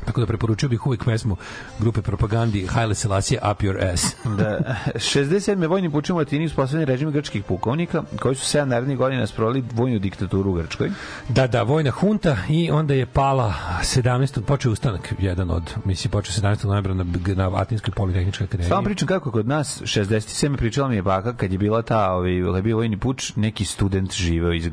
Tako 0.00 0.20
da 0.20 0.26
preporučio 0.26 0.68
bih 0.68 0.86
uvijek 0.86 1.04
pesmu 1.04 1.36
grupe 1.78 2.02
propagandi 2.02 2.66
Haile 2.66 2.94
Selassie 2.94 3.38
Up 3.42 3.60
Your 3.60 3.92
Ass. 3.92 4.16
Da, 4.38 4.58
67. 4.94 5.30
vojni 5.66 5.90
pučin 5.90 6.14
u 6.14 6.18
Latini 6.18 6.46
uspostavljen 6.46 6.88
režim 6.88 7.10
grčkih 7.10 7.44
pukovnika 7.44 8.02
koji 8.18 8.34
su 8.34 8.58
7 8.58 8.64
narednih 8.64 8.98
godina 8.98 9.26
sproveli 9.26 9.64
vojnu 9.72 9.98
diktaturu 9.98 10.50
u 10.50 10.54
Grčkoj. 10.54 10.90
Da, 11.28 11.46
da, 11.46 11.62
vojna 11.62 11.90
hunta 11.90 12.36
i 12.48 12.70
onda 12.70 12.94
je 12.94 13.06
pala 13.06 13.54
17. 13.80 14.40
počeo 14.42 14.72
ustanak 14.72 15.12
jedan 15.18 15.50
od, 15.50 15.62
mislim, 15.84 16.10
počeo 16.10 16.32
17. 16.42 16.64
novembra 16.64 16.94
na, 16.94 17.04
na 17.26 17.50
Atinskoj 17.52 17.92
politehničkoj 17.92 18.44
akademiji. 18.44 18.68
Samo 18.68 18.82
pričam 18.82 19.08
kako 19.08 19.30
kod 19.30 19.48
nas 19.48 19.82
67. 19.82 20.56
pričala 20.56 20.88
mi 20.88 20.96
je 20.96 21.02
baka 21.02 21.32
kad 21.32 21.52
je 21.52 21.58
bila 21.58 21.82
ta, 21.82 22.12
ovaj, 22.12 22.30
kad 22.44 22.56
je 22.56 22.62
bio 22.62 22.76
vojni 22.76 22.96
puč, 22.98 23.32
neki 23.36 23.64
student 23.64 24.12
živeo 24.12 24.52
iz, 24.52 24.66
i- 24.66 24.70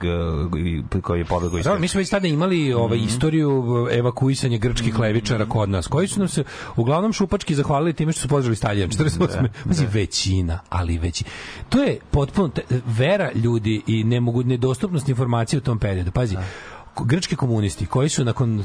koji 1.02 1.20
je 1.20 1.26
pobegao 1.26 1.60
iz 1.60 1.66
Da, 1.66 1.78
mi 1.78 1.88
smo 1.88 1.98
već 1.98 2.10
tada 2.10 2.28
imali 2.28 2.74
ovaj 2.74 2.98
Mhm. 2.98 3.08
istoriju 3.08 3.66
evakuisanja 3.92 4.58
grčkih 4.58 5.00
levičara 5.18 5.46
kod 5.46 5.70
nas, 5.70 5.88
koji 5.88 6.08
su 6.08 6.20
nam 6.20 6.28
se 6.28 6.44
uglavnom 6.76 7.14
šupački 7.14 7.56
zahvalili 7.56 7.94
time 7.94 8.12
što 8.12 8.22
su 8.22 8.28
podržali 8.28 8.56
Staljina 8.56 8.88
48. 8.88 9.48
Pazi, 9.68 9.86
većina, 9.94 10.60
ali 10.70 10.98
već. 10.98 11.24
To 11.70 11.84
je 11.84 12.00
potpuno 12.12 12.50
te- 12.50 12.64
vera 12.86 13.32
ljudi 13.36 13.82
i 13.88 14.04
nemogu 14.04 14.44
nedostupnost 14.44 15.10
informacije 15.10 15.58
u 15.58 15.62
tom 15.62 15.80
periodu. 15.80 16.12
Pazi, 16.12 16.38
ko- 16.94 17.04
grčki 17.04 17.36
komunisti 17.36 17.86
koji 17.86 18.10
su 18.10 18.26
nakon 18.26 18.60
e, 18.60 18.64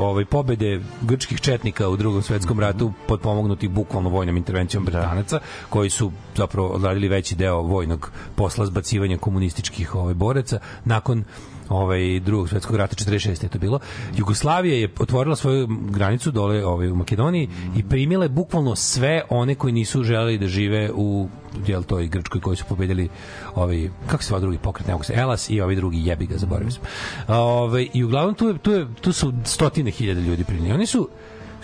ovaj 0.00 0.24
pobede 0.24 0.80
grčkih 1.02 1.40
četnika 1.40 1.88
u 1.88 1.96
drugom 1.96 2.22
svetskom 2.22 2.60
ratu 2.60 2.92
potpomognuti 3.08 3.68
bukvalno 3.68 4.08
vojnom 4.08 4.36
intervencijom 4.36 4.84
Britanaca 4.84 5.40
koji 5.68 5.90
su 5.90 6.12
zapravo 6.36 6.68
odradili 6.68 7.08
veći 7.08 7.34
deo 7.34 7.62
vojnog 7.62 8.10
posla 8.34 8.66
zbacivanja 8.66 9.16
komunističkih 9.18 9.94
ovaj 9.94 10.14
boraca 10.14 10.58
nakon 10.84 11.24
ovaj 11.68 12.20
drugog 12.20 12.48
svetskog 12.48 12.76
rata 12.76 12.96
46 12.96 13.42
je 13.42 13.48
to 13.48 13.58
bilo. 13.58 13.78
Jugoslavija 14.16 14.76
je 14.76 14.88
otvorila 14.98 15.36
svoju 15.36 15.68
granicu 15.90 16.30
dole 16.30 16.66
ovaj 16.66 16.90
u 16.90 16.96
Makedoniji 16.96 17.48
i 17.76 17.82
primila 17.82 18.24
je 18.24 18.28
bukvalno 18.28 18.76
sve 18.76 19.22
one 19.30 19.54
koji 19.54 19.72
nisu 19.72 20.02
želeli 20.02 20.38
da 20.38 20.46
žive 20.46 20.90
u 20.94 21.28
jel 21.66 21.82
toj 21.82 22.06
Grčkoj 22.06 22.40
koji 22.40 22.56
su 22.56 22.64
pobedili 22.68 23.08
ovaj 23.54 23.90
kako 24.06 24.22
se 24.22 24.28
zove 24.28 24.40
drugi 24.40 24.58
pokret 24.58 24.86
ne 24.86 24.92
mogu 24.92 25.04
se 25.04 25.14
Elas 25.16 25.50
i 25.50 25.60
ovi 25.60 25.76
drugi 25.76 26.06
jebi 26.06 26.26
ga 26.26 26.36
zaboravio 26.36 26.70
sam. 26.70 26.82
Ovaj 27.28 27.88
i 27.94 28.04
uglavnom 28.04 28.34
tu 28.34 28.48
je, 28.48 28.58
tu 28.58 28.70
je, 28.70 28.86
tu 29.00 29.12
su 29.12 29.32
stotine 29.44 29.90
hiljada 29.90 30.20
ljudi 30.20 30.44
primljeni. 30.44 30.72
Oni 30.72 30.86
su 30.86 31.08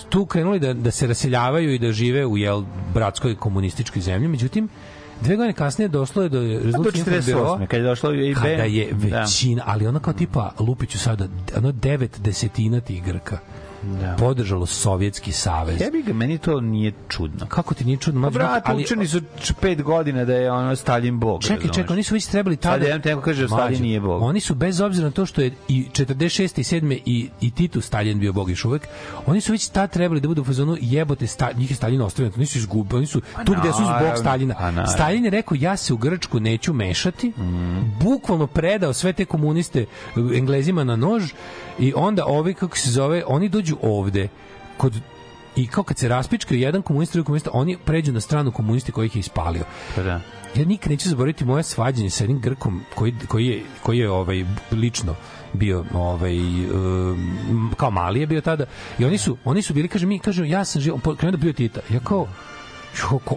tu 0.08 0.26
krenuli 0.26 0.60
da, 0.60 0.74
da 0.74 0.90
se 0.90 1.06
raseljavaju 1.06 1.74
i 1.74 1.78
da 1.78 1.92
žive 1.92 2.26
u 2.26 2.36
jel 2.38 2.62
bratskoj 2.94 3.36
komunističkoj 3.36 4.02
zemlji, 4.02 4.28
međutim 4.28 4.68
Dve 5.20 5.36
godine 5.36 5.52
kasnije 5.52 5.88
došlo 5.88 6.22
je 6.22 6.28
do 6.28 6.38
A 6.38 6.42
do 6.42 6.60
rezultata 6.64 6.98
48. 6.98 7.66
kad 7.66 7.80
je 7.80 7.86
došlo 7.86 8.12
i 8.14 8.34
B. 8.34 8.34
kada 8.34 8.62
je 8.62 8.92
Da. 8.92 9.18
većina, 9.20 9.62
ali 9.66 9.86
ono 9.86 9.98
kao 10.00 10.12
tipa 10.12 10.52
Lupiću 10.58 10.98
sada, 10.98 11.28
ono 11.56 11.72
devet 11.72 12.20
desetina 12.20 12.80
tih 12.80 13.04
Grka 13.04 13.38
Da. 13.82 14.16
podržalo 14.18 14.66
Sovjetski 14.66 15.32
savez. 15.32 15.80
Jebi 15.80 16.02
ga, 16.02 16.12
meni 16.12 16.38
to 16.38 16.60
nije 16.60 16.92
čudno. 17.08 17.46
Kako 17.46 17.74
ti 17.74 17.84
nije 17.84 17.96
čudno? 17.96 18.22
Pa 18.22 18.30
brat, 18.30 18.62
ali- 18.68 18.82
učeni 18.82 19.08
su 19.08 19.20
pet 19.60 19.82
godina 19.82 20.24
da 20.24 20.34
je 20.34 20.52
ono 20.52 20.76
Stalin 20.76 21.18
bog. 21.18 21.42
Čekaj, 21.42 21.56
razumeš? 21.56 21.76
čekaj, 21.76 21.94
oni 21.94 22.02
su 22.02 22.14
već 22.14 22.26
trebali 22.26 22.56
tada... 22.56 22.84
Sad 22.84 23.04
jedan 23.04 23.22
kaže 23.22 23.42
da 23.42 23.48
Stalin 23.48 23.82
nije 23.82 24.00
bog. 24.00 24.22
Oni 24.22 24.40
su 24.40 24.54
bez 24.54 24.80
obzira 24.80 25.06
na 25.06 25.10
to 25.10 25.26
što 25.26 25.40
je 25.40 25.52
i 25.68 25.86
46. 25.92 26.42
i 26.42 26.80
7. 26.80 26.98
i, 27.04 27.28
i 27.40 27.50
Titu 27.50 27.80
Stalin 27.80 28.18
bio 28.18 28.32
bog 28.32 28.50
još 28.50 28.64
uvek, 28.64 28.88
oni 29.26 29.40
su 29.40 29.52
već 29.52 29.68
tad 29.68 29.92
trebali 29.92 30.20
da 30.20 30.28
budu 30.28 30.42
u 30.42 30.44
fazonu 30.44 30.76
jebote, 30.80 31.26
sta, 31.26 31.50
njih 31.56 31.70
je 31.70 31.76
Stalin 31.76 32.00
ostavio, 32.02 32.32
oni 32.36 32.46
su 32.46 32.58
izgubili, 32.58 32.98
oni 32.98 33.06
su 33.06 33.20
tu 33.44 33.54
gde 33.60 33.72
su 33.72 33.82
zbog 33.82 34.18
Staljina. 34.18 34.54
pa. 34.54 34.86
Stalin 34.86 35.24
je 35.24 35.30
rekao, 35.30 35.56
ja 35.60 35.76
se 35.76 35.92
u 35.92 35.96
Grčku 35.96 36.40
neću 36.40 36.72
mešati, 36.72 37.32
bukvalno 38.00 38.46
predao 38.46 38.92
sve 38.92 39.12
te 39.12 39.24
komuniste 39.24 39.86
Englezima 40.34 40.84
na 40.84 40.96
nož 40.96 41.32
i 41.78 41.92
onda 41.96 42.26
ovi, 42.26 42.54
kako 42.54 42.76
se 42.76 42.90
zove, 42.90 43.22
oni 43.26 43.48
dođu 43.48 43.67
ovde, 43.82 44.28
kod 44.76 45.00
i 45.56 45.66
kao 45.66 45.84
kad 45.84 45.98
se 45.98 46.08
raspičkaju 46.08 46.60
jedan 46.60 46.82
komunista, 46.82 47.12
drugi 47.12 47.26
komunista, 47.26 47.50
oni 47.52 47.76
pređu 47.84 48.12
na 48.12 48.20
stranu 48.20 48.52
komunisti 48.52 48.92
koji 48.92 49.06
ih 49.06 49.16
je 49.16 49.20
ispalio. 49.20 49.64
Pa 49.96 50.02
da. 50.02 50.20
ja 50.54 50.64
nikad 50.64 50.90
neću 50.90 51.08
zaboraviti 51.08 51.44
moje 51.44 51.62
svađanje 51.62 52.10
sa 52.10 52.24
jednim 52.24 52.40
Grkom 52.40 52.82
koji, 52.94 53.14
koji 53.28 53.46
je, 53.46 53.62
koji 53.82 53.98
je 53.98 54.10
ovaj, 54.10 54.44
lično 54.72 55.14
bio 55.52 55.84
ovaj 55.94 56.38
um, 56.38 57.72
kao 57.76 57.90
mali 57.90 58.20
je 58.20 58.26
bio 58.26 58.40
tada. 58.40 58.64
I 58.98 59.04
oni 59.04 59.18
su 59.18 59.36
oni 59.44 59.62
su 59.62 59.74
bili 59.74 59.88
kaže 59.88 60.06
mi 60.06 60.18
kažu 60.18 60.44
ja 60.44 60.64
sam 60.64 60.82
živ 60.82 60.94
on 60.94 61.00
po- 61.00 61.14
krenuo 61.14 61.30
da 61.30 61.36
bio 61.36 61.52
Tita. 61.52 61.80
Ja 61.90 62.00
kao 62.00 62.28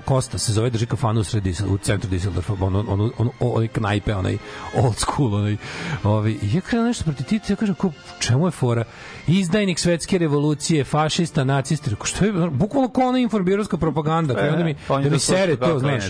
Kosta 0.06 0.38
se 0.38 0.54
zove 0.54 0.70
drži 0.70 0.86
kafanu 0.86 1.20
u 1.20 1.24
sredi 1.24 1.56
u 1.70 1.78
centru 1.78 2.10
Düsseldorfa 2.10 2.56
ono 2.60 2.86
ono 2.88 3.12
ono 3.18 3.32
onaj 3.40 3.68
knajpe 3.68 4.16
onaj 4.16 4.38
old 4.76 4.96
school 4.96 5.36
onaj 5.36 5.58
ovaj 6.04 6.32
i 6.32 6.50
ja 6.54 6.62
krenuo 6.62 6.88
nešto 6.88 7.04
protiv 7.04 7.26
Tita 7.26 7.54
ja 7.54 7.58
kažem 7.58 7.76
ko 7.76 7.92
čemu 8.20 8.48
je 8.48 8.52
fora 8.52 8.84
izdajnik 9.28 9.80
svetske 9.80 10.18
revolucije 10.18 10.84
fašista 10.84 11.44
nacista 11.44 11.90
Rekao, 11.90 12.06
što 12.06 12.26
je 12.26 12.34
bukvalno 12.50 12.90
kao 12.90 13.08
ona 13.08 13.18
informbirowska 13.18 13.78
propaganda 13.78 14.34
E, 14.40 14.48
e, 14.48 14.52
da 14.52 14.64
mi 14.64 14.76
on 14.90 15.04
da 15.04 15.10
mi 15.10 15.20
sere 15.20 15.56
to 15.56 15.80
znaš. 15.80 16.04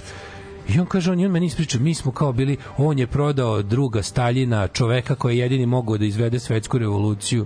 I 0.68 0.80
on 0.80 0.86
kaže, 0.86 1.12
on, 1.12 1.20
i 1.20 1.26
on 1.26 1.32
meni 1.32 1.46
ispriča, 1.46 1.80
mi 1.80 1.94
smo 1.94 2.12
kao 2.12 2.34
bili, 2.34 2.58
on 2.78 3.00
je 3.00 3.08
prodao 3.08 3.62
druga 3.62 4.04
Staljina, 4.04 4.68
čoveka 4.68 5.16
koji 5.16 5.38
je 5.38 5.42
jedini 5.42 5.66
mogao 5.66 5.98
da 5.98 6.06
izvede 6.06 6.40
svetsku 6.40 6.78
revoluciju. 6.78 7.46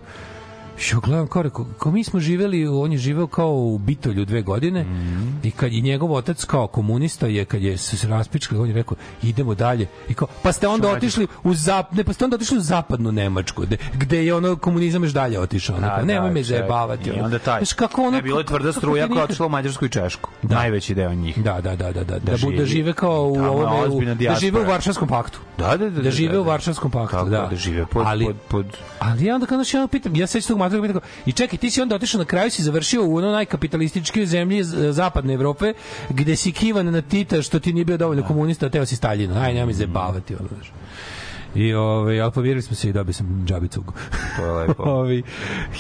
Ja 0.92 1.00
gledam 1.04 1.28
kao, 1.28 1.42
rekao, 1.42 1.66
kao 1.80 1.92
mi 1.92 2.04
smo 2.04 2.20
živeli, 2.20 2.68
on 2.68 2.92
je 2.92 2.98
živeo 2.98 3.28
kao 3.28 3.52
u 3.54 3.78
Bitolju 3.78 4.26
dve 4.26 4.42
godine 4.42 4.84
Mhm. 4.84 5.30
i 5.44 5.52
kad 5.52 5.74
je 5.74 5.82
njegov 5.82 6.14
otac 6.14 6.44
kao 6.44 6.68
komunista 6.68 7.28
je, 7.28 7.46
kad 7.46 7.62
je 7.62 7.78
se 7.78 8.08
raspičkali, 8.08 8.62
on 8.62 8.68
je 8.68 8.74
rekao, 8.74 8.98
idemo 9.24 9.56
dalje. 9.56 9.88
I 10.10 10.14
kao, 10.14 10.28
pa 10.44 10.52
ste 10.52 10.68
onda 10.68 10.88
Što 10.88 10.98
otišli 10.98 11.28
u 11.44 11.54
zap, 11.54 11.92
ne, 11.92 12.04
pa 12.04 12.14
ste 12.14 12.26
onda 12.26 12.36
otišli 12.36 12.58
u 12.58 12.62
zapadnu 12.62 13.12
Nemačku, 13.12 13.62
gde, 13.62 13.78
gde 13.94 14.26
je 14.26 14.36
ono 14.36 14.56
komunizam 14.56 15.04
još 15.04 15.14
dalje 15.14 15.40
otišao. 15.40 15.76
A, 15.76 15.96
Pa 15.96 16.02
nemoj 16.02 16.30
da, 16.30 16.34
me 16.34 16.44
zajebavati. 16.44 17.10
I 17.10 17.20
onda 17.20 17.40
taj. 17.40 17.60
Znaš, 17.60 17.74
kako 17.74 18.02
ono, 18.02 18.12
Ne, 18.12 18.22
bilo 18.22 18.40
je 18.40 18.46
tvrda 18.46 18.74
struja 18.74 19.08
koja 19.08 19.24
otišla 19.24 19.46
u 19.46 19.50
Mađarsku 19.50 19.86
i 19.86 19.90
Češku. 19.90 20.30
Da. 20.42 20.56
Najveći 20.56 20.96
deo 20.96 21.14
njih. 21.14 21.44
Da, 21.44 21.62
da, 21.62 21.76
da, 21.76 21.92
da, 21.92 22.04
da, 22.04 22.04
da, 22.04 22.20
da, 22.20 22.38
živi. 22.38 22.58
da 22.58 22.66
žive 22.66 22.94
kao 22.94 23.22
u 23.28 23.36
ovome, 23.36 23.76
ozbiljna 23.76 24.14
da 24.16 24.36
žive 24.40 24.62
u. 24.62 24.66
Varšavskom 24.66 25.08
paktu. 25.08 25.40
Da, 25.58 25.78
da, 25.78 25.90
da. 25.90 26.02
Da 26.02 26.12
žive 26.12 26.34
da, 26.34 26.42
u 26.42 26.44
da. 26.44 26.50
Varšavskom 26.50 26.92
paktu, 26.92 27.26
da. 27.26 27.48
da 27.50 27.56
žive 27.56 27.86
pod, 27.86 28.04
ali, 28.08 28.26
pod, 28.26 28.36
pod... 28.48 28.66
ali 29.00 29.26
ja 29.26 29.36
onda 29.36 29.48
kada 29.48 29.64
ja 29.74 29.88
pitam, 29.88 30.16
ja 30.16 30.28
sećam 30.28 30.62
tog 30.70 30.82
matura 30.82 30.94
pitam, 30.94 31.10
i 31.26 31.32
čekaj, 31.32 31.60
ti 31.60 31.72
si 31.72 31.82
onda 31.82 31.96
otišao 31.96 32.20
na 32.20 32.26
kraju 32.26 32.52
si 32.52 32.64
završio 32.64 33.06
u 33.06 33.16
onoj 33.16 33.32
najkapitalističkoj 33.32 34.26
zemlji 34.26 34.64
zapadne 34.92 35.34
Evrope, 35.34 35.74
gde 36.10 36.36
si 36.36 36.52
kivan 36.52 36.86
na 36.86 37.02
Tita 37.02 37.42
što 37.42 37.60
ti 37.60 37.74
nije 37.74 37.86
bio 37.86 37.98
dovoljno 37.98 38.24
komunista, 38.24 38.66
a 38.66 38.70
teo 38.70 38.86
si 38.86 38.96
Staljina. 38.96 39.42
Aj, 39.42 39.54
nema 39.54 39.66
mi 39.66 39.74
zajebavati, 39.74 40.36
ono, 40.36 40.50
znaš. 40.56 40.72
I 41.56 41.74
ovaj 41.74 42.22
al 42.22 42.32
povirili 42.32 42.62
smo 42.62 42.76
se 42.76 42.90
i 42.90 42.94
dobio 42.94 43.14
sam 43.14 43.44
džabicu. 43.48 43.84
To 44.38 44.46
je 44.46 44.52
lepo. 44.52 44.84
Ovaj 44.96 45.22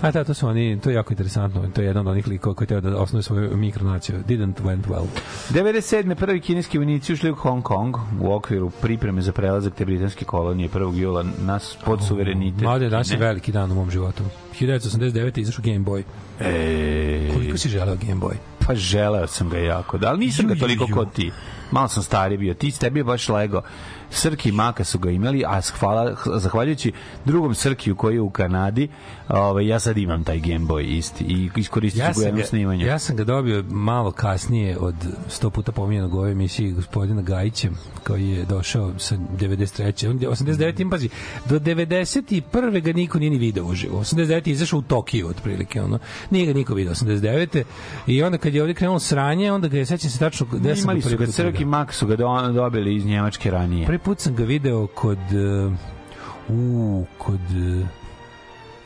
A 0.03 0.11
da, 0.11 0.25
to 0.25 0.35
su 0.35 0.49
oni, 0.49 0.81
to 0.81 0.91
je 0.91 0.95
jako 0.95 1.13
interesantno. 1.13 1.63
To 1.75 1.81
je 1.81 1.87
jedan 1.87 2.07
od 2.07 2.11
onih 2.13 2.29
likova 2.29 2.55
koji 2.55 2.69
teo 2.69 2.81
da 2.81 2.97
osnuje 2.97 3.23
svoju 3.23 3.57
mikronaciju. 3.57 4.17
Didn't 4.29 4.55
went 4.65 4.83
well. 4.89 5.05
97. 5.51 6.15
prvi 6.15 6.41
kineski 6.41 6.79
vojnici 6.79 7.13
ušli 7.13 7.31
u 7.31 7.35
Hong 7.35 7.63
Kong 7.63 7.97
u 8.21 8.33
okviru 8.33 8.71
pripreme 8.71 9.23
za 9.23 9.33
prelazak 9.33 9.75
te 9.75 9.85
britanske 9.85 10.25
kolonije 10.25 10.69
1. 10.69 10.97
jula 10.97 11.25
nas 11.47 11.77
pod 11.85 12.01
suverenitet. 12.09 12.63
Mlade, 12.63 12.89
danas 12.89 13.11
je 13.11 13.17
veliki 13.17 13.53
dan 13.53 13.73
u 13.73 13.75
mom 13.75 13.91
životu. 13.91 14.23
1989. 14.61 15.41
izašao 15.41 15.63
Game 15.65 15.79
Boy. 15.79 16.03
E, 16.41 17.31
Koliko 17.33 17.59
si 17.59 17.69
želeo 17.69 17.97
Game 17.97 18.21
Boy? 18.21 18.35
Pa 18.67 18.75
želeo 18.75 19.27
sam 19.27 19.49
ga 19.49 19.59
jako, 19.59 19.99
da, 19.99 20.09
ali 20.09 20.19
nisam 20.19 20.47
ga 20.47 20.55
toliko 20.55 20.87
kod 20.95 21.13
ti. 21.13 21.33
Malo 21.71 21.89
sam 21.89 22.03
stari 22.03 22.37
bio. 22.37 22.55
Ti 22.55 22.79
tebi 22.79 23.01
je 23.01 23.05
baš 23.05 23.29
lego. 23.29 23.63
Srki 24.15 24.53
Maka 24.53 24.85
su 24.85 24.99
ga 24.99 25.11
imali, 25.11 25.45
a 25.47 25.61
hvala, 25.79 26.17
zahvaljujući 26.37 26.93
drugom 27.25 27.55
Srkiju 27.55 27.97
koji 27.97 28.15
je 28.15 28.21
u 28.21 28.31
Kanadi, 28.31 28.89
ovaj, 29.29 29.67
ja 29.67 29.81
sad 29.81 29.99
imam 29.99 30.25
taj 30.25 30.41
Game 30.41 30.65
Boy 30.67 30.83
isti 30.83 31.25
i 31.25 31.51
iskoristit 31.57 32.03
ću 32.03 32.07
Ja 32.07 32.13
ga 32.13 32.21
u 32.21 32.23
jednom 32.23 32.45
snimanju. 32.45 32.87
ja 32.87 32.99
sam 32.99 33.17
ga 33.17 33.25
dobio 33.25 33.65
malo 33.69 34.13
kasnije 34.13 34.79
od 34.79 34.95
sto 35.29 35.51
puta 35.51 35.73
pominjenog 35.73 36.15
u 36.15 36.17
ovoj 36.17 36.33
emisiji 36.33 36.73
gospodina 36.73 37.23
Gajića 37.23 37.69
koji 38.07 38.29
je 38.29 38.45
došao 38.45 38.93
sa 38.99 39.17
93. 39.17 40.11
On 40.11 40.23
je 40.23 40.29
89. 40.29 40.81
im 40.81 40.91
pazi, 40.91 41.09
do 41.49 41.59
91. 41.59 42.81
ga 42.81 42.93
niko 42.93 43.19
nije 43.19 43.31
ni 43.31 43.39
video 43.39 43.65
uživo. 43.65 44.01
89. 44.01 44.49
je 44.49 44.53
izašao 44.53 44.79
u 44.79 44.83
Tokiju 44.83 45.29
otprilike. 45.29 45.83
Ono. 45.83 45.99
Nije 46.31 46.47
ga 46.47 46.53
niko 46.53 46.75
video 46.75 46.95
89. 46.95 47.63
I 48.07 48.23
onda 48.23 48.39
kad 48.39 48.55
je 48.55 48.63
ovdje 48.63 48.75
krenulo 48.75 48.99
sranje, 48.99 49.53
onda 49.53 49.69
ga 49.69 49.79
je, 49.79 49.87
sećam 49.87 50.11
se 50.11 50.19
tačno 50.19 50.47
gde 50.53 50.77
sam 50.77 50.83
Imali 50.85 50.99
ga 50.99 51.03
su 51.03 51.09
prvi 51.09 51.19
ga 51.19 51.27
put 51.27 51.35
Srki 51.35 51.49
i 51.49 51.59
video. 51.59 51.69
Mak 51.69 51.93
su 51.95 52.07
ga 52.07 52.17
do, 52.17 52.53
dobili 52.53 52.97
iz 52.97 53.07
Njemačke 53.07 53.51
ranije. 53.51 53.87
Prvi 53.87 53.99
put 54.05 54.21
sam 54.21 54.37
ga 54.37 54.45
video 54.45 54.87
kod 54.87 55.19
uh, 55.19 55.73
u 56.49 57.05
kod 57.19 57.41
uh, 57.81 57.87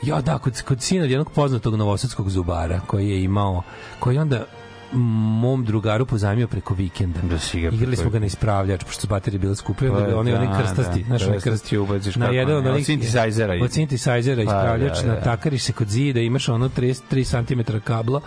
ja 0.03 0.21
da 0.21 0.39
kod 0.39 0.63
kod 0.63 0.83
sina 0.83 1.05
jednog 1.05 1.31
poznatog 1.33 1.77
novosadskog 1.77 2.31
zubara 2.31 2.81
koji 2.87 3.09
je 3.09 3.25
imao 3.25 3.63
koji 4.01 4.19
onda 4.19 4.45
mom 4.93 5.65
drugaru 5.65 6.07
pozajmio 6.07 6.47
preko 6.47 6.75
vikenda. 6.75 7.21
Da 7.23 7.39
si 7.39 7.61
ga 7.61 7.69
Igrali 7.69 7.97
smo 7.97 8.11
ga 8.11 8.19
na 8.19 8.27
ispravljač, 8.27 8.85
pošto 8.85 9.01
su 9.01 9.07
baterije 9.07 9.39
bile 9.39 9.55
onda 9.69 9.95
Pa, 9.95 10.07
ga 10.07 10.17
oni, 10.19 10.35
oni 10.35 10.47
da, 10.47 10.59
krstasti, 10.59 11.01
da, 11.01 11.07
znaš, 11.07 11.23
oni 11.23 11.33
krstasti 11.33 11.69
krst, 11.69 11.83
ubaciš 11.83 12.17
na 12.17 12.29
jedan 12.29 12.57
od 12.57 12.67
onih, 12.67 12.87
sintisajzera 12.87 13.55
od 13.63 13.73
sintisajzera 13.73 14.37
Pa, 14.37 14.43
ispravljač, 14.43 15.01
da, 15.01 15.07
da. 15.07 15.15
natakariš 15.15 15.63
se 15.63 15.73
kod 15.73 15.89
zida, 15.89 16.21
imaš 16.21 16.49
ono 16.49 16.69
33 16.69 17.47
cm 17.47 17.79
kabla 17.85 18.21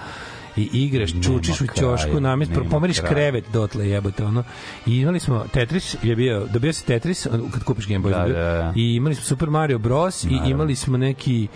i 0.57 0.69
igraš, 0.73 1.11
čučiš 1.23 1.61
u 1.61 1.67
ćošku, 1.79 2.19
namest, 2.19 2.51
nema 2.51 2.69
pomeriš 2.69 2.99
krevet 2.99 3.45
dotle 3.53 3.89
jebote, 3.89 4.25
ono. 4.25 4.43
I 4.85 4.97
imali 4.97 5.19
smo 5.19 5.45
Tetris, 5.53 5.95
je 6.03 6.15
bio, 6.15 6.47
dobio 6.53 6.73
se 6.73 6.85
Tetris, 6.85 7.27
kad 7.53 7.63
kupiš 7.63 7.87
Game 7.87 7.99
Boy, 7.99 8.09
Da, 8.09 8.27
da, 8.27 8.33
da. 8.33 8.73
i 8.75 8.95
imali 8.95 9.15
smo 9.15 9.23
Super 9.23 9.49
Mario 9.49 9.79
Bros. 9.79 10.23
i 10.23 10.39
imali 10.45 10.75
smo 10.75 10.97
neki 10.97 11.47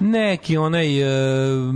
neki 0.00 0.56
onaj 0.56 1.02
uh, 1.02 1.74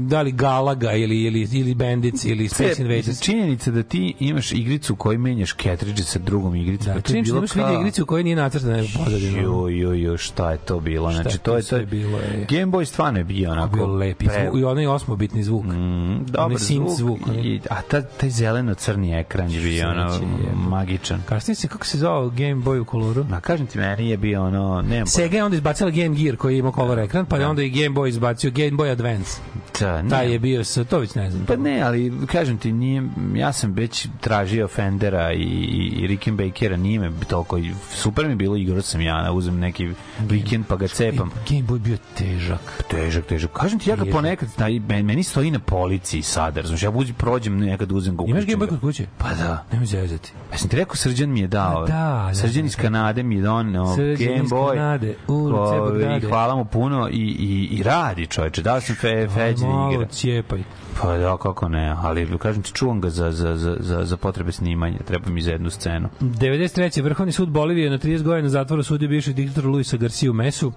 da 0.00 0.22
li 0.22 0.32
Galaga 0.32 0.92
ili 0.92 1.22
ili 1.22 1.48
ili 1.52 1.74
Bandits 1.74 2.24
ili 2.24 2.48
Space 2.48 2.82
Invaders. 2.82 3.20
Činjenica 3.20 3.70
da 3.70 3.82
ti 3.82 4.14
imaš 4.20 4.52
igricu 4.52 4.92
u 4.92 4.96
kojoj 4.96 5.18
menjaš 5.18 5.56
cartridge 5.56 6.02
sa 6.02 6.18
drugom 6.18 6.54
igricom. 6.54 6.86
Da, 6.86 6.92
pa 6.92 6.98
je 6.98 7.02
se 7.04 7.14
da 7.14 7.22
bilo 7.22 7.38
imaš 7.38 7.50
kao- 7.52 7.66
vidi 7.66 7.80
igricu 7.80 8.02
u 8.02 8.06
kojoj 8.06 8.24
nije 8.24 8.36
nacrtana 8.36 8.82
pozadina. 8.96 9.40
Jo, 9.40 9.68
jo, 9.68 9.92
jo, 9.92 10.16
šta 10.16 10.50
je 10.52 10.58
to 10.58 10.80
bilo? 10.80 11.10
Šta 11.12 11.22
Znači, 11.22 11.36
je 11.36 11.40
to 11.40 11.56
je 11.56 11.62
to. 11.62 11.66
sve 11.66 11.86
bilo, 11.86 12.18
ej? 12.20 12.46
Game 12.50 12.66
Boy 12.66 12.84
stvarno 12.84 13.18
je 13.20 13.24
bio 13.24 13.50
onako... 13.52 13.76
bio 13.76 13.86
lepi 13.86 14.26
pre- 14.26 14.42
zvuk 14.42 14.60
i 14.60 14.64
onaj 14.64 14.86
osmobitni 14.86 15.42
zvuk. 15.42 15.64
Mm, 15.64 16.24
dobar 16.26 16.58
zvuk. 16.58 16.90
zvuk. 16.90 17.18
I, 17.36 17.60
a 17.70 17.82
ta, 17.82 18.02
taj 18.02 18.30
zeleno-crni 18.30 19.12
ekran 19.12 19.50
je 19.50 19.60
bio 19.60 19.88
ono, 19.88 20.02
jebote. 20.02 20.24
magičan. 20.68 21.22
Kasnije 21.26 21.54
se 21.54 21.68
kako 21.68 21.86
se 21.86 21.98
zvao 21.98 22.28
Game 22.28 22.54
Boy 22.54 22.80
u 22.80 22.84
koloru? 22.84 23.24
Ma 23.30 23.40
kažem 23.40 23.66
ti, 23.66 23.78
meni 23.78 24.08
je 24.10 24.16
bio 24.16 24.44
ono... 24.44 24.82
Nemam 24.82 25.06
Sega 25.06 25.36
je 25.36 25.44
onda 25.44 25.56
izbacila 25.56 25.90
Game 25.90 26.16
Gear 26.16 26.36
koji 26.36 26.54
je 26.54 26.58
imao 26.58 26.72
color 26.72 26.98
ekran, 26.98 27.26
pa 27.26 27.36
je 27.36 27.46
onda 27.56 27.62
i 27.62 27.70
Game 27.70 27.94
Boy 27.94 28.08
izbacio 28.08 28.50
Game 28.50 28.70
Boy 28.70 28.90
Advance. 28.90 29.40
Da, 29.80 30.02
ne. 30.02 30.10
Taj 30.10 30.32
je 30.32 30.38
bio 30.38 30.64
sa, 30.64 30.84
to 30.84 30.98
već 30.98 31.14
ne 31.14 31.30
znam. 31.30 31.46
Pa 31.46 31.56
ne, 31.56 31.82
ali 31.82 32.12
kažem 32.26 32.58
ti, 32.58 32.72
nije, 32.72 33.02
ja 33.34 33.52
sam 33.52 33.72
već 33.72 34.08
tražio 34.20 34.68
Fendera 34.68 35.32
i, 35.32 35.42
i, 35.42 36.06
Rickenbackera, 36.06 36.76
nije 36.76 37.00
me 37.00 37.10
toliko, 37.28 37.60
super 37.90 38.24
mi 38.24 38.32
je 38.32 38.36
bilo, 38.36 38.56
igrao 38.56 38.82
sam 38.82 39.00
ja, 39.00 39.32
uzem 39.32 39.58
neki 39.58 39.90
vikend 40.20 40.66
pa 40.66 40.76
ga 40.76 40.88
cepam. 40.88 41.30
Game 41.48 41.62
Boy 41.62 41.78
bio 41.78 41.96
težak. 42.14 42.84
Težak, 42.90 43.26
težak. 43.26 43.50
Kažem 43.52 43.78
ti, 43.78 43.90
ja 43.90 43.96
ga 43.96 44.04
ponekad, 44.12 44.48
da, 44.58 44.68
i 44.68 44.80
meni, 44.80 45.22
stoji 45.22 45.50
na 45.50 45.58
policiji 45.58 46.22
sada, 46.22 46.60
razumiješ, 46.60 46.82
ja 46.82 46.90
uzim, 46.90 47.14
prođem, 47.14 47.58
nekad 47.58 47.92
uzem 47.92 48.16
ga 48.16 48.24
Imaš 48.26 48.42
uključim 48.42 48.58
Game 48.58 48.66
Boy 48.66 48.68
kod 48.68 48.80
kuće? 48.80 49.06
Pa 49.18 49.34
da. 49.34 49.64
Nemoj 49.72 49.86
zezati. 49.86 50.32
Ja 50.52 50.58
sam 50.58 50.68
ti 50.68 50.76
rekao, 50.76 50.96
Srđan 50.96 51.30
mi 51.30 51.40
je 51.40 51.46
dao. 51.46 51.82
A, 51.82 51.86
da, 51.86 52.24
da, 52.28 52.34
Srđan 52.34 52.62
da, 52.62 52.66
iz 52.66 52.76
da. 52.76 52.82
Kanade 52.82 53.22
mi 53.22 53.34
je 53.34 53.42
donao 53.42 53.96
Srđan 53.96 54.28
Game 54.28 54.44
iz 54.44 54.50
Boy. 54.50 54.74
Kanade, 54.74 55.14
ulice 55.28 55.58
Ovaj, 55.58 55.90
Bagdade. 55.90 56.26
I 56.26 56.28
hvala 56.28 56.56
mu 56.56 56.64
puno 56.64 57.08
i, 57.12 57.36
i, 57.46 57.64
i 57.64 57.82
radi 57.82 58.26
čoveče. 58.26 58.62
Dao 58.62 58.80
sam 58.80 58.96
fe, 58.96 59.28
feđe 59.34 59.64
da 59.64 59.66
Malo 59.66 59.92
igra. 59.92 60.06
cijepaj. 60.06 60.62
Pa 61.02 61.16
da, 61.16 61.36
kako 61.36 61.68
ne, 61.68 61.96
ali 62.02 62.38
kažem 62.38 62.62
ti, 62.62 62.72
čuvam 62.72 63.00
ga 63.00 63.10
za, 63.10 63.32
za, 63.32 63.56
za, 63.56 64.04
za, 64.04 64.16
potrebe 64.16 64.52
snimanja, 64.52 64.98
treba 64.98 65.30
mi 65.30 65.42
za 65.42 65.50
jednu 65.50 65.70
scenu. 65.70 66.08
93. 66.20 67.02
Vrhovni 67.02 67.32
sud 67.32 67.48
Bolivije 67.48 67.90
na 67.90 67.98
30 67.98 68.22
godina 68.22 68.48
zatvora 68.48 68.82
sudio 68.82 69.08
bivšeg 69.08 69.34
diktatora 69.34 69.68
Luisa 69.68 69.96
Garcia 69.96 70.32
Mesu 70.32 70.72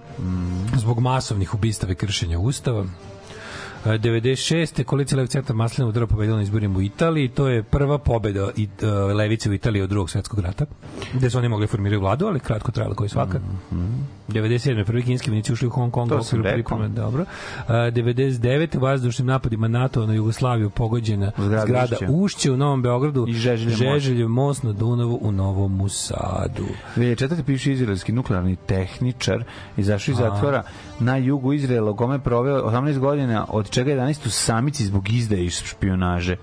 zbog 0.78 1.00
masovnih 1.00 1.54
ubistava 1.54 1.92
i 1.92 1.96
kršenja 1.96 2.40
ustava. 2.40 2.86
E, 3.86 3.90
96. 3.90 4.84
koalicija 4.84 5.18
Levi 5.18 5.28
centar 5.28 5.56
Maslina 5.56 5.90
udara 5.90 6.08
pobedila 6.08 6.38
na 6.38 6.44
izborima 6.44 6.78
u 6.78 6.82
Italiji. 6.82 7.28
To 7.28 7.48
je 7.48 7.64
prva 7.64 7.98
pobeda 7.98 8.50
i, 8.56 8.68
uh, 8.82 9.16
levice 9.16 9.50
u 9.50 9.54
Italiji 9.54 9.82
od 9.82 9.90
drugog 9.90 10.10
svetskog 10.10 10.40
rata, 10.40 10.66
gde 11.14 11.30
su 11.30 11.38
oni 11.38 11.50
mogli 11.50 11.68
formirati 11.68 12.00
vladu, 12.02 12.26
ali 12.26 12.40
kratko 12.40 12.72
trajala 12.72 12.96
koji 12.96 13.10
svaka. 13.10 13.40
97. 14.34 14.86
prvi 14.86 15.04
kinski 15.04 15.30
vojnici 15.30 15.54
ušli 15.54 15.68
u 15.68 15.72
Hong 15.72 15.94
Kong 15.94 16.10
To 16.10 16.24
sam 16.24 16.42
rekao. 16.42 16.88
dobro. 16.88 17.22
Uh, 17.22 17.70
99. 17.70 18.78
u 18.78 18.80
vazdušnim 18.80 19.28
napadima 19.28 19.68
NATO 19.68 20.06
na 20.06 20.14
Jugoslaviju 20.14 20.70
pogođena 20.70 21.32
Zgrada 21.38 21.66
zgrada 21.66 21.96
Ušće. 21.96 22.08
Ušće 22.10 22.52
u 22.52 22.58
Novom 22.58 22.82
Beogradu 22.82 23.26
I 23.28 23.34
Žeželjev 23.34 23.72
most. 23.72 23.84
Žeželjev 23.84 24.28
most 24.28 24.64
na 24.64 24.74
Dunavu 24.74 25.20
u 25.22 25.32
Novom 25.32 25.90
Sadu. 25.90 26.66
2004. 26.96 27.44
piše 27.44 27.72
izraelski 27.72 28.12
nuklearni 28.12 28.56
tehničar 28.56 29.44
izašao 29.78 30.12
iz 30.12 30.18
zatvora 30.18 30.64
na 31.00 31.18
jugu 31.18 31.54
Izraela 31.54 31.96
kome 31.96 32.20
proveo 32.20 32.64
18 32.64 33.00
godina, 33.00 33.46
od 33.50 33.70
čega 33.70 33.92
11 33.92 34.28
u 34.28 34.30
samici 34.30 34.86
zbog 34.86 35.10
izdaje 35.10 35.46
i 35.46 35.50
špionaže. 35.50 36.36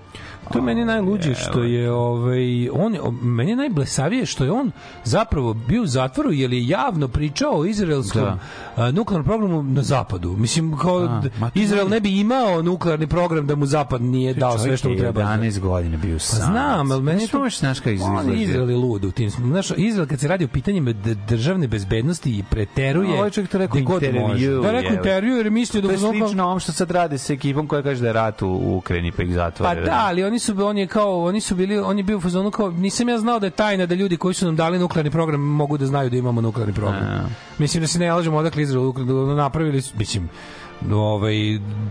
To 0.47 0.57
je 0.57 0.63
meni 0.63 0.85
najluđe 0.85 1.35
što 1.35 1.63
je 1.63 1.91
ovaj 1.91 2.69
on 2.69 2.97
meni 3.21 3.51
je 3.51 3.55
najblesavije 3.55 4.25
što 4.25 4.43
je 4.43 4.51
on 4.51 4.71
zapravo 5.03 5.53
bio 5.53 5.83
u 5.83 5.87
zatvoru 5.87 6.31
jer 6.31 6.53
je 6.53 6.67
javno 6.67 7.07
pričao 7.07 7.51
o 7.51 7.65
izraelskom 7.65 8.21
Da. 8.21 8.37
a, 8.77 8.91
nuklearnom 8.91 9.25
programu 9.25 9.63
na 9.63 9.81
zapadu. 9.81 10.31
Mislim 10.31 10.77
kao 10.77 10.97
A, 10.97 11.21
d- 11.21 11.29
ma 11.39 11.49
to 11.49 11.59
Izrael 11.59 11.89
ne 11.89 11.99
bi 11.99 12.19
imao 12.19 12.61
nuklearni 12.61 13.07
program 13.07 13.47
da 13.47 13.55
mu 13.55 13.65
zapad 13.65 14.01
nije 14.01 14.33
dao 14.33 14.57
sve 14.57 14.77
što 14.77 14.89
mu 14.89 14.95
treba. 14.95 15.21
11 15.21 15.59
godina 15.59 15.97
bio 15.97 16.15
u 16.15 16.19
Pa 16.19 16.35
znam, 16.37 16.91
ali 16.91 17.01
meni 17.03 17.19
to 17.21 17.37
znaš 17.39 17.59
znaš 17.59 17.77
izgleda. 17.79 18.33
Izrael 18.33 18.69
je 18.69 18.75
lud 18.77 19.05
u 19.05 19.11
tim. 19.11 19.29
Znaš, 19.29 19.71
Izrael 19.71 20.07
kad 20.07 20.19
se 20.19 20.27
radi 20.27 20.45
o 20.45 20.47
pitanjima 20.47 20.93
državne 21.27 21.67
bezbednosti 21.67 22.31
i 22.31 22.43
preteruje. 22.43 23.13
Ovo 23.13 23.25
je 23.25 23.31
čovjek 23.31 23.51
to 23.51 23.57
rekao 23.57 23.77
intervju. 23.79 24.61
Da, 24.61 24.71
rekao 24.71 24.93
intervju 24.93 25.35
jer 25.35 25.45
je 25.45 25.49
mislio 25.49 25.81
da 25.81 25.91
je 25.91 25.97
slično 25.97 26.45
ovom 26.45 26.59
što 26.59 26.71
sad 26.71 26.91
rade 26.91 27.17
sa 27.17 27.33
ekipom 27.33 27.67
koja 27.67 27.81
kaže 27.81 28.01
da 28.01 28.07
je 28.07 28.13
rat 28.13 28.41
u 28.41 28.75
Ukrajini 28.77 29.11
pa 29.11 29.23
ih 29.23 29.29
Pa 29.29 29.35
zatvore. 29.35 29.81
da, 29.81 30.03
ali 30.07 30.23
oni 30.23 30.36
su 30.39 30.65
on 30.65 30.77
je 30.77 30.87
kao 30.87 31.23
oni 31.23 31.41
su 31.41 31.55
bili 31.55 31.77
on 31.77 31.97
je 31.97 32.03
bio 32.03 32.17
u 32.17 32.21
fazonu 32.21 32.51
kao 32.51 32.71
nisam 32.71 33.09
ja 33.09 33.17
znao 33.17 33.39
da 33.39 33.47
je 33.47 33.51
tajna 33.51 33.85
da 33.85 33.95
ljudi 33.95 34.17
koji 34.17 34.33
su 34.33 34.45
nam 34.45 34.55
dali 34.55 34.79
nuklearni 34.79 35.11
program 35.11 35.41
mogu 35.41 35.77
da 35.77 35.85
znaju 35.85 36.09
da 36.09 36.17
imamo 36.17 36.41
nuklearni 36.41 36.73
program. 36.73 37.03
A. 37.03 37.27
Mislim 37.57 37.81
da 37.81 37.87
se 37.87 37.99
ne 37.99 38.13
lažemo 38.13 38.37
odakle 38.37 38.63
Izrael 38.63 38.91
da 38.93 39.35
napravili 39.35 39.81
su- 39.81 39.93
mislim 39.97 40.29
ovaj 40.91 41.33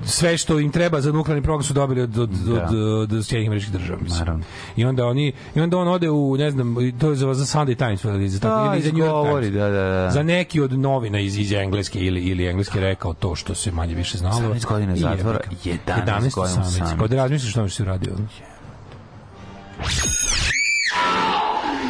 sve 0.04 0.36
što 0.36 0.60
im 0.60 0.72
treba 0.72 1.00
za 1.00 1.12
nuklearni 1.12 1.42
program 1.42 1.62
su 1.62 1.72
dobili 1.72 2.00
od 2.00 2.18
od 2.18 2.30
Da. 2.30 2.52
od, 2.54 2.74
od 3.12 3.26
Sjedinjenih 3.26 3.48
Američkih 3.48 3.72
Država 3.72 3.98
mislim. 4.00 4.18
Naravno. 4.18 4.44
I 4.76 4.84
onda 4.84 5.06
oni 5.06 5.32
i 5.54 5.60
onda 5.60 5.78
on 5.78 5.88
ode 5.88 6.10
u 6.10 6.36
ne 6.36 6.50
znam 6.50 6.76
to 7.00 7.10
je 7.10 7.16
za 7.16 7.34
za 7.34 7.44
Sunday 7.48 7.76
Times 7.76 8.04
ili 8.04 8.28
za 8.28 8.40
tako 8.40 8.54
Da, 8.60 8.72
ili 8.72 8.82
za 8.82 8.92
New 8.92 8.98
York 8.98 9.40
Times. 9.40 9.52
da, 9.52 9.64
da, 9.64 9.84
da. 9.84 10.10
Za 10.10 10.22
neki 10.22 10.60
od 10.60 10.72
novina 10.72 11.20
iz 11.20 11.38
iz 11.38 11.52
engleske 11.52 11.98
ili 11.98 12.20
ili 12.20 12.46
engleske 12.46 12.80
rekao 12.80 13.14
to 13.14 13.34
što 13.34 13.54
se 13.54 13.72
manje 13.72 13.94
više 13.94 14.18
znalo. 14.18 14.40
18 14.44 14.66
godina 14.66 14.94
I 14.94 14.98
zatvora, 14.98 15.40
jebika. 15.64 15.92
11 15.96 16.34
godina 16.34 16.42
u 16.52 16.64
samici. 16.64 16.78
samici. 16.78 16.96
Pa 16.98 17.06
da 17.06 17.16
razmisliš 17.16 17.50
što 17.50 17.68
što 17.68 17.76
si 17.76 17.82
uradio. 17.82 18.12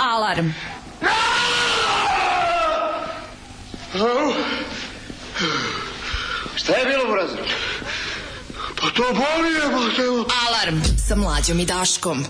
Alarm. 0.09 0.47
Šta 6.57 6.73
je 6.77 6.85
bilo, 6.87 7.13
Brazo? 7.13 7.37
Pa 8.81 8.91
to 8.91 9.03
boli 9.03 9.55
je, 9.55 9.61
pa 9.61 9.97
te... 9.97 10.03
Alarm 10.49 10.81
sa 11.09 11.17
mlađom 11.17 11.61
i 11.61 11.65
Daškom. 11.65 12.25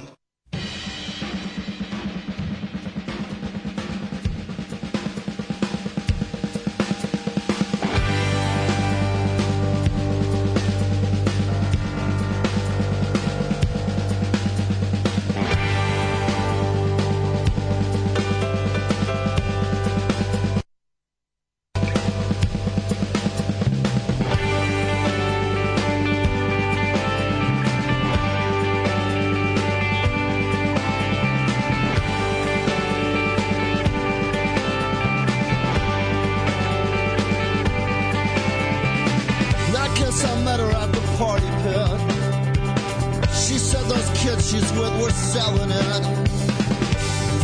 Kids 44.26 44.50
she's 44.50 44.72
with 44.72 44.94
were 45.00 45.10
selling 45.10 45.70
it. 45.70 46.04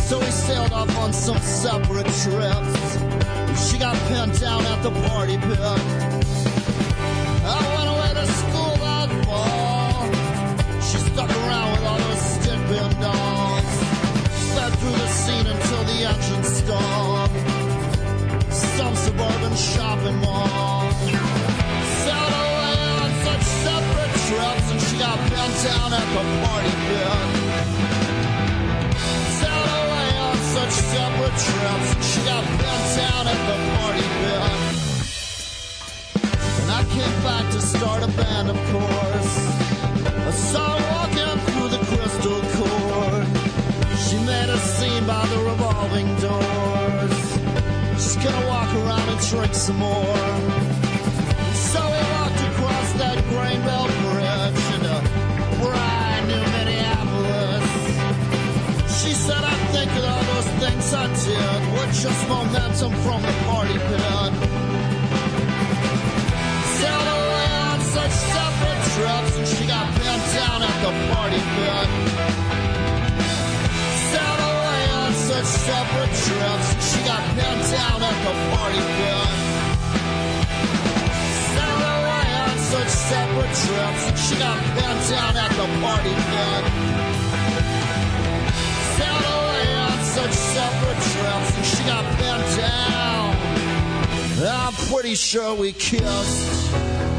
So 0.07 0.19
we 0.19 0.25
sailed 0.25 0.73
off 0.73 0.97
on 0.97 1.13
some 1.13 1.37
separate 1.37 2.09
trips. 2.23 2.83
She 3.63 3.77
got 3.77 3.95
pinned 4.09 4.37
down 4.39 4.65
at 4.65 4.83
the 4.83 4.91
party 5.07 5.37
pit. 5.37 5.59
I 7.55 7.59
went 7.75 7.89
away 7.93 8.11
to 8.19 8.25
school 8.39 8.75
that 8.83 9.09
fall. 9.23 10.03
She 10.87 10.97
stuck 11.09 11.31
around 11.41 11.71
with 11.71 11.85
all 11.89 11.99
those 12.05 12.23
stick 12.35 12.61
pin 12.69 12.91
dolls. 12.99 13.73
Sped 14.43 14.71
through 14.79 14.97
the 15.03 15.09
scene 15.21 15.47
until 15.53 15.83
the 15.91 15.99
engine 16.11 16.43
stopped. 16.59 17.39
Some 18.75 18.95
suburban 18.95 19.55
shopping 19.55 20.17
mall 20.17 20.91
sailed 22.03 22.35
away 22.43 22.75
on 23.03 23.09
such 23.25 23.43
separate 23.63 24.13
trips 24.27 24.62
down 25.51 25.93
at 25.93 26.07
the 26.15 26.23
party 26.43 26.73
pit. 26.87 27.07
Sailed 29.39 29.71
away 29.81 30.09
on 30.27 30.37
such 30.55 30.75
separate 30.91 31.37
trips. 31.47 31.89
She 32.09 32.19
got 32.23 32.43
bent 32.59 32.83
down 32.95 33.23
at 33.33 33.41
the 33.49 33.57
party 33.75 34.05
pit. 34.19 34.41
And 36.61 36.69
I 36.71 36.83
came 36.95 37.17
back 37.23 37.45
to 37.51 37.61
start 37.61 38.03
a 38.03 38.07
band, 38.19 38.49
of 38.49 38.59
course. 38.71 39.33
I 40.29 40.31
saw 40.31 40.77
her 40.77 40.83
walking 40.93 41.37
through 41.47 41.69
the 41.75 41.81
crystal 41.91 42.41
core. 42.55 43.23
She 44.05 44.17
made 44.31 44.49
a 44.49 44.59
scene 44.59 45.05
by 45.05 45.25
the 45.27 45.39
revolving 45.51 46.07
doors. 46.27 47.17
She's 48.01 48.17
gonna 48.23 48.47
walk 48.47 48.69
around 48.75 49.07
and 49.09 49.19
drink 49.29 49.53
some 49.53 49.77
more. 49.77 50.72
Did 60.91 61.63
were 61.71 61.91
just 61.93 62.27
momentum 62.27 62.91
from 63.03 63.21
the 63.21 63.33
party 63.47 63.73
pit. 63.73 64.33
On 66.83 67.79
such 67.79 68.11
separate 68.11 68.83
trips, 68.93 69.37
and 69.37 69.47
she 69.47 69.65
got 69.65 69.87
pinned 69.95 70.27
down 70.35 70.61
at 70.61 70.77
the 70.83 70.91
party 71.13 71.39
pit. 71.55 71.87
On 74.93 75.13
such 75.13 75.49
separate 75.67 76.13
trips, 76.25 76.67
and 76.73 76.83
she 76.83 76.99
got 77.07 77.23
pinned 77.35 77.63
down 77.71 78.03
at 78.03 78.17
the 78.25 78.33
party 78.51 78.81
pit. 78.97 79.29
On 82.43 82.57
such 82.71 82.93
separate 83.11 83.55
trips, 83.63 84.03
she 84.25 84.35
got 84.37 84.57
pinned 84.75 85.03
down 85.09 85.35
at 85.37 85.51
the 85.51 85.67
party 85.81 86.13
pit. 86.29 87.02
Separate 90.53 91.01
trips, 91.13 91.77
she 91.77 91.83
got 91.85 92.05
pinned 92.17 92.57
down. 92.57 93.35
I'm 94.45 94.73
pretty 94.87 95.15
sure 95.15 95.55
we 95.55 95.71
kissed. 95.73 97.12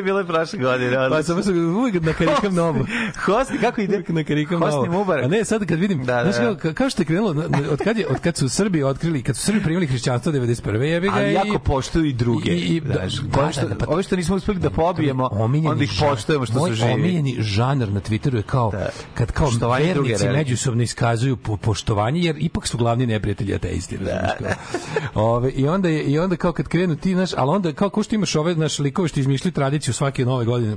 Je 0.00 0.04
bilo 0.04 0.24
prošle 0.24 0.58
godine. 0.58 0.96
Pa 1.10 1.22
samo 1.22 1.42
sam 1.42 1.76
uvijek 1.76 2.02
na 2.02 2.12
karikam 2.12 2.54
novu. 2.62 2.86
Hosni, 3.18 3.58
kako 3.58 3.80
ide? 3.80 3.92
Uvijek 3.92 4.08
na 4.08 4.24
karikam 4.24 4.58
Hosni 4.58 4.76
novu. 4.76 4.92
Mubarak. 4.92 5.24
A 5.24 5.28
ne, 5.28 5.44
sad 5.44 5.66
kad 5.66 5.78
vidim, 5.78 5.98
Da, 6.00 6.16
da, 6.16 6.22
znaš 6.24 6.46
da. 6.46 6.56
kao, 6.56 6.72
kao 6.74 6.90
što 6.90 7.02
je 7.02 7.06
krenulo, 7.06 7.30
od 7.70 7.78
kad, 7.78 7.98
je, 7.98 8.06
od 8.06 8.18
kad 8.18 8.36
su 8.36 8.48
Srbi 8.48 8.82
otkrili, 8.82 9.22
kad 9.22 9.36
su 9.36 9.42
Srbi 9.42 9.60
primili 9.60 9.86
hrišćanstvo 9.86 10.32
91. 10.32 10.82
jebi 10.82 11.06
ga 11.08 11.14
Ali 11.14 11.30
i- 11.30 11.34
jako 11.34 11.58
poštuju 11.60 12.04
i 12.04 12.12
druge. 12.12 12.50
i- 12.50 12.76
i- 12.76 12.82
znaš. 12.86 13.14
da, 13.14 13.40
Ove 13.40 13.52
što, 13.52 13.62
da, 13.62 13.68
da, 13.68 13.74
pa- 13.76 13.86
ove 13.88 14.02
što 14.02 14.16
nismo 14.16 14.36
uspeli 14.36 14.58
da 14.58 14.70
pobijemo, 14.70 15.28
onda 15.64 15.84
ih 15.84 15.90
poštujemo 16.00 16.46
što 16.46 16.54
moj 16.54 16.70
su 16.70 16.74
živi. 16.74 16.92
omiljeni 16.92 17.36
žanar 17.40 17.88
na 17.88 18.00
Twitteru 18.00 18.36
je 18.36 18.42
kao 18.42 18.70
Da. 18.70 18.88
kad 19.14 19.32
kao 19.32 19.48
vernici 19.78 20.28
međusobno 20.28 20.82
iskazuju 20.82 21.36
po, 21.36 21.56
poštovanje 21.56 22.20
jer 22.20 22.36
ipak 22.38 22.66
su 22.66 22.78
glavni 22.78 23.06
neprijatelji 23.06 23.54
ateisti 23.54 23.98
da, 23.98 24.36
Ove, 25.14 25.50
i 25.50 25.68
onda 25.68 25.88
je, 25.88 26.02
i 26.02 26.18
onda 26.18 26.36
kao 26.36 26.52
kad 26.52 26.68
krenu 26.68 26.96
ti 26.96 27.14
znaš 27.14 27.30
ali 27.36 27.50
onda 27.50 27.72
kao 27.72 27.90
ko 27.90 28.02
što 28.02 28.14
imaš 28.14 28.36
ove 28.36 28.54
naš 28.54 28.78
likove 28.78 29.08
što 29.08 29.20
izmišljaju 29.20 29.52
tradiciju 29.52 29.94
svake 29.94 30.24
nove 30.24 30.44
godine 30.44 30.76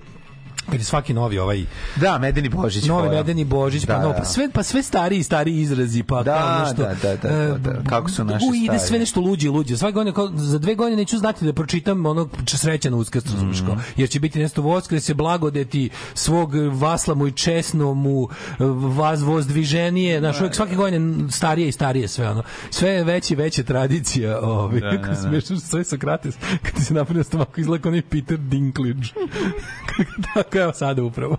kad 0.66 0.74
je 0.74 0.84
svaki 0.84 1.14
novi 1.14 1.40
ovaj 1.40 1.66
Da, 1.96 2.18
Medeni 2.18 2.50
Božić. 2.50 2.86
novi 2.86 3.04
fora. 3.04 3.12
medeni 3.14 3.46
božić 3.46 3.86
pa 3.86 3.94
Da, 3.94 4.02
no, 4.02 4.08
da. 4.08 4.14
pa 4.14 4.26
sve 4.26 4.50
pa 4.50 4.64
sve 4.64 4.84
stariji 4.84 5.20
i 5.20 5.24
stariji 5.24 5.56
izrazi 5.56 6.04
pa 6.04 6.24
Da, 6.24 6.34
kao 6.34 6.60
nešto 6.60 6.82
da, 6.84 6.94
da, 6.94 7.30
da, 7.30 7.48
da, 7.50 7.72
da. 7.72 7.90
Kako 7.90 8.10
su 8.10 8.24
naši 8.24 8.46
u, 8.46 8.56
ide 8.56 8.66
stari. 8.68 8.80
sve 8.80 9.00
nešto 9.00 9.22
luđe 9.22 9.50
luđe 9.50 9.78
svake 9.78 9.94
godine 9.94 10.14
kao 10.14 10.30
za 10.30 10.60
dve 10.60 10.76
godine 10.76 10.96
neću 10.98 11.18
znati 11.18 11.46
da 11.46 11.54
pročitam 11.54 12.06
ono 12.06 12.30
č- 12.46 12.58
sreća 12.58 12.90
na 12.90 12.98
uskrs 12.98 13.26
razumeš 13.26 13.62
kao, 13.62 13.78
jer 13.96 14.10
će 14.10 14.20
biti 14.20 14.40
nešto 14.40 14.62
voskrese 14.62 15.14
blagodeti 15.14 15.90
svog 16.14 16.52
vasla 16.72 17.16
mu 17.16 17.28
i 17.28 17.32
česno 17.32 17.94
mu 17.94 18.28
vas 18.90 19.22
vozdviženije 19.22 20.20
znaš 20.20 20.40
uvek 20.40 20.56
svake 20.56 20.76
godine 20.76 20.94
starije 21.32 21.68
i 21.68 21.72
starije 21.72 22.08
sve 22.08 22.30
ono 22.30 22.44
sve 22.70 22.90
je 22.90 23.04
veće 23.04 23.34
i 23.34 23.38
veća 23.38 23.64
tradicija 23.64 24.40
ovaj 24.40 24.80
Da, 24.82 24.92
da, 24.92 24.98
da. 25.00 25.16
smešno 25.16 25.60
sve 25.60 25.84
Sokrates 25.84 26.36
kad 26.66 26.86
se 26.86 26.94
napravio 26.94 27.24
stomak 27.24 27.58
izgleda 27.58 27.82
kao 27.82 27.90
onaj 27.90 28.02
Peter 28.04 28.38
Dinklage 28.40 29.08
tako 30.54 30.64
evo 30.64 30.74
sada 30.74 31.04
upravo 31.04 31.38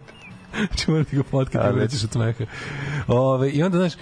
Znači 0.67 0.91
moram 0.91 1.05
ti 1.05 1.17
ga 1.17 1.23
fotkati, 1.23 1.59
Ali- 1.59 1.75
ulećeš 1.75 2.05
od 2.05 2.11
smeha. 2.13 2.45
Ove, 3.09 3.51
I 3.51 3.63
onda, 3.63 3.79
znaš, 3.79 3.93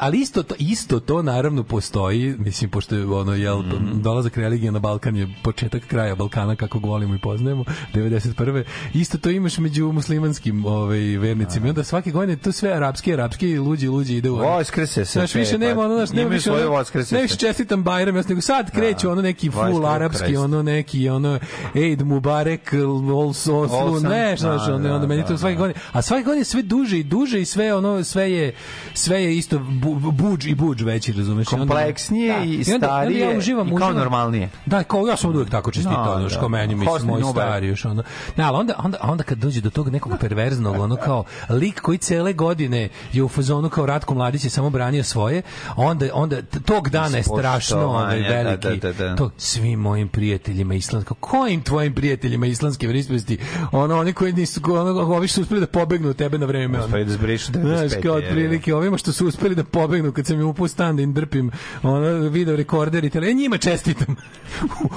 ali 0.00 0.18
isto 0.18 0.42
to, 0.42 0.54
isto 0.58 1.00
to 1.00 1.22
naravno 1.22 1.62
postoji, 1.62 2.34
mislim, 2.38 2.70
pošto 2.70 2.94
je 2.94 3.06
ono, 3.06 3.34
jel, 3.34 3.58
Mhm. 3.62 4.02
dolazak 4.02 4.36
religije 4.36 4.72
na 4.72 4.78
Balkan 4.78 5.16
je 5.16 5.28
početak 5.42 5.82
kraja 5.82 6.14
Balkana, 6.14 6.56
kako 6.56 6.78
ga 6.78 6.88
volimo 6.88 7.14
i 7.14 7.18
poznajemo, 7.18 7.64
91. 7.94 8.64
Isto 8.94 9.18
to 9.18 9.30
imaš 9.30 9.58
među 9.58 9.92
muslimanskim 9.92 10.64
ovaj, 10.64 10.98
vernicima. 10.98 11.66
I 11.66 11.70
onda 11.70 11.84
svake 11.84 12.10
godine 12.10 12.36
to 12.36 12.52
sve 12.52 12.72
arapski, 12.72 13.12
arapski, 13.12 13.58
luđi, 13.58 13.88
luđi 13.88 14.16
ide 14.16 14.30
u... 14.30 14.36
Voskrese 14.36 15.04
se 15.04 15.12
Znaš, 15.12 15.34
više 15.34 15.58
nema 15.58 15.74
pa 15.74 15.80
ono, 15.80 15.94
znaš, 15.94 16.10
nema 16.10 16.28
više 16.28 16.52
ono, 16.52 16.84
ne 17.10 17.22
više 17.22 17.36
čestitam 17.36 17.82
Bajram, 17.82 18.16
jasno, 18.16 18.28
nego 18.28 18.40
sad 18.40 18.70
kreću 18.70 19.10
ono 19.10 19.22
neki 19.22 19.50
full 19.50 19.86
arapski, 19.86 20.36
ono 20.36 20.62
neki, 20.62 21.08
ono, 21.08 21.38
Eid 21.74 22.02
Mubarek, 22.02 22.72
Oslu, 23.14 23.56
Osam, 23.56 24.10
ne, 24.10 24.36
znaš, 24.36 24.60
da, 24.66 24.78
da, 24.78 24.94
onda 24.94 25.06
meni 25.06 25.22
da, 25.22 25.28
to 25.28 25.38
svake 25.38 25.54
da. 25.54 25.58
godine, 25.58 25.80
a 25.92 25.99
svake 26.02 26.22
godine 26.22 26.44
sve 26.44 26.62
duže 26.62 26.98
i 26.98 27.04
duže 27.04 27.40
i 27.40 27.44
sve 27.44 27.74
ono, 27.74 28.04
sve 28.04 28.32
je, 28.32 28.52
sve 28.94 29.24
je 29.24 29.36
isto 29.36 29.58
bu, 29.58 29.94
buđ 29.94 30.46
i 30.46 30.54
buđ 30.54 30.82
veći, 30.82 31.12
razumeš? 31.12 31.46
I 31.46 31.54
onda- 31.54 31.66
Kompleksnije 31.66 32.44
i 32.46 32.56
onda- 32.56 32.74
onda 32.74 32.86
starije 32.86 33.20
ja 33.22 33.38
uživam, 33.38 33.66
i 33.66 33.70
kao 33.70 33.76
uživam. 33.78 33.96
normalnije. 33.96 34.48
Da, 34.66 34.82
kao 34.82 35.06
ja 35.06 35.16
sam 35.16 35.30
uvek 35.30 35.50
tako 35.50 35.70
čestitao, 35.70 36.04
No, 36.06 36.20
znaš, 36.20 36.32
da. 36.32 36.38
kao 36.40 36.48
meni, 36.48 36.74
mislim, 36.74 37.06
Mubarak. 37.06 37.30
stari 37.32 37.66
još, 37.66 37.84
ono. 37.84 38.02
Ne, 38.36 38.44
ali 38.44 38.56
onda, 38.56 38.74
onda, 38.78 38.98
onda 39.02 39.24
kad 39.24 39.38
dođe 39.38 39.60
do 39.60 39.70
tog 39.70 39.88
nekog 39.88 40.12
perverznog, 40.20 40.76
ono 40.76 40.96
kao 40.96 41.24
lik 41.50 41.80
koji 41.80 41.98
cele 41.98 42.32
godine 42.32 42.88
je 43.12 43.22
u 43.22 43.28
fazonu 43.28 43.68
kao 43.68 43.86
Ratko 43.86 44.14
Mladić 44.14 44.44
je 44.44 44.50
samo 44.50 44.70
branio 44.70 45.04
svoje, 45.04 45.42
onda, 45.76 46.06
onda 46.12 46.36
tog 46.64 46.88
dana 46.88 47.16
je 47.16 47.22
strašno 47.22 47.76
Poštovanje, 47.76 48.22
da, 48.22 48.28
veliki. 48.28 48.68
da, 48.78 48.92
da, 48.92 49.08
da. 49.08 49.16
To 49.16 49.30
svim 49.36 49.80
mojim 49.80 50.08
prijateljima 50.08 50.74
islamskog, 50.74 51.16
kojim 51.20 51.62
tvojim 51.62 51.94
prijateljima 51.94 52.46
islamske 52.46 52.86
verisposti? 52.86 53.38
Ono, 53.72 53.98
oni 53.98 54.12
koji 54.12 54.32
nisu, 54.32 54.60
ono, 54.66 54.80
ovi 55.14 55.28
su 55.28 55.40
uspeli 55.42 55.60
da 55.60 55.66
pobegnu 55.90 56.08
od 56.08 56.16
tebe 56.16 56.38
na 56.38 56.46
vreme. 56.46 56.78
ono. 56.78 56.86
Uspeli 56.86 57.04
da 57.04 57.12
zbrišu 57.12 57.44
Znaš, 57.44 57.90
95, 57.90 58.02
kao 58.02 58.18
je, 58.18 58.24
otprilike 58.24 58.74
ovima 58.74 58.98
što 58.98 59.12
su 59.12 59.26
uspeli 59.26 59.54
da 59.54 59.64
pobegnu 59.64 60.12
kad 60.12 60.26
sam 60.26 60.36
im 60.36 60.46
upao 60.46 60.68
stan 60.68 60.96
da 60.96 61.02
im 61.02 61.12
drpim 61.12 61.50
ono, 61.82 62.00
video 62.20 62.56
rekorder 62.56 63.04
i 63.04 63.10
tele, 63.10 63.30
e, 63.30 63.34
njima 63.34 63.58
čestitam 63.58 64.16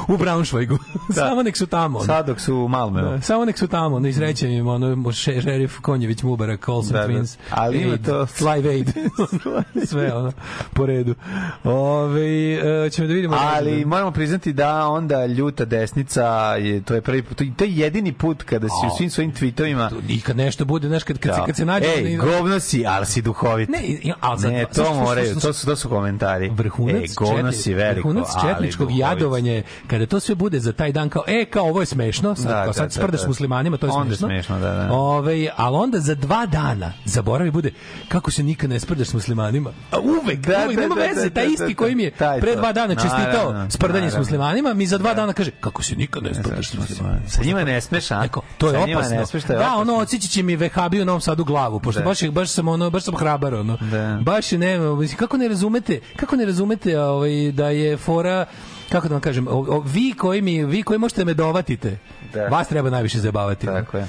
u, 0.08 0.14
u 0.14 0.18
Braunschweigu. 0.18 0.78
Samo 1.12 1.44
nek 1.44 1.58
su 1.58 1.68
tamo. 1.68 1.98
ono. 1.98 2.06
Sad 2.06 2.28
dok 2.28 2.40
su 2.40 2.56
u 2.56 2.68
Malmeu. 2.68 3.04
Da, 3.06 3.22
samo 3.22 3.46
nek 3.46 3.58
su 3.58 3.68
tamo, 3.68 4.00
ne 4.00 4.10
izrećem 4.10 4.52
im 4.52 4.68
ono, 4.68 5.12
še- 5.12 5.42
šerif 5.42 5.80
Konjević 5.80 6.24
Mubarak, 6.24 6.70
Olsen 6.70 6.94
Da, 6.94 7.00
da. 7.00 7.08
Twins, 7.08 7.38
Ali 7.50 7.78
ima 7.78 7.98
to- 7.98 8.28
Live 8.48 8.70
Aid, 8.70 8.92
sve 9.86 10.14
ono, 10.14 10.32
po 10.74 10.86
redu. 10.86 11.16
Ove, 11.64 12.54
e, 12.86 12.90
ćemo 12.90 13.08
da 13.08 13.14
vidimo. 13.14 13.38
Ali 13.40 13.86
moramo 13.86 14.12
priznati 14.12 14.54
da 14.54 14.88
onda 14.88 15.26
ljuta 15.26 15.66
desnica 15.66 16.26
je 16.56 16.82
to 16.82 16.96
je 16.96 17.02
prvi 17.02 17.24
put, 17.24 17.38
to 17.58 17.64
je 17.64 17.76
jedini 17.76 18.14
put 18.14 18.44
kada 18.44 18.68
si 18.68 18.88
u 18.88 18.98
svim 18.98 19.10
svojim 19.10 19.34
tweetovima 19.34 19.90
i 20.10 20.22
kad 20.22 20.38
nešto 20.38 20.66
bude 20.66 20.83
bude, 20.84 20.90
znaš, 20.90 21.04
kad, 21.04 21.18
kad, 21.18 21.36
se, 21.36 21.42
kad 21.46 21.56
se 21.56 21.66
nađe... 21.66 21.86
Ej, 21.88 22.16
govno 22.18 22.60
si, 22.60 22.86
ali 22.88 23.06
si 23.06 23.22
duhovit. 23.22 23.70
Ne, 23.70 23.80
ali 24.20 24.40
sad- 24.42 24.52
ne, 24.52 24.66
to 24.66 24.94
moraju, 24.94 25.36
to 25.36 25.54
su, 25.54 25.66
to 25.66 25.76
su 25.76 25.90
komentari. 25.90 26.50
vrhunac, 26.50 26.96
Ej, 26.96 27.08
govno 27.16 27.36
četni- 27.42 27.54
si 27.54 27.74
veliko, 27.74 28.08
vrhunac 28.10 28.28
četničkog 28.44 28.90
jadovanja 28.92 29.62
kada 29.88 30.06
to 30.06 30.20
sve 30.20 30.36
bude 30.36 30.60
za 30.60 30.74
taj 30.74 30.92
dan 30.92 31.10
kao 31.10 31.24
e 31.28 31.46
kao 31.46 31.64
ovo 31.64 31.80
je 31.80 31.86
smešno 31.86 32.36
sad, 32.36 32.46
Da, 32.46 32.54
kao, 32.54 32.66
da, 32.66 32.74
sad 32.74 32.86
da, 32.86 32.90
sprdaš 32.92 33.12
da. 33.12 33.18
s 33.18 33.28
muslimanima 33.28 33.78
to 33.78 33.86
je 33.86 33.92
Onda 33.92 34.06
smešno 34.08 34.28
smešno, 34.28 34.60
da, 34.60 34.72
da. 34.72 34.94
Ovaj, 34.94 35.50
ali 35.56 35.78
onda 35.78 36.00
za 36.00 36.16
dva 36.16 36.46
dana 36.46 36.94
zaboravi 37.06 37.52
bude 37.52 37.72
kako 38.08 38.32
se 38.32 38.44
nikad 38.44 38.70
ne 38.70 38.80
sprdaš 38.80 39.08
s 39.08 39.14
muslimanima 39.14 39.70
a 39.92 40.00
uvek, 40.00 40.40
Da, 40.40 40.62
uvek 40.66 40.76
da, 40.76 40.82
nema 40.82 40.96
da, 40.96 41.02
veze 41.02 41.24
da, 41.24 41.30
taj 41.30 41.46
da, 41.46 41.52
isti 41.52 41.68
da, 41.68 41.76
koji 41.76 41.96
mi 41.96 42.04
je 42.04 42.12
pre 42.42 42.56
dva 42.56 42.74
dana 42.74 42.96
čestitao 42.96 43.66
sprdanje 43.70 44.12
s 44.12 44.18
muslimanima 44.18 44.74
mi 44.74 44.88
za 44.88 44.98
dva 44.98 45.14
dana 45.14 45.34
kaže 45.34 45.52
kako 45.52 45.84
se 45.84 45.96
nikad 45.96 46.24
ne 46.24 46.34
sprdaš 46.34 46.70
s 46.70 46.74
muslimanima 46.74 47.30
Sa 47.30 47.44
njima 47.44 47.64
ne 47.64 47.82
smeš, 47.82 48.12
a? 48.12 48.28
To 48.58 48.70
je 48.70 48.78
opasno. 48.78 49.16
Ne 49.50 49.56
da, 49.56 49.76
ono 49.76 49.96
odsjeći 49.96 50.28
će 50.28 50.44
mi 50.44 50.56
vehabiju 50.76 51.02
u 51.02 51.06
Novom 51.06 51.22
Sadu 51.22 51.44
glavu, 51.44 51.80
pošto 51.80 52.02
Da. 52.02 52.06
baš, 52.06 52.22
je- 52.22 52.32
baš 52.32 52.50
sam 52.50 52.68
ono, 52.68 52.90
baš 52.90 53.04
sam 53.04 53.16
hrabar, 53.16 53.54
ono. 53.56 53.78
Da. 53.82 54.20
Baš 54.22 54.52
je 54.52 54.58
nema, 54.58 54.96
mislim, 54.96 55.18
kako 55.18 55.38
ne 55.38 55.48
razumete, 55.48 56.00
kako 56.16 56.36
ne 56.36 56.46
razumete 56.46 57.00
ovaj, 57.02 57.30
da 57.52 57.70
je 57.70 57.98
fora 57.98 58.46
kako 58.90 59.08
da 59.08 59.14
vam 59.14 59.22
kažem, 59.22 59.48
o, 59.48 59.52
o, 59.52 59.80
vi 59.82 60.14
koji 60.14 60.42
mi, 60.42 60.66
vi 60.66 60.84
koji 60.84 61.00
možete 61.00 61.26
me 61.26 61.34
dovatite, 61.34 61.98
Da. 62.34 62.44
vas 62.44 62.68
treba 62.68 62.90
najviše 62.90 63.20
zabavati. 63.20 63.66
Tako 63.66 63.98
je. 63.98 64.08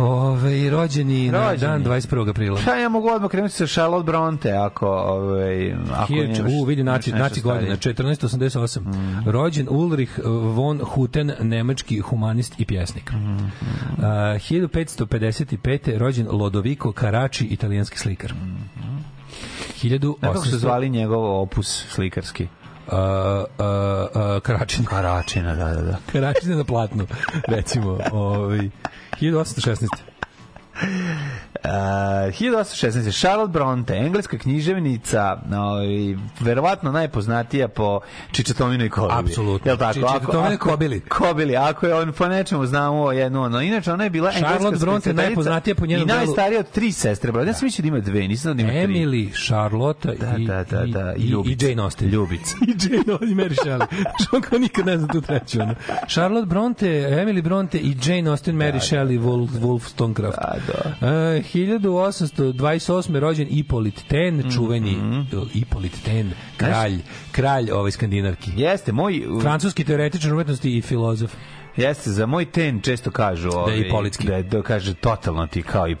Ove, 0.00 0.70
rođeni, 0.70 1.30
na 1.30 1.38
Rođeni. 1.42 1.60
dan 1.60 1.84
21. 1.84 2.30
aprila. 2.30 2.60
Šta 2.60 2.76
ja 2.76 2.88
mogu 2.88 3.08
odmah 3.08 3.30
krenuti 3.30 3.54
sa 3.54 3.66
Charlotte 3.66 4.06
Bronte, 4.06 4.52
ako, 4.52 4.86
ovaj, 4.88 5.72
ako 5.72 6.06
Hiljadu- 6.06 6.32
nemaš- 6.34 6.52
u, 6.52 6.64
vidi, 6.64 6.82
naci, 6.84 7.12
naci 7.12 7.20
nešto 7.34 7.48
godina, 7.48 7.76
starije. 7.76 7.94
1488. 7.94 8.80
Mm. 8.80 9.22
Rođen 9.26 9.66
Ulrich 9.70 10.12
von 10.54 10.80
Hutten, 10.80 11.32
nemački 11.40 11.98
humanist 12.00 12.60
i 12.60 12.64
pjesnik. 12.64 13.12
Mm, 13.12 13.50
Uh, 13.92 14.04
1555. 14.38 15.98
rođen 15.98 16.26
Lodovico 16.30 16.92
Caracci, 16.92 17.44
italijanski 17.44 17.98
slikar. 17.98 18.32
Znaš 19.80 20.00
kako 20.22 20.36
su 20.36 20.50
1800 20.50 20.56
zvali 20.56 20.88
njegov 20.90 21.40
opus 21.42 21.86
slikarski? 21.88 22.44
Uh, 22.86 22.92
uh, 22.92 22.98
uh, 24.36 24.42
Karačin. 24.42 24.84
Karačina, 24.84 25.54
da, 25.54 25.64
da, 25.66 25.82
da. 25.82 25.96
Karačin 26.12 26.50
je 26.50 26.56
na 26.56 26.64
platnu, 26.64 27.06
recimo. 27.48 27.98
Ovaj 28.12 28.68
1816. 29.20 29.88
Uh, 31.64 31.70
1816. 32.30 33.20
Charlotte 33.20 33.52
Bronte, 33.52 33.94
engleska 33.96 34.38
književnica, 34.38 35.36
ovaj, 35.52 35.86
verovatno 36.40 36.92
najpoznatija 36.92 37.68
po 37.68 38.00
Čičatominoj 38.32 38.88
kobili. 38.90 39.18
Apsolutno. 39.20 39.70
Jel 39.70 39.76
tako? 39.76 39.94
Čičatominoj 39.94 40.54
Ako- 40.54 40.70
kobili. 40.70 41.00
Kobili, 41.00 41.56
ako 41.56 41.86
je 41.86 41.94
on 41.94 42.12
po 42.12 42.28
nečemu 42.28 42.66
znamo 42.66 43.12
jednu 43.12 43.42
ono. 43.42 43.60
Inače, 43.60 43.92
ona 43.92 44.04
je 44.04 44.10
bila 44.10 44.28
engleska 44.28 44.48
Charlotte 44.50 44.78
Bronte 44.78 45.12
najpoznatija 45.14 45.74
po 45.74 45.86
njenom 45.86 46.08
I 46.08 46.12
delu- 46.12 46.16
najstarija 46.16 46.60
od 46.60 46.70
tri 46.70 46.92
sestre, 46.92 47.32
brate. 47.32 47.48
Ja 47.48 47.54
sam 47.54 47.66
mislio 47.66 47.82
da 47.82 47.88
ima 47.88 48.00
dve, 48.00 48.28
nisam 48.28 48.56
da 48.56 48.62
ima 48.62 48.72
tri. 48.72 48.80
Emily, 48.80 49.46
Charlotte 49.46 50.08
Da, 50.10 50.36
i, 50.38 50.46
da, 50.46 50.64
da, 50.64 50.86
da, 50.86 51.14
i, 51.16 51.20
i, 51.20 51.34
i 51.46 51.56
Jane 51.60 51.82
Austen. 51.82 52.08
Ljubica. 52.08 52.54
I 52.68 52.74
Jane 52.82 53.04
Austen, 53.12 53.28
i 53.30 53.34
Mary 53.34 53.54
Shelley. 53.56 53.86
Što 54.22 54.40
kao 54.40 54.58
nikad 54.58 54.86
ne 54.86 54.98
zna 54.98 55.06
tu 55.08 55.20
treću. 55.20 55.60
Ono. 55.60 55.74
Charlotte 56.08 56.46
Bronte, 56.46 56.86
Emily 57.10 57.42
Bronte 57.42 57.78
i 57.78 57.96
Jane 58.04 58.30
Austen, 58.30 58.56
Mary 58.56 58.80
Shelley, 58.80 59.20
Wolf, 59.20 59.48
Wollstonecraft. 59.60 60.36
Da, 60.36 60.54
da. 60.66 61.06
Uh, 61.36 61.49
1828. 61.54 63.18
rođen 63.18 63.48
Ipolit 63.50 64.04
Ten, 64.08 64.42
čuveni 64.54 64.96
uh, 65.32 65.56
Ipolit 65.56 66.02
Ten, 66.04 66.32
kralj, 66.56 66.98
kralj 67.32 67.70
ovaj 67.70 67.90
skandinavki. 67.90 68.50
Jeste, 68.56 68.92
moj... 68.92 69.22
Francuski 69.42 69.84
teoretičar 69.84 70.34
umetnosti 70.34 70.76
i 70.76 70.82
filozof. 70.82 71.34
Jeste, 71.76 72.10
za 72.10 72.26
moj 72.26 72.44
ten 72.44 72.80
često 72.80 73.10
kažu 73.10 73.50
ovi, 73.50 73.80
Ipolitski. 73.80 74.26
Da 74.26 74.36
je, 74.36 74.42
da 74.42 74.62
kaže 74.62 74.94
totalno 74.94 75.46
ti 75.46 75.62
kao 75.62 75.88
i. 75.88 75.90
Ja 75.90 75.96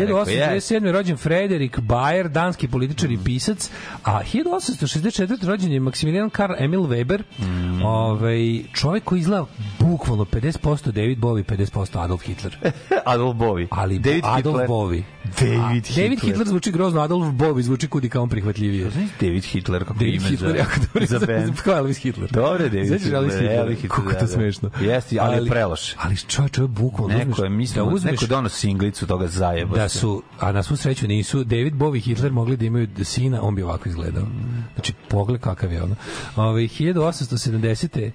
rekao, 0.00 0.18
jeste. 0.18 0.74
1837. 0.76 0.90
rođen 0.92 1.16
Frederik 1.16 1.78
Bayer, 1.78 2.28
danski 2.28 2.68
političar 2.68 3.10
i 3.10 3.18
pisac, 3.24 3.70
a 4.04 4.20
1864. 4.22 5.46
rođen 5.46 5.72
je 5.72 5.80
Maximilian 5.80 6.30
Karl 6.30 6.52
Emil 6.58 6.80
Weber, 6.80 7.22
Mm. 7.38 7.82
ovaj, 7.82 8.62
čovjek 8.74 9.04
koji 9.04 9.20
izgleda 9.20 9.46
bukvalno 9.78 10.24
50% 10.24 10.90
David 10.92 11.18
Bowie, 11.18 11.42
50% 11.44 12.04
Adolf 12.04 12.22
Hitler. 12.22 12.56
Adolf 13.04 13.36
Bowie. 13.36 13.66
Ali 13.70 13.98
David 13.98 14.24
Adolf 14.24 14.54
Hitler. 14.54 14.68
Bowie. 14.68 15.02
David 15.40 15.60
A, 15.60 15.68
Hitler. 15.72 16.04
David 16.04 16.20
Hitler 16.20 16.46
zvuči 16.46 16.72
grozno, 16.72 17.00
Adolf 17.00 17.26
Bowie 17.26 17.62
zvuči 17.62 17.88
kudi 17.88 18.08
kao 18.08 18.22
on 18.22 18.28
prihvatljivije. 18.28 18.90
Znaš 18.90 19.08
David 19.20 19.44
Hitler 19.44 19.84
kako 19.84 19.94
David 19.98 20.14
ime 20.14 20.28
Hitler, 20.28 20.50
za, 20.52 20.56
jako 20.58 20.72
dobro. 20.94 21.06
za 21.06 21.18
band. 21.26 21.56
Kao 21.64 21.76
Elvis 21.78 21.98
Hitler. 21.98 22.30
Dobre, 22.30 22.68
David 22.68 22.86
Znaš 22.86 23.00
Hitler. 23.00 23.14
Elvis 23.14 23.34
Hitler? 23.34 23.88
Kako 23.88 24.02
da, 24.12 24.18
to 24.18 24.20
da. 24.20 24.26
smešno. 24.26 24.70
Jeste, 24.80 25.07
ali 25.18 25.36
je 25.36 25.50
preloš. 25.50 25.94
Ali 25.98 26.16
čovječ, 26.18 26.52
čovječ, 26.52 26.70
bukvalno. 26.70 27.14
Neko 27.14 27.30
uzmeš- 27.30 27.44
je, 27.44 27.50
mislim, 27.50 27.84
da 27.84 27.90
uzmeš, 27.90 28.12
neko 28.12 28.26
dono 28.26 28.48
singlicu 28.48 29.06
toga 29.06 29.26
zajeba. 29.26 29.76
da 29.76 29.88
su, 29.88 30.22
a 30.38 30.52
na 30.52 30.62
svu 30.62 30.76
sreću 30.76 31.08
nisu, 31.08 31.44
David 31.44 31.74
Bowie 31.74 31.96
i 31.96 32.00
Hitler 32.00 32.32
mogli 32.32 32.56
da 32.56 32.64
imaju 32.64 32.88
sina, 33.02 33.42
on 33.42 33.54
bi 33.54 33.62
ovako 33.62 33.88
izgledao. 33.88 34.26
Znači, 34.74 34.92
pogled 35.08 35.40
kakav 35.40 35.72
je 35.72 35.82
ono. 35.82 35.94
Ove, 36.36 36.62
1870. 36.62 38.10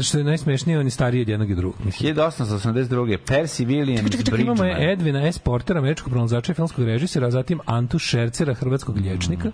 Što 0.00 0.18
je 0.18 0.24
najsmešnije, 0.24 0.78
on 0.78 0.86
je 0.86 0.90
stariji 0.90 1.22
od 1.22 1.28
jednog 1.28 1.50
i 1.50 1.54
drugog. 1.54 1.84
Mislim, 1.84 2.14
1882. 2.14 3.18
Percy 3.26 3.66
Williams 3.66 4.10
Čekaj, 4.10 4.24
čekaj, 4.24 4.40
imamo 4.40 4.62
Bridgman. 4.62 4.82
je 4.82 4.92
Edvina 4.92 5.32
S. 5.32 5.38
Portera, 5.38 5.78
američkog 5.78 6.10
pronalazača 6.10 6.52
i 6.52 6.54
filmskog 6.54 6.84
režisera, 6.84 7.26
a 7.26 7.30
zatim 7.30 7.60
Antu 7.66 7.98
Šercera, 7.98 8.54
hrvatskog 8.54 8.96
liječnika, 8.96 9.50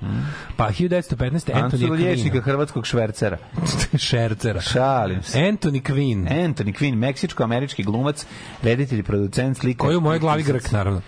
pa 0.56 0.68
1915. 0.70 1.52
Anthony 1.52 1.64
Antonija 1.64 2.14
Quinn. 2.14 2.40
hrvatskog 2.40 2.86
švercera. 2.86 3.38
Šercera. 4.08 4.60
Šalim 4.60 5.22
se. 5.22 5.38
Anthony 5.38 5.82
Quinn, 5.82 6.28
Anthony 6.28 6.72
Quinn, 6.78 6.94
meksičko-američki 6.94 7.82
glumac, 7.82 8.26
reditelj, 8.62 9.02
producent, 9.02 9.58
slika. 9.58 9.84
koji 9.84 9.96
u 9.96 10.00
mojoj 10.00 10.18
glavi 10.18 10.42
Grk, 10.42 10.72
naravno. 10.72 11.00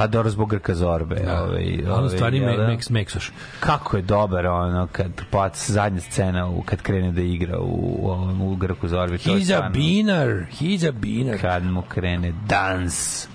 Pa 0.00 0.06
dobro 0.06 0.30
zbog 0.30 0.50
Grka 0.50 0.74
Zorbe. 0.74 1.14
Da. 1.14 1.42
Ovaj, 1.42 1.82
On 1.86 1.92
ovaj, 1.92 2.08
stvari 2.08 2.36
jel 2.36 2.46
me, 2.46 2.56
da? 2.56 2.66
Meks, 2.66 2.90
Meksoš. 2.90 3.32
kako 3.60 3.96
je 3.96 4.02
dobar 4.02 4.46
ono 4.46 4.88
kad 4.92 5.10
pa 5.30 5.50
zadnja 5.54 6.00
scena 6.00 6.48
u 6.48 6.62
kad 6.62 6.82
krene 6.82 7.12
da 7.12 7.22
igra 7.22 7.58
u 7.58 8.08
u 8.40 8.52
u 8.52 8.56
Grku 8.56 8.88
Zorbi 8.88 9.14
je 9.14 9.18
He's 9.18 9.56
a 9.58 9.68
beaner, 9.68 10.46
he's 10.60 10.88
a 10.88 10.92
beaner. 10.92 11.40
kad 11.40 11.64
mu 11.64 11.82
krene 11.82 12.32
dans 12.48 13.28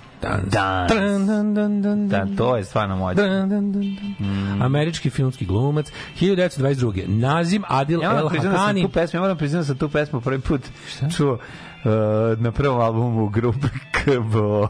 da 0.43 0.87
to 2.37 2.57
je 2.57 2.63
stvarno 2.63 2.95
moćno 2.95 3.23
dun, 3.47 3.71
dun. 3.71 3.97
Američki 4.61 5.09
filmski 5.09 5.45
glumac 5.45 5.91
1922. 6.21 7.07
Nazim 7.07 7.63
Adil 7.67 8.01
ja 8.01 8.19
El 8.19 8.29
da 8.29 8.49
Hakani 8.49 8.81
tu 8.81 8.89
pesmu 8.89 9.17
ja 9.17 9.21
moram 9.21 9.37
priznati 9.37 9.61
da 9.61 9.65
sam 9.65 9.77
tu 9.77 9.89
pesmu 9.89 10.21
prvi 10.21 10.41
put 10.41 10.61
čuo 11.17 11.33
uh, 11.33 11.39
na 12.39 12.51
prvom 12.51 12.79
albumu 12.79 13.29
grupe 13.29 13.67
KBO 13.95 14.67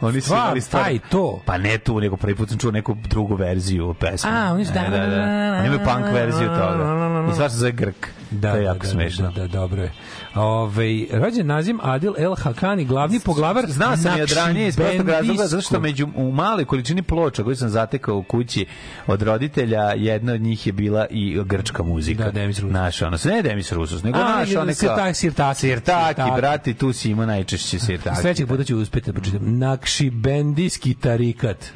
Oni 0.00 0.20
su 0.20 0.32
imali 0.34 0.60
stvar- 0.60 0.82
taj, 0.82 0.98
to. 1.00 1.42
Pa 1.46 1.58
ne 1.58 1.78
tu, 1.78 2.00
nego 2.00 2.16
prvi 2.16 2.34
put 2.34 2.48
sam 2.48 2.58
čuo 2.58 2.70
neku 2.70 2.94
drugu 2.96 3.34
verziju 3.34 3.94
pesme. 3.94 4.30
A, 4.32 4.52
oni 4.52 4.64
su- 4.64 4.72
da, 4.72 4.80
da, 4.82 5.06
da. 5.06 5.22
Oni 5.58 5.66
imaju 5.66 5.80
punk 5.84 6.06
verziju 6.12 6.48
toga. 6.48 7.26
I 7.30 7.32
stvar 7.32 7.50
se 7.50 7.56
zove 7.56 7.72
Grk. 7.72 8.06
Da, 8.30 8.50
to 8.50 8.56
je 8.56 8.60
da, 8.60 8.66
jako 8.66 8.78
da, 8.78 8.88
smešno. 8.88 9.30
Da, 9.30 9.40
da, 9.40 9.46
dobro 9.48 9.82
je. 9.82 9.92
Ove, 10.34 11.06
rođen 11.10 11.46
Nazim 11.46 11.78
Adil 11.82 12.12
El 12.18 12.34
Hakani, 12.34 12.84
glavni 12.84 13.20
poglavar 13.20 13.64
Znao 13.68 13.96
sam 13.96 14.18
i 14.18 14.22
od 14.22 14.32
ranije 14.32 14.68
iz 14.68 14.76
prostog 14.76 15.08
razloga, 15.08 15.46
zato 15.46 15.62
što 15.62 15.80
među, 15.80 16.08
u 16.16 16.32
maloj 16.32 16.64
količini 16.64 17.02
ploča 17.02 17.42
koju 17.44 17.56
sam 17.56 17.68
zatekao 17.68 18.16
u 18.16 18.22
kući 18.22 18.66
od 19.06 19.22
roditelja, 19.22 19.92
jedna 19.96 20.32
od 20.32 20.40
njih 20.40 20.66
je 20.66 20.72
bila 20.72 21.06
i 21.10 21.40
grčka 21.44 21.82
muzika. 21.82 22.24
Da, 22.24 22.30
Demis 22.30 22.58
Roussos. 22.58 22.74
Naš, 22.74 23.02
ono, 23.02 23.18
ne 23.24 23.42
Demis 23.42 23.72
Rusus, 23.72 24.02
nego 24.02 24.18
A, 24.18 24.22
naš, 24.22 24.48
nego 24.48 24.60
one 24.60 24.74
kao... 24.74 25.14
sirtaki, 25.14 25.60
sirtaki. 25.60 26.22
Brati, 26.36 26.74
tu 26.74 26.92
si 26.92 27.10
imao 27.10 27.26
najčešće 27.26 27.78
sirtaki. 27.78 28.20
Sledećeg 28.20 28.48
puta 28.48 28.64
ću 28.64 28.78
uspeti 28.78 29.06
da 29.06 29.12
pročitam. 29.12 29.58
Nakšibendijski 29.58 30.94
tarikat. 30.94 31.72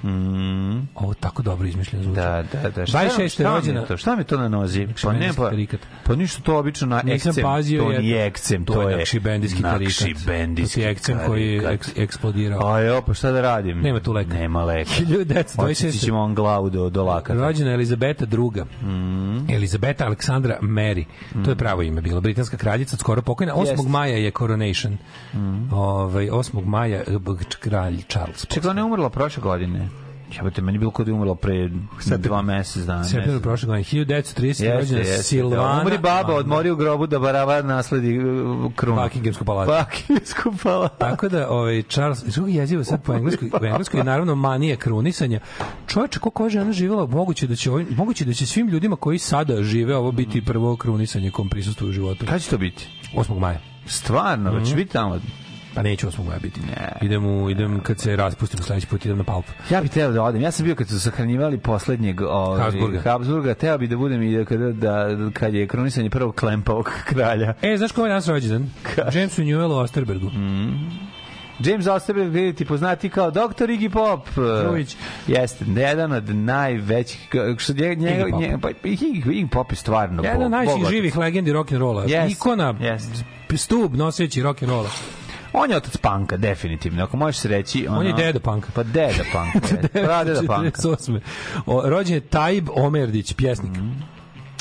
Ovo 0.95 1.15
tako 1.15 1.43
dobro 1.43 1.69
izmišljeno 1.69 2.05
zvuči. 2.05 2.21
Mm. 2.21 2.23
Da, 2.23 2.45
da, 2.53 2.71
da. 2.71 2.87
Šta, 2.87 2.99
26. 2.99 3.29
šta 3.29 3.43
mi 3.43 3.49
je 3.49 3.55
rođena. 3.55 3.87
to? 3.87 3.97
Šta 3.97 4.15
mi 4.17 4.21
je 4.21 4.25
to 4.25 4.39
na 4.39 4.49
nozi? 4.49 4.89
Pa 5.03 5.13
ne, 5.13 5.31
pa, 5.37 5.51
pa 6.05 6.15
ništa 6.17 6.43
to 6.43 6.59
obično 6.59 6.87
na 6.87 7.03
Nisam 7.05 7.31
ekcem. 7.31 7.43
pazio 7.45 7.83
to 7.83 7.89
nije 7.89 8.27
ekcem, 8.27 8.46
to, 8.65 8.73
To 8.75 8.89
je 8.89 8.97
nakšibendijski 8.97 9.63
tarikat. 9.63 9.81
Nakšibendijski 10.01 10.81
je 10.81 10.91
ekcem 10.91 11.19
koji 11.27 11.47
je 11.47 11.63
tarikat. 11.63 11.87
eks- 11.89 12.03
eksplodirao. 12.03 12.67
A 12.67 12.81
jo, 12.81 13.03
pa 13.03 13.15
šta 13.15 13.31
da 13.31 13.41
radim? 13.41 13.81
Nema 13.81 14.01
tu 14.01 14.13
leka. 14.13 14.35
Nema 14.35 14.65
leka. 14.65 14.91
1926. 15.01 15.61
Odsjetit 15.61 16.01
ćemo 16.01 16.21
on 16.21 16.35
glavu 16.35 16.71
do, 16.71 16.91
do 16.91 17.05
lakata. 17.05 17.41
Rođena 17.41 17.73
Elizabeta 17.73 18.25
II. 18.25 18.89
Mm. 18.91 19.51
Elizabeta 19.51 20.07
Aleksandra 20.07 20.59
Mary. 20.63 21.05
To 21.45 21.51
je 21.51 21.57
pravo 21.57 21.83
ime 21.83 22.01
bilo. 22.01 22.21
Britanska 22.21 22.57
kraljica, 22.57 22.97
skoro 22.97 23.23
pokojna. 23.23 23.55
8. 23.55 23.71
Jeste. 23.71 23.89
maja 23.89 24.17
je 24.17 24.31
coronation. 24.31 24.99
Ovaj 25.73 26.27
8. 26.27 26.65
maja 26.65 27.03
kralj 27.61 28.03
Charles. 28.09 28.47
Čekaj, 28.47 28.71
ona 28.71 28.81
je 28.81 28.85
umrla 28.85 29.11
prošle 29.11 29.43
godine. 29.43 29.89
Jebote, 30.33 30.63
meni 30.63 30.79
bilo 30.79 30.91
kod 30.91 31.09
je 31.09 31.15
umrla 31.15 31.35
pre 31.35 31.71
dva 32.19 32.43
mesec 32.43 32.85
dana. 32.85 33.05
September 33.05 33.43
prošle 33.43 33.67
godine. 33.67 33.85
1930. 33.85 34.45
Jeste, 34.45 34.75
rođena. 34.75 35.05
Silvana. 35.05 35.77
Da, 35.77 35.83
umri 35.83 35.99
baba, 35.99 36.35
odmori 36.35 36.71
u 36.71 36.77
grobu 36.77 37.07
da 37.07 37.19
barava 37.19 37.63
nasledi 37.63 38.19
uh, 38.19 38.73
krunu. 38.77 39.03
Buckinghamsku 39.03 39.45
palatu. 39.45 39.73
Buckinghamsku 39.73 40.53
palatu. 40.63 40.95
Tako 40.99 41.29
da, 41.29 41.49
ovaj, 41.51 41.83
Charles, 41.83 42.23
iz 42.27 42.35
kog 42.35 42.51
jezivo 42.51 42.85
sad 42.85 43.03
po 43.03 43.13
engleskoj, 43.15 43.51
u 43.63 43.65
engleskoj 43.65 44.01
je 44.01 44.05
naravno 44.05 44.35
manija 44.35 44.77
krunisanja. 44.77 45.41
Čovječe, 45.87 46.19
koliko 46.19 46.45
je 46.45 46.51
žena 46.51 46.73
živjela, 46.73 47.07
moguće 47.07 47.47
da 47.47 47.57
će, 47.57 47.71
ovim, 47.71 47.87
moguće 47.91 48.25
da 48.25 48.33
će 48.33 48.47
svim 48.47 48.69
ljudima 48.69 48.97
koji 48.97 49.19
sada 49.19 49.63
žive 49.63 49.97
ovo 49.97 50.13
biti 50.13 50.45
prvo 50.45 50.77
krunisanje 50.77 51.31
kom 51.31 51.49
prisustuju 51.49 51.89
u 51.89 51.93
životu. 51.93 52.27
Kada 52.27 52.39
će 52.39 52.51
to 52.51 52.59
biti? 52.59 52.89
8. 53.15 53.39
maja. 53.39 53.61
Stvarno, 53.87 54.53
mm 54.53 54.57
-hmm. 54.57 54.69
će 54.71 54.77
biti 54.77 54.93
tamo. 54.93 55.21
Pa 55.77 55.83
neću 55.83 56.07
8. 56.07 56.27
maja 56.27 56.39
biti. 56.39 56.61
Idem, 57.03 57.27
u, 57.27 57.51
idem 57.51 57.81
kad 57.81 58.01
se 58.01 58.17
raspustim 58.17 58.63
sledeći 58.63 58.87
put, 58.87 59.05
idem 59.05 59.19
na 59.19 59.25
Palp. 59.25 59.45
Ja 59.71 59.81
bih 59.81 59.91
teo 59.91 60.13
da 60.13 60.23
odem. 60.23 60.43
Ja 60.43 60.51
sam 60.51 60.65
bio 60.65 60.75
kad 60.75 60.89
su 60.89 61.01
sahranjivali 61.01 61.59
poslednjeg 61.59 62.21
ovaj, 62.21 62.61
Habsburga. 62.61 63.01
Habsburga. 63.05 63.55
Teo 63.55 63.79
bih 63.79 63.91
da 63.91 63.97
budem 63.97 64.23
i 64.23 64.37
da, 64.37 64.45
kada, 64.45 64.73
da, 64.73 65.09
kad 65.33 65.55
je 65.55 65.67
kronisanje 65.67 66.11
prvog 66.11 66.35
klempavog 66.35 66.91
kralja. 67.11 67.55
E, 67.63 67.77
znaš 67.77 67.93
ko 67.93 68.05
je 68.05 68.09
danas 68.09 68.29
rođendan? 68.29 68.71
Jamesu 69.15 69.43
Newellu 69.43 69.83
Osterbergu. 69.83 70.31
James 71.59 71.87
Osterberg, 71.87 72.33
vidite, 72.33 72.65
poznati 72.65 73.09
kao 73.09 73.31
doktor 73.31 73.71
Iggy 73.71 73.93
Pop. 73.93 74.29
Grujić. 74.63 74.97
Jeste, 75.27 75.65
jedan 75.77 76.13
od 76.13 76.35
najvećih... 76.35 77.29
Što 77.59 77.73
njega, 77.73 77.95
njega, 77.95 78.25
Iggy 78.25 78.31
Pop. 78.31 78.41
njega, 78.41 78.59
pa, 78.59 78.69
Iggy, 78.69 79.23
Iggy 79.25 79.49
Pop 79.49 79.73
je 79.73 79.77
stvarno 79.77 80.23
Jedan 80.23 80.43
od 80.43 80.51
najvećih 80.51 80.87
živih 80.89 81.17
legendi 81.17 81.53
rock'n'rolla. 81.53 82.07
Yes, 82.07 82.33
Ikona, 82.33 82.75
yes. 82.75 83.23
stub 83.57 83.95
noseći 83.95 84.43
rock'n'rolla. 84.43 84.89
On 85.59 85.71
je 85.71 85.77
otac 85.77 85.97
panka, 85.97 86.37
definitivno. 86.37 87.05
Ako 87.05 87.17
možeš 87.17 87.43
reći... 87.43 87.87
Ono, 87.89 87.99
On 87.99 88.07
je 88.07 88.13
deda 88.13 88.41
panka. 88.41 88.69
Pa 88.75 88.83
deda 88.83 89.25
panka. 89.33 89.77
Pradeda 90.07 90.43
panka. 90.47 90.83
48. 90.83 91.21
O, 91.67 91.83
rođen 91.85 92.15
je 92.15 92.21
Tajib 92.21 92.69
Omerdić, 92.75 93.33
pjesnik. 93.33 93.73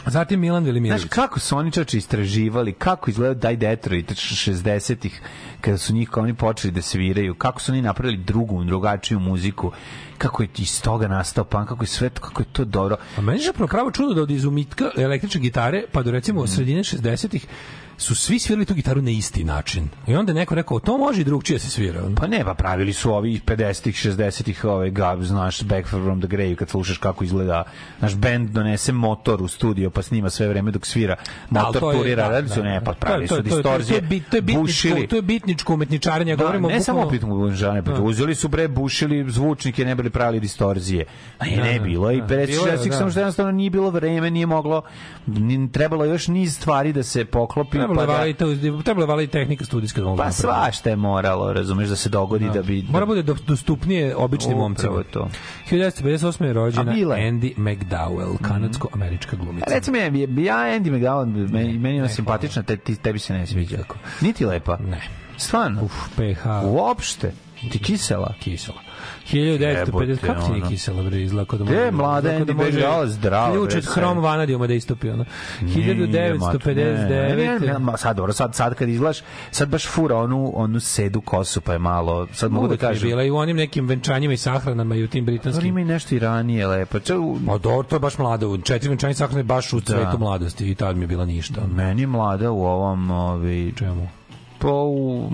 Zatim 0.08 0.40
Milan 0.40 0.64
Velimirović. 0.64 1.02
Znaš 1.02 1.10
kako 1.10 1.40
su 1.40 1.58
oni 1.58 1.72
čače 1.72 1.98
istraživali, 1.98 2.74
kako 2.74 3.10
izgleda 3.10 3.34
Daj 3.34 3.56
Detroit 3.56 4.12
60-ih, 4.12 5.22
kada 5.62 5.78
su 5.78 5.94
njih 5.94 6.18
oni 6.18 6.34
počeli 6.34 6.72
da 6.72 6.82
sviraju, 6.82 7.36
kako 7.36 7.62
su 7.62 7.72
oni 7.72 7.82
napravili 7.82 8.18
drugu, 8.18 8.64
drugačiju 8.64 9.20
muziku, 9.20 9.72
kako 10.18 10.44
je 10.44 10.50
iz 10.58 10.82
toga 10.82 11.08
nastao 11.08 11.44
punk, 11.44 11.68
kako 11.68 11.84
je 11.84 11.88
sve, 11.88 12.10
kako 12.10 12.42
je 12.42 12.48
to 12.52 12.66
dobro. 12.66 12.98
A 13.18 13.22
meni 13.22 13.40
je 13.40 13.46
zapravo 13.46 13.68
pravo 13.68 13.92
čudo 13.92 14.14
da 14.14 14.22
od 14.22 14.32
izumitka 14.32 14.92
električne 14.98 15.42
gitare, 15.42 15.84
pa 15.92 16.04
do 16.04 16.12
recimo 16.12 16.48
sredine 16.48 16.84
60-ih, 16.84 17.48
su 17.98 18.16
svi 18.16 18.40
svirali 18.40 18.66
tu 18.66 18.74
gitaru 18.74 19.02
na 19.02 19.12
isti 19.12 19.44
način. 19.44 19.88
I 20.08 20.16
onda 20.16 20.32
je 20.32 20.36
neko 20.36 20.56
rekao, 20.56 20.80
to 20.80 20.98
može 20.98 21.22
i 21.22 21.24
drugčije 21.24 21.60
se 21.60 21.70
svira. 21.70 22.02
Pa 22.16 22.28
ne, 22.28 22.44
pa 22.46 22.54
pravili 22.54 22.94
su 22.94 23.12
ovi 23.12 23.40
50-ih, 23.40 23.96
60-ih, 23.96 24.66
ovaj 24.66 24.90
gab, 24.92 25.22
znaš, 25.22 25.64
Back 25.64 25.88
from 25.88 26.20
the 26.20 26.28
Grave, 26.28 26.56
kad 26.56 26.70
slušaš 26.70 26.98
kako 26.98 27.24
izgleda, 27.24 27.64
naš 28.02 28.16
band 28.16 28.50
donese 28.50 28.92
motor 28.92 29.42
u 29.42 29.48
studio, 29.48 29.90
pa 29.90 30.02
snima 30.02 30.30
sve 30.30 30.48
vreme 30.48 30.72
dok 30.72 30.86
svira. 30.86 31.16
Da, 31.50 31.62
Motor 31.62 31.82
to 31.82 31.92
je- 31.92 31.98
turira, 31.98 32.24
da, 32.24 32.30
radili 32.30 32.50
su, 32.50 32.56
da, 32.56 32.64
ne, 32.64 32.74
da. 32.74 32.82
pa 32.82 32.94
pravili 32.94 33.28
To 33.28 33.36
je- 33.36 33.38
su 33.38 33.50
to 33.50 33.56
je- 33.56 33.64
to 33.64 33.70
je- 33.70 33.78
distorzije, 33.78 34.00
to 34.00 34.16
je 34.16 34.22
to 34.22 34.36
je 34.36 34.42
bitničko- 34.42 34.62
bušili. 34.62 35.08
To 35.08 35.16
je 35.16 35.22
bitničko 35.22 35.74
umetničarenje, 35.74 36.36
Da, 36.36 36.44
govorimo 36.44 36.68
ne 36.70 36.82
samo 36.82 37.02
opet 37.02 37.24
uvažane, 37.24 37.84
pa 37.84 37.92
Da. 37.92 38.02
uzeli 38.02 38.36
su 38.36 38.48
bre 38.48 38.68
bušili 38.68 39.32
zvučnike, 39.32 39.86
ne 39.86 39.96
bili 39.96 40.10
pravili 40.10 40.40
distorzije. 40.40 41.06
A 41.40 41.46
Da, 41.46 41.64
ne 41.64 41.80
da, 41.80 41.84
bilo 41.84 42.12
i 42.12 42.22
da. 42.22 42.28
50 42.28 42.48
Bilo 42.48 42.68
je, 42.68 42.72
60 42.72 42.90
da. 42.90 42.98
samo 42.98 43.12
što 43.12 43.20
jednostavno 43.20 43.52
nije 43.52 43.70
bilo 43.70 43.90
vreme, 43.90 44.32
nije 44.32 44.46
moglo 44.46 44.82
trebalo 45.72 46.06
je 46.06 46.12
još 46.12 46.28
niz 46.28 46.56
stvari 46.56 46.94
da 46.94 47.04
se 47.04 47.26
poklopi 47.26 47.78
Trebalo 47.88 48.08
pa 48.08 48.24
je 48.24 48.34
da, 48.34 48.46
valiti, 48.46 48.84
trebalo 48.84 49.04
je 49.04 49.08
valiti 49.08 49.32
tehnika 49.32 49.66
studijska 49.66 50.02
da 50.02 50.16
pa 50.18 50.32
svašta 50.32 50.90
je 50.90 50.96
moralo, 50.96 51.54
razumeš 51.54 51.90
da 51.90 51.96
se 51.96 52.10
dogodi 52.10 52.50
da 52.50 52.62
bi 52.62 52.86
Mora 52.90 53.06
bude 53.06 53.24
do- 53.24 53.36
dostupnije 53.48 54.16
običnim 54.16 54.58
momcima. 54.58 55.04
to. 55.04 55.30
1958. 55.70 56.46
je 56.46 56.54
rođena. 56.54 56.92
Andy 56.92 57.54
McDowell, 57.58 58.38
kanadsko-američka 58.40 59.36
glumica. 59.36 59.66
A 59.68 59.74
Recimo, 59.74 59.98
ja, 59.98 60.04
ja 60.06 60.80
Andy 60.80 60.92
McDowell, 60.92 61.52
meni, 61.52 61.78
meni 61.78 61.96
je 61.96 62.02
ona 62.02 62.10
simpatična, 62.10 62.64
te, 62.64 62.78
tebi 62.78 63.20
se 63.20 63.34
ne 63.34 63.48
sviđa. 63.48 63.78
Niti 64.22 64.46
lepa. 64.46 64.78
Ne. 64.78 65.02
Stvarno? 65.38 65.84
Uf, 65.84 65.94
PH. 66.16 66.46
Uopšte. 66.66 67.32
Ti 67.62 67.80
kisela. 67.80 68.34
Kisela. 68.40 68.78
1950, 69.26 69.62
Jebote, 69.78 70.18
kako 70.18 70.42
ti 70.42 70.50
nije 70.50 70.62
ono. 70.62 70.70
kisela, 70.70 71.04
bre, 71.04 71.22
izgleda 71.22 71.46
kao 71.46 71.60
da 71.60 71.66
Gde 71.66 71.74
je 71.76 71.80
može- 71.84 71.98
mlada 71.98 72.30
Andy 72.30 72.54
McDowell, 72.56 73.08
zdravo, 73.08 73.54
Ključ 73.54 73.70
bre, 73.70 73.78
od 73.78 73.86
hrom 73.86 74.18
vanadijuma 74.18 74.68
da 74.68 74.74
istopi, 74.74 75.10
ono. 75.10 75.26
1959. 75.62 77.10
Ne, 77.10 77.36
ne, 77.64 77.80
ne, 77.82 77.98
sad, 77.98 78.16
dobro, 78.16 78.34
sad, 78.34 78.56
sad 78.56 78.76
kad 78.76 78.90
izgledaš, 78.90 79.18
sad 79.52 79.70
baš 79.70 79.88
fura 79.88 80.18
onu, 80.18 80.52
onu 80.56 80.80
sedu 80.80 81.22
kosu, 81.22 81.62
pa 81.62 81.74
je 81.74 81.80
malo, 81.80 82.28
sad 82.34 82.52
mogu 82.52 82.68
da 82.68 82.74
je 82.74 82.78
kažem. 82.78 83.10
bila 83.10 83.24
i 83.24 83.32
u 83.32 83.38
onim 83.38 83.58
nekim 83.58 83.88
venčanjima 83.88 84.34
i 84.34 84.38
sahranama 84.38 84.96
i 84.96 85.04
u 85.04 85.08
tim 85.08 85.26
Dobro, 85.26 85.34
britanskim. 85.34 85.68
ima 85.68 85.80
i 85.82 85.86
nešto 85.86 86.16
i 86.16 86.20
ranije 86.20 86.68
lepo. 86.68 87.00
Če, 87.00 87.14
Ma 87.42 87.58
dobro, 87.58 87.84
to 87.84 87.96
je 87.96 88.00
baš 88.00 88.18
mlada. 88.18 88.46
Četiri 88.64 88.90
venčanje 88.90 89.14
sahrane 89.14 89.44
baš 89.44 89.74
u 89.74 89.82
cvetu 89.82 90.02
Da. 90.04 90.18
mladosti 90.18 90.72
i 90.72 90.76
tad 90.76 90.98
mi 90.98 91.04
je 91.04 91.08
bila 91.08 91.26
ništa. 91.26 91.62
meni 91.68 92.02
je 92.02 92.08
mlada 92.08 92.52
u 92.52 92.66
ovom, 92.66 93.12
ovi, 93.12 93.74
Čemu? 93.78 94.08
Po 94.60 94.84
u 94.88 95.30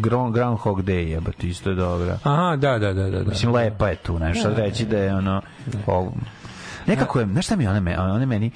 Ground, 0.00 0.34
Groundhog 0.34 0.82
Day, 0.82 1.08
jebate, 1.08 1.48
isto 1.48 1.70
je 1.70 1.76
dobra. 1.76 2.18
Aha, 2.22 2.56
da, 2.56 2.78
da, 2.78 2.92
da, 2.92 3.10
da. 3.10 3.22
da. 3.22 3.30
Mislim, 3.30 3.52
lepa 3.52 3.88
je 3.88 3.96
tu, 3.96 4.18
nešto 4.18 4.42
sad 4.42 4.58
reći 4.58 4.86
da 4.86 4.98
je 4.98 5.14
ono... 5.14 5.42
O, 5.86 6.12
nekako 6.86 7.20
je, 7.20 7.26
znaš 7.26 7.44
šta 7.44 7.56
mi 7.56 7.66
ona, 7.66 7.80
me, 7.80 7.98
ona 7.98 8.26
meni... 8.26 8.50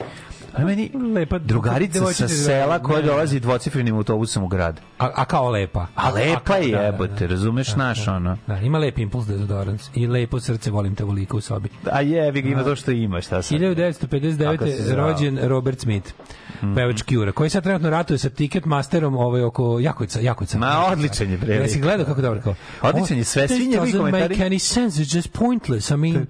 Ona 0.57 0.67
meni 0.67 0.91
Lepa 1.15 1.39
drugarica 1.39 2.07
sa 2.07 2.29
sela 2.29 2.79
koja 2.79 3.01
ne. 3.01 3.07
dolazi 3.07 3.41
dvocifrenim 3.41 3.97
autobusom 3.97 4.45
u 4.45 4.49
grad. 4.49 4.81
A, 4.99 5.11
a 5.15 5.25
kao 5.25 5.51
lepa. 5.51 5.87
A 5.95 6.11
lepa 6.11 6.57
je 6.57 6.71
da, 6.71 6.79
da, 6.79 6.85
jebote, 6.85 7.27
razumeš 7.27 7.77
naš 7.77 8.09
ono. 8.09 8.37
Da, 8.47 8.59
ima 8.59 8.79
lep 8.79 8.99
impuls 8.99 9.27
dezodorans 9.27 9.91
i 9.95 10.07
lepo 10.07 10.41
srce, 10.41 10.71
volim 10.71 10.95
te 10.95 11.05
volika 11.05 11.37
u 11.37 11.41
sobi. 11.41 11.69
A 11.93 12.01
jebi 12.01 12.43
ga, 12.43 12.49
ima 12.49 12.65
to 12.65 12.77
što 12.77 12.91
ima, 12.91 13.21
šta 13.21 13.43
sad. 13.43 13.45
Se 13.45 13.55
1959. 13.55 14.81
zvao? 14.81 15.09
rođen 15.09 15.39
Robert 15.43 15.81
Smith, 15.81 16.13
pevač 16.75 17.03
Cure, 17.09 17.33
koji 17.33 17.51
sad 17.51 17.63
trenutno 17.63 17.91
ratuje 17.91 18.19
sa 18.19 18.31
Ticketmasterom 18.31 19.17
ovaj, 19.17 19.43
oko 19.43 19.79
Jakojca. 19.81 20.21
Jakojca. 20.21 20.59
Ma, 20.59 20.87
odličan 20.93 21.31
je, 21.31 21.39
bre. 21.39 21.55
Jesi 21.55 21.81
gledao 21.81 22.07
kako 22.07 22.21
dobro 22.21 22.41
kao? 22.41 22.55
Odličan 22.83 23.19
je 23.19 23.25
sve, 23.25 23.49
svi 23.49 23.67
njegovi 23.67 23.93
doesn't 23.93 23.99
komentari. 23.99 24.37
make 24.37 24.51
any 24.51 24.59
sense, 24.59 25.03
it's 25.03 25.17
just 25.17 25.33
pointless. 25.33 25.91
I 25.91 25.97
mean, 25.97 26.27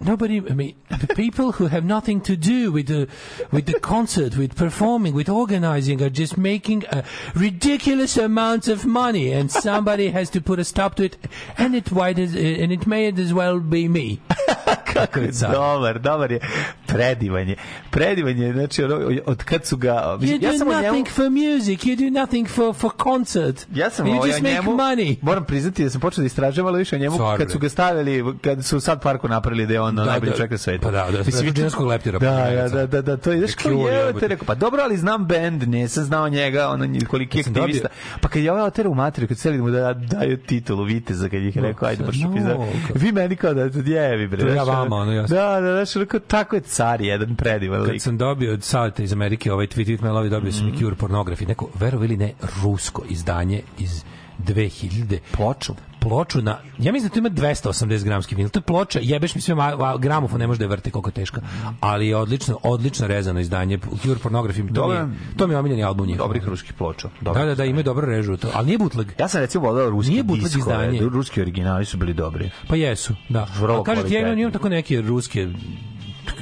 nobody, 0.00 0.38
I 0.38 0.54
mean, 0.54 0.74
the 1.00 1.14
people 1.14 1.52
who 1.52 1.66
have 1.66 1.84
nothing 1.84 2.20
to 2.22 2.36
do 2.36 2.72
with 2.72 2.86
the, 2.86 3.08
with 3.50 3.66
the 3.66 3.80
concert, 3.80 4.36
with 4.36 4.56
performing, 4.56 5.14
with 5.14 5.28
organizing 5.28 6.02
are 6.02 6.10
just 6.10 6.36
making 6.36 6.84
a 6.90 7.04
ridiculous 7.34 8.16
amounts 8.16 8.68
of 8.68 8.84
money 8.86 9.32
and 9.32 9.50
somebody 9.50 10.10
has 10.10 10.30
to 10.30 10.40
put 10.40 10.58
a 10.58 10.64
stop 10.64 10.94
to 10.96 11.04
it 11.04 11.16
and 11.58 11.74
it, 11.74 11.92
might 11.92 12.18
as, 12.18 12.34
and 12.34 12.72
it 12.72 12.86
may 12.86 13.06
as 13.06 13.32
well 13.32 13.60
be 13.60 13.88
me. 13.88 14.20
Kako 14.92 15.20
je 15.20 15.30
dobar, 15.52 15.98
dobar 15.98 16.32
je. 16.32 16.40
Predivan 16.86 17.48
je. 17.48 17.56
Predivan 17.90 18.38
je, 18.38 18.52
znači, 18.52 18.84
ono, 18.84 19.20
od 19.26 19.44
kad 19.44 19.66
su 19.66 19.76
ga... 19.76 20.18
You 20.20 20.40
do 20.40 20.46
ja 20.46 20.58
sam 20.58 20.68
o 20.68 20.70
njemu... 20.70 20.82
nothing 20.82 21.08
for 21.08 21.30
music, 21.30 21.80
you 21.80 21.96
do 21.96 22.20
nothing 22.20 22.48
for, 22.48 22.74
for 22.74 22.90
concert. 23.02 23.66
Ja 23.74 23.90
sam 23.90 24.06
you 24.06 24.26
just 24.26 24.42
make 24.42 24.60
money. 24.60 25.16
moram 25.22 25.44
priznati 25.44 25.84
da 25.84 25.90
sam 25.90 26.00
počeo 26.00 26.22
da 26.22 26.26
istražujem 26.26 26.74
više 26.74 26.96
o 26.96 26.98
njemu 26.98 27.14
Stvarno. 27.14 27.38
kad 27.38 27.52
su 27.52 27.58
ga 27.58 27.68
stavili, 27.68 28.38
kad 28.42 28.64
su 28.64 28.80
sad 28.80 29.02
parku 29.02 29.28
napravili 29.28 29.51
da 29.66 29.72
je 29.72 29.80
on 29.80 29.96
Da, 29.96 30.04
najbolji 30.04 30.30
da. 30.30 30.36
čovjek 30.36 30.50
na 30.50 30.58
svetu. 30.58 30.82
Pa 30.82 30.90
da, 30.90 31.08
da, 31.12 31.18
Mislim, 31.18 31.44
Virginskog 31.44 31.86
leptira, 31.86 32.18
Da, 32.18 32.26
pa 32.26 32.32
da, 32.32 32.50
ne, 32.50 32.68
da, 32.68 32.86
da, 32.86 33.02
da, 33.02 33.16
to 33.16 33.32
je, 33.32 33.38
znaš, 33.38 33.54
kao 33.54 33.72
je, 33.72 34.12
te 34.20 34.28
rekao, 34.28 34.46
pa 34.46 34.54
dobro, 34.54 34.82
ali 34.82 34.96
znam 34.96 35.26
bend, 35.26 35.68
nisam 35.68 36.04
znao 36.04 36.28
njega, 36.28 36.68
ono, 36.68 36.86
koliki 37.08 37.38
je 37.38 37.44
aktivista. 37.46 37.88
Pa 38.20 38.28
kad 38.28 38.42
je 38.42 38.52
ovaj 38.52 38.62
oter 38.64 38.88
u 38.88 38.94
materiju, 38.94 39.28
kad 39.28 39.36
celi 39.36 39.56
da 39.56 39.62
mu 39.62 39.70
da, 39.70 39.94
daju 39.94 40.36
titulu 40.36 40.84
viteza, 40.84 41.28
kad 41.28 41.42
ih 41.42 41.58
rekao, 41.58 41.88
ajde, 41.88 42.04
baš 42.04 42.16
pizda. 42.34 42.56
Vi 42.94 43.12
meni 43.12 43.36
kao 43.36 43.54
da, 43.54 43.68
da 43.68 43.90
jevi, 43.90 44.26
bre. 44.28 44.40
To 44.40 44.48
ja 44.48 44.62
vama, 44.62 44.96
ono, 44.96 45.12
jasno. 45.12 45.36
Da, 45.36 45.60
da, 45.60 45.84
znaš, 45.84 46.06
tako 46.28 46.56
je 46.56 46.62
car 46.62 47.00
jedan 47.00 47.36
predivan 47.36 47.84
Kad 47.84 47.92
lik. 47.92 48.02
sam 48.02 48.18
dobio 48.18 48.52
od 48.52 48.62
savjeta 48.62 49.02
iz 49.02 49.12
Amerike 49.12 49.52
ovaj 49.52 49.66
tweet, 49.66 49.86
tweet 49.86 50.02
mailovi, 50.02 50.30
dobio 50.30 50.52
sam 50.52 50.68
i 50.68 50.78
Cure 50.78 50.96
pornografi, 50.96 51.46
neko, 51.46 51.68
verovi 51.80 52.06
ili 52.06 52.16
ne, 52.16 52.32
rusko 52.62 53.02
izdanje 53.08 53.60
iz 53.78 54.04
2000. 54.38 55.18
Ploču. 55.32 55.74
Ploču 56.00 56.42
na, 56.42 56.58
ja 56.78 56.92
mislim 56.92 57.08
da 57.08 57.12
to 57.12 57.18
ima 57.18 57.30
280 57.30 58.04
gramski 58.04 58.34
vinil. 58.34 58.50
To 58.50 58.58
je 58.58 58.62
ploča, 58.62 58.98
jebeš 59.02 59.34
mi 59.34 59.40
sve, 59.40 59.54
gramofon 59.98 60.40
ne 60.40 60.46
može 60.46 60.58
da 60.58 60.64
je 60.64 60.68
vrte 60.68 60.90
koliko 60.90 61.08
je 61.08 61.14
teška. 61.14 61.40
Ali 61.80 62.08
je 62.08 62.16
odlično, 62.16 62.58
odlično 62.62 63.06
rezano 63.06 63.40
izdanje. 63.40 63.78
Cure 64.02 64.20
pornografi, 64.20 64.58
to, 64.60 64.64
mi 64.64 64.70
Dobro. 64.70 64.96
je, 64.96 65.06
to 65.36 65.46
mi 65.46 65.54
je 65.54 65.58
omiljeni 65.58 65.84
album 65.84 66.06
njihov. 66.06 66.24
Dobrih 66.24 66.44
ruskih 66.44 66.72
ploča. 66.74 67.08
Da, 67.20 67.32
da, 67.32 67.54
da, 67.54 67.64
imaju 67.64 67.84
dobro 67.84 68.06
režu. 68.06 68.36
To, 68.36 68.48
ali 68.54 68.66
nije 68.66 68.78
bootleg. 68.78 69.06
Ja 69.18 69.28
sam 69.28 69.40
recimo 69.40 69.64
volao 69.64 69.90
ruski 69.90 70.10
Nije 70.10 70.22
bootleg 70.22 70.52
izdanje. 70.58 71.00
ruski 71.00 71.40
originali 71.40 71.84
su 71.84 71.96
bili 71.96 72.14
dobri. 72.14 72.50
Pa 72.68 72.76
jesu, 72.76 73.14
da. 73.28 73.46
Vrlo 73.60 73.80
A 73.80 73.84
kažete, 73.84 74.14
ja 74.14 74.32
imam, 74.32 74.52
tako 74.52 74.68
neke 74.68 75.00
ruske 75.00 75.48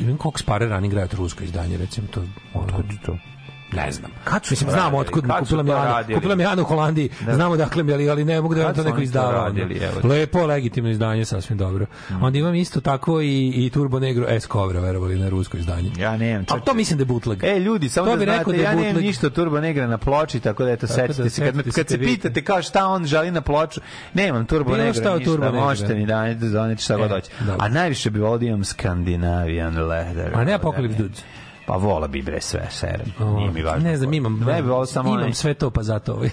imam 0.01 0.19
Cox 0.19 0.43
Pare 0.45 0.67
rani 0.67 0.87
igraju 0.87 1.09
rusko 1.17 1.45
izdanje, 1.45 1.77
recimo 1.77 2.07
to. 2.07 2.23
Ono, 2.55 2.83
to? 3.07 3.17
Ne 3.73 3.93
znam. 3.93 4.11
Kad 4.25 4.45
su 4.45 4.53
Mislim, 4.53 4.71
znamo 4.71 4.99
otkud 4.99 5.25
mi 5.25 5.31
kupila 5.31 5.59
to 5.59 5.63
mi 5.65 5.73
Ana. 5.73 5.85
radili? 5.85 6.15
Kupila 6.15 6.35
mi 6.35 6.45
Ana 6.45 6.63
u 6.63 6.65
Holandiji. 6.65 7.09
Znamo 7.25 7.57
dakle 7.57 7.83
mi, 7.83 7.93
ali, 7.93 8.11
ali 8.11 8.25
ne 8.25 8.41
mogu 8.41 8.55
da 8.55 8.63
vam 8.63 8.75
Kad 8.75 8.85
to 8.85 8.91
neko 8.91 9.01
izdava. 9.01 9.33
radili? 9.33 9.81
Lepo, 10.05 10.47
legitimno 10.47 10.91
izdanje, 10.91 11.25
sasvim 11.25 11.59
dobro. 11.59 11.87
Onda 12.21 12.39
imam 12.39 12.55
isto 12.55 12.81
tako 12.81 13.21
i, 13.21 13.53
i 13.57 13.71
Turbo 13.71 14.01
Negro 14.01 14.27
S 14.31 14.47
cover, 14.47 14.77
verovali 14.77 15.19
na 15.19 15.29
rusko 15.29 15.57
izdanje. 15.57 15.91
Ja 15.99 16.17
nemam. 16.17 16.45
Ali 16.49 16.61
to 16.61 16.75
mislim 16.75 16.99
da 16.99 17.03
je 17.03 17.07
bootleg. 17.07 17.45
E, 17.45 17.59
ljudi, 17.59 17.89
samo 17.89 18.07
To 18.07 18.17
da 18.17 18.25
znate, 18.25 18.53
da 18.53 18.57
ja 18.57 18.75
nemam 18.75 19.03
ništa 19.03 19.31
Turbo 19.31 19.61
Negra 19.61 19.87
na 19.87 19.99
ploči, 19.99 20.41
tako 20.41 20.65
da 20.65 20.71
eto, 20.71 20.87
da 20.87 20.93
se. 21.31 21.45
Kad, 21.45 21.57
me- 21.57 21.63
setite 21.63 21.71
kad 21.73 21.89
se 21.89 21.99
pitate 21.99 22.45
kao 22.45 22.63
šta 22.63 22.87
on 22.87 23.07
želi 23.07 23.31
na 23.31 23.41
ploču, 23.41 23.81
nemam 24.15 24.47
Turbo 24.47 24.71
Negra 24.71 24.87
ništa, 24.87 25.19
Turbo 25.21 25.53
možete 25.53 25.95
mi 25.95 26.07
da 26.07 26.35
doneti 26.35 26.83
šta 26.83 26.97
god 26.97 27.07
E, 27.07 27.15
hoće. 27.15 27.31
A 27.59 27.69
najviše 27.69 28.11
bi 28.11 28.19
volio 28.19 28.39
da 28.39 28.47
imam 28.47 28.65
Scandinavian 28.65 29.79
Leather. 29.79 30.31
A 30.35 30.45
ne 30.45 30.59
Apocalypse 30.59 30.97
Dudes. 30.97 31.23
Pa 31.71 31.77
vola 31.77 32.09
bi 32.09 32.23
bre 32.23 32.41
sve, 32.41 32.67
serem. 32.71 33.07
Nije 33.37 33.51
mi 33.51 33.63
važno. 33.63 33.89
Ne 33.89 33.97
znam, 33.97 34.15
imam, 34.15 34.39
Ne 34.47 34.63
bi 34.63 34.69
samo 34.87 35.09
imam 35.09 35.21
onaj- 35.21 35.33
sve 35.33 35.55
to, 35.55 35.71
pa 35.71 35.83
zato 35.83 36.13
ovaj. 36.13 36.27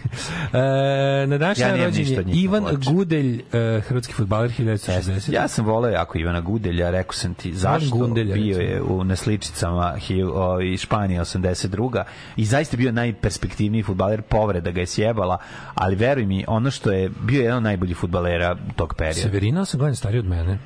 E, 1.23 1.27
na 1.27 1.37
današnji 1.37 1.61
Ja 1.61 1.67
dan 1.67 1.77
nemam 1.77 1.85
rođen 1.85 2.01
ništa 2.01 2.13
je 2.13 2.19
od 2.19 2.27
njih 2.27 2.43
Ivan. 2.43 2.63
Gudelj, 2.85 3.43
e, 3.53 3.81
hrvatski 3.81 4.13
futbaler 4.13 4.51
1960. 4.51 5.33
Ja 5.33 5.47
sam 5.47 5.65
voleo 5.65 5.91
jako 5.91 6.17
Ivana 6.17 6.41
Gudelja, 6.41 6.89
rekao 6.89 7.13
sam 7.13 7.33
ti 7.33 7.53
zašto 7.53 7.95
Gundelja, 7.95 8.33
bio 8.33 8.57
je 8.59 8.81
u 8.81 9.03
nasličicama 9.03 9.97
i 10.63 10.77
Španije 10.77 11.21
82. 11.21 12.03
i 12.35 12.45
zaista 12.45 12.77
bio 12.77 12.91
najperspektivniji 12.91 13.83
futbaler, 13.83 14.21
povreda 14.21 14.71
ga 14.71 14.79
je 14.79 14.85
sjebala, 14.85 15.37
ali 15.75 15.95
veruj 15.95 16.25
mi, 16.25 16.45
ono 16.47 16.71
što 16.71 16.91
je 16.91 17.09
bio 17.21 17.41
jedan 17.41 17.57
od 17.57 17.63
najboljih 17.63 17.97
futbalera 17.97 18.57
tog 18.75 18.93
perioda. 18.97 19.21
Severina 19.21 19.61
8 19.61 19.77
godina 19.77 19.95
stariji 19.95 20.19
od 20.19 20.25
mene. 20.25 20.57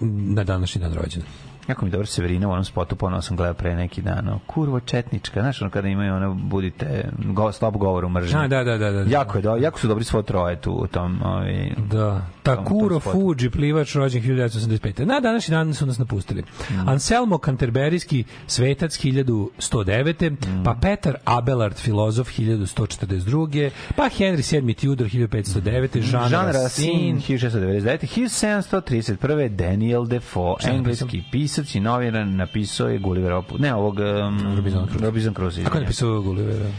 Na 0.00 0.44
današnji 0.44 0.80
dan 0.80 0.94
rođen. 0.94 1.22
Jako 1.68 1.84
mi 1.84 1.90
dobro 1.90 2.06
Severina 2.06 2.48
u 2.48 2.50
onom 2.50 2.64
spotu, 2.64 2.96
ponovno 2.96 3.22
sam 3.22 3.36
gledao 3.36 3.54
pre 3.54 3.76
neki 3.76 4.02
dan, 4.02 4.28
ono, 4.28 4.40
kurvo 4.46 4.80
četnička, 4.80 5.40
znaš, 5.40 5.62
ono 5.62 5.70
kada 5.70 5.88
imaju 5.88 6.14
ono, 6.14 6.34
budite, 6.34 7.08
go, 7.24 7.52
stop 7.52 7.76
govoru 7.76 8.08
mržnje. 8.08 8.38
A, 8.38 8.48
da, 8.48 8.64
da, 8.64 8.78
da, 8.78 8.90
da. 8.90 9.04
Jako, 9.10 9.38
je, 9.38 9.42
do, 9.42 9.56
jako 9.56 9.80
su 9.80 9.88
dobri 9.88 10.04
svo 10.04 10.22
troje 10.22 10.60
tu 10.60 10.72
u 10.72 10.86
tom, 10.86 11.22
ovaj, 11.24 11.70
Da. 11.90 12.26
Takuro. 12.42 13.00
Fuji, 13.00 13.50
plivač 13.50 13.94
rođen 13.94 14.22
1985. 14.22 15.04
Na 15.04 15.20
današnji 15.20 15.52
dan 15.52 15.74
su 15.74 15.86
nas 15.86 15.98
napustili. 15.98 16.42
Mm. 16.42 16.88
Anselmo 16.88 17.38
Canterberijski, 17.38 18.24
svetac 18.46 18.98
1109. 18.98 20.30
Mm. 20.30 20.64
Pa 20.64 20.74
Petar 20.82 21.14
Abelard, 21.24 21.76
filozof 21.76 22.28
1142. 22.28 23.70
Pa 23.96 24.02
Henry 24.02 24.62
VII 24.62 24.74
Tudor 24.74 25.06
1509. 25.06 26.10
Jean, 26.10 26.30
Jean 26.30 26.46
Racine. 26.46 26.62
Racine, 26.62 27.38
1699. 27.38 28.06
1731. 28.06 29.48
Daniel 29.48 30.06
Defoe, 30.06 30.54
engleski 30.64 31.22
pisac 31.32 31.57
i 31.74 31.80
novinar, 31.80 32.26
napisao 32.26 32.88
je 32.88 32.98
Gulliverov 32.98 33.42
put. 33.42 33.60
Ne, 33.60 33.74
ovog... 33.74 33.98
Um, 33.98 34.56
Robinson 34.56 34.86
Crusoe. 34.86 35.06
Robinson 35.06 35.34
Crusoe. 35.34 35.64
Kako 35.64 35.76
je 35.76 35.80
napisao 35.80 36.20
Gullivera? 36.20 36.70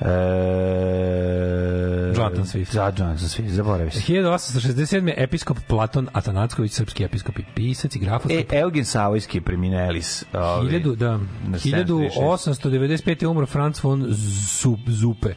E, 0.00 0.06
Jonathan 2.16 2.44
Swift. 2.46 2.72
Za 2.72 2.92
Jonathan 2.98 3.28
Swift, 3.28 3.48
zaboravi 3.48 3.90
se. 3.90 4.12
1867. 4.12 5.12
episkop 5.16 5.58
Platon 5.68 6.08
Atanacković, 6.12 6.72
srpski 6.72 7.04
episkop 7.04 7.38
i 7.38 7.44
pisac 7.54 7.96
i 7.96 7.98
grafoskop. 7.98 8.52
E, 8.52 8.58
Eugen 8.58 8.84
Savojski 8.84 9.40
preminelis. 9.40 10.24
Ovaj, 10.32 10.66
1000, 10.66 10.96
da, 10.96 11.18
na 11.46 11.58
1895. 11.58 13.22
je 13.22 13.28
umro 13.28 13.46
Franz 13.46 13.84
von 13.84 14.06
Zup, 14.08 14.80
Zupe, 14.86 15.34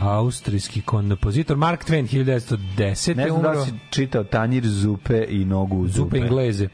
austrijski 0.00 0.80
kompozitor. 0.80 1.56
Mark 1.56 1.84
Twain, 1.84 2.08
1910. 2.08 3.16
Ne 3.16 3.28
znam 3.28 3.42
da 3.42 3.48
umro. 3.48 3.60
li 3.60 3.66
si 3.66 3.72
čitao 3.90 4.24
Tanjir 4.24 4.66
Zupe 4.66 5.24
i 5.28 5.44
nogu 5.44 5.88
Zupe. 5.88 5.98
Zupe 5.98 6.18
Engleze. 6.18 6.68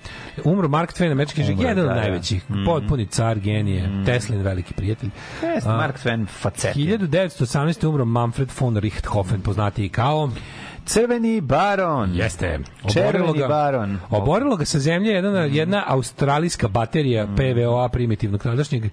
Umro 0.45 0.69
Mark 0.69 0.93
Twain, 0.93 1.13
američki 1.13 1.45
žig, 1.45 1.61
jedan 1.61 1.79
od 1.79 1.89
da, 1.89 1.95
da. 1.95 2.01
najvećih. 2.01 2.51
Mhm. 2.51 2.65
Potpuni 2.65 3.07
car, 3.07 3.39
genije, 3.39 4.03
Teslin, 4.07 4.43
veliki 4.43 4.75
prijatelj. 4.75 5.11
Jeste, 5.43 5.71
A, 5.71 5.77
Mark 5.77 5.99
Twain 6.05 6.27
facet. 6.27 6.77
1918. 7.25 7.87
umro 7.89 8.05
Manfred 8.05 8.49
von 8.61 8.77
Richthofen, 8.77 9.41
poznatiji 9.41 9.89
kao 9.89 10.31
Crveni 10.87 11.41
baron. 11.41 12.15
Jeste. 12.15 12.59
Oborilo 12.83 13.33
ga, 13.33 13.49
baron. 13.49 13.99
Oborilo 14.11 14.57
ga 14.57 14.65
sa 14.65 14.79
zemlje 14.79 15.11
jedna, 15.11 15.41
jedna 15.41 15.85
australijska 15.87 16.69
baterija 16.69 17.27
PVOA 17.37 17.89
primitivnog 17.89 18.43
tadašnjeg 18.43 18.85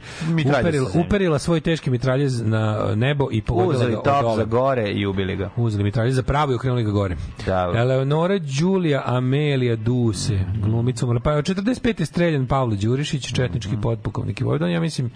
uperila, 0.59 0.89
uperila 1.05 1.39
svoj 1.39 1.61
teški 1.61 1.89
mitraljez 1.89 2.41
na 2.41 2.95
nebo 2.95 3.27
i 3.31 3.41
pogodila 3.41 3.75
Uzeli 3.75 3.91
ga 3.91 4.01
top 4.01 4.35
za 4.37 4.43
gore 4.43 4.91
i 4.91 5.05
ubili 5.05 5.35
ga. 5.35 5.49
Uzeli 5.55 5.83
mitraljez 5.83 6.15
za 6.15 6.23
pravo 6.23 6.51
i 6.51 6.55
okrenuli 6.55 6.83
ga 6.83 6.91
gore. 6.91 7.15
Da. 7.45 7.71
Eleonora 7.75 8.39
Đulija 8.59 9.03
Amelija 9.05 9.75
Duse, 9.75 10.39
glumica 10.63 11.05
umrla. 11.05 11.19
Pa 11.21 11.31
je 11.31 11.37
od 11.37 11.45
45. 11.45 11.99
je 11.99 12.05
streljan 12.05 12.47
Pavle 12.47 12.75
Đurišić, 12.75 13.33
četnički 13.35 13.71
Mhm. 13.71 13.81
podpukovnik 13.81 14.41
i 14.41 14.43
vojvodan. 14.43 14.71
Ja 14.71 14.79
mislim, 14.79 15.11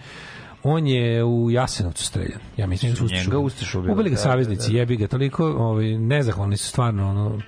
on 0.67 0.87
je 0.87 1.23
u 1.23 1.51
Jasenovcu 1.51 2.03
streljan. 2.03 2.39
Ja 2.57 2.67
mislim 2.67 2.91
da 2.91 2.97
su 2.97 3.05
Ustaš 3.05 3.25
Njega 3.25 3.37
ubili. 3.37 3.47
Ustaš 3.47 3.75
ubili, 3.75 3.93
Ubili 3.93 4.09
ga 4.09 4.15
da, 4.15 4.21
saveznici, 4.21 4.67
da, 4.67 4.73
da. 4.73 4.79
jebi 4.79 4.97
ga, 4.97 5.07
toliko 5.07 5.45
ovaj, 5.45 5.97
nezahvalni 5.97 6.57
su 6.57 6.67
stvarno, 6.67 7.09
ono, 7.09 7.41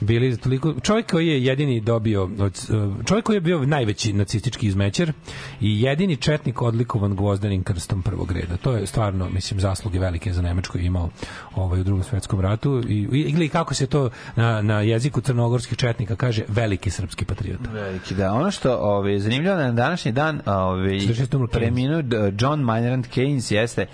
bili 0.00 0.36
toliko 0.36 0.74
čovjek 0.82 1.10
koji 1.10 1.28
je 1.28 1.44
jedini 1.44 1.80
dobio 1.80 2.22
od, 2.38 2.68
čovjek 3.06 3.24
koji 3.24 3.36
je 3.36 3.40
bio 3.40 3.66
najveći 3.66 4.12
nacistički 4.12 4.66
izmećer 4.66 5.12
i 5.60 5.82
jedini 5.82 6.16
četnik 6.16 6.62
odlikovan 6.62 7.16
gvozdenim 7.16 7.62
krstom 7.62 8.02
prvog 8.02 8.32
reda. 8.32 8.56
To 8.56 8.72
je 8.72 8.86
stvarno 8.86 9.30
mislim 9.30 9.60
zasluge 9.60 9.98
velike 9.98 10.32
za 10.32 10.42
Nemačku 10.42 10.78
je 10.78 10.84
imao 10.84 11.10
ovaj 11.54 11.80
u 11.80 11.84
drugom 11.84 12.04
svetskom 12.04 12.40
ratu 12.40 12.82
i 12.88 13.08
i 13.12 13.20
ili 13.20 13.48
kako 13.48 13.74
se 13.74 13.86
to 13.86 14.10
na, 14.36 14.62
na 14.62 14.80
jeziku 14.80 15.20
crnogorskih 15.20 15.78
četnika 15.78 16.16
kaže 16.16 16.44
veliki 16.48 16.90
srpski 16.90 17.24
patriota. 17.24 17.70
Veliki, 17.70 18.14
da. 18.14 18.32
Ono 18.32 18.50
što 18.50 18.76
ovaj, 18.76 19.18
zanimljivo 19.18 19.56
na 19.56 19.72
današnji 19.72 20.12
dan 20.12 20.40
ovaj, 20.46 20.90
46. 20.90 21.36
umro 21.36 21.46
Keynes. 21.46 21.52
preminuo 21.52 21.98
eh, 21.98 22.32
John 22.38 22.60
Maynard 22.60 23.04
Keynes 23.14 23.54
jeste 23.54 23.86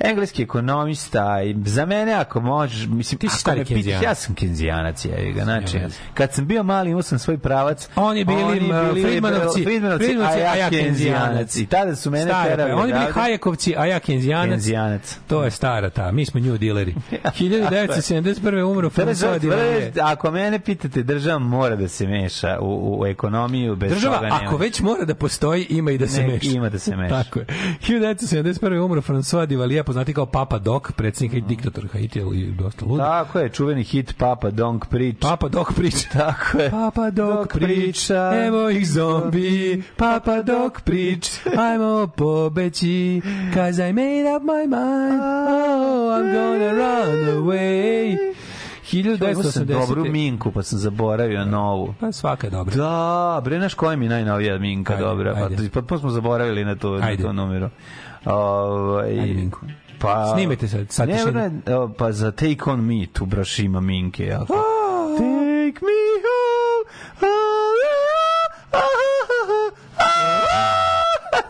engleski 0.00 0.42
ekonomista 0.42 1.42
i 1.42 1.56
za 1.64 1.86
mene 1.86 2.12
ako 2.14 2.40
možeš 2.40 2.86
mislim 2.86 3.18
Ti 3.18 3.28
si 3.28 3.38
stari 3.38 3.60
Keynesianac. 3.60 4.02
ja 4.02 4.14
sam 4.14 4.34
kenzijanac 4.34 5.04
je 5.04 5.32
ga 5.32 5.44
znači 5.44 5.78
kad 6.14 6.32
sam 6.32 6.46
bio 6.46 6.62
mali 6.62 6.90
imao 6.90 7.02
sam 7.02 7.18
svoj 7.18 7.38
pravac 7.38 7.88
Oni 7.96 8.24
bili, 8.24 8.42
oni 8.42 8.60
uh, 8.60 8.66
Friedmanovci, 8.92 9.64
Friedmanovci, 9.64 9.64
Friedmanovci, 9.64 10.42
a 10.42 10.54
ja 10.56 10.70
kenzijanac 10.70 11.56
i 11.56 11.66
tada 11.66 11.96
su 11.96 12.10
mene 12.10 12.32
terali 12.44 12.70
pa, 12.70 12.76
Oni 12.76 12.92
bili. 12.92 13.04
Hajekovci, 13.12 13.74
a 13.76 13.86
ja 13.86 14.00
Kenzijanac. 14.00 14.50
Kenzijanac. 14.50 15.18
To 15.26 15.44
je 15.44 15.50
stara 15.50 15.90
ta, 15.90 16.12
mi 16.12 16.26
smo 16.26 16.40
nju 16.40 16.58
dileri. 16.58 16.94
1971. 17.24 18.24
umro 18.62 18.90
François 18.90 19.38
Duvalier. 19.38 19.92
ako 20.02 20.30
mene 20.30 20.58
pitate, 20.60 21.02
država 21.02 21.38
mora 21.38 21.76
da 21.76 21.88
se 21.88 22.06
meša 22.06 22.58
u, 22.60 22.66
u, 22.66 23.00
u 23.00 23.06
ekonomiju, 23.06 23.76
bez 23.76 23.90
Država, 23.90 24.14
toga 24.14 24.26
nema. 24.26 24.40
ako 24.42 24.56
već 24.56 24.80
mora 24.80 25.04
da 25.04 25.14
postoji, 25.14 25.62
ima 25.64 25.90
i 25.90 25.98
da 25.98 26.06
se 26.08 26.20
Ne, 26.20 26.28
meša. 26.28 26.50
ima 26.50 26.68
da 26.68 26.78
se 26.78 26.96
meša. 26.96 27.14
Tako 27.14 27.38
je. 27.38 27.46
1971. 27.80 28.78
umro 28.78 29.00
François 29.02 29.46
Duvalier, 29.46 29.84
poznati 29.90 30.14
kao 30.14 30.26
Papa 30.26 30.58
Doc, 30.58 30.82
predsjednik 30.96 31.38
i 31.38 31.40
diktator 31.40 31.88
Haiti, 31.92 32.20
ali 32.20 32.52
dosta 32.52 32.84
lud. 32.86 32.98
Tako 32.98 33.38
je, 33.38 33.48
čuveni 33.48 33.84
hit 33.84 34.14
Papa 34.18 34.50
Dong 34.50 34.84
Preach. 34.90 35.18
Papa 35.20 35.48
Doc 35.48 35.66
priča. 35.76 36.08
Tako 36.18 36.58
je. 36.58 36.70
Papa 36.70 37.10
Doc 37.10 37.36
Dok 37.36 37.52
priča, 37.52 37.76
priča. 37.76 38.46
evo 38.46 38.70
ih 38.70 38.88
zombi, 38.90 39.82
Papa 39.96 40.42
Doc 40.42 40.72
prič, 40.84 41.30
ajmo 41.58 42.06
pobeći, 42.06 43.22
cause 43.54 43.88
I 43.88 43.92
made 43.92 44.36
up 44.36 44.42
my 44.42 44.62
mind, 44.62 45.20
oh, 45.48 46.14
I'm 46.14 46.32
gonna 46.32 46.72
run 46.72 47.44
away. 47.44 48.16
Imao 48.92 49.42
sam 49.42 49.66
dobru 49.66 50.04
1980. 50.04 50.12
minku, 50.12 50.52
pa 50.52 50.62
sam 50.62 50.78
zaboravio 50.78 51.44
novu. 51.44 51.94
Pa 52.00 52.12
svaka 52.12 52.46
je 52.46 52.50
dobra. 52.50 52.76
Da, 52.76 53.40
bre, 53.44 53.58
znaš 53.58 53.74
koja 53.74 53.96
mi 53.96 54.08
najnovija 54.08 54.58
minka 54.58 54.92
Ajde, 54.92 55.04
dobra? 55.04 55.34
Pa, 55.34 55.40
ajde. 55.40 55.70
potpuno 55.70 56.00
smo 56.00 56.10
zaboravili 56.10 56.64
na 56.64 56.76
to, 56.76 56.90
na 56.90 57.00
to 57.00 57.06
Ajde, 57.06 57.22
Minku. 59.34 59.60
Pa, 59.98 60.32
Snimajte 60.34 60.68
sad, 60.68 60.86
sad 60.90 61.08
ne, 61.08 61.24
ne, 61.34 61.50
pa 61.98 62.12
za 62.12 62.30
Take 62.30 62.56
On 62.66 62.80
Me, 62.80 63.06
tu 63.12 63.26
braš 63.26 63.58
ima 63.58 63.80
minke. 63.80 64.26
Jako. 64.26 64.54
Ah. 64.54 65.16
Take 65.16 65.84
me 65.84 66.00
home, 66.24 66.84
oh, 67.22 67.50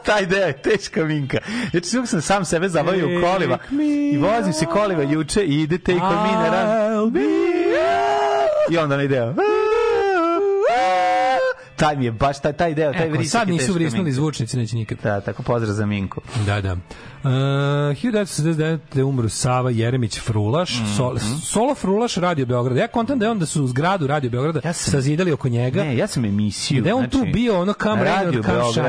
taj 0.04 0.26
deo 0.26 0.46
je 0.46 0.62
teška 0.62 1.04
minka. 1.04 1.38
Znači, 1.70 1.86
sve 1.86 2.06
sam 2.06 2.20
sam 2.20 2.44
sebe 2.44 2.68
zabavio 2.68 3.06
u 3.06 3.22
kolima 3.22 3.58
i 4.12 4.18
vozim 4.18 4.52
se 4.52 4.66
kolima 4.66 5.02
juče 5.02 5.44
i 5.44 5.62
ide 5.62 5.78
Take 5.78 6.00
On 6.02 6.22
Me 6.22 6.50
na 6.50 7.06
be 7.10 7.20
I 8.70 8.78
onda 8.78 8.94
onaj 8.94 9.08
deo. 9.08 9.34
Taj 11.80 11.96
mi 11.96 12.04
je 12.04 12.12
baš 12.12 12.40
taj, 12.40 12.52
taj 12.52 12.74
deo, 12.74 12.92
taj 12.92 13.06
Eko, 13.06 13.16
vrisak 13.16 13.32
sad 13.32 13.48
je 13.48 13.52
nisu 13.54 13.72
vrisnuli 13.72 14.12
zvučnici, 14.12 14.56
neće 14.56 14.76
nikad. 14.76 14.98
Da, 15.02 15.20
tako 15.20 15.42
pozdrav 15.42 15.72
za 15.74 15.86
Minku. 15.86 16.20
Da, 16.46 16.60
da. 16.60 16.72
Uh, 16.72 17.30
1979. 17.30 19.02
umro 19.02 19.28
Sava 19.28 19.70
Jeremić 19.70 20.20
Frulaš, 20.20 20.70
sol, 20.96 21.18
solo 21.42 21.74
Frulaš 21.74 22.14
Radio 22.14 22.46
Beograda. 22.46 22.80
Ja 22.80 22.88
kontam 22.88 23.18
da 23.18 23.24
je 23.26 23.30
on 23.30 23.38
da 23.38 23.46
su 23.46 23.66
zgradu 23.66 24.06
Radio 24.06 24.30
Beograda 24.30 24.60
Ja 24.64 24.72
sam- 24.72 24.90
sazidali 24.92 25.32
oko 25.32 25.48
njega. 25.48 25.84
Ne, 25.84 25.96
ja 25.96 26.06
sam 26.06 26.24
emisiju. 26.24 26.82
da 26.82 26.88
je 26.88 26.94
on 26.94 27.00
znači, 27.00 27.18
tu 27.18 27.32
bio 27.32 27.60
ono 27.60 27.72
kam 27.72 28.02
Radio 28.02 28.42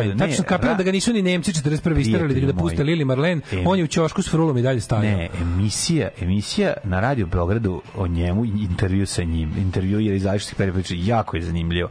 ne, 0.04 0.18
Tačno 0.18 0.44
kapiram 0.44 0.74
ra- 0.74 0.78
da 0.78 0.84
ga 0.84 0.92
nisu 0.92 1.14
ni 1.14 1.22
Nemci 1.22 1.52
41. 1.54 2.00
istarali 2.00 2.42
da 2.42 2.54
puste. 2.54 2.84
Lili 2.84 3.06
Marlen. 3.06 3.42
Em. 3.52 3.68
On 3.68 3.78
je 3.78 3.84
u 3.84 3.88
ćošku 3.88 4.22
s 4.22 4.30
Frulom 4.30 4.58
i 4.58 4.62
dalje 4.62 4.82
stavio. 4.82 5.12
Ne, 5.12 5.30
emisija, 5.42 6.10
emisija 6.22 6.74
na 6.84 7.00
Radio 7.00 7.26
Beogradu 7.26 7.82
o 7.98 8.08
njemu, 8.08 8.46
intervju 8.46 9.06
sa 9.06 9.24
njim, 9.24 9.54
intervju 9.58 10.00
jer 10.00 10.16
iz 10.16 10.26
različitih 10.26 10.56
perioda, 10.56 10.82
jako 10.90 11.38
je 11.38 11.44
zanimljivo. 11.44 11.90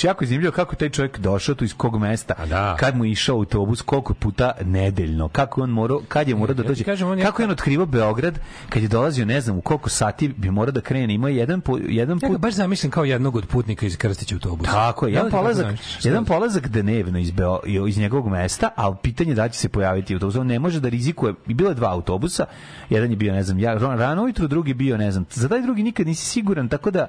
Znači, 0.00 0.06
jako 0.06 0.24
je 0.24 0.28
zanimljivo 0.28 0.52
kako 0.52 0.76
taj 0.76 0.88
čovjek 0.90 1.18
došao 1.18 1.54
tu 1.54 1.64
iz 1.64 1.74
kog 1.74 1.98
mesta, 1.98 2.34
da. 2.46 2.76
kad 2.76 2.96
mu 2.96 3.04
je 3.04 3.10
išao 3.10 3.36
autobus, 3.36 3.82
koliko 3.82 4.14
puta 4.14 4.52
nedeljno, 4.64 5.28
kako 5.28 5.60
je 5.60 5.64
on 5.64 5.70
morao, 5.70 6.00
kad 6.08 6.28
je 6.28 6.34
morao 6.34 6.54
da 6.54 6.62
Ja 6.62 6.68
dođe, 6.68 6.84
kažem, 6.84 7.08
on 7.08 7.18
je- 7.18 7.24
kako 7.24 7.42
je 7.42 7.46
on 7.46 7.52
otkrivao 7.52 7.86
Beograd, 7.86 8.38
kad 8.68 8.82
je 8.82 8.88
dolazio, 8.88 9.24
ne 9.24 9.40
znam, 9.40 9.58
u 9.58 9.60
koliko 9.60 9.88
sati 9.88 10.28
bi 10.28 10.50
morao 10.50 10.72
da 10.72 10.80
krene, 10.80 11.14
ima 11.14 11.28
jedan, 11.28 11.60
pu, 11.60 11.78
jedan 11.78 12.16
Ja 12.16 12.20
ga 12.20 12.26
put 12.28 12.38
baš 12.38 12.54
zamišljam 12.54 12.90
kao 12.90 13.04
jednog 13.04 13.36
od 13.36 13.46
putnika 13.46 13.86
iz 13.86 13.96
Krstića 13.96 14.34
autobusa. 14.34 14.70
Tako 14.70 15.06
je, 15.06 15.12
Da 15.12 15.18
jedan 15.18 15.30
polazak, 15.32 15.66
jedan 16.02 16.24
polazak 16.24 16.68
dnevno 16.68 17.18
iz, 17.18 17.30
Beo, 17.30 17.60
iz 17.88 17.98
njegovog 17.98 18.28
mesta, 18.28 18.70
ali 18.76 18.96
pitanje 19.02 19.30
je 19.30 19.34
da 19.34 19.48
će 19.48 19.58
se 19.58 19.68
pojaviti 19.68 20.14
autobus. 20.14 20.36
On 20.36 20.46
ne 20.46 20.58
može 20.58 20.80
da 20.80 20.88
rizikuje. 20.88 21.34
I 21.48 21.54
bilo 21.54 21.70
je 21.70 21.74
dva 21.74 21.90
autobusa, 21.90 22.46
jedan 22.90 23.10
je 23.10 23.16
bio, 23.16 23.32
ne 23.34 23.42
znam, 23.42 23.58
ja, 23.58 23.74
rano 23.74 24.22
ujutru, 24.22 24.48
drugi 24.48 24.74
bio, 24.74 24.96
ne 24.96 25.12
znam, 25.12 25.24
za 25.30 25.48
taj 25.48 25.62
drugi 25.62 25.82
nikad 25.82 26.06
nisi 26.06 26.26
siguran, 26.26 26.68
tako 26.68 26.90
da 26.90 27.06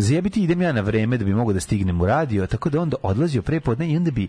zajebiti 0.00 0.42
idem 0.42 0.62
ja 0.62 0.72
na 0.72 0.80
vreme 0.80 1.18
da 1.18 1.24
bi 1.24 1.34
mogao 1.34 1.52
da 1.52 1.60
stignem 1.60 2.00
u 2.00 2.06
radio, 2.06 2.46
tako 2.46 2.70
da 2.70 2.80
onda 2.80 2.96
odlazio 3.02 3.42
prepodne 3.42 3.90
i 3.92 3.96
onda 3.96 4.10
bi 4.10 4.28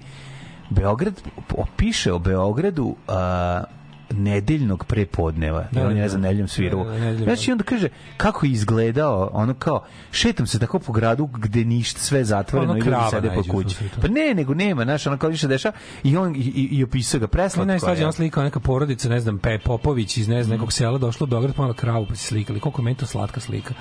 Beograd 0.69 1.21
o- 1.57 1.65
piše 1.77 2.13
o 2.13 2.19
Beogradu 2.19 2.95
a, 3.07 3.63
nedeljnog 4.13 4.85
prepodneva. 4.85 5.67
Da, 5.71 5.81
Da, 5.81 5.87
on 5.87 5.91
je, 5.91 5.95
da, 5.95 6.01
ne 6.01 6.09
znam, 6.09 6.21
da. 6.21 6.27
nedeljom 6.27 6.47
svirao. 6.47 6.83
Da, 6.83 6.91
da, 6.91 6.99
nedeljom. 6.99 7.23
Znači, 7.23 7.51
onda 7.51 7.63
kaže 7.63 7.89
kako 8.17 8.45
je 8.45 8.51
izgledao, 8.51 9.29
ono 9.33 9.53
kao, 9.53 9.83
šetam 10.11 10.47
se 10.47 10.59
tako 10.59 10.79
po 10.79 10.93
gradu 10.93 11.25
gde 11.25 11.65
ništa, 11.65 11.99
sve 11.99 12.23
zatvoreno 12.23 12.71
Ono 12.71 12.79
i 12.79 12.87
ljudi 12.87 12.97
sede 13.11 13.31
po 13.35 13.43
kući. 13.51 13.75
Pa 14.01 14.07
ne, 14.07 14.33
nego 14.33 14.53
nema, 14.53 14.83
znaš, 14.83 15.07
ono 15.07 15.17
kao 15.17 15.29
više 15.29 15.47
deša 15.47 15.71
i 16.03 16.17
on 16.17 16.35
i, 16.35 16.39
i, 16.39 16.67
i 16.71 16.83
opisao 16.83 17.19
ga 17.19 17.27
preslatko. 17.27 17.65
Ne, 17.65 17.71
je. 17.71 17.73
najslađa 17.73 18.03
ona 18.03 18.11
slika, 18.11 18.43
neka 18.43 18.59
porodica, 18.59 19.09
ne 19.09 19.19
znam, 19.19 19.39
Pe 19.39 19.59
Popović 19.59 20.17
iz 20.17 20.27
ne 20.27 20.43
znam, 20.43 20.57
nekog 20.57 20.73
sela 20.73 20.97
došla 20.97 21.23
u 21.23 21.27
Beograd, 21.27 21.55
pomela 21.55 21.73
kravu 21.73 22.05
pa 22.09 22.15
se 22.15 22.25
slikali. 22.25 22.59
Koliko 22.59 22.81
je 22.81 22.83
meni 22.83 22.97
to 22.97 23.05
slatka 23.05 23.39
slika. 23.39 23.73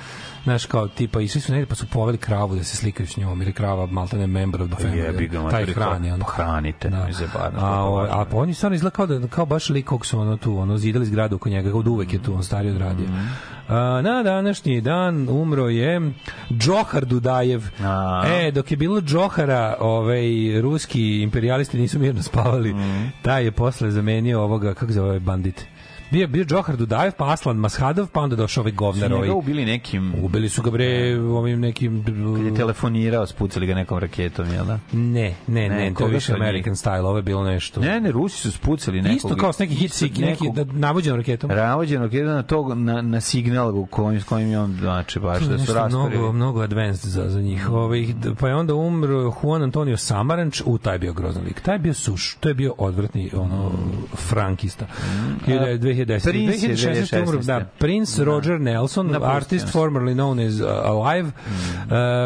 Znaš, 0.44 0.66
kao 0.66 0.88
tipa, 0.88 1.20
išli 1.20 1.40
su 1.40 1.52
negde 1.52 1.66
pa 1.66 1.74
su 1.74 1.86
poveli 1.86 2.18
kravu 2.18 2.56
da 2.56 2.64
se 2.64 2.76
slikaju 2.76 3.06
s 3.06 3.16
njom, 3.16 3.42
je 3.42 3.52
krava 3.52 3.86
maltene 3.86 4.26
member 4.26 4.62
of 4.62 4.70
the 4.70 4.84
family. 4.84 4.96
jebi 5.04 5.28
ga, 5.28 5.50
Taj 5.50 5.66
hrani, 5.66 6.10
ono. 6.12 6.24
pa 6.24 6.32
hranite, 6.32 6.90
nemoj 6.90 7.12
zajebavati, 7.12 7.56
A, 7.56 7.60
to 7.60 7.66
je 7.66 7.72
ovaj, 7.80 8.06
važno. 8.06 8.22
a 8.22 8.24
pa 8.24 8.36
oni 8.36 8.54
stvarno 8.54 8.74
izgleda 8.74 8.94
kao, 8.96 9.06
da, 9.06 9.28
kao 9.28 9.46
baš 9.46 9.68
lik 9.68 9.86
kog 9.86 10.06
su 10.06 10.19
ono 10.20 10.36
tu, 10.36 10.58
ono, 10.58 10.78
zidali 10.78 11.06
zgradu 11.06 11.36
oko 11.36 11.48
njega, 11.48 11.70
da 11.82 11.90
uvek 11.90 12.12
je 12.12 12.22
tu, 12.22 12.34
on 12.34 12.42
stariji 12.42 12.72
odradio. 12.72 13.06
Mhm. 13.06 13.26
A, 13.68 14.00
na 14.02 14.22
današnji 14.22 14.80
dan 14.80 15.28
umro 15.28 15.68
je 15.68 16.12
Džohar 16.52 17.04
Dudajev. 17.04 17.64
A. 17.82 18.22
E, 18.26 18.50
dok 18.50 18.70
je 18.70 18.76
bilo 18.76 19.00
Džohara, 19.00 19.76
ovaj, 19.80 20.60
ruski 20.60 21.22
imperialisti 21.22 21.78
nisu 21.78 21.98
mirno 21.98 22.22
spavali. 22.22 22.74
Mhm. 22.74 23.06
Taj 23.22 23.44
je 23.44 23.52
posle 23.52 23.90
zamenio 23.90 24.42
ovoga, 24.42 24.74
kako 24.74 24.92
zove 24.92 25.06
ovaj 25.06 25.20
bandit? 25.20 25.66
bio 26.10 26.26
bio 26.26 26.44
Džohar 26.44 26.76
Dudajev, 26.76 27.12
pa 27.12 27.32
Aslan 27.32 27.56
Mashadov, 27.56 28.06
pa 28.06 28.20
onda 28.20 28.36
došao 28.36 28.62
ovaj 28.62 28.72
govnar 28.72 29.12
ovaj. 29.12 29.30
ubili 29.30 29.64
nekim. 29.64 30.14
Ubili 30.22 30.48
su 30.48 30.62
ga 30.62 30.70
bre 30.70 31.20
ovim 31.20 31.60
nekim 31.60 32.04
kad 32.04 32.44
je 32.44 32.52
uh, 32.52 32.56
telefonirao, 32.56 33.26
spucali 33.26 33.66
ga 33.66 33.74
nekom 33.74 33.98
raketom, 33.98 34.46
je 34.46 34.58
l' 34.58 34.64
da? 34.66 34.78
Ne, 34.92 35.34
ne, 35.46 35.68
ne, 35.68 35.68
ne 35.68 35.94
to 35.94 36.06
je 36.06 36.10
više 36.10 36.32
American 36.32 36.74
style, 36.74 37.06
ovo 37.06 37.16
je 37.16 37.22
bilo 37.22 37.44
nešto. 37.44 37.80
Ne, 37.80 38.00
ne, 38.00 38.10
Rusi 38.10 38.36
su 38.36 38.52
spucali 38.52 39.02
nekog. 39.02 39.16
Isto 39.16 39.36
kao 39.36 39.52
s 39.52 39.58
nekim 39.58 39.76
hit 39.76 39.92
sig, 39.92 40.18
neki 40.18 40.44
da- 40.54 40.64
navođenom 40.64 41.18
raketom. 41.18 41.50
Navođenom 41.50 42.04
raketom 42.04 42.26
na 42.26 42.42
tog 42.42 42.78
na, 42.78 43.02
na 43.02 43.20
signal 43.20 43.78
u 43.78 43.86
kojim 43.86 44.20
s 44.20 44.24
kojim 44.24 44.50
je 44.50 44.60
on 44.60 44.76
znači 44.80 45.20
baš 45.20 45.42
da 45.42 45.58
su 45.58 45.72
raspravili. 45.72 46.18
Mnogo 46.18 46.32
mnogo 46.32 46.60
advanced 46.60 47.10
za 47.10 47.28
za 47.28 47.40
njih. 47.40 47.68
Mm. 47.68 47.72
Ovaj, 47.72 47.90
Ovih 47.90 48.14
pa 48.40 48.48
je 48.48 48.54
onda 48.54 48.74
umro 48.74 49.34
Juan 49.42 49.62
Antonio 49.62 49.96
Samaranč, 49.96 50.62
u 50.66 50.78
taj 50.78 50.98
bio 50.98 51.12
grozan 51.12 51.44
lik. 51.44 51.60
Taj 51.60 51.78
bio 51.78 51.94
suš, 51.94 52.36
to 52.40 52.48
je 52.48 52.54
bio 52.54 52.74
odvratni 52.78 53.30
ono 53.34 53.68
mm. 53.68 54.16
frankista. 54.16 54.84
Mm. 54.84 55.50
2000 55.50 55.99
2010. 56.06 56.22
Prince 56.24 56.66
je 56.66 56.74
2016. 56.76 57.22
umro, 57.22 57.32
2016. 57.32 57.46
da, 57.48 57.64
Prince 57.78 58.24
Roger 58.24 58.60
Nelson, 58.60 59.06
Napustio 59.06 59.30
artist 59.30 59.64
nas. 59.64 59.74
formerly 59.74 60.14
known 60.14 60.46
as 60.48 60.54
uh, 60.54 60.66
Alive, 60.84 61.22
Mm. 61.22 61.32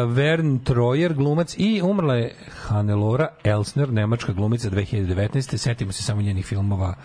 uh, 0.07 0.11
Vern 0.11 0.59
Troyer, 0.59 1.13
glumac 1.13 1.55
i 1.57 1.81
umrla 1.83 2.15
je 2.15 2.35
Hannelora 2.57 3.27
Elsner, 3.43 3.91
nemačka 3.91 4.33
glumica 4.33 4.69
2019. 4.69 5.57
Setimo 5.57 5.91
se 5.91 6.03
samo 6.03 6.21
njenih 6.21 6.45
filmova 6.45 6.95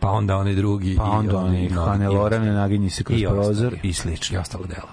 pa 0.00 0.10
onda 0.10 0.36
oni 0.36 0.54
drugi 0.54 0.96
Pa 0.96 1.04
i 1.04 1.08
onda 1.08 1.38
oni, 1.38 1.58
mnogi- 1.62 1.88
Hane 1.88 2.08
Lorane, 2.08 2.52
naginji 2.52 2.90
se 2.90 3.04
kroz 3.04 3.20
i 3.20 3.26
ostali. 3.26 3.44
prozor 3.44 3.74
i 3.82 3.92
slično. 3.92 4.36
i 4.36 4.40
ostalo 4.40 4.64
dela. 4.66 4.88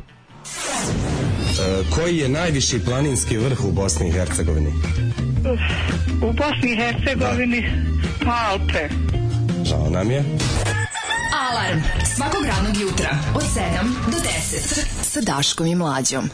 koji 1.91 2.17
je 2.17 2.29
najviši 2.29 2.79
planinski 2.79 3.37
vrh 3.37 3.65
u 3.65 3.71
Bosni 3.71 4.07
i 4.07 4.11
Hercegovini? 4.11 4.73
U 6.21 6.33
Bosni 6.33 6.71
i 6.71 6.77
Hercegovini 6.77 7.65
Alpe. 8.21 8.89
Žao 9.65 9.89
nam 9.89 10.11
je. 10.11 10.23
Alarm 11.51 11.81
svakog 12.15 12.45
radnog 12.45 12.77
jutra 12.81 13.09
od 13.35 13.43
7 13.43 14.11
do 14.11 14.17
10 14.17 14.85
sa 15.01 15.21
Daškom 15.21 15.67
i 15.67 15.75
Mlađom. 15.75 16.29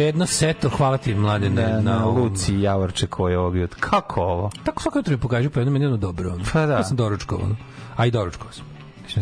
Žedno 0.00 0.26
seto, 0.26 0.68
hvala 0.68 0.96
ti 0.98 1.14
mladen 1.14 1.54
Da, 1.54 1.68
na, 1.68 1.80
na 1.82 2.06
ovom- 2.06 2.22
Luci 2.22 2.60
Javorče 2.60 3.06
koji 3.06 3.32
je 3.34 3.50
bio. 3.50 3.68
Kako 3.80 4.20
ovo? 4.22 4.50
Tako 4.64 4.82
svako 4.82 4.98
jutro 4.98 5.12
mi 5.12 5.18
pokažu 5.18 5.50
po 5.50 5.60
jednom 5.60 5.72
meni 5.72 5.84
jedno 5.84 5.96
dobro. 5.98 6.36
Pa 6.52 6.66
da. 6.66 6.72
Ja 6.72 6.84
sam 6.84 6.96
doručkovao. 6.96 7.46
ono. 7.46 7.56
A 7.96 8.06
i 8.06 8.10
doručkovao 8.10 8.52
sam. 8.52 8.64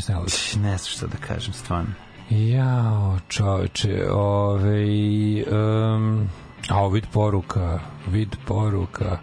Ne 0.09 0.15
lažem. 0.15 0.29
Ć, 0.31 0.55
Ne 0.55 0.69
znam 0.69 0.87
šta 0.87 1.07
da 1.07 1.17
kažem, 1.19 1.53
stvarno. 1.53 1.91
Jao, 2.31 3.19
čoveče, 3.29 4.07
ovaj, 4.13 5.43
um, 5.43 6.29
a 6.69 6.79
ovo 6.79 6.89
vid 6.89 7.05
poruka, 7.13 7.79
vid 8.07 8.37
poruka. 8.45 9.19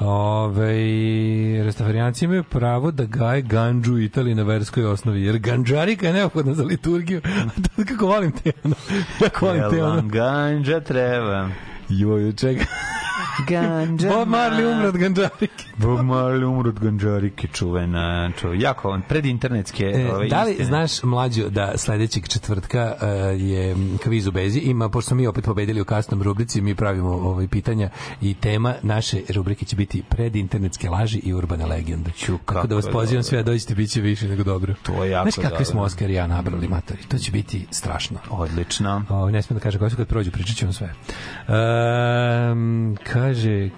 Ove, 0.00 0.74
restafarijanci 1.64 2.24
imaju 2.24 2.44
pravo 2.44 2.90
da 2.90 3.04
gaje 3.04 3.42
ganđu 3.42 3.94
u 3.94 3.98
Italiji 3.98 4.34
na 4.34 4.42
verskoj 4.42 4.84
osnovi, 4.84 5.22
jer 5.22 5.38
ganđarika 5.38 6.06
je 6.06 6.12
neophodna 6.12 6.54
za 6.54 6.64
liturgiju. 6.64 7.20
Kako 7.88 8.06
volim 8.06 8.32
te, 8.32 8.52
ono. 8.64 8.74
Jako 9.22 9.46
volim 9.46 9.62
te, 9.70 9.84
ono. 9.84 10.02
ganđa 10.02 10.80
treba? 10.80 11.48
Joj, 11.88 12.32
čega? 12.32 12.64
Ganđa. 13.48 14.08
Bob 14.08 14.28
Marley 14.28 14.72
umre 14.72 14.88
od 14.88 14.96
ganđarike. 14.96 15.64
Bob 15.82 15.98
Marley 16.00 16.44
umre 16.44 16.68
od 16.68 16.80
ganđarike, 16.80 17.46
čuvena. 17.48 18.30
Čuv, 18.40 18.54
jako 18.54 18.88
on, 18.90 19.02
predinternetske 19.08 19.84
E, 19.94 20.12
ove 20.12 20.28
da 20.28 20.42
li 20.44 20.50
istine. 20.50 20.66
znaš 20.68 21.02
mlađo 21.02 21.48
da 21.48 21.72
sledećeg 21.76 22.28
četvrtka 22.28 22.94
e, 23.02 23.06
je 23.38 23.76
kviz 24.02 24.26
u 24.26 24.32
Bezi 24.32 24.58
ima 24.58 24.88
pošto 24.88 25.08
smo 25.08 25.16
mi 25.16 25.26
opet 25.26 25.44
pobedili 25.44 25.80
u 25.80 25.84
kasnom 25.84 26.22
rubrici 26.22 26.60
mi 26.60 26.74
pravimo 26.74 27.10
ovaj 27.10 27.48
pitanja 27.48 27.90
i 28.20 28.34
tema 28.34 28.74
naše 28.82 29.20
rubrike 29.34 29.64
će 29.64 29.76
biti 29.76 30.02
predinternetske 30.08 30.90
laži 30.90 31.18
i 31.18 31.34
urbane 31.34 31.66
legende. 31.66 32.10
Tako 32.20 32.38
kako 32.44 32.66
da 32.66 32.74
vas 32.74 32.86
pozivam 32.92 33.22
sve 33.22 33.38
da 33.38 33.42
dođete 33.42 33.74
biće 33.74 34.00
više 34.00 34.28
nego 34.28 34.42
dobro. 34.44 34.74
To 34.82 35.04
je 35.04 35.10
jako 35.10 35.24
Znaš 35.30 35.34
kakve 35.34 35.50
dobro. 35.50 35.64
smo 35.64 35.80
Oskar 35.82 36.10
i 36.10 36.14
ja 36.14 36.26
nabrali 36.26 36.68
matori. 36.68 37.02
To 37.02 37.18
će 37.18 37.32
biti 37.32 37.66
strašno. 37.70 38.18
Odlično. 38.30 39.04
O, 39.08 39.30
ne 39.30 39.42
smijem 39.42 39.58
da 39.58 39.62
kažem 39.62 39.78
koje 39.78 39.90
su 39.90 39.96
kad 39.96 40.06
prođu, 40.06 40.30
pričat 40.30 40.56
ću 40.56 40.66
vam 40.66 40.72
sve. 40.72 40.92
Um, 41.48 42.96
kaže, 43.12 43.29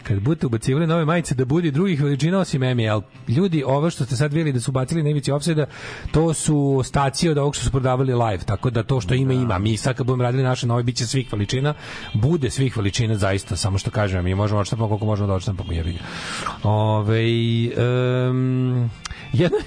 kad 0.02 0.20
budete 0.20 0.46
ubacivali 0.46 0.86
nove 0.86 1.04
majice 1.04 1.34
da 1.34 1.44
budi 1.44 1.70
drugih 1.70 2.02
veličina 2.02 2.38
osim 2.38 2.62
Emi, 2.62 2.88
ali 2.88 3.02
ljudi, 3.28 3.62
ovo 3.66 3.90
što 3.90 4.04
ste 4.04 4.16
sad 4.16 4.32
vidjeli 4.32 4.52
da 4.52 4.60
su 4.60 4.70
ubacili 4.70 5.02
na 5.02 5.10
ivici 5.10 5.32
offside 5.32 5.66
to 6.10 6.34
su 6.34 6.80
stacije 6.84 7.30
od 7.30 7.38
ovog 7.38 7.54
što 7.54 7.64
su 7.64 7.70
prodavali 7.70 8.14
live, 8.14 8.44
tako 8.44 8.70
da 8.70 8.82
to 8.82 9.00
što 9.00 9.14
ima, 9.14 9.32
ima. 9.32 9.58
Mi 9.58 9.76
sad 9.76 9.96
kad 9.96 10.06
budemo 10.06 10.22
radili 10.22 10.42
naše 10.42 10.66
nove, 10.66 10.82
bit 10.82 10.96
će 10.96 11.06
svih 11.06 11.32
veličina, 11.32 11.74
bude 12.14 12.50
svih 12.50 12.76
veličina 12.76 13.14
zaista, 13.14 13.56
samo 13.56 13.78
što 13.78 13.90
kažem, 13.90 14.24
mi 14.24 14.34
možemo 14.34 14.60
odštampamo 14.60 14.88
koliko 14.88 15.06
možemo 15.06 15.26
da 15.26 15.34
odštampamo, 15.34 15.72
jebi 15.72 15.92
ga. 15.92 15.98
Ove, 16.62 17.22
um, 18.30 18.90
jedno, 19.32 19.58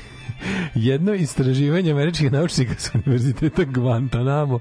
Jedno 0.76 1.14
istraživanje 1.14 1.92
američkih 1.92 2.32
naučnika 2.32 2.74
sa 2.78 2.92
univerziteta 2.94 3.64
Guantanamo 3.64 4.60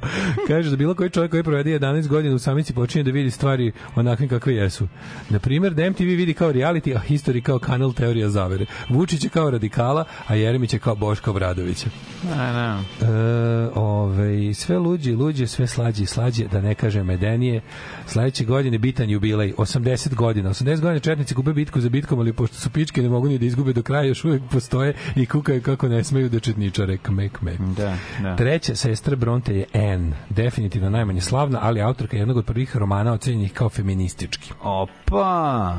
kaže 0.48 0.70
da 0.70 0.76
bilo 0.76 0.94
koji 0.94 1.10
čovjek 1.10 1.30
koji 1.30 1.42
provede 1.42 1.78
11 1.78 2.08
godina 2.08 2.34
u 2.34 2.38
samici 2.38 2.74
počinje 2.74 3.04
da 3.04 3.10
vidi 3.10 3.30
stvari 3.30 3.72
onakvim 3.94 4.28
kakve 4.28 4.54
jesu. 4.54 4.88
Na 5.30 5.38
primjer, 5.38 5.74
da 5.74 5.90
MTV 5.90 6.02
vidi 6.02 6.34
kao 6.34 6.52
reality, 6.52 6.96
a 6.96 7.00
History 7.08 7.40
kao 7.40 7.58
kanal 7.58 7.92
teorija 7.92 8.28
zavere. 8.28 8.66
Vučić 8.88 9.24
je 9.24 9.30
kao 9.30 9.50
radikala, 9.50 10.04
a 10.26 10.34
Jeremić 10.34 10.72
je 10.72 10.78
kao 10.78 10.94
Boška 10.94 11.30
Obradovića. 11.30 11.86
A, 12.34 12.52
ne. 12.52 13.08
E, 13.08 13.70
ove, 13.74 14.54
sve 14.54 14.78
luđe 14.78 15.12
luđe, 15.12 15.46
sve 15.46 15.66
slađe 15.66 16.02
i 16.02 16.06
slađe, 16.06 16.44
da 16.48 16.60
ne 16.60 16.74
kažem 16.74 17.06
medenije. 17.06 17.60
Sledeće 18.06 18.44
godine 18.44 18.78
bitan 18.78 19.10
jubilej, 19.10 19.52
80 19.52 20.14
godina. 20.14 20.50
80 20.50 20.80
godina 20.80 20.98
četnici 20.98 21.34
gube 21.34 21.52
bitku 21.52 21.80
za 21.80 21.88
bitkom, 21.88 22.18
ali 22.18 22.32
pošto 22.32 22.56
su 22.56 22.70
pičke 22.70 23.02
ne 23.02 23.08
mogu 23.08 23.28
ni 23.28 23.38
da 23.38 23.46
izgube 23.46 23.72
do 23.72 23.82
kraja, 23.82 24.04
još 24.04 24.24
uvek 24.24 24.42
postoje 24.50 24.94
i 25.16 25.26
kukaju 25.26 25.62
kako 25.76 25.88
ne 25.88 26.04
smeju 26.04 26.28
da 26.28 26.40
četničare. 26.40 26.96
Kme, 26.96 27.28
kme. 27.28 27.56
Da, 27.76 27.96
da. 28.22 28.36
Treća 28.36 28.74
sestra 28.76 29.16
Bronte 29.16 29.54
je 29.56 29.64
Anne, 29.74 30.16
definitivno 30.30 30.90
najmanje 30.90 31.20
slavna, 31.20 31.58
ali 31.62 31.82
autorka 31.82 32.16
jednog 32.16 32.36
od 32.36 32.44
prvih 32.44 32.76
romana 32.76 33.12
ocenjenih 33.12 33.52
kao 33.52 33.68
feministički. 33.68 34.52
Opa! 34.62 35.76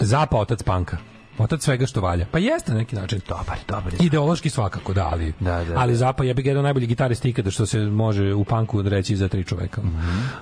Zapa 0.00 0.36
otac 0.36 0.62
panka. 0.62 0.96
Otac 1.38 1.62
svega 1.62 1.86
što 1.86 2.00
valja. 2.00 2.26
Pa 2.30 2.38
jeste 2.38 2.72
na 2.72 2.78
neki 2.78 2.96
način. 2.96 3.20
Dobar, 3.28 3.58
dobar. 3.68 3.92
je. 3.92 3.98
Ideološki 4.06 4.50
svakako, 4.50 4.92
da, 4.92 5.08
ali, 5.12 5.32
Da, 5.40 5.64
da, 5.64 5.74
ali 5.76 5.92
da. 5.92 5.96
Zapa 5.98 6.24
je 6.24 6.34
jedan 6.36 6.56
od 6.58 6.64
najboljih 6.64 6.88
gitarista 6.88 7.28
ikada 7.28 7.50
što 7.50 7.66
se 7.66 7.78
može 7.78 8.34
u 8.34 8.44
panku 8.44 8.82
reći 8.82 9.16
za 9.16 9.28
tri 9.28 9.44
čoveka. 9.44 9.82
Mm 9.82 9.88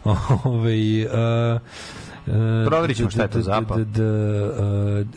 Mhm. 0.05 0.49
Proverit 2.67 2.97
ćemo 2.97 3.11
šta 3.11 3.23
je 3.23 3.29
to 3.29 3.43
Zapa. 3.43 3.77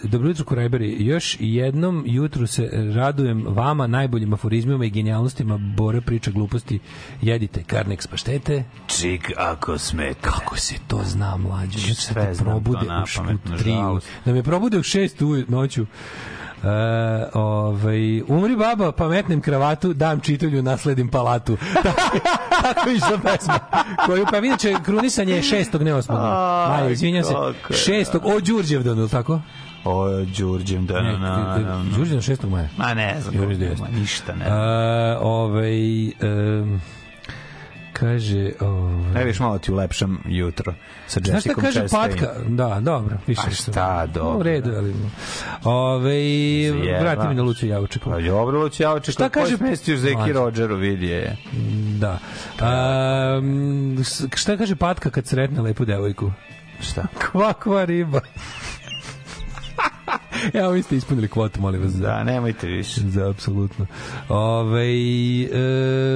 Dobro 0.04 0.30
jutro, 0.30 0.46
Kurajberi. 0.46 1.06
Još 1.06 1.38
jednom 1.40 2.04
jutru 2.08 2.48
se 2.48 2.70
radujem 2.96 3.46
vama 3.48 3.88
najboljim 3.88 4.34
aforizmima 4.34 4.86
i 4.86 4.90
genijalnostima. 4.90 5.58
Bora 5.58 6.02
priča 6.02 6.32
gluposti. 6.32 6.80
Jedite 7.22 7.64
karnek 7.64 8.08
paštete. 8.08 8.64
Čik 8.88 9.32
ako 9.38 9.78
smete. 9.78 10.20
Kako 10.22 10.58
se 10.58 10.76
to 10.88 11.02
zna, 11.06 11.38
mlađe? 11.38 11.96
Sve 11.96 12.22
da 12.22 12.28
te 12.28 12.34
znam 12.34 12.46
to 12.46 12.52
probude 12.52 12.86
u, 13.54 13.58
tri, 13.58 13.74
da 14.26 14.34
me 14.34 14.44
probude 14.44 14.78
u 14.78 14.84
šest 14.84 15.22
u 15.22 15.44
noću. 15.48 15.86
E, 16.64 16.68
ovaj, 17.34 18.22
umri 18.22 18.56
baba, 18.56 18.92
pametnem 18.92 19.42
kravatu, 19.42 19.94
dam 19.94 20.20
čitulju, 20.20 20.62
nasledim 20.64 21.08
palatu. 21.08 21.58
Tako 22.64 22.90
išla 22.90 23.18
pesma. 23.24 23.60
Koju 24.06 24.26
pa 24.32 24.38
inače 24.38 24.76
krunisanje 24.86 25.34
je 25.34 25.44
šestog, 25.44 25.84
ne 25.84 25.94
osmog. 25.94 26.20
Aj, 26.20 26.70
Maja, 26.70 26.90
izvinjam 26.90 27.24
se. 27.24 27.34
Šestog, 27.70 28.22
o 28.26 28.40
Đurđevdan, 28.40 28.98
ili 28.98 29.10
tako? 29.10 29.42
O, 29.86 30.26
Đurđem, 30.38 30.86
da, 30.86 31.02
na, 31.02 31.18
na, 31.18 31.58
na. 31.58 31.84
Đurđevdan 31.96 32.22
šestog 32.22 32.50
maja. 32.50 32.68
Ma 32.78 32.94
ne 32.94 33.22
znam, 33.22 33.36
ništa 33.92 34.36
ne. 34.36 34.46
E, 34.46 35.18
ovaj, 35.18 36.04
em, 36.08 36.82
kaže... 38.00 38.52
Ovaj, 38.60 39.24
viš 39.24 39.40
malo 39.40 39.58
ti 39.60 39.72
ulepšam 39.72 40.20
jutro 40.26 40.74
sa 41.08 41.20
Jessicom 41.26 41.64
kaže 41.64 41.80
Chastain. 41.80 42.12
Patka? 42.12 42.28
Da, 42.48 42.80
dobro. 42.82 43.18
Više 43.28 43.42
A 43.48 43.52
šta, 43.52 44.06
dobro. 44.06 44.40
U 44.40 44.44
redu, 44.44 44.72
ali... 44.78 44.96
Ove, 45.64 47.00
vrati 47.02 47.28
mi 47.28 47.36
na 47.36 47.44
Lucu 47.44 47.68
Javučiku. 47.68 48.10
Pa 48.10 48.20
dobro, 48.22 48.60
Luci, 48.60 48.84
ja 48.84 48.94
očekam. 48.94 49.12
Šta 49.14 49.30
kaže- 49.30 49.56
Šta 49.56 49.64
mestiš 49.66 49.98
za 49.98 50.08
Eki 50.08 50.18
Mlađe. 50.18 50.34
Rodgeru, 50.34 50.76
vidi 50.76 51.06
je. 51.08 51.38
Da. 52.00 52.20
Um, 53.38 53.98
šta 54.36 54.58
kaže 54.58 54.76
Patka 54.76 55.10
kad 55.10 55.26
sretne 55.28 55.62
lepu 55.62 55.86
devojku? 55.86 56.32
Šta? 56.82 57.04
Kvakva 57.32 57.86
riba. 57.86 58.22
Evo, 60.54 60.70
vi 60.70 60.82
ste 60.84 60.96
ispunili 60.96 61.28
kvotu, 61.28 61.62
molim 61.62 61.82
vas. 61.82 61.94
Da, 61.94 62.24
nemojte 62.24 62.68
više. 62.68 63.02
Za, 63.02 63.30
apsolutno. 63.30 63.86
Ove, 64.30 64.88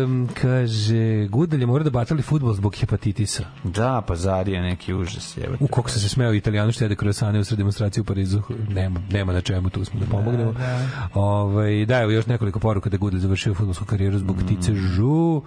um, 0.04 0.30
kaže, 0.34 1.28
Gudalje 1.28 1.66
mora 1.66 1.84
da 1.84 1.90
batali 1.90 2.22
futbol 2.22 2.54
zbog 2.54 2.76
hepatitisa. 2.76 3.44
Da, 3.64 4.04
pa 4.08 4.16
Zarija 4.16 4.62
neki 4.62 4.94
užas. 4.94 5.38
Jebate. 5.38 5.64
U 5.64 5.68
koliko 5.68 5.90
sam 5.90 6.02
se 6.02 6.10
smeo 6.10 6.34
italijanu 6.34 6.72
što 6.72 6.84
jede 6.84 6.96
krosane 6.96 7.40
u 7.40 7.44
sred 7.44 7.58
demonstracije 7.58 8.02
u 8.02 8.06
Parizu. 8.06 8.42
Nema, 8.70 9.00
nema 9.12 9.34
na 9.34 9.42
čemu, 9.42 9.70
tu 9.70 9.86
smo 9.86 10.00
da 10.00 10.06
pomognemo. 10.06 10.52
Da, 10.54 10.88
Ovaj, 11.14 11.86
da, 11.86 12.02
evo 12.02 12.12
još 12.12 12.26
nekoliko 12.26 12.60
poruka 12.60 12.90
da 12.90 12.98
Gudel 12.98 13.20
završio 13.20 13.54
futbolsku 13.54 13.86
karijeru 13.86 14.18
zbog 14.20 14.38
Mm. 14.38 14.48
tice 14.48 14.74
žu. 14.76 15.42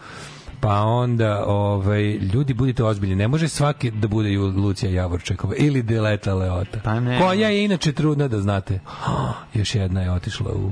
Pa 0.66 0.82
onda, 0.82 1.44
ovaj, 1.46 2.02
ljudi 2.02 2.54
budite 2.54 2.84
ozbiljni. 2.84 3.16
Ne 3.16 3.28
može 3.28 3.48
svaki 3.48 3.90
da 3.90 4.08
bude 4.08 4.30
ju 4.30 4.46
Lucija 4.46 4.92
Javorčekova 4.92 5.54
ili 5.56 5.82
Deleta 5.82 6.34
Leota. 6.34 6.80
Pa 6.84 7.00
ne. 7.00 7.20
Koja 7.20 7.48
je 7.48 7.64
inače 7.64 7.92
trudna 7.92 8.28
da 8.28 8.40
znate. 8.40 8.80
još 9.54 9.74
jedna 9.74 10.02
je 10.02 10.12
otišla 10.12 10.52
u 10.52 10.70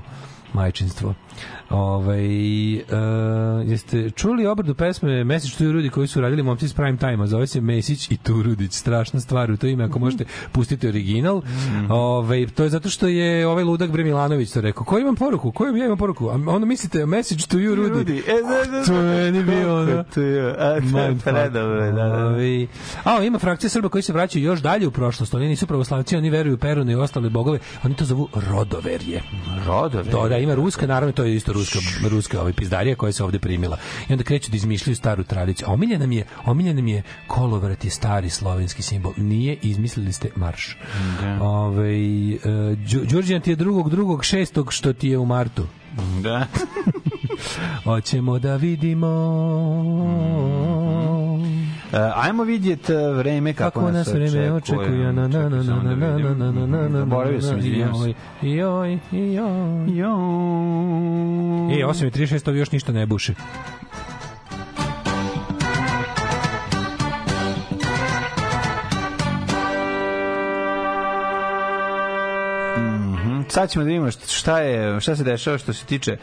majčinstvo. 0.52 1.14
Ovaj 1.70 2.74
uh, 2.76 2.82
jeste 3.64 4.10
čuli 4.10 4.46
obradu 4.46 4.74
pesme 4.74 5.24
Mesić 5.24 5.54
tu 5.54 5.72
Rudi 5.72 5.90
koji 5.90 6.06
su 6.06 6.20
radili 6.20 6.42
momci 6.42 6.64
iz 6.64 6.74
Prime 6.74 6.96
Time-a, 6.96 7.26
zove 7.26 7.46
se 7.46 7.60
Mesić 7.60 8.10
i 8.10 8.16
Turudić, 8.16 8.72
strašna 8.72 9.20
stvar 9.20 9.50
u 9.50 9.56
to 9.56 9.66
ime, 9.66 9.84
ako 9.84 9.98
možete 9.98 10.24
pustiti 10.52 10.88
original. 10.88 11.42
Ovaj 11.88 12.46
to 12.46 12.62
je 12.62 12.68
zato 12.70 12.88
što 12.88 13.08
je 13.08 13.46
ovaj 13.46 13.64
ludak 13.64 13.90
Bre 13.90 14.04
Milanović 14.04 14.50
to 14.50 14.60
rekao. 14.60 14.84
Ko 14.84 14.98
imam 14.98 15.16
poruku? 15.16 15.52
Ko 15.52 15.66
ja 15.66 15.86
imam 15.86 15.98
poruku? 15.98 16.28
A 16.28 16.32
onda 16.32 16.66
mislite 16.66 17.06
Message 17.06 17.44
to 17.48 17.56
you 17.56 17.74
Rudi. 17.74 17.90
Rudi. 17.90 18.18
E, 18.18 18.42
da, 18.42 18.78
da, 18.78 18.84
To 18.84 18.94
je 18.94 19.32
meni 19.32 19.44
bio 19.44 19.76
ono. 19.80 20.04
To 20.14 20.20
je, 20.20 20.54
a, 20.58 20.80
predobro, 21.24 21.92
da, 21.92 21.92
da. 21.92 22.36
A, 23.04 23.22
ima 23.22 23.38
frakcija 23.38 23.70
Srba 23.70 23.88
koji 23.88 24.02
se 24.02 24.12
vraćaju 24.12 24.44
još 24.44 24.60
dalje 24.60 24.86
u 24.86 24.90
prošlost. 24.90 25.34
Oni 25.34 25.48
nisu 25.48 25.66
pravoslavci, 25.66 26.16
oni 26.16 26.30
veruju 26.30 26.54
u 26.54 26.58
Perune 26.58 26.92
i 26.92 26.96
ostale 26.96 27.30
bogove. 27.30 27.58
Oni 27.84 27.94
to 27.94 28.04
zovu 28.04 28.28
rodoverje. 28.50 29.22
Rodoverje? 29.66 30.12
To, 30.12 30.28
da, 30.28 30.38
ima 30.38 30.54
ruska, 30.54 30.86
naravno, 30.86 31.12
to 31.12 31.23
je 31.24 31.36
isto 31.36 31.52
ruska, 31.52 31.78
ruska 32.08 32.40
ovaj, 32.40 32.52
pizdarija 32.52 32.96
koja 32.96 33.12
se 33.12 33.24
ovde 33.24 33.38
primila. 33.38 33.78
I 34.08 34.12
onda 34.12 34.24
kreću 34.24 34.50
da 34.50 34.56
izmišljaju 34.56 34.96
staru 34.96 35.24
tradiciju. 35.24 35.66
Omiljena 35.70 36.06
mi 36.06 36.16
je, 36.16 36.24
omiljena 36.44 36.82
mi 36.82 36.92
je 36.92 37.02
kolovrat 37.26 37.84
je 37.84 37.90
stari 37.90 38.30
slovenski 38.30 38.82
simbol. 38.82 39.12
Nije, 39.16 39.56
izmislili 39.62 40.12
ste 40.12 40.30
marš. 40.36 40.76
Da. 41.20 41.42
Ove, 41.42 41.88
e, 41.88 42.38
Đu- 42.76 43.06
Đurđijan 43.06 43.40
ti 43.42 43.50
je 43.50 43.56
drugog, 43.56 43.90
drugog, 43.90 44.24
šestog, 44.24 44.72
što 44.72 44.92
ti 44.92 45.08
je 45.08 45.18
u 45.18 45.26
martu. 45.26 45.66
Da. 46.22 46.46
Hoćemo 47.84 48.38
da 48.38 48.56
vidimo 48.56 49.10
E, 51.30 51.73
ajmo 52.14 52.44
vidjeti 52.44 52.92
e, 52.92 53.12
vreme 53.12 53.54
kako, 53.54 53.80
kako 53.80 53.92
nas 53.92 54.08
vreme 54.08 54.52
očekuje. 54.52 55.12
Na, 55.12 55.28
na, 55.28 55.48
na, 55.48 55.62
na, 55.62 55.82
na, 55.82 55.94
na, 55.94 56.18
na, 56.18 56.34
na, 56.34 56.52
na, 56.52 56.66
na, 56.66 56.88
na, 56.88 56.98
Zaboravio 56.98 57.40
sam, 57.40 57.58
izvinjam 57.58 57.94
se. 57.94 58.12
Joj, 58.42 58.98
joj, 59.12 59.38
joj. 59.86 60.14
E, 61.80 61.86
8.36, 61.86 62.48
ovi 62.48 62.58
još 62.58 62.72
ništa 62.72 62.92
ne 62.92 63.06
buše. 63.06 63.34
Sad 73.54 73.70
ćemo 73.70 73.84
da 73.84 73.88
vidimo 73.88 74.10
šta- 74.10 74.58
je 74.58 75.00
šta 75.00 75.16
se 75.16 75.24
dešava 75.24 75.58
što 75.58 75.72
se 75.72 75.84
tiče 75.86 76.16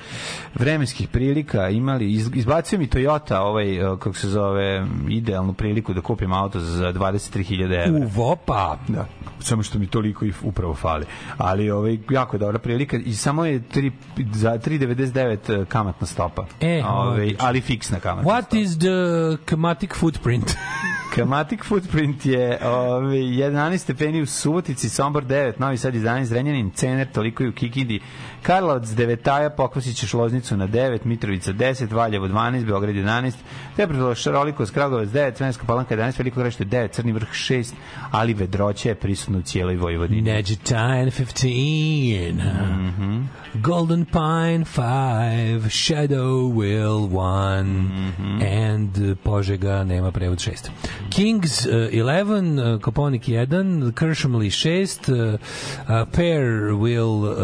vremenskih 0.55 1.07
prilika. 1.07 1.69
Imali 1.69 2.13
iz, 2.13 2.29
izbacio 2.35 2.79
mi 2.79 2.87
Toyota 2.87 3.35
ovaj 3.35 3.75
e, 3.75 3.97
kako 3.99 4.13
se 4.13 4.27
zove 4.29 4.87
idealnu 5.09 5.53
priliku 5.53 5.93
da 5.93 6.01
kupim 6.01 6.33
auto 6.33 6.59
za 6.59 6.93
23.000 6.93 7.87
evra. 7.87 7.99
U 7.99 8.09
vopa. 8.09 8.77
Da, 8.87 9.05
samo 9.39 9.63
što 9.63 9.79
mi 9.79 9.87
toliko 9.87 10.25
i 10.25 10.33
upravo 10.43 10.75
fali. 10.75 11.05
Ali 11.37 11.71
ovaj 11.71 11.97
jako 12.09 12.37
dobra 12.37 12.59
prilika 12.59 12.97
i 12.97 13.13
samo 13.13 13.45
je 13.45 13.59
3 13.61 13.91
za 14.33 14.51
3.99 14.51 15.65
kamatna 15.65 16.07
stopa. 16.07 16.45
E, 16.61 16.83
ovaj, 16.85 17.35
ali 17.39 17.61
fiksna 17.61 17.99
kamatna 17.99 18.31
What 18.31 18.57
is 18.57 18.77
the 18.77 19.37
chematic 19.47 19.91
footprint? 19.93 20.51
Kamatic 21.15 21.63
footprint 21.63 22.25
je 22.25 22.57
ove, 22.65 23.15
11 23.17 23.77
stepeni 23.77 24.21
u 24.21 24.25
Subotici, 24.25 24.89
Sombor 24.89 25.25
9, 25.25 25.53
Novi 25.57 25.77
Sad 25.77 25.95
11, 25.95 26.25
Zrenjanin, 26.25 26.71
Cener, 26.71 27.07
toliko 27.11 27.43
i 27.43 27.47
u 27.47 27.53
Kikindi, 27.53 27.99
Karlovac 28.43 28.83
9, 28.85 29.15
Taja, 29.17 29.49
pokvasit 29.49 29.95
ćeš 29.95 30.13
Loznicu 30.13 30.57
na 30.57 30.67
9, 30.67 30.99
Mitrovica 31.03 31.53
10, 31.53 31.91
Valjevo 31.91 32.27
12, 32.27 32.65
Beograd 32.65 32.95
11, 32.95 33.33
Tepredolo 33.75 34.15
Šarolikos, 34.15 34.71
Kragovac 34.71 35.09
9, 35.09 35.35
Svenska 35.35 35.63
Palanka 35.65 35.95
11, 35.95 36.19
Veliko 36.19 36.39
Grešće 36.39 36.65
9, 36.65 36.89
Crni 36.89 37.11
vrh 37.11 37.27
6, 37.29 37.73
ali 38.11 38.33
vedroće 38.33 38.89
je 38.89 38.95
prisutno 38.95 39.39
u 39.39 39.43
cijeloj 39.43 39.75
Vojvodini. 39.75 40.21
Neđetajn 40.23 41.09
15. 41.09 42.33
Mhm. 42.87 43.21
Golden 43.55 44.05
Pine 44.05 44.65
5, 44.67 44.81
Shadow 45.61 46.53
Will 46.53 47.09
1, 47.09 47.63
Mhm. 47.63 48.41
and 48.63 48.97
uh, 48.99 49.17
Požega 49.17 49.83
nema 49.83 50.11
prevod 50.11 50.37
6. 50.39 50.69
Kings 51.09 51.65
uh, 51.65 51.73
11, 51.91 52.33
uh, 52.59 52.81
Koponik 52.81 53.23
1, 53.23 53.91
Kršomli 53.93 54.47
6, 54.47 55.09
uh, 55.09 55.33
uh, 55.33 55.39
Pear 56.11 56.43
Will 56.73 57.23
uh, 57.23 57.37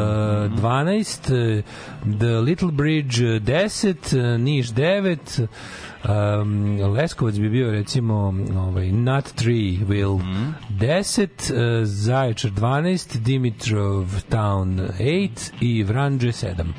Mhm. 0.45 0.55
12, 0.57 0.86
uh, 0.87 1.63
The 2.19 2.41
Little 2.41 2.71
Bridge 2.71 3.21
uh, 3.21 3.41
10, 3.41 4.13
uh, 4.13 4.41
Niš 4.41 4.67
9, 4.67 5.47
Um, 6.07 6.79
Leskovac 6.93 7.35
bi 7.35 7.49
bio 7.49 7.71
recimo 7.71 8.33
ovaj, 8.57 8.91
Nut 8.91 9.25
3 9.35 9.85
Will 9.87 10.21
10, 10.69 11.23
uh, 11.23 11.85
Zaječar 11.85 12.51
12, 12.51 13.17
Dimitrov 13.19 14.05
Town 14.29 14.79
8 14.99 15.51
i 15.61 15.83
Vranđe 15.83 16.27
7. 16.27 16.73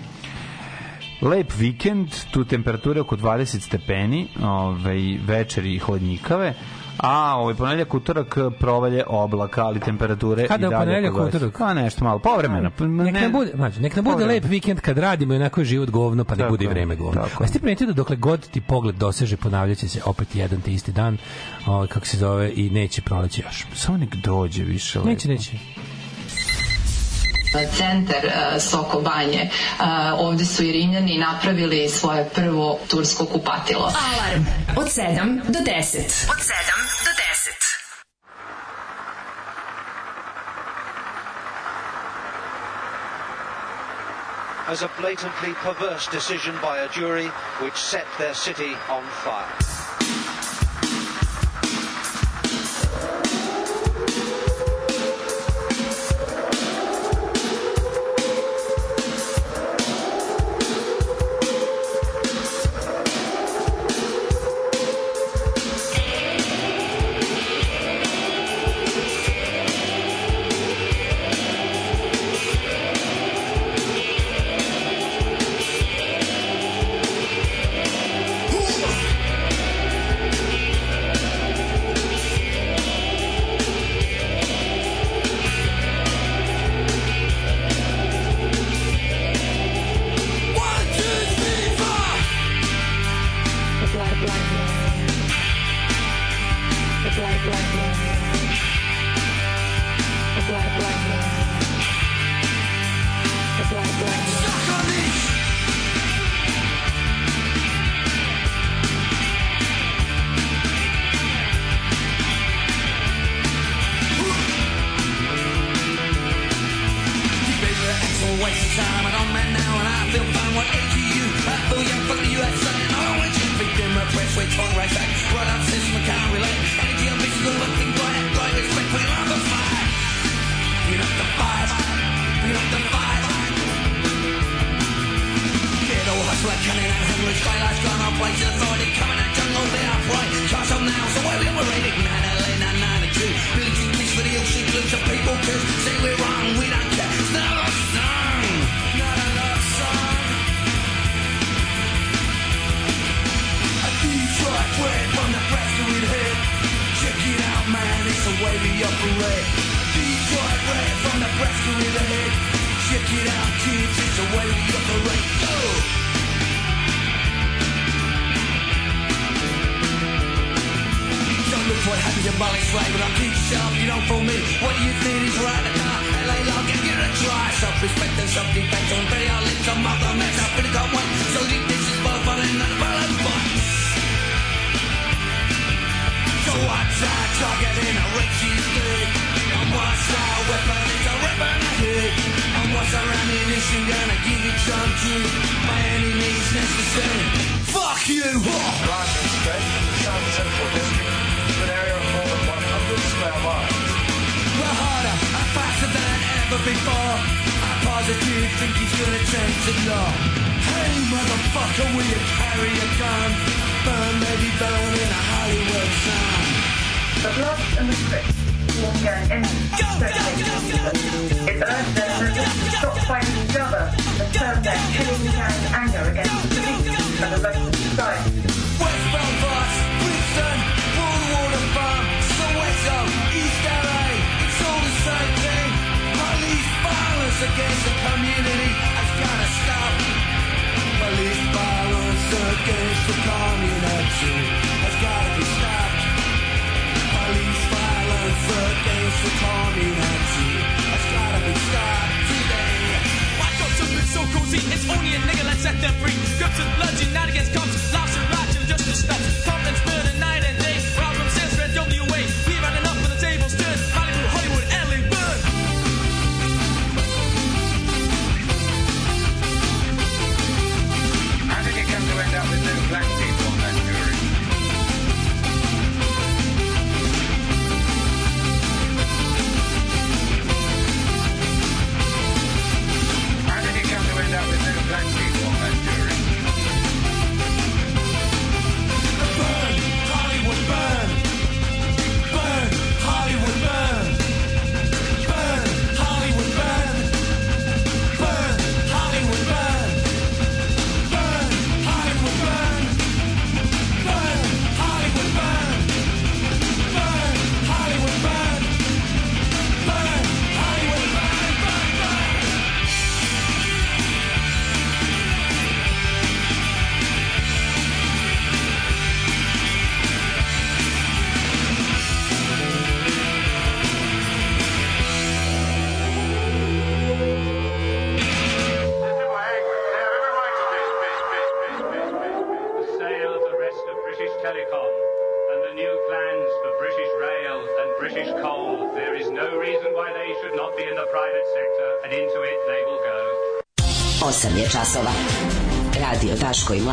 Lep 1.23 1.53
vikend, 1.59 2.09
tu 2.31 2.45
temperatura 2.45 3.01
oko 3.01 3.17
20 3.17 3.61
stepeni, 3.61 4.29
ovaj, 4.43 5.19
večeri 5.27 5.75
i 5.75 5.79
hladnjikave, 5.79 6.55
a 6.99 7.37
ovaj 7.37 7.55
ponedeljak 7.55 7.95
utorak 7.95 8.37
provalje 8.59 9.05
oblaka, 9.07 9.65
ali 9.65 9.81
temperature 9.81 10.47
Kada 10.47 10.61
i 10.61 10.67
je 10.67 10.71
dalje 10.71 10.85
ponedeljak, 10.85 11.13
oko 11.13 11.23
20. 11.23 11.29
utorak? 11.29 11.59
Pa 11.59 11.75
nešto 11.75 12.05
malo, 12.05 12.19
povremeno. 12.19 12.71
Nek 12.79 13.15
ne- 13.15 13.21
ne 13.21 13.29
bude, 13.29 13.53
mađo, 13.55 13.81
nek 13.81 13.97
ne 13.97 14.03
bude 14.03 14.27
lep 14.27 14.45
vikend 14.45 14.81
kad 14.81 14.99
radimo 14.99 15.35
i 15.35 15.37
onako 15.37 15.61
je 15.61 15.65
život 15.65 15.91
govno, 15.91 16.25
pa 16.25 16.35
nek 16.35 16.39
Tako 16.39 16.51
bude 16.51 16.65
i 16.65 16.69
vreme 16.69 16.97
govno. 16.97 17.23
tako 17.23 17.45
A 17.45 17.47
ste 17.47 17.59
primetili 17.59 17.87
da 17.87 17.97
dokle 17.97 18.17
god 18.17 18.49
ti 18.49 18.61
pogled 18.61 18.95
doseže, 18.95 19.37
ponavljaće 19.37 19.89
se 19.89 20.01
opet 20.05 20.35
jedan 20.35 20.61
te 20.61 20.73
isti 20.73 20.93
dan, 20.93 21.19
ovaj, 21.67 21.87
kako 21.87 22.07
se 22.07 22.17
zove, 22.17 22.53
i 22.55 22.71
neće 22.71 23.03
proleći 23.03 23.43
još. 23.43 23.67
Samo 23.75 23.99
nek 23.99 24.15
dođe 24.15 24.65
više 24.65 24.99
lepo. 24.99 25.11
Neće, 25.11 25.29
neće. 25.29 25.53
Centar 27.77 28.31
Soko 28.61 29.01
Banje. 29.01 29.51
Ovde 30.19 30.45
su 30.45 30.63
i 30.65 30.73
Rimljani 30.73 31.19
napravili 31.19 31.89
svoje 31.89 32.29
prvo 32.29 32.79
tursko 32.91 33.27
kupatilo. 33.27 33.93
Alarm 34.15 34.47
od 34.77 34.87
7 34.87 35.41
do 35.45 35.59
10. 35.59 35.99
Od 36.31 36.39
7 36.39 36.49
do 37.05 37.11
10. 37.11 37.69
as 44.69 44.83
a 44.83 44.91
blatantly 45.01 45.55
perverse 45.55 46.07
decision 46.09 46.55
by 46.61 46.81
a 46.81 46.89
jury 46.89 47.29
which 47.63 47.77
set 47.77 48.07
their 48.19 48.35
city 48.35 48.75
on 48.91 49.03
fire. 49.25 49.78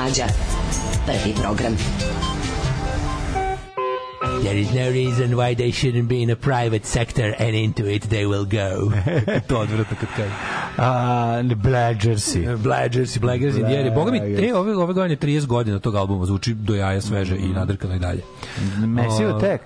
Mlađa. 0.05 0.25
Prvi 1.05 1.33
program. 1.41 1.77
There 4.43 4.57
is 4.57 4.71
no 4.73 4.89
reason 4.89 5.35
why 5.35 5.55
they 5.55 5.71
shouldn't 5.71 6.07
be 6.07 6.21
in 6.21 6.29
a 6.29 6.35
private 6.35 6.85
sector 6.85 7.35
and 7.39 7.55
into 7.55 7.85
it 7.87 8.03
they 8.09 8.25
will 8.25 8.45
go. 8.45 8.91
to 9.47 9.57
odvratno 9.57 9.97
kad 9.99 10.09
kaže. 10.15 10.54
A, 10.77 11.41
Bladgersi. 11.55 12.47
Bladgersi, 12.57 13.19
Bladgersi, 13.19 13.59
Indijani. 13.59 13.91
Boga 13.91 14.11
mi, 14.11 14.17
e, 14.17 14.53
ove, 14.55 14.75
ove 14.75 14.93
godine 14.93 15.15
30 15.15 15.45
godina 15.45 15.79
tog 15.79 15.95
albuma 15.95 16.25
zvuči 16.25 16.53
do 16.53 16.75
jaja 16.75 17.01
sveže 17.01 17.37
i 17.37 17.47
nadrkano 17.47 17.95
i 17.95 17.99
dalje. 17.99 18.21
Massive 18.77 19.33
O, 19.33 19.37
Attack? 19.37 19.61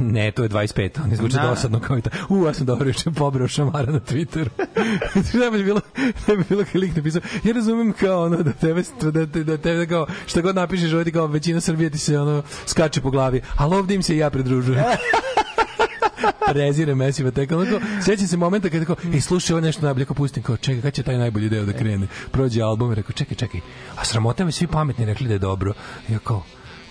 Ne, 0.00 0.30
to 0.30 0.42
je 0.42 0.48
25. 0.48 0.90
On 1.04 1.16
zvuči 1.16 1.36
Da. 1.36 1.42
dosadno 1.42 1.80
kao 1.80 1.98
i 1.98 2.02
ta. 2.02 2.10
U, 2.28 2.46
ja 2.46 2.54
sam 2.54 2.66
dobro 2.66 2.86
juče 2.88 3.10
pobrao 3.10 3.48
šamara 3.48 3.92
na 3.92 4.00
Twitteru. 4.00 4.48
ne 5.40 5.50
bi 5.50 5.64
bilo, 5.64 5.80
ne 6.28 6.36
bi 6.36 6.44
bilo 6.48 6.64
kad 6.64 6.76
lik 6.80 6.96
napisao. 6.96 7.22
Ja 7.44 7.52
razumem 7.52 7.92
kao 7.92 8.24
ono 8.24 8.36
da 8.36 8.52
tebe, 8.52 8.82
da, 9.02 9.10
da, 9.26 9.44
da 9.44 9.56
tebe 9.56 9.86
kao 9.86 10.06
šta 10.26 10.40
god 10.40 10.54
napišeš 10.54 10.92
ovdje 10.92 11.12
kao 11.12 11.26
većina 11.26 11.60
Srbije 11.60 11.90
ti 11.90 11.98
se 11.98 12.18
ono 12.18 12.42
skače 12.66 13.00
po 13.00 13.10
glavi. 13.10 13.40
Ali 13.56 13.76
ovdje 13.76 13.94
im 13.94 14.02
se 14.02 14.14
i 14.14 14.18
ja 14.18 14.30
pridružujem. 14.30 14.84
prezire 16.52 16.94
Mesiva 16.94 17.30
tek 17.30 17.52
onako 17.52 17.80
sećam 18.04 18.26
se 18.26 18.36
momenta 18.36 18.68
kad 18.70 18.86
tako 18.86 18.96
ej 19.14 19.20
slušaj 19.20 19.54
ovo 19.54 19.60
nešto 19.60 19.82
najbolje 19.82 20.04
kao 20.04 20.14
pustim 20.14 20.42
kao 20.42 20.56
čekaj 20.56 20.82
kad 20.82 20.92
će 20.92 21.02
taj 21.02 21.18
najbolji 21.18 21.48
deo 21.48 21.64
da 21.64 21.72
krene? 21.72 22.06
Prođe 22.30 22.62
album 22.62 22.92
i 22.92 22.94
rekao 22.94 23.12
čekaj 23.12 23.36
čekaj 23.36 23.60
a 23.96 24.04
sramota 24.04 24.44
me 24.44 24.52
svi 24.52 24.66
pametni 24.66 25.04
rekli 25.04 25.28
da 25.28 25.34
je 25.34 25.38
dobro. 25.38 25.72
Ja 26.08 26.18
kao 26.18 26.42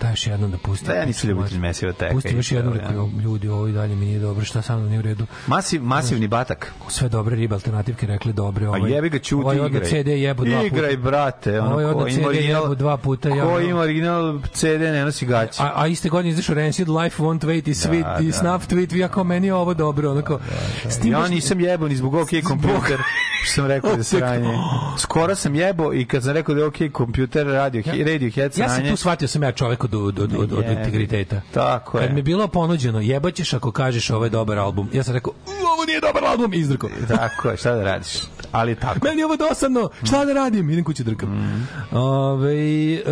daj 0.02 0.12
još 0.12 0.28
jednom 0.28 0.52
da 0.52 0.58
pustim 0.58 0.88
Da, 0.88 0.94
ja 0.94 1.06
nisam 1.06 1.30
ljubitelj 1.30 1.58
Massive 1.60 1.90
Attacka. 1.90 2.14
pustim 2.14 2.38
još 2.38 2.52
jednom 2.52 2.76
ja. 2.76 2.82
rekao 2.82 2.96
"Jo, 2.96 3.22
ljudi 3.22 3.50
ovo 3.50 3.68
i 3.68 3.72
dalje 3.72 3.96
mi 3.96 4.06
nije 4.06 4.20
dobro 4.20 4.46
šta 4.46 4.62
sa 4.62 4.76
mnom 4.76 4.88
nije 4.88 5.00
u 5.00 5.04
redu 5.04 5.26
Masiv, 5.48 5.84
masivni 5.84 6.28
batak. 6.28 6.74
sve 6.90 7.10
dobre 7.10 7.36
ribe 7.36 7.56
alternativke 7.56 8.08
rekli 8.08 8.34
dobre 8.34 8.66
A 8.66 8.70
ovaj 8.70 8.92
jebi 8.92 9.10
ga 9.10 9.20
čuti, 9.20 9.34
ovaj 9.36 9.56
igraj. 9.58 9.86
CD 9.86 10.08
jebo 10.08 10.44
dva 10.46 10.56
puta 10.56 10.66
Igraj, 10.68 10.98
brate. 10.98 11.60
Ono, 11.62 11.72
ovaj 11.72 11.84
ima 11.86 12.06
CD 12.10 12.26
original- 12.26 12.64
jebo 12.64 12.76
dva 12.76 12.98
puta 12.98 13.30
ja 13.30 13.44
Ko 13.44 13.60
ima 13.60 13.80
original 13.80 14.40
CD, 14.46 14.66
ne 14.82 15.06
nosi 15.06 15.26
gaće. 15.26 15.64
A, 15.64 15.72
a 15.76 15.88
iste 15.88 16.10
godine 16.10 16.30
izašao 16.30 16.56
Rancid 16.56 16.90
Life 16.90 17.24
Won't 17.24 17.40
Wait 17.42 17.68
i 17.68 17.74
Sweet 17.74 18.04
Da, 18.04 18.18
i 18.20 18.26
da. 18.26 18.32
Snuff 18.34 18.68
Tweet, 18.68 18.96
ja 18.96 19.08
kao 19.08 19.24
meni 19.24 19.48
je 19.48 19.54
ovo 19.54 19.74
dobro, 19.74 20.12
onako. 20.12 20.40
S 20.86 20.98
tim 20.98 21.12
Ja 21.12 21.20
baš- 21.20 21.30
nisam 21.30 21.60
jebo 21.60 21.88
ni 21.88 21.96
zbog 21.96 22.14
OK 22.16 22.30
kompjuter, 22.44 23.00
što 23.44 23.54
sam 23.54 23.66
rekao 23.68 23.92
da 23.92 23.98
je 23.98 24.04
sranje. 24.14 24.54
Skoro 24.98 25.36
sam 25.36 25.56
jebo 25.56 25.94
i 25.94 26.06
kad 26.06 26.24
sam 26.24 26.34
rekao 26.34 26.56
da 26.56 26.62
je 26.62 26.68
OK 26.68 26.78
kompjuter, 26.92 27.48
radio, 27.48 27.84
radio 28.06 28.30
head 28.32 28.52
Ja 28.52 28.68
sam 28.68 28.76
sranje. 28.76 28.90
tu 28.90 28.96
shvatio 28.98 29.28
sam 29.28 29.44
ja 29.44 29.52
čovek 29.52 29.84
od, 29.94 30.20
od, 30.20 30.34
od, 30.34 30.34
od, 30.34 30.54
od 30.54 30.66
integriteta. 30.66 31.42
Tako 31.52 31.98
je. 31.98 32.04
Kad 32.04 32.14
mi 32.14 32.20
je 32.20 32.24
bilo 32.24 32.48
ponuđeno, 32.48 33.00
jebaćeš 33.00 33.54
ako 33.54 33.72
kažeš 33.72 34.10
ovo 34.10 34.24
je 34.24 34.30
dobar 34.30 34.58
album. 34.60 34.90
Ja 34.94 35.04
sam 35.04 35.14
rekao, 35.14 35.34
"U, 35.34 35.66
ovo 35.74 35.86
nije 35.86 36.00
dobar 36.02 36.24
album, 36.26 36.54
izdrko. 36.54 36.90
Tako 37.08 37.50
je, 37.50 37.58
šta 37.58 37.76
da 37.76 37.84
radiš? 37.84 38.18
Ali 38.52 38.76
tako. 38.76 39.00
Meni 39.08 39.22
je 39.22 39.26
ovo 39.26 39.36
dosadno, 39.38 39.90
šta 40.04 40.26
da 40.26 40.34
radim? 40.34 40.70
Idem 40.70 40.84
kući 40.84 41.04
drkam. 41.04 41.30
Mm. 41.30 41.68
Ove, 41.98 42.54
em, 42.94 43.04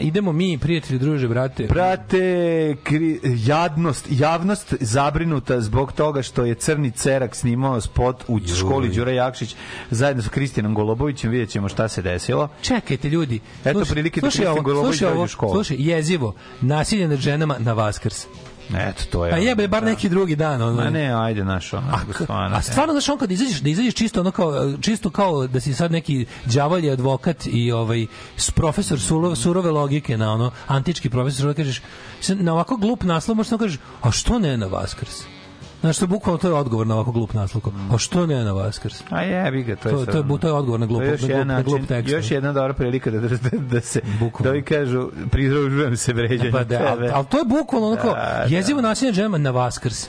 idemo 0.00 0.32
mi, 0.32 0.58
prijatelji, 0.58 0.98
druže, 0.98 1.28
brate. 1.28 1.66
Brate, 1.66 2.76
kri, 2.82 3.20
jadnost, 3.24 4.06
javnost 4.10 4.74
zabrinuta 4.80 5.60
zbog 5.60 5.92
toga 5.92 6.22
što 6.22 6.44
je 6.44 6.54
Crni 6.54 6.90
Cerak 6.90 7.34
snimao 7.36 7.80
spot 7.80 8.24
u 8.28 8.40
školi 8.58 8.88
Đura 8.88 9.12
Jakšić 9.12 9.56
zajedno 9.90 10.22
sa 10.22 10.30
Kristijanom 10.30 10.74
Golobovićem, 10.74 11.30
vidjet 11.30 11.50
ćemo 11.50 11.68
šta 11.68 11.88
se 11.88 12.02
desilo. 12.02 12.48
Čekajte 12.62 13.08
ljudi. 13.08 13.40
Eto 13.64 13.78
Slušaj- 13.78 13.90
prilike 13.92 14.20
da 14.20 14.26
Kristijan 14.26 14.52
ovo, 14.52 14.62
Golobović 14.62 15.00
dođe 15.00 15.20
u 15.20 15.26
školu. 15.26 15.52
Slušaj, 15.52 15.76
jezivo. 15.80 16.34
Nasilje 16.60 17.08
nad 17.08 17.18
ženama 17.18 17.56
na 17.58 17.72
Vaskrs. 17.72 18.26
Eto, 18.76 19.02
to 19.10 19.26
je. 19.26 19.34
A 19.34 19.36
jebe, 19.36 19.68
bar 19.68 19.82
neki 19.82 20.08
drugi 20.08 20.36
dan. 20.36 20.62
Ono. 20.62 20.84
Ma 20.84 20.90
ne, 20.90 21.12
ajde, 21.12 21.44
naš, 21.44 21.72
ono, 21.72 21.86
nego 21.98 22.12
stvarno. 22.12 22.56
A 22.56 22.62
stvarno, 22.62 22.92
znaš, 22.92 23.08
on 23.08 23.18
kad 23.18 23.30
izađeš, 23.30 23.60
da 23.60 23.68
izađeš 23.68 23.94
čisto 23.94 24.20
ono 24.20 24.30
kao, 24.30 24.72
čisto 24.80 25.10
kao 25.10 25.46
da 25.46 25.60
si 25.60 25.74
sad 25.74 25.92
neki 25.92 26.26
đavolji 26.44 26.90
advokat 26.90 27.46
i 27.46 27.72
ovaj 27.72 28.06
profesor 28.54 29.00
sulo, 29.00 29.34
surove 29.34 29.70
logike 29.70 30.18
na 30.18 30.32
ono, 30.32 30.50
antički 30.66 31.10
profesor, 31.10 31.46
da 31.46 31.54
kažeš, 31.54 31.80
na 32.28 32.52
ovako 32.52 32.76
glup 32.76 33.02
naslov 33.02 33.36
možeš 33.36 33.48
samo 33.48 33.58
kažeš, 33.58 33.78
a 34.02 34.10
što 34.10 34.38
ne 34.38 34.56
na 34.56 34.66
Vaskrs? 34.66 35.33
Znaš, 35.84 35.96
što 35.96 36.06
bukvalno 36.06 36.38
to 36.38 36.48
je 36.48 36.54
odgovor 36.54 36.86
na 36.86 36.94
ovako 36.94 37.12
glup 37.12 37.32
naslov. 37.32 37.62
A 37.92 37.98
što 37.98 38.26
ne 38.26 38.44
na 38.44 38.52
Vaskrs? 38.52 39.02
A 39.10 39.22
jebi 39.22 39.62
ga, 39.62 39.76
to 39.76 39.88
je 39.88 39.92
To, 39.94 40.04
to, 40.06 40.18
je, 40.18 40.38
to 40.40 40.46
je 40.46 40.52
odgovor 40.52 40.80
na 40.80 40.86
glup, 40.86 41.00
To 41.00 41.04
je 41.04 41.10
još 41.10 41.20
na 41.20 41.26
glup, 41.26 41.30
jedan 41.30 41.46
na 41.46 41.62
glup 41.62 41.80
način- 41.80 41.86
tekst. 41.88 42.12
Još 42.12 42.30
jedna 42.30 42.52
dobra 42.52 42.72
prilika 42.74 43.10
da, 43.10 43.20
da, 43.20 43.28
da 43.60 43.80
se, 43.80 44.00
da 44.40 44.50
ovi 44.50 44.62
kažu, 44.62 45.10
pridružujem 45.30 45.96
se 45.96 46.12
vređanju 46.12 46.52
Pa 46.52 46.64
da, 46.64 46.78
tebe. 46.78 47.10
ali 47.14 47.26
to 47.26 47.38
je 47.38 47.44
bukvalno 47.46 47.86
ono 47.86 47.96
kao 47.96 48.12
Da, 48.12 48.44
jezivo 48.48 48.80
nasilje 48.80 49.12
džema 49.12 49.38
na 49.38 49.50
Vaskrs. 49.50 50.08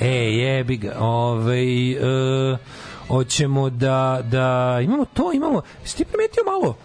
E, 0.00 0.08
jebi 0.08 0.76
ga. 0.76 0.96
Ovaj 0.98 1.90
e, 1.92 2.56
hoćemo 3.08 3.70
da 3.70 4.20
da 4.24 4.78
imamo 4.82 5.04
to, 5.04 5.32
imamo. 5.32 5.62
Jesi 5.82 5.96
ti 5.96 6.04
primetio 6.04 6.42
malo? 6.46 6.76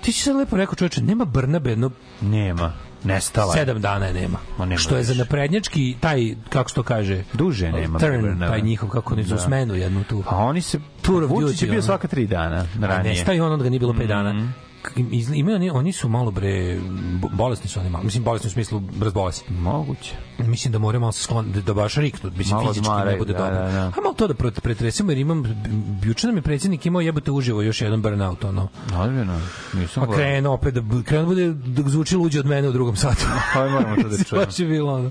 Ti 0.00 0.12
si 0.12 0.22
sad 0.22 0.36
lepo 0.36 0.56
rekao, 0.56 0.74
čoveče, 0.74 1.02
nema 1.02 1.24
Brnabe, 1.24 1.76
no 1.76 1.90
Nema. 2.20 2.72
Nestala 3.08 3.54
je. 3.54 3.58
sedam 3.58 3.80
dana 3.80 4.06
je 4.06 4.14
nema. 4.14 4.38
Ma 4.58 4.64
nema 4.64 4.78
što 4.78 4.96
je 4.96 5.04
za 5.04 5.14
naprednjački 5.14 5.96
taj 6.00 6.34
kako 6.48 6.68
se 6.68 6.74
to 6.74 6.82
kaže 6.82 7.22
Duže 7.32 7.72
nema 7.72 7.98
turn, 7.98 8.20
Brnabe. 8.22 8.46
taj 8.48 8.60
njihov 8.60 8.88
kako 8.88 9.14
ne 9.14 9.22
Da. 9.24 9.28
da. 9.30 9.38
smenu 9.38 9.74
jednu 9.74 10.04
tu 10.04 10.22
Pa 10.30 10.36
oni 10.36 10.60
se... 10.60 10.78
Tour 11.02 11.24
of 11.24 11.30
Vučić 11.30 11.48
duty, 11.50 11.62
je 11.62 11.66
bio 11.66 11.74
ono. 11.74 11.82
svaka 11.82 12.08
tri 12.08 12.26
dana 12.26 12.56
A 12.82 12.86
ranije. 12.86 13.10
ne 13.10 13.16
staje 13.16 13.42
on 13.42 13.52
onda 13.52 13.62
ga 13.62 13.70
nije 13.70 13.80
bilo 13.80 13.92
5 13.92 14.06
dana. 14.06 14.32
Mhm. 14.32 14.42
K- 14.42 14.48
iz- 14.48 14.67
Imaju 15.34 15.56
oni, 15.56 15.70
oni 15.70 15.92
su 15.92 16.08
malo 16.08 16.30
bre 16.30 16.80
bo- 17.20 17.28
bolesni 17.32 17.68
su 17.70 17.80
oni 17.80 17.90
malo. 17.90 18.04
Mislim 18.04 18.24
bolesni 18.24 18.48
u 18.48 18.50
smislu 18.50 18.82
razbolesni. 19.00 19.56
Moguće. 19.56 20.14
Mislim 20.38 20.72
da 20.72 20.78
moraju 20.78 21.00
malo 21.00 21.12
se 21.12 21.22
sklon, 21.22 21.52
da, 21.52 21.60
da 21.60 21.74
baš 21.74 21.94
riknu, 21.94 22.30
mislim 22.36 22.56
Malo 22.56 22.68
fizički 22.68 22.88
ne 22.88 22.92
odmaraju, 22.92 23.18
bude 23.18 23.32
da, 23.32 23.38
dobro. 23.38 23.54
da, 23.54 23.72
da. 23.72 23.92
A 23.96 24.00
malo 24.02 24.14
to 24.14 24.26
da 24.26 24.34
pretresimo 24.34 25.10
jer 25.10 25.18
imam 25.18 25.44
juče 26.04 26.26
nam 26.26 26.36
je 26.36 26.42
predsjednik 26.42 26.86
imao 26.86 27.00
jebote 27.00 27.30
uživo 27.30 27.62
još 27.62 27.80
jedan 27.80 28.02
burnout 28.02 28.44
ono. 28.44 28.68
Ozbiljno, 29.00 29.40
nisam 29.74 30.06
Pa 30.06 30.14
krenuo 30.14 30.54
opet 30.54 30.74
da 30.74 30.80
krenuo 31.04 31.24
da 31.24 31.28
bude 31.28 31.52
da 31.52 31.90
zvuči 31.90 32.16
luđe 32.16 32.40
od 32.40 32.46
mene 32.46 32.68
u 32.68 32.72
drugom 32.72 32.96
satu. 32.96 33.24
Hajde, 33.26 33.70
moramo 33.70 33.96
to 34.02 34.08
da 34.08 34.24
čujemo. 34.24 34.44
Baš 34.46 34.58
je 34.58 34.66
bilo 34.66 34.94
ono. 34.94 35.10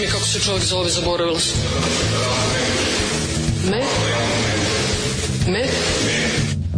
Mi 0.00 0.06
kako 0.06 0.24
se 0.24 0.40
čovjek 0.40 0.64
zove, 0.64 0.90
zaboravila 0.90 1.40
sam. 1.40 1.60
Me? 3.70 3.82
Me? 5.52 5.66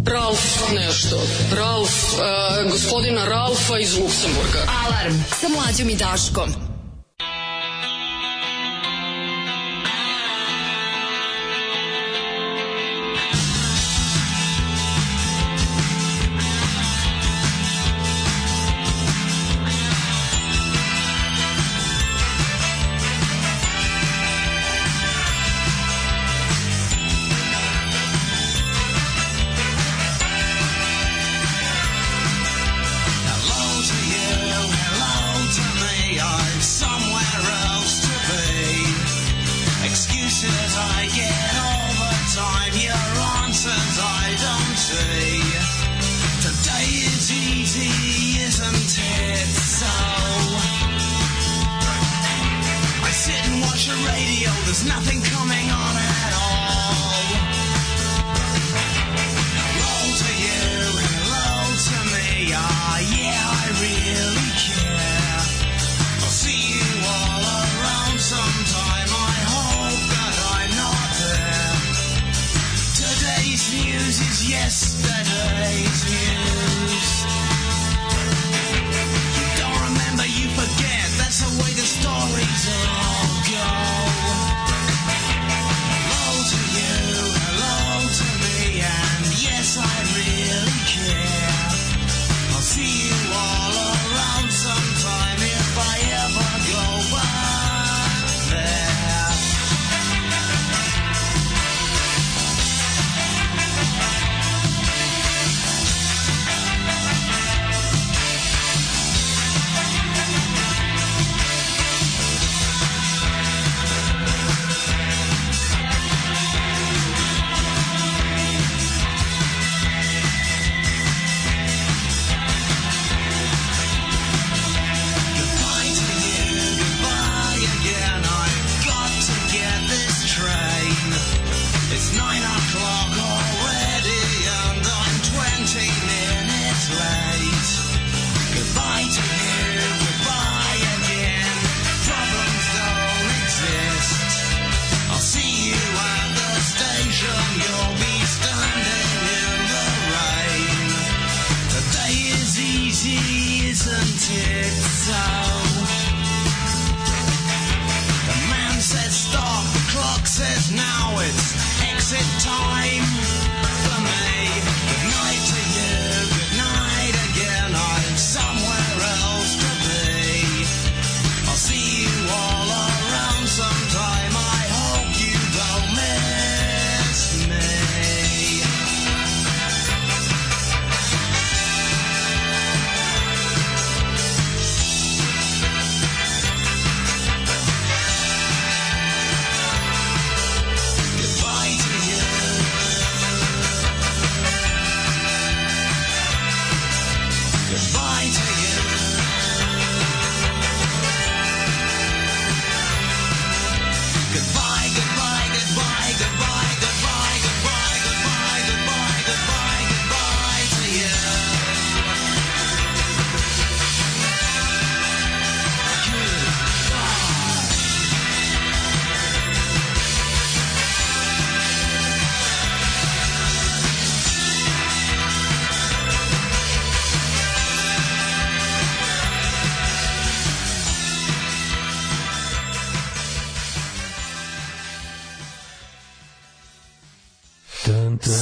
Ralf 0.06 0.72
nešto. 0.74 1.16
Ralf, 1.56 1.90
uh, 2.12 2.72
gospodina 2.72 3.24
Ralfa 3.24 3.78
iz 3.78 3.98
Luksemburga. 3.98 4.66
Alarm 4.86 5.14
sa 5.40 5.48
mlađom 5.48 5.90
i 5.90 5.94
Daškom. 5.94 6.69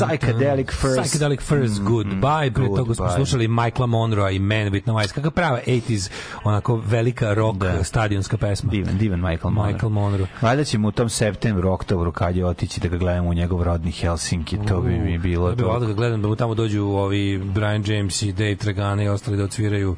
Psychedelic 0.08 0.72
First. 0.72 0.98
Psychedelic 0.98 1.40
First, 1.40 1.80
Mm, 1.80 1.86
Goodbye. 1.86 2.50
Pre 2.50 2.66
toga 2.66 2.94
smo 2.94 3.08
slušali 3.10 3.48
Michaela 3.48 3.86
Monroe 3.86 4.34
i 4.34 4.38
Man 4.38 4.68
with 4.68 4.82
No 4.86 4.94
Eyes. 4.94 5.12
Kakva 5.12 5.30
prava 5.30 5.60
80s, 5.66 6.10
onako 6.44 6.76
velika 6.76 7.34
rock 7.34 7.56
stadionska 7.82 8.36
pesma. 8.36 8.70
Divan, 8.70 8.98
divan 8.98 9.20
Michael 9.20 9.50
Monroe. 9.50 9.72
Michael 9.72 9.90
Monroe. 9.90 10.26
Valjda 10.42 10.64
ćemo 10.64 10.88
u 10.88 10.92
tom 10.92 11.08
septembru, 11.08 11.70
oktobru, 11.70 12.12
kad 12.12 12.36
je 12.36 12.46
otići 12.46 12.80
da 12.80 12.88
ga 12.88 12.96
gledamo 12.96 13.28
u 13.30 13.34
njegov 13.34 13.62
rodni 13.62 13.92
Helsinki, 13.92 14.58
to 14.68 14.80
bi 14.80 14.90
mi 14.90 15.18
bilo 15.18 15.52
to. 15.52 15.64
volao 15.64 15.80
da 15.80 15.86
ga 15.86 15.92
gledam, 15.92 16.22
da 16.22 16.28
mu 16.28 16.36
tamo 16.36 16.54
dođu 16.54 16.82
ovi 16.82 17.38
Brian 17.38 17.84
James 17.86 18.22
i 18.22 18.32
Dave 18.32 18.56
Tragana 18.56 19.02
i 19.02 19.08
ostali 19.08 19.36
da 19.36 19.44
odsviraju 19.44 19.96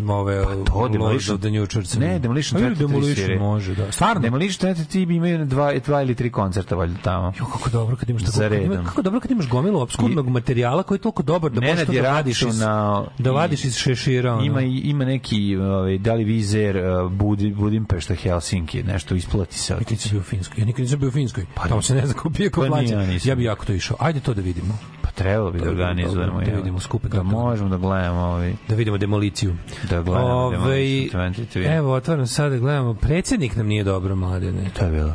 ove 0.00 0.44
Pa 0.44 0.50
to, 0.50 0.88
Demolition- 0.88 1.34
of 1.34 1.40
the 1.40 1.50
New 1.50 1.66
Church. 1.66 1.96
Ne, 1.96 2.18
Demolition 2.18 2.60
23 2.62 2.74
Demolition 2.76 3.38
može, 3.38 3.74
da. 3.74 3.92
Stvarno? 3.92 4.22
Demolition 4.22 4.70
23 4.70 5.02
imaju 5.06 5.44
dva, 5.46 5.72
dva 5.76 6.02
ili 6.02 6.14
tri 6.14 6.30
koncerta 6.30 6.74
valjda 6.76 6.98
tamo. 6.98 7.32
Jo, 7.38 7.44
kako 7.46 7.70
dobro 7.70 7.96
kad 7.96 8.10
imaš 8.10 8.22
tako, 8.22 8.32
Za 8.32 8.48
redom. 8.48 8.84
kako 8.84 9.02
dobro 9.02 9.20
kad 9.20 9.30
imaš 9.30 9.48
gomilu 9.48 9.80
obskurnog 9.80 10.28
materijala 10.28 10.82
koji 10.82 10.96
je 10.96 11.02
toliko 11.02 11.22
dobar 11.22 11.50
da 11.52 11.60
možeš 11.62 11.86
da 11.86 12.02
račun 12.02 12.48
iz, 12.48 12.60
na... 12.60 13.04
da 13.18 13.30
vadiš 13.30 13.64
iz 13.64 13.76
šešira. 13.76 14.32
ono. 14.34 14.44
Ima, 14.44 14.62
i- 14.62 14.80
ima 14.80 15.04
neki, 15.04 15.56
ovaj, 15.56 15.98
da 15.98 16.14
li 16.14 16.24
Vizer, 16.24 16.76
uh, 16.76 17.12
Budi, 17.12 17.50
Budimpešta, 17.50 18.14
Helsinki, 18.14 18.82
nešto 18.82 19.14
isplati 19.14 19.58
se. 19.58 19.74
Nikad 19.74 19.90
nisi 19.90 20.10
bio 20.10 20.20
u 20.20 20.24
Finskoj. 20.24 20.60
Ja 20.60 20.66
nikad 20.66 20.80
nisam 20.80 20.98
bio 20.98 21.08
u 21.08 21.12
Finskoj. 21.12 21.46
Pa, 21.54 21.68
Tamo 21.68 21.82
se 21.82 21.94
ne 21.94 22.06
zna 22.06 22.14
ko 22.14 22.30
pije, 22.30 22.50
ko 22.50 22.60
Pa 22.60 22.66
plaća. 22.66 22.94
ja 22.94 23.06
nisam. 23.06 23.28
Ja 23.28 23.34
bi 23.34 23.44
jako 23.44 23.64
to 23.64 23.72
išao. 23.72 23.96
Ajde 24.00 24.20
to 24.20 24.34
da 24.34 24.40
vidimo. 24.40 24.78
Pa 25.02 25.08
Trebalo 25.12 25.50
bi 25.50 25.58
da 25.60 25.68
organizujemo. 25.68 26.40
Da 26.40 26.52
vidimo 26.52 26.80
skupe 26.80 27.08
Da 27.08 27.22
možemo 27.22 27.68
da 27.68 27.76
gledamo 27.76 28.20
ovaj 28.20 28.54
Da 28.68 28.74
vidimo 28.74 28.98
demoliciju. 28.98 29.56
Da 29.90 30.02
gledamo 30.02 30.26
Ovaj, 30.26 30.50
Demolition 30.50 31.20
23. 31.22 31.76
Evo, 31.76 31.92
otvaram 31.94 32.26
sad 32.26 32.52
da 32.52 32.58
gledamo. 32.58 32.94
Predsjednik 32.94 33.56
nam 33.56 33.66
nije 33.66 33.84
dobro, 33.84 34.16
mladene. 34.16 34.70
To 34.78 34.84
je 34.84 34.90
bilo. 34.90 35.14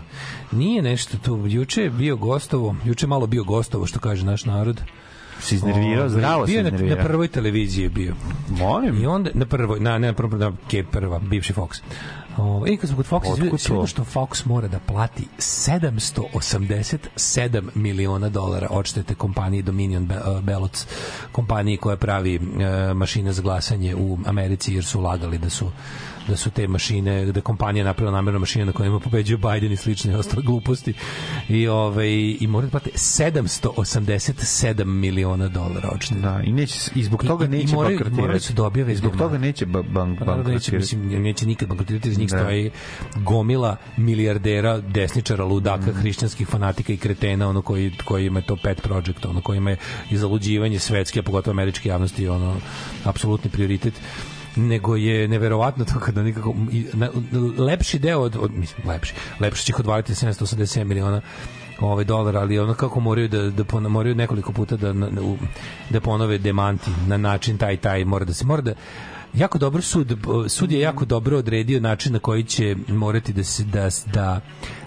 Nije 0.51 0.81
nešto 0.81 1.17
tu. 1.17 1.43
Juče 1.47 1.83
je 1.83 1.89
bio 1.89 2.15
gostovo, 2.15 2.75
juče 2.85 3.07
malo 3.07 3.27
bio 3.27 3.43
gostovo, 3.43 3.85
što 3.85 3.99
kaže 3.99 4.25
naš 4.25 4.45
narod. 4.45 4.81
Se 5.39 5.55
iznervirao, 5.55 5.97
Ovaj, 5.97 6.09
zdravo 6.09 6.47
se 6.47 6.53
bio 6.53 6.63
na, 6.63 6.67
iznervirao. 6.69 6.97
na 6.97 7.03
prvoj 7.03 7.27
televiziji 7.27 7.83
je 7.83 7.89
bio. 7.89 8.15
Molim. 8.49 9.03
I 9.03 9.05
onda 9.05 9.29
na 9.33 9.45
prvoj, 9.45 9.79
na 9.79 9.97
ne 9.97 10.07
na 10.07 10.13
prvoj, 10.13 10.39
na 10.39 10.51
ke 10.69 10.83
prva, 10.83 11.19
bivši 11.19 11.53
Fox. 11.53 11.81
O, 12.37 12.63
I 12.67 12.77
kad 12.77 12.89
smo 12.89 12.97
kod 12.97 13.05
Fox, 13.05 13.27
izvidio 13.33 13.57
to? 13.57 13.87
što 13.87 14.03
Fox 14.03 14.45
mora 14.45 14.67
da 14.67 14.79
plati 14.79 15.27
787 15.37 17.69
miliona 17.75 18.29
dolara 18.29 18.67
odštete 18.69 19.15
kompaniji 19.15 19.61
Dominion 19.61 20.07
Be- 20.07 20.21
uh, 20.31 20.41
Ballots, 20.43 20.85
kompaniji 21.31 21.77
koja 21.77 21.97
pravi 21.97 22.35
uh, 22.37 22.43
mašine 22.95 23.33
za 23.33 23.41
glasanje 23.41 23.95
u 23.95 24.17
Americi, 24.25 24.73
jer 24.73 24.85
su 24.85 25.01
lagali 25.01 25.37
da 25.37 25.49
su 25.49 25.71
da 26.27 26.37
su 26.37 26.49
te 26.51 26.67
mašine, 26.67 27.25
da 27.25 27.41
kompanija 27.41 27.85
napravila 27.85 28.11
namerno 28.11 28.39
mašine 28.39 28.65
na 28.65 28.71
kojima 28.71 28.99
pobeđuju 28.99 29.37
Biden 29.39 29.71
i 29.71 29.77
slične 29.77 30.11
i 30.11 30.15
ostale 30.15 30.43
gluposti. 30.43 30.93
I, 31.49 31.67
ovaj, 31.67 32.07
i 32.39 32.47
mora 32.47 32.65
da 32.65 32.71
plate 32.71 32.89
787 32.91 34.83
miliona 34.85 35.47
dolara 35.47 35.89
odštete. 35.89 36.21
Da, 36.21 36.41
i 36.43 36.51
neće 36.51 36.91
i 36.95 37.03
zbog 37.03 37.23
toga 37.23 37.45
I- 37.45 37.47
i 37.47 37.51
neće 37.51 37.75
moraju- 37.75 37.89
bankrotirati. 37.89 38.21
moraju 38.21 38.39
su 38.39 38.53
da 38.53 38.63
objave 38.63 38.93
I 38.93 38.95
zbog 38.95 39.17
toga 39.17 39.37
neće 39.37 39.65
ba- 39.65 39.81
bank 39.83 40.19
Pa 40.19 40.25
naravno 40.25 40.43
neće, 40.43 40.71
bankrotirati. 40.71 40.97
mislim, 40.97 41.23
neće 41.23 41.45
nikad 41.45 41.67
bankrotirati, 41.67 42.09
iz 42.09 42.17
njih 42.17 42.29
Da. 42.29 42.37
stoji 42.37 42.71
gomila 43.17 43.77
milijardera, 43.97 44.77
desničara, 44.79 45.43
ludaka, 45.45 45.93
hrišćanskih 45.93 46.47
fanatika 46.47 46.93
i 46.93 46.97
kretena, 46.97 47.49
ono 47.49 47.61
koji, 47.61 47.91
koji 48.05 48.25
ima 48.25 48.41
to 48.41 48.55
pet 48.55 48.81
project, 48.81 49.25
ono 49.25 49.41
koji 49.41 49.57
ima 49.57 49.75
i 50.09 50.17
zaluđivanje 50.17 50.79
svetske, 50.79 51.19
a 51.19 51.23
pogotovo 51.23 51.51
američke 51.51 51.89
javnosti, 51.89 52.27
ono, 52.27 52.55
apsolutni 53.03 53.49
prioritet 53.49 53.93
nego 54.55 54.95
je 54.95 55.27
neverovatno 55.27 55.85
to 55.85 55.99
kada 55.99 56.23
nikako 56.23 56.55
na, 56.93 57.09
lepši 57.57 57.99
deo 57.99 58.19
od, 58.19 58.35
od 58.39 58.51
mislim 58.53 58.87
lepši 58.87 59.13
lepši 59.39 59.65
će 59.65 59.71
ih 59.71 59.79
odvaliti 59.79 60.13
787 60.13 60.83
miliona 60.83 61.21
ovaj 61.79 62.03
dolara, 62.03 62.39
ali 62.39 62.59
ono 62.59 62.73
kako 62.73 62.99
moraju 62.99 63.27
da 63.27 63.49
da 63.49 63.63
pon- 63.63 63.87
moraju 63.89 64.15
nekoliko 64.15 64.51
puta 64.53 64.75
da 64.77 64.93
da 65.89 65.99
ponove 65.99 66.37
demanti 66.37 66.91
na 67.07 67.17
način 67.17 67.57
taj 67.57 67.77
taj 67.77 68.05
mora 68.05 68.25
da 68.25 68.33
se 68.33 68.45
mora 68.45 68.61
da 68.61 68.73
jako 69.33 69.57
dobro 69.57 69.81
sud 69.81 70.17
sud 70.49 70.71
je 70.71 70.79
jako 70.79 71.05
dobro 71.05 71.37
odredio 71.37 71.79
način 71.79 72.13
na 72.13 72.19
koji 72.19 72.43
će 72.43 72.75
morati 72.87 73.33
da 73.33 73.43
se 73.43 73.63
da 73.63 73.89
da 74.13 74.41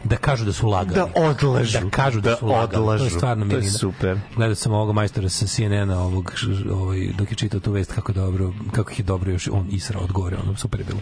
da 0.04 0.16
kažu 0.16 0.44
da 0.44 0.52
su 0.52 0.68
lagali. 0.68 0.94
Da 0.94 1.28
odlažu. 1.30 1.80
Da 1.80 1.90
kažu 1.90 2.20
da, 2.20 2.30
Da 2.30 2.36
su 2.36 2.46
lagali. 2.46 2.70
To 2.70 2.76
je 2.76 2.94
odlažu. 2.94 3.16
stvarno 3.16 3.48
To 3.48 3.56
je 3.56 3.62
super. 3.70 4.18
Gledao 4.36 4.54
sam 4.54 4.72
ovog 4.72 4.94
majstora 4.94 5.28
sa 5.28 5.46
CNN-a 5.46 5.98
ovog, 5.98 6.32
ovaj, 6.72 7.08
dok 7.18 7.30
je 7.30 7.36
čitao 7.36 7.60
tu 7.60 7.72
vest 7.72 7.92
kako 7.92 8.12
dobro, 8.12 8.52
kako 8.72 8.92
je 8.98 9.02
dobro 9.02 9.30
još 9.32 9.48
on 9.48 9.66
isra 9.70 10.00
od 10.00 10.12
gore, 10.12 10.36
ono 10.42 10.56
super 10.56 10.80
je 10.80 10.86
bilo. 10.86 11.00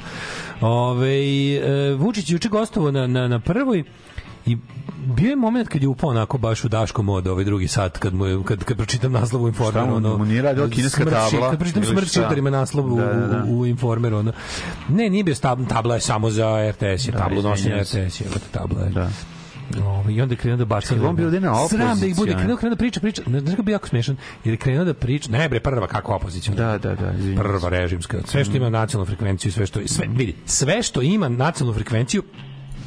Ove, 0.61 1.17
e, 1.55 1.95
Vučić 1.95 2.31
juče 2.31 2.49
gostovo 2.49 2.91
na, 2.91 3.07
na, 3.07 3.29
na 3.29 3.39
prvoj 3.39 3.85
i 4.47 4.57
bio 5.07 5.31
je 5.31 5.37
moment 5.37 5.69
kad 5.69 5.83
je 5.83 5.89
upao 5.89 6.11
onako 6.11 6.39
baš 6.39 6.65
u 6.65 6.69
Daško 6.69 7.03
mod 7.03 7.27
ovaj 7.27 7.45
drugi 7.45 7.69
sat 7.69 7.99
kad 7.99 8.15
mu 8.15 8.27
je, 8.27 8.43
kad, 8.45 8.65
kad 8.65 8.77
pročitam 8.77 9.13
naslov 9.13 9.43
u 9.43 9.49
Informeru 9.49 9.87
mu- 9.87 9.97
ono, 9.97 10.17
mu 10.19 10.25
nije 10.25 10.43
radila 10.43 10.69
kineska 10.69 10.97
smrt 10.97 11.09
ši- 11.11 11.31
tabla 11.31 11.51
kad 11.51 11.59
pročitam 11.59 11.83
šta? 11.83 12.05
šiptarima 12.05 12.51
naslov 12.51 12.93
u, 12.93 12.97
Da, 12.97 13.05
da, 13.07 13.27
da. 13.29 13.45
u, 13.45 13.59
u 13.59 13.67
Informeru 13.67 14.17
ono. 14.17 14.33
ne, 14.89 15.11
nije 15.11 15.25
bio 15.25 15.35
tabla, 15.35 15.67
tabla 15.67 15.95
je 15.95 16.01
samo 16.01 16.31
za 16.31 16.71
RTS 16.71 17.09
je, 17.09 17.13
Da, 17.13 17.19
tablu 17.19 17.43
nosi. 17.43 17.69
RTS 17.71 17.95
je, 17.95 18.27
tabla 18.53 18.81
je 18.81 18.91
Da. 18.91 19.11
Ovaj, 19.79 20.15
I 20.15 20.21
onda 20.21 20.37
krenuo 20.37 20.57
da 20.57 20.65
baca. 20.65 20.95
On 21.03 21.17
bio 21.17 21.31
na 21.31 21.69
Sram 21.69 22.01
da 22.01 22.07
ih 22.07 22.17
bude, 22.17 22.33
krenuo, 22.33 22.57
krenuo 22.57 22.75
da 22.75 22.79
priča, 22.79 23.01
priča. 23.01 23.23
Ne 23.27 23.41
znaš 23.41 23.53
kako 23.53 23.63
bi 23.63 23.73
jako 23.73 23.89
smešan, 23.89 24.17
jer 24.45 24.53
je 24.53 24.57
krenuo 24.57 24.85
da 24.85 24.95
priča. 24.95 25.31
Ne 25.31 25.49
bre, 25.49 25.61
prva 25.61 25.87
kako 25.87 26.15
opozicija. 26.15 26.55
Da, 26.55 26.79
da, 26.79 26.95
da, 26.95 27.13
izvinjam 27.13 27.45
Prva 27.45 27.69
režimska. 27.69 28.19
Sve 28.25 28.45
što 28.45 28.57
ima 28.57 28.71
nacionalnu 28.71 29.07
frekvenciju, 29.07 29.53
sve 29.53 29.67
što 29.67 29.81
sve 29.87 30.07
vidi, 30.09 30.35
sve 30.47 30.83
što 30.83 31.03
ima 31.03 31.29
nacionalnu 31.29 31.75
frekvenciju 31.75 32.23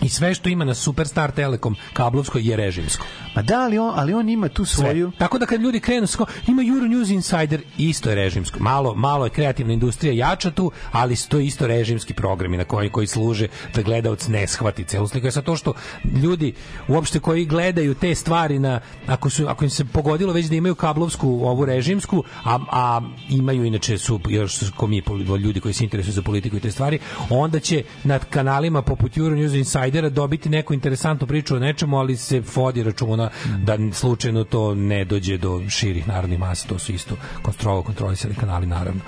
i 0.02 0.10
sve 0.10 0.34
što 0.34 0.50
ima 0.50 0.66
na 0.66 0.74
Superstar 0.74 1.32
Telekom 1.32 1.76
kablovskoj 1.94 2.42
je 2.50 2.56
režimsko. 2.56 3.06
Ma 3.36 3.42
da, 3.42 3.62
ali 3.62 3.78
on, 3.78 3.94
ali 3.96 4.14
on 4.14 4.30
ima 4.30 4.50
tu 4.50 4.66
Sve. 4.66 4.76
svoju... 4.76 5.12
Tako 5.18 5.38
da 5.38 5.46
kad 5.46 5.62
ljudi 5.62 5.80
krenu 5.80 6.08
sko, 6.08 6.26
ima 6.48 6.62
Euronews 6.62 7.14
Insider, 7.14 7.62
isto 7.78 8.10
je 8.10 8.16
režimsko. 8.16 8.60
Malo, 8.60 8.96
malo 8.96 9.26
je 9.26 9.30
kreativna 9.30 9.74
industrija 9.74 10.28
jača 10.28 10.52
tu, 10.52 10.72
ali 10.92 11.16
to 11.30 11.40
je 11.40 11.46
isto 11.46 11.68
režimski 11.68 12.14
programi 12.14 12.58
na 12.58 12.64
koji, 12.64 12.90
koji 12.90 13.08
služe 13.08 13.48
da 13.76 13.82
gledalac 13.82 14.28
ne 14.28 14.48
shvati 14.48 14.84
celu 14.84 15.08
sliku. 15.08 15.28
Je 15.28 15.32
sad 15.32 15.44
to 15.44 15.56
što 15.56 15.74
ljudi 16.24 16.54
uopšte 16.88 17.20
koji 17.20 17.46
gledaju 17.46 17.96
te 17.96 18.16
stvari 18.16 18.60
na, 18.60 18.80
ako, 19.08 19.30
su, 19.30 19.48
ako 19.48 19.64
im 19.64 19.70
se 19.70 19.86
pogodilo 19.86 20.34
već 20.34 20.46
da 20.46 20.56
imaju 20.56 20.76
kablovsku 20.76 21.28
ovu 21.28 21.66
režimsku, 21.66 22.24
a, 22.44 22.60
a 22.72 23.02
imaju 23.30 23.64
inače 23.64 23.98
su 23.98 24.20
još 24.30 24.72
ko 24.76 24.88
mi 24.88 25.04
ljudi 25.44 25.60
koji 25.60 25.74
se 25.74 25.84
interesuju 25.84 26.14
za 26.14 26.22
politiku 26.22 26.58
i 26.58 26.60
te 26.60 26.72
stvari, 26.72 27.00
onda 27.30 27.60
će 27.60 27.84
nad 28.04 28.26
kanalima 28.30 28.82
poput 28.82 29.18
Euronews 29.18 29.54
Insidera 29.96 30.10
dobiti 30.10 30.50
neku 30.50 30.74
interesantnu 30.74 31.28
priču 31.28 31.56
o 31.56 31.60
nečemu, 31.60 31.98
ali 31.98 32.18
se 32.18 32.42
vodi 32.56 32.84
računa 32.84 33.30
da 33.64 33.78
slučajno 33.94 34.44
to 34.44 34.76
ne 34.76 35.06
dođe 35.06 35.38
do 35.38 35.62
širih 35.70 36.08
narodnih 36.08 36.40
masa, 36.40 36.68
to 36.68 36.80
su 36.80 36.92
isto 36.92 37.16
kontrolo 37.42 37.82
kontrolisani 37.82 38.36
kanali 38.36 38.68
naravno. 38.68 39.02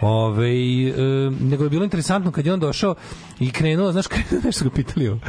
Ove, 0.00 0.48
e, 0.48 0.92
nego 1.40 1.64
je 1.64 1.70
bilo 1.70 1.84
interesantno 1.84 2.32
kad 2.32 2.46
je 2.46 2.52
on 2.52 2.60
došao 2.60 2.94
i 3.40 3.50
krenuo, 3.50 3.92
znaš, 3.92 4.06
krenuo 4.12 4.40
nešto 4.44 4.64
ga 4.64 4.70
pitali 4.70 5.20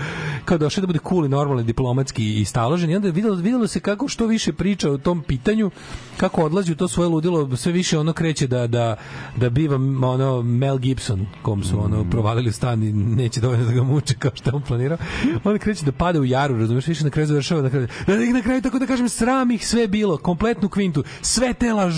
kao 0.46 0.58
došao 0.58 0.82
da 0.82 0.88
bude 0.88 1.00
cool 1.10 1.26
i 1.26 1.30
normalni 1.30 1.64
diplomatski 1.64 2.42
i 2.42 2.46
staložen 2.46 2.90
i 2.90 2.96
onda 2.96 3.08
je 3.08 3.12
videlo, 3.12 3.36
videlo 3.36 3.68
se 3.68 3.80
kako 3.80 4.08
što 4.08 4.28
više 4.28 4.54
priča 4.54 4.92
o 4.92 4.98
tom 4.98 5.22
pitanju, 5.22 5.72
kako 6.18 6.44
odlazi 6.46 6.72
u 6.72 6.76
to 6.76 6.88
svoje 6.88 7.10
ludilo, 7.10 7.58
sve 7.58 7.72
više 7.72 8.00
ono 8.00 8.14
kreće 8.14 8.48
da, 8.48 8.68
da, 8.68 8.96
da 9.38 9.50
biva 9.50 9.76
ono 10.10 10.42
Mel 10.42 10.78
Gibson, 10.78 11.26
kom 11.42 11.64
su 11.64 11.84
ono 11.84 12.10
provalili 12.10 12.52
stan 12.52 12.84
i 12.84 12.94
neće 12.94 13.42
dovoljno 13.42 13.66
da 13.66 13.72
ga 13.72 13.84
muče 13.84 14.14
kao 14.20 14.32
što 14.36 14.52
on 14.54 14.62
planirao. 14.62 14.95
Onda 15.44 15.60
kreće 15.60 15.86
da 15.86 15.92
pada 15.92 16.20
u 16.20 16.26
jaru, 16.26 16.58
razumeš, 16.60 16.88
više 16.88 17.04
na 17.04 17.10
kraju 17.10 17.28
završava 17.28 17.62
na 17.62 17.70
kraju. 17.70 17.88
Da 18.08 18.24
ih 18.24 18.34
na 18.34 18.42
kraju 18.42 18.62
tako 18.62 18.80
da 18.80 18.86
kažem 18.86 19.10
sram 19.10 19.52
ih 19.52 19.68
sve 19.68 19.88
bilo, 19.88 20.18
kompletnu 20.18 20.70
kvintu, 20.70 21.04
sve 21.22 21.54
te 21.54 21.74
laž, 21.74 21.96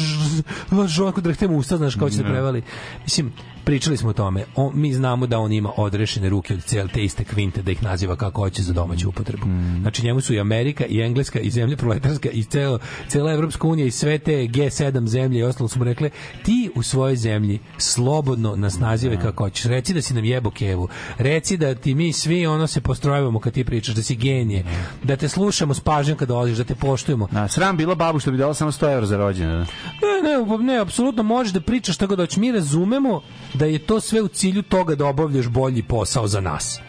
da 1.21 1.33
htemo 1.33 1.57
usta, 1.57 1.77
znaš 1.77 1.95
kao 1.95 2.09
će 2.09 2.15
se 2.15 2.23
Da. 2.23 2.29
prevali. 2.29 2.63
Mislim, 3.03 3.33
pričali 3.68 3.98
smo 3.98 4.10
o 4.10 4.14
tome. 4.14 4.45
On, 4.56 4.72
mi 4.76 4.94
znamo 4.94 5.27
da 5.27 5.39
on 5.39 5.52
ima 5.52 5.72
odrešene 5.77 6.30
ruke 6.30 6.53
od 6.53 6.64
cijele 6.64 6.89
te 6.94 7.03
iste 7.03 7.23
kvinte 7.23 7.61
da 7.61 7.72
ih 7.72 7.84
naziva 7.84 8.15
kako 8.15 8.41
hoće 8.41 8.64
za 8.64 8.73
domaću 8.73 9.10
upotrebu. 9.10 9.45
Znači 9.81 10.06
njemu 10.06 10.22
su 10.22 10.34
i 10.34 10.39
Amerika 10.39 10.85
i 10.85 11.02
Engleska 11.02 11.39
i 11.39 11.49
zemlje 11.49 11.77
proletarska 11.77 12.30
i 12.30 12.44
celo, 12.44 12.80
cela 13.07 13.31
Evropska 13.31 13.68
unija 13.68 13.85
i 13.85 13.91
sve 13.91 14.19
te 14.19 14.31
G7 14.31 15.07
zemlje 15.07 15.39
i 15.39 15.44
ostalo 15.44 15.68
su 15.68 15.80
mu 15.80 15.85
rekle 15.85 16.10
ti 16.44 16.69
u 16.76 16.84
svojoj 16.84 17.15
zemlji 17.15 17.60
slobodno 17.77 18.56
nas 18.56 18.80
nazive 18.80 19.22
kako 19.22 19.44
hoćeš. 19.44 19.65
Reci 19.65 19.94
da 19.94 20.02
si 20.02 20.14
nam 20.14 20.26
jebo 20.26 20.52
kevu. 20.52 20.88
Reci 21.18 21.57
da 21.57 21.76
ti 21.76 21.95
mi 21.95 22.14
svi 22.14 22.45
ono 22.45 22.68
se 22.68 22.81
postrojavamo 22.81 23.39
kad 23.39 23.53
ti 23.53 23.64
pričaš 23.64 23.95
da 23.95 24.03
si 24.03 24.15
genije. 24.15 24.65
Da 25.03 25.15
te 25.15 25.30
slušamo 25.30 25.73
s 25.73 25.80
pažnjom 25.80 26.18
kad 26.18 26.27
dolaziš, 26.27 26.57
da 26.57 26.64
te 26.64 26.76
poštujemo. 26.76 27.27
Na, 27.31 27.48
sram 27.48 27.77
bila 27.77 27.95
babu 27.95 28.19
što 28.19 28.31
bi 28.31 28.38
dala 28.38 28.53
samo 28.53 28.72
100 28.72 28.94
evra 28.94 29.06
za 29.06 29.18
rođendan. 29.18 29.60
Ne, 29.60 30.48
ne, 30.57 30.64
ne, 30.64 30.80
apsolutno 30.80 31.23
možeš 31.23 31.53
da 31.53 31.61
pričaš 31.61 31.95
šta 31.95 32.06
god 32.06 32.19
hoćeš. 32.19 32.38
Mi 32.38 32.52
razumemo 32.52 33.22
da 33.57 33.65
je 33.65 33.79
to 33.79 33.99
sve 33.99 34.21
u 34.21 34.27
cilju 34.27 34.61
toga 34.61 34.95
da 34.95 35.05
obavljaš 35.05 35.47
bolji 35.47 35.84
posao 35.84 36.27
za 36.27 36.41
nas. 36.41 36.79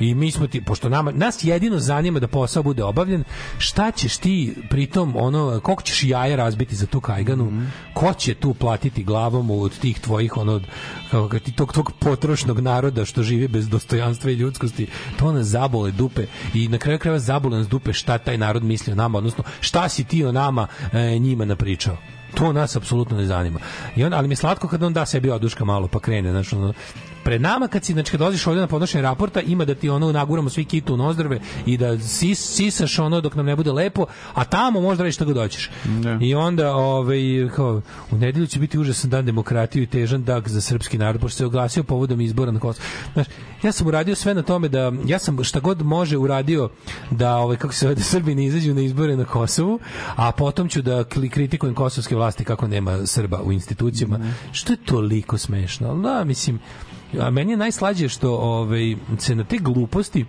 I 0.00 0.14
mi 0.14 0.30
smo 0.30 0.46
ti, 0.46 0.60
pošto 0.60 0.88
nama, 0.88 1.12
nas 1.12 1.44
jedino 1.44 1.78
zanima 1.78 2.18
da 2.18 2.28
posao 2.28 2.62
bude 2.62 2.84
obavljen, 2.84 3.24
šta 3.58 3.90
ćeš 3.90 4.16
ti 4.16 4.54
pritom, 4.70 5.16
ono, 5.16 5.60
koliko 5.60 5.82
ćeš 5.82 6.04
jaja 6.04 6.36
razbiti 6.36 6.76
za 6.76 6.86
tu 6.86 7.00
kajganu, 7.00 7.66
ko 7.94 8.12
će 8.12 8.34
tu 8.34 8.54
platiti 8.54 9.04
glavom 9.04 9.50
od 9.50 9.78
tih 9.78 10.00
tvojih, 10.00 10.36
ono, 10.36 10.60
kako 11.10 11.38
ti, 11.38 11.52
tog, 11.52 11.72
tog 11.72 11.92
potrošnog 12.00 12.60
naroda 12.60 13.04
što 13.04 13.22
živi 13.22 13.48
bez 13.48 13.68
dostojanstva 13.68 14.30
i 14.30 14.34
ljudskosti, 14.34 14.86
to 15.18 15.32
nas 15.32 15.46
zabole 15.46 15.90
dupe 15.90 16.26
i 16.54 16.68
na 16.68 16.78
kraju 16.78 16.98
krajeva 16.98 17.18
zabole 17.18 17.58
nas 17.58 17.68
dupe 17.68 17.92
šta 17.92 18.18
taj 18.18 18.38
narod 18.38 18.64
misli 18.64 18.92
o 18.92 18.96
nama, 18.96 19.18
odnosno 19.18 19.44
šta 19.60 19.88
si 19.88 20.04
ti 20.04 20.24
o 20.24 20.32
nama 20.32 20.66
e, 20.92 21.18
njima 21.18 21.44
napričao. 21.44 21.96
To 22.34 22.52
nas 22.52 22.76
apsolutno 22.76 23.16
ne 23.16 23.26
zanima. 23.26 23.60
I 23.96 24.04
on, 24.04 24.14
ali 24.14 24.28
mi 24.28 24.32
je 24.32 24.36
slatko 24.36 24.68
kad 24.68 24.82
on 24.82 24.92
da 24.92 25.06
sebi 25.06 25.30
oduška 25.30 25.64
malo 25.64 25.88
pa 25.88 26.00
krene, 26.00 26.30
znači 26.30 26.54
ono, 26.56 26.72
pred 27.24 27.40
nama 27.40 27.68
kad 27.68 27.84
si 27.84 27.92
znači 27.92 28.10
kad 28.10 28.20
dođeš 28.20 28.46
ovdje 28.46 28.60
na 28.60 28.66
podnošenje 28.66 29.02
raporta 29.02 29.40
ima 29.40 29.64
da 29.64 29.74
ti 29.74 29.90
ono 29.90 30.12
naguramo 30.12 30.50
svi 30.50 30.64
kitu 30.64 30.94
u 30.94 30.96
nozdrave 30.96 31.40
i 31.66 31.76
da 31.76 31.98
sis, 31.98 32.54
sisaš 32.56 32.98
ono 32.98 33.20
dok 33.20 33.34
nam 33.34 33.46
ne 33.46 33.56
bude 33.56 33.72
lepo 33.72 34.06
a 34.34 34.44
tamo 34.44 34.80
možda 34.80 35.02
radiš 35.02 35.14
šta 35.14 35.24
god 35.24 35.36
hoćeš. 35.36 35.70
I 36.20 36.34
onda 36.34 36.74
ovaj 36.74 37.20
kao 37.56 37.82
u 38.10 38.16
nedelju 38.16 38.46
će 38.46 38.60
biti 38.60 38.78
užasan 38.78 39.10
dan 39.10 39.26
demokratiju 39.26 39.82
i 39.82 39.86
težan 39.86 40.24
dan 40.24 40.42
za 40.46 40.60
srpski 40.60 40.98
narod 40.98 41.20
pošto 41.20 41.36
se 41.36 41.46
oglasio 41.46 41.82
povodom 41.82 42.20
izbora 42.20 42.52
na 42.52 42.60
Kosovu. 42.60 42.86
Znaš 43.12 43.26
ja 43.62 43.72
sam 43.72 43.86
uradio 43.86 44.14
sve 44.14 44.34
na 44.34 44.42
tome 44.42 44.68
da 44.68 44.92
ja 45.06 45.18
sam 45.18 45.44
šta 45.44 45.60
god 45.60 45.82
može 45.82 46.16
uradio 46.16 46.70
da 47.10 47.36
ovaj 47.36 47.56
kako 47.56 47.74
se 47.74 47.84
zove 47.84 47.94
da 47.94 48.02
Srbi 48.02 48.34
ne 48.34 48.44
izađu 48.44 48.74
na 48.74 48.80
izbore 48.80 49.16
na 49.16 49.24
Kosovu 49.24 49.78
a 50.16 50.32
potom 50.32 50.68
ću 50.68 50.82
da 50.82 51.04
kritikujem 51.04 51.74
kosovske 51.74 52.16
vlasti 52.16 52.44
kako 52.44 52.66
nema 52.66 53.06
Srba 53.06 53.42
u 53.42 53.52
institucijama. 53.52 54.18
Što 54.52 54.72
je 54.72 54.76
toliko 54.84 55.38
smešno? 55.38 55.94
Da 55.94 56.24
mislim 56.24 56.60
a 57.20 57.30
meni 57.30 57.52
je 57.52 57.56
najslađe 57.56 58.08
što 58.08 58.36
ovaj, 58.36 58.96
se 59.18 59.34
na 59.34 59.44
te 59.44 59.58
gluposti 59.58 60.24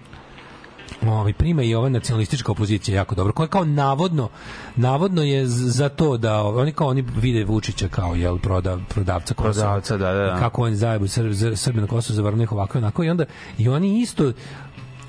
ovaj 1.07 1.33
prima 1.33 1.63
i 1.63 1.75
ova 1.75 1.89
nacionalistička 1.89 2.51
opozicija 2.51 2.95
jako 2.95 3.15
dobro 3.15 3.33
koja 3.33 3.47
kao 3.47 3.65
navodno 3.65 4.29
navodno 4.75 5.23
je 5.23 5.47
za 5.47 5.89
to 5.89 6.17
da 6.17 6.43
oni 6.43 6.71
kao 6.71 6.87
oni 6.87 7.01
vide 7.01 7.43
Vučića 7.43 7.87
kao 7.87 8.15
jel 8.15 8.39
proda, 8.39 8.77
prodavca 8.89 9.33
Kosova. 9.33 9.53
Prodavca, 9.53 9.97
da, 9.97 10.13
da, 10.13 10.23
da. 10.23 10.39
Kako 10.39 10.63
oni 10.63 10.75
zajebu 10.75 11.07
Srb, 11.07 11.31
Srb- 11.31 11.55
Srbi 11.55 11.81
na 11.81 11.87
Kosovu 11.87 12.15
zavrnu 12.15 12.43
ih 12.43 12.51
ovako 12.51 12.77
onako 12.77 13.03
i 13.03 13.09
onda 13.09 13.25
i 13.57 13.69
oni 13.69 14.01
isto 14.01 14.31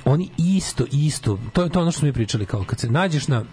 oni 0.05 0.31
isto 0.39 0.85
isto 0.93 1.39
to 1.53 1.63
je 1.63 1.69
to 1.71 1.81
ono 1.81 1.91
što 1.91 1.99
smo 1.99 2.07
mi 2.07 2.13
pričali 2.13 2.47
kao 2.47 2.65
kad 2.67 2.81
se 2.81 2.91
nađeš 2.91 3.29
na 3.29 3.45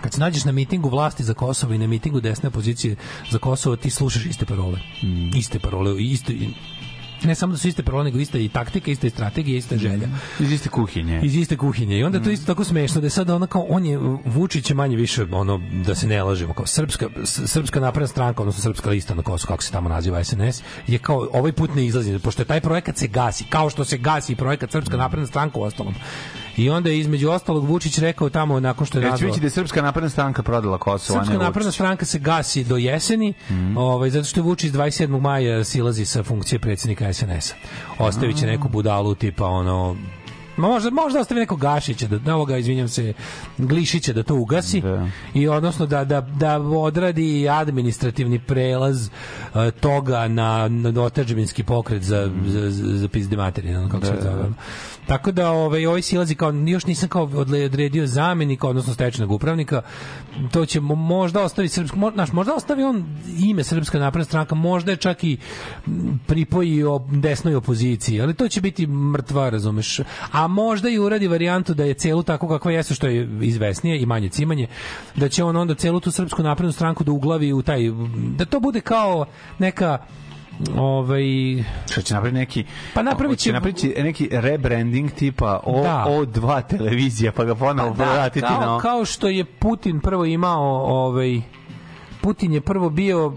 kad 0.00 0.12
se 0.12 0.20
nađeš 0.20 0.44
na 0.44 0.52
mitingu 0.52 0.88
vlasti 0.88 1.24
za 1.24 1.34
Kosovo 1.34 1.74
i 1.74 1.78
na 1.78 1.86
mitingu 1.86 2.20
desne 2.20 2.48
opozicije 2.48 2.96
za 3.30 3.38
Kosovo, 3.38 3.76
ti 3.76 3.90
slušaš 3.90 4.26
iste 4.26 4.46
parole. 4.46 4.78
Iste 5.34 5.58
parole, 5.58 6.02
isto, 6.02 6.32
ne 7.22 7.34
samo 7.34 7.52
da 7.52 7.58
su 7.58 7.68
iste 7.68 7.82
parole, 7.82 8.04
nego 8.04 8.18
ista 8.18 8.38
i 8.38 8.48
taktika, 8.48 8.90
ista 8.90 9.06
i 9.06 9.10
strategija, 9.10 9.58
ista 9.58 9.76
želja. 9.76 10.08
Iz 10.40 10.52
iste 10.52 10.68
kuhinje. 10.68 11.20
Iz 11.22 11.36
iste 11.36 11.56
kuhinje. 11.56 11.98
I 11.98 12.04
onda 12.04 12.22
to 12.22 12.30
isto 12.30 12.46
tako 12.46 12.64
smešno 12.64 13.00
da 13.00 13.06
je 13.06 13.10
sad 13.10 13.30
ona 13.30 13.46
kao 13.46 13.66
on 13.68 13.86
je 13.86 13.98
Vučić 14.24 14.70
je 14.70 14.74
manje 14.74 14.96
više 14.96 15.26
ono 15.30 15.60
da 15.84 15.94
se 15.94 16.06
ne 16.06 16.22
lažemo 16.22 16.54
kao 16.54 16.66
srpska 16.66 17.06
srpska 17.24 17.80
napredna 17.80 18.06
stranka 18.06 18.42
odnosno 18.42 18.62
srpska 18.62 18.90
lista 18.90 19.14
na 19.14 19.22
Kosovu 19.22 19.48
kako 19.48 19.62
se 19.62 19.72
tamo 19.72 19.88
naziva 19.88 20.24
SNS 20.24 20.62
je 20.86 20.98
kao 20.98 21.28
ovaj 21.32 21.52
put 21.52 21.74
ne 21.74 21.86
izlazi 21.86 22.18
pošto 22.18 22.42
je 22.42 22.46
taj 22.46 22.60
projekat 22.60 22.96
se 22.96 23.06
gasi 23.06 23.44
kao 23.44 23.70
što 23.70 23.84
se 23.84 23.98
gasi 23.98 24.36
projekat 24.36 24.70
srpska 24.70 24.96
napredna 24.96 25.26
stranka 25.26 25.58
u 25.58 25.62
ostalom. 25.62 25.94
I 26.58 26.70
onda 26.70 26.90
je 26.90 26.98
između 26.98 27.30
ostalog 27.30 27.64
Vučić 27.64 27.98
rekao 27.98 28.30
tamo 28.30 28.60
nakon 28.60 28.86
što 28.86 28.98
je 28.98 29.02
nazvao 29.02 29.26
vidjeti 29.26 29.40
da 29.40 29.46
je 29.46 29.50
Srpska 29.50 29.82
napredna 29.82 30.10
stranka 30.10 30.42
prodala 30.42 30.78
Kosovo, 30.78 31.20
Srpska 31.20 31.38
napredna 31.44 31.72
stranka 31.72 32.04
se 32.04 32.18
gasi 32.18 32.64
do 32.64 32.76
jeseni, 32.76 33.34
ovaj, 33.76 34.10
zato 34.10 34.24
što 34.24 34.42
Vučić 34.42 34.72
27. 34.72 35.20
maja 35.20 35.64
silazi 35.64 36.04
sa 36.04 36.22
funkcije 36.22 36.58
predsjednika 36.58 37.12
SNS-a. 37.12 37.54
Ostavit 37.98 38.36
će 38.36 38.46
neku 38.46 38.68
budalu 38.68 39.14
tipa 39.14 39.46
ono 39.46 39.96
Ma 40.58 40.68
možda, 40.68 40.90
možda 40.90 41.20
ostavi 41.20 41.40
nekog 41.40 41.60
Gašića, 41.60 42.06
da, 42.06 42.18
da 42.18 42.34
ovoga, 42.34 42.56
izvinjam 42.56 42.88
se, 42.88 43.12
Glišića 43.58 44.12
da 44.12 44.22
to 44.22 44.34
ugasi 44.34 44.82
i 45.34 45.48
odnosno 45.48 45.86
da, 45.86 46.04
da, 46.04 46.20
da 46.20 46.60
odradi 46.60 47.48
administrativni 47.48 48.38
prelaz 48.38 49.08
uh, 49.08 49.70
toga 49.80 50.28
na, 50.28 50.68
na 50.68 51.02
otačbinski 51.02 51.62
pokret 51.62 52.02
za, 52.02 52.30
za, 52.46 52.70
za, 52.70 52.98
za 52.98 53.08
pizde 53.08 53.36
materije, 53.36 53.78
ono 53.78 53.88
kako 53.88 54.06
se 54.06 54.12
Da, 54.12 54.22
zove. 54.22 54.42
da. 54.42 54.48
Tako 55.08 55.32
da 55.32 55.50
ovaj 55.50 55.86
ovaj 55.86 56.02
silazi 56.02 56.34
kao 56.34 56.52
još 56.66 56.86
nisam 56.86 57.08
kao 57.08 57.22
odredio 57.34 58.06
zamenika 58.06 58.68
odnosno 58.68 58.94
stečajnog 58.94 59.32
upravnika. 59.32 59.82
To 60.52 60.66
će 60.66 60.80
mo- 60.80 60.94
možda 60.94 61.42
ostavi 61.42 61.68
srpsko, 61.68 62.10
znaš, 62.14 62.32
možda 62.32 62.54
ostavi 62.54 62.82
on 62.82 63.04
ime 63.38 63.64
Srpska 63.64 63.98
napredna 63.98 64.24
stranka, 64.24 64.54
možda 64.54 64.90
je 64.90 64.96
čak 64.96 65.24
i 65.24 65.38
pripoji 66.26 66.84
o 66.84 66.98
desnoj 67.12 67.54
opoziciji, 67.54 68.20
ali 68.20 68.34
to 68.34 68.48
će 68.48 68.60
biti 68.60 68.86
mrtva, 68.86 69.50
razumeš. 69.50 70.00
A 70.32 70.46
možda 70.46 70.88
i 70.88 70.98
uradi 70.98 71.28
varijantu 71.28 71.74
da 71.74 71.84
je 71.84 71.94
celu 71.94 72.22
tako 72.22 72.48
kakva 72.48 72.72
jeste 72.72 72.94
što 72.94 73.06
je 73.06 73.28
izvesnije 73.42 74.00
i 74.00 74.06
manje 74.06 74.28
cimanje, 74.28 74.66
da 75.16 75.28
će 75.28 75.44
on 75.44 75.56
onda 75.56 75.74
celu 75.74 76.00
tu 76.00 76.10
Srpsku 76.10 76.42
naprednu 76.42 76.72
stranku 76.72 77.04
da 77.04 77.12
uglavi 77.12 77.52
u 77.52 77.62
taj 77.62 77.80
da 78.36 78.44
to 78.44 78.60
bude 78.60 78.80
kao 78.80 79.26
neka 79.58 79.98
ovaj 80.76 81.24
Što 81.90 82.02
će 82.02 82.14
napraviti 82.14 82.38
neki 82.38 82.64
Pa 82.94 83.02
napravit 83.02 83.38
će 83.38 83.52
napraviti 83.52 83.94
neki 83.98 84.28
rebranding 84.32 85.10
tipa 85.10 85.60
o, 85.64 85.82
Da. 85.82 86.04
O2 86.08 86.62
televizija 86.66 87.32
pa 87.32 87.44
ga 87.44 87.54
ponovo 87.54 87.94
Pa 87.94 88.04
da, 88.04 88.12
vratiti 88.12 88.46
kao, 88.46 88.60
na 88.60 88.78
kao 88.78 89.04
što 89.04 89.28
je 89.28 89.44
Putin 89.44 90.00
prvo 90.00 90.24
imao 90.24 90.86
ovaj 90.86 91.40
Putin 92.20 92.52
je 92.52 92.60
prvo 92.60 92.90
bio 92.90 93.32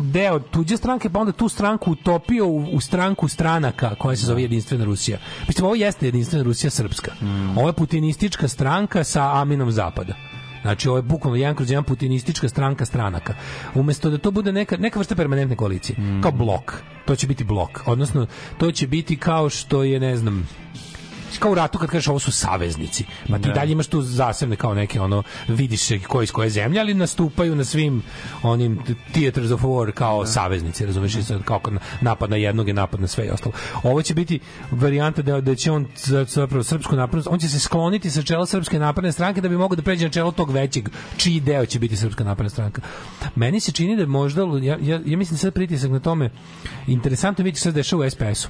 deo 0.00 0.38
tuđe 0.38 0.76
stranke, 0.76 1.10
pa 1.10 1.18
onda 1.18 1.32
tu 1.32 1.48
stranku 1.48 1.90
utopio 1.90 2.46
u, 2.46 2.64
u 2.72 2.80
stranku 2.80 3.28
stranaka 3.28 3.94
koja 3.94 4.16
se 4.16 4.26
zove 4.26 4.42
Jedinstvena 4.42 4.84
Rusija. 4.84 5.18
Mislim, 5.48 5.66
ovo 5.66 5.74
jeste 5.74 6.06
Jedinstvena 6.06 6.44
Rusija 6.44 6.70
srpska. 6.70 7.12
Ovo 7.56 7.68
je 7.68 7.72
putinistička 7.72 8.48
stranka 8.48 9.04
sa 9.04 9.40
Aminom 9.40 9.70
Zapada. 9.70 10.14
Znači, 10.62 10.88
ovo 10.88 10.98
je 10.98 11.02
bukvalno 11.02 11.36
jedan 11.36 11.54
kroz 11.56 11.70
jedan 11.70 11.84
putinistička 11.84 12.48
stranka 12.48 12.84
stranaka. 12.84 13.34
Umesto 13.74 14.10
da 14.10 14.18
to 14.18 14.30
bude 14.30 14.52
neka, 14.52 14.76
neka 14.76 14.98
vrsta 14.98 15.14
permanentne 15.14 15.56
koalicije, 15.56 15.96
kao 16.22 16.32
blok. 16.32 16.74
To 17.06 17.16
će 17.16 17.26
biti 17.26 17.44
blok. 17.44 17.82
Odnosno, 17.86 18.26
to 18.58 18.72
će 18.72 18.86
biti 18.86 19.16
kao 19.16 19.48
što 19.48 19.82
je, 19.82 20.00
ne 20.00 20.16
znam, 20.16 20.48
kao 21.38 21.50
u 21.50 21.54
ratu 21.54 21.78
kad 21.78 21.90
kažeš 21.90 22.08
ovo 22.08 22.18
su 22.18 22.32
saveznici. 22.32 23.04
Ma 23.28 23.38
ti 23.38 23.48
Da. 23.48 23.54
dalje 23.54 23.72
imaš 23.72 23.86
tu 23.86 24.02
zasebne 24.02 24.56
kao 24.56 24.74
neke 24.74 25.00
ono 25.00 25.22
vidiš 25.48 25.80
se 25.80 25.98
ko 25.98 26.22
iz 26.22 26.32
koje 26.32 26.50
zemlje, 26.50 26.80
ali 26.80 26.94
nastupaju 26.94 27.54
na 27.56 27.64
svim 27.64 28.02
onim 28.42 28.78
theaters 29.12 29.50
of 29.50 29.60
war 29.62 29.92
kao 29.92 30.26
saveznici, 30.26 30.86
razumeš, 30.86 31.14
i 31.14 31.22
sad 31.22 31.42
kao 31.44 31.60
napad 32.00 32.30
na 32.30 32.36
jednog 32.36 32.68
je 32.68 32.74
napad 32.74 33.00
na 33.00 33.06
sve 33.06 33.26
i 33.26 33.30
ostalo. 33.30 33.52
Ovo 33.82 34.02
će 34.02 34.14
biti 34.14 34.40
varijanta 34.70 35.22
da, 35.22 35.40
da 35.40 35.54
će 35.54 35.70
on 35.72 35.86
za- 35.96 36.24
zapravo 36.24 36.62
srpsku 36.64 36.96
naprednu, 36.96 37.30
on 37.32 37.38
će 37.38 37.48
se 37.48 37.58
skloniti 37.60 38.10
sa 38.10 38.22
čela 38.22 38.46
srpske 38.46 38.78
napredne 38.78 39.12
stranke 39.12 39.40
da 39.40 39.48
bi 39.48 39.56
mogao 39.56 39.76
da 39.76 39.82
pređe 39.82 40.04
na 40.04 40.10
čelo 40.10 40.32
tog 40.32 40.50
većeg, 40.50 40.88
čiji 41.16 41.40
deo 41.40 41.66
će 41.66 41.78
biti 41.78 41.96
srpska 41.96 42.24
napredna 42.24 42.50
stranka. 42.50 42.82
Meni 43.34 43.60
se 43.60 43.72
čini 43.72 43.96
da 43.96 44.06
možda, 44.06 44.42
ja, 44.62 44.78
ja, 44.82 45.00
ja 45.06 45.16
mislim 45.18 45.38
sad 45.38 45.54
pritisak 45.54 45.90
na 45.90 46.00
tome, 46.00 46.30
interesantno 46.86 47.42
je 47.42 47.44
vidjeti 47.44 47.60
se 47.60 47.72
dešava 47.72 48.06
u 48.06 48.10
SPS-u. 48.10 48.48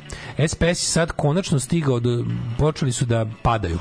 SPS 0.49 0.63
je 0.63 0.75
sad 0.75 1.13
konačno 1.13 1.61
stigao 1.61 2.01
do, 2.01 2.25
počeli 2.73 2.93
su 2.93 3.05
da 3.05 3.27
padaju. 3.43 3.79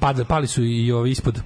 Pada, 0.00 0.24
pali 0.24 0.46
su 0.46 0.64
i 0.64 0.92
ovi 0.92 1.10
ispod 1.10 1.40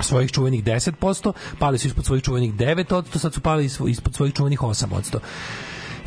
svojih 0.00 0.32
čuvenih 0.32 0.64
10%, 0.64 1.32
pali 1.58 1.78
su 1.78 1.88
ispod 1.88 2.04
svojih 2.04 2.24
čuvenih 2.24 2.54
9%, 2.54 3.18
sad 3.18 3.34
su 3.34 3.40
pali 3.40 3.64
ispod 3.64 4.14
svojih 4.14 4.34
čuvenih 4.34 4.60
8%. 4.60 5.18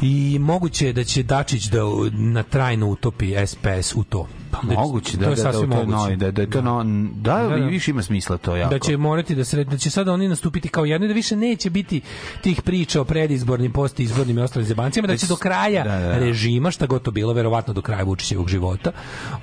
I 0.01 0.37
moguće 0.39 0.87
je 0.87 0.93
da 0.93 1.03
će 1.03 1.23
Dačić 1.23 1.65
da 1.65 1.79
na 2.11 2.43
trajno 2.43 2.87
utopi 2.87 3.33
SPS 3.47 3.95
u 3.95 4.03
to. 4.03 4.27
Pa 4.53 4.59
moguće 4.73 5.17
da, 5.17 5.25
da, 5.25 5.29
da, 5.29 5.35
sasvim 5.35 5.71
to 5.71 5.79
je 5.79 5.87
novi, 5.87 6.15
da, 6.15 6.31
da, 6.31 6.45
to 6.47 6.61
no, 6.61 6.83
da, 7.15 7.37
Da, 7.39 7.47
da. 7.49 7.55
više 7.55 7.91
ima 7.91 8.01
smisla 8.03 8.37
to 8.37 8.55
jako. 8.55 8.69
Da 8.69 8.79
će 8.79 8.97
morati 8.97 9.35
da 9.35 9.43
se 9.43 9.63
da 9.63 9.77
će 9.77 9.89
sada 9.89 10.13
oni 10.13 10.27
nastupiti 10.27 10.69
kao 10.69 10.85
jedno 10.85 11.05
i 11.05 11.07
da 11.07 11.13
više 11.13 11.35
neće 11.35 11.69
biti 11.69 12.01
tih 12.41 12.61
priča 12.61 13.01
o 13.01 13.05
predizbornim, 13.05 13.71
postizbornim 13.71 14.37
i 14.37 14.41
ostalim 14.41 14.67
zebancijama, 14.67 15.07
da 15.07 15.17
će 15.17 15.27
do 15.27 15.35
kraja 15.35 15.83
Da, 15.83 15.99
da. 15.99 16.17
režima, 16.19 16.71
šta 16.71 16.85
god 16.85 17.01
to 17.01 17.11
bilo, 17.11 17.33
verovatno 17.33 17.73
do 17.73 17.81
kraja 17.81 18.03
Vučićevog 18.03 18.49
života, 18.49 18.91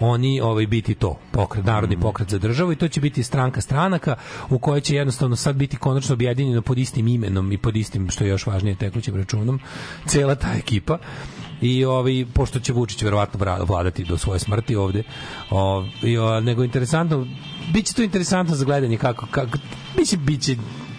oni 0.00 0.40
ovaj 0.40 0.66
biti 0.66 0.94
to, 0.94 1.18
pokret, 1.32 1.64
narodni 1.64 1.96
Mhm. 1.96 2.02
pokret 2.02 2.28
za 2.30 2.38
državu 2.38 2.72
i 2.72 2.76
to 2.76 2.88
će 2.88 3.00
biti 3.00 3.22
stranka 3.22 3.60
stranaka 3.60 4.16
u 4.50 4.58
kojoj 4.58 4.80
će 4.80 4.96
jednostavno 4.96 5.36
sad 5.36 5.56
biti 5.56 5.76
konačno 5.76 6.12
objedinjeno 6.12 6.62
pod 6.62 6.78
istim 6.78 7.08
imenom 7.08 7.52
i 7.52 7.58
pod 7.58 7.76
istim, 7.76 8.10
što 8.10 8.24
je 8.24 8.30
još 8.30 8.46
važnije, 8.46 8.74
tekućim 8.74 9.16
računom, 9.16 9.60
cela 10.06 10.34
ta 10.34 10.48
ekipa 10.58 10.98
i 11.60 11.84
ovaj 11.84 12.26
pošto 12.34 12.60
će 12.60 12.72
Vučić 12.72 13.02
verovatno 13.02 13.64
vladati 13.64 14.04
do 14.04 14.18
svoje 14.18 14.40
smrti 14.40 14.76
ovde 14.76 15.02
ovaj 15.50 15.88
nego 16.42 16.64
interesantno 16.64 17.26
biće 17.72 17.94
to 17.94 18.02
interesantno 18.02 18.54
za 18.54 18.64
gledanje 18.64 18.96
kako 18.96 19.26
kako 19.26 19.58
biće 19.96 20.16
biće 20.16 20.56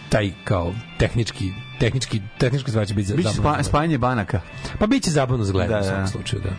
taj 0.10 0.32
kao 0.44 0.74
tehnički 1.00 1.46
tehnički 1.80 2.22
tehnički 2.40 2.72
stvar 2.72 2.88
će 2.88 2.94
biti 2.94 3.08
za 3.08 3.16
Biće 3.16 3.30
zabavno 3.30 3.54
spa, 3.56 3.70
spajanje 3.70 3.98
banaka. 3.98 4.42
pa 4.80 4.88
biće 4.88 5.10
zabavno 5.12 5.44
za 5.44 5.52
gledanje 5.52 5.74
Da, 5.74 5.82
u 5.82 5.86
svakom 5.86 6.04
da. 6.04 6.12
slučaju 6.12 6.42
da 6.42 6.50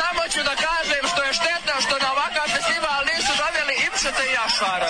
Samo 0.00 0.22
ću 0.32 0.40
da 0.48 0.54
kažem 0.66 1.02
što 1.12 1.20
je 1.22 1.32
štetno 1.32 1.74
što 1.84 1.94
na 2.04 2.08
ovakav 2.14 2.46
festival 2.56 3.00
nisu 3.10 3.32
doveli 3.42 3.74
Ipšete 3.86 4.22
i 4.30 4.32
Jašvara. 4.38 4.88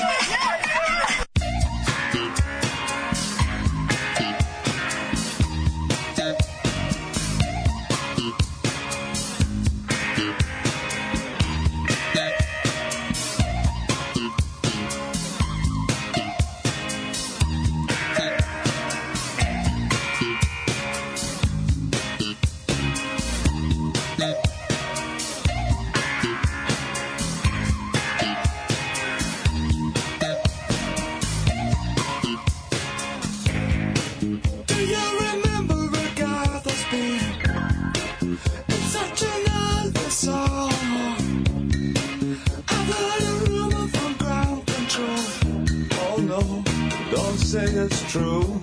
Don't 47.22 47.38
say 47.38 47.64
it's 47.64 48.00
true. 48.10 48.60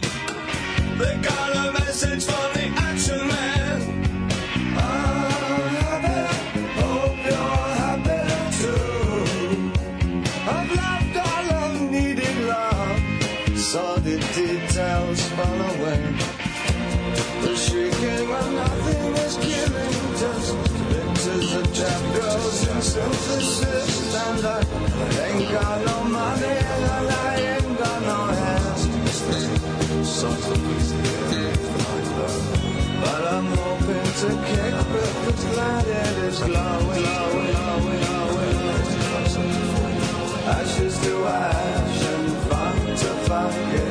They 0.99 1.15
got 1.21 1.49
a 1.63 1.71
message 1.73 2.23
from 2.25 2.47
the 2.55 2.65
action 2.89 3.21
man. 3.27 3.79
Happy, 5.85 6.19
hope 6.79 7.19
you're 7.27 7.67
happy 7.83 8.23
too. 8.61 9.71
I've 10.55 10.71
all 11.59 11.75
I've 11.95 12.37
love. 12.51 12.99
Saw 13.69 13.95
the 14.07 14.17
details 14.37 15.21
when 18.31 18.47
nothing 18.55 19.13
killing 19.37 19.97
Just. 20.21 20.55
Pictures 20.91 21.53
of 21.59 21.65
chapters 21.73 22.67
and 22.71 22.83
synthesis 22.83 24.15
and 24.15 24.45
I 24.45 24.61
got 25.51 25.85
no 25.85 25.96
Ashes 40.49 40.99
to 40.99 41.25
ash 41.25 42.03
and 42.03 42.33
funk 42.47 42.85
to 42.99 43.11
funky. 43.25 43.86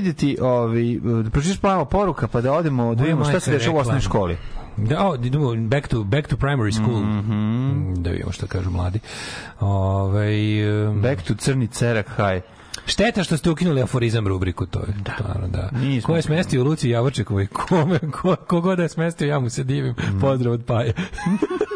Vidjeti, 0.00 0.36
ovi, 0.40 1.00
da 1.24 1.30
pročiš 1.30 1.62
malo 1.62 1.84
poruka, 1.84 2.28
pa 2.28 2.40
da 2.40 2.52
odemo, 2.52 2.94
da 2.94 3.02
vidimo 3.02 3.24
šta 3.24 3.40
se 3.40 3.50
dešava 3.50 3.76
u 3.76 3.80
osnovnoj 3.80 4.00
školi. 4.00 4.36
Da, 4.76 5.08
o, 5.08 5.14
idemo 5.14 5.54
back 5.56 5.88
to, 5.88 6.04
back 6.04 6.28
to 6.28 6.36
primary 6.36 6.72
school. 6.72 7.00
Mhm. 7.00 7.94
Da 8.02 8.10
vidimo 8.10 8.32
šta 8.32 8.46
kažu 8.46 8.70
mladi. 8.70 9.00
Ove, 9.60 10.28
um, 10.88 11.00
Back 11.00 11.22
to 11.22 11.34
crni 11.34 11.66
cerak, 11.66 12.08
haj. 12.08 12.40
Šteta 12.86 13.24
što 13.24 13.36
ste 13.36 13.50
ukinuli 13.50 13.82
aforizam 13.82 14.28
rubriku, 14.28 14.66
to 14.66 14.80
je. 14.80 14.94
Da. 15.04 15.12
Stvarno, 15.14 15.48
da. 15.48 15.70
Nismo 15.72 16.06
Ko 16.06 16.16
je 16.16 16.22
smestio 16.22 16.64
Luci 16.64 16.90
Javorčekovoj? 16.90 17.46
Kome, 17.68 17.98
ko, 17.98 18.36
kogod 18.36 18.76
da 18.76 18.82
je 18.82 18.88
smestio, 18.88 19.28
ja 19.28 19.38
mu 19.38 19.50
se 19.50 19.64
divim. 19.64 19.94
Mhm. 19.98 20.20
Pozdrav 20.20 20.52
od 20.52 20.64
Paje. 20.64 20.94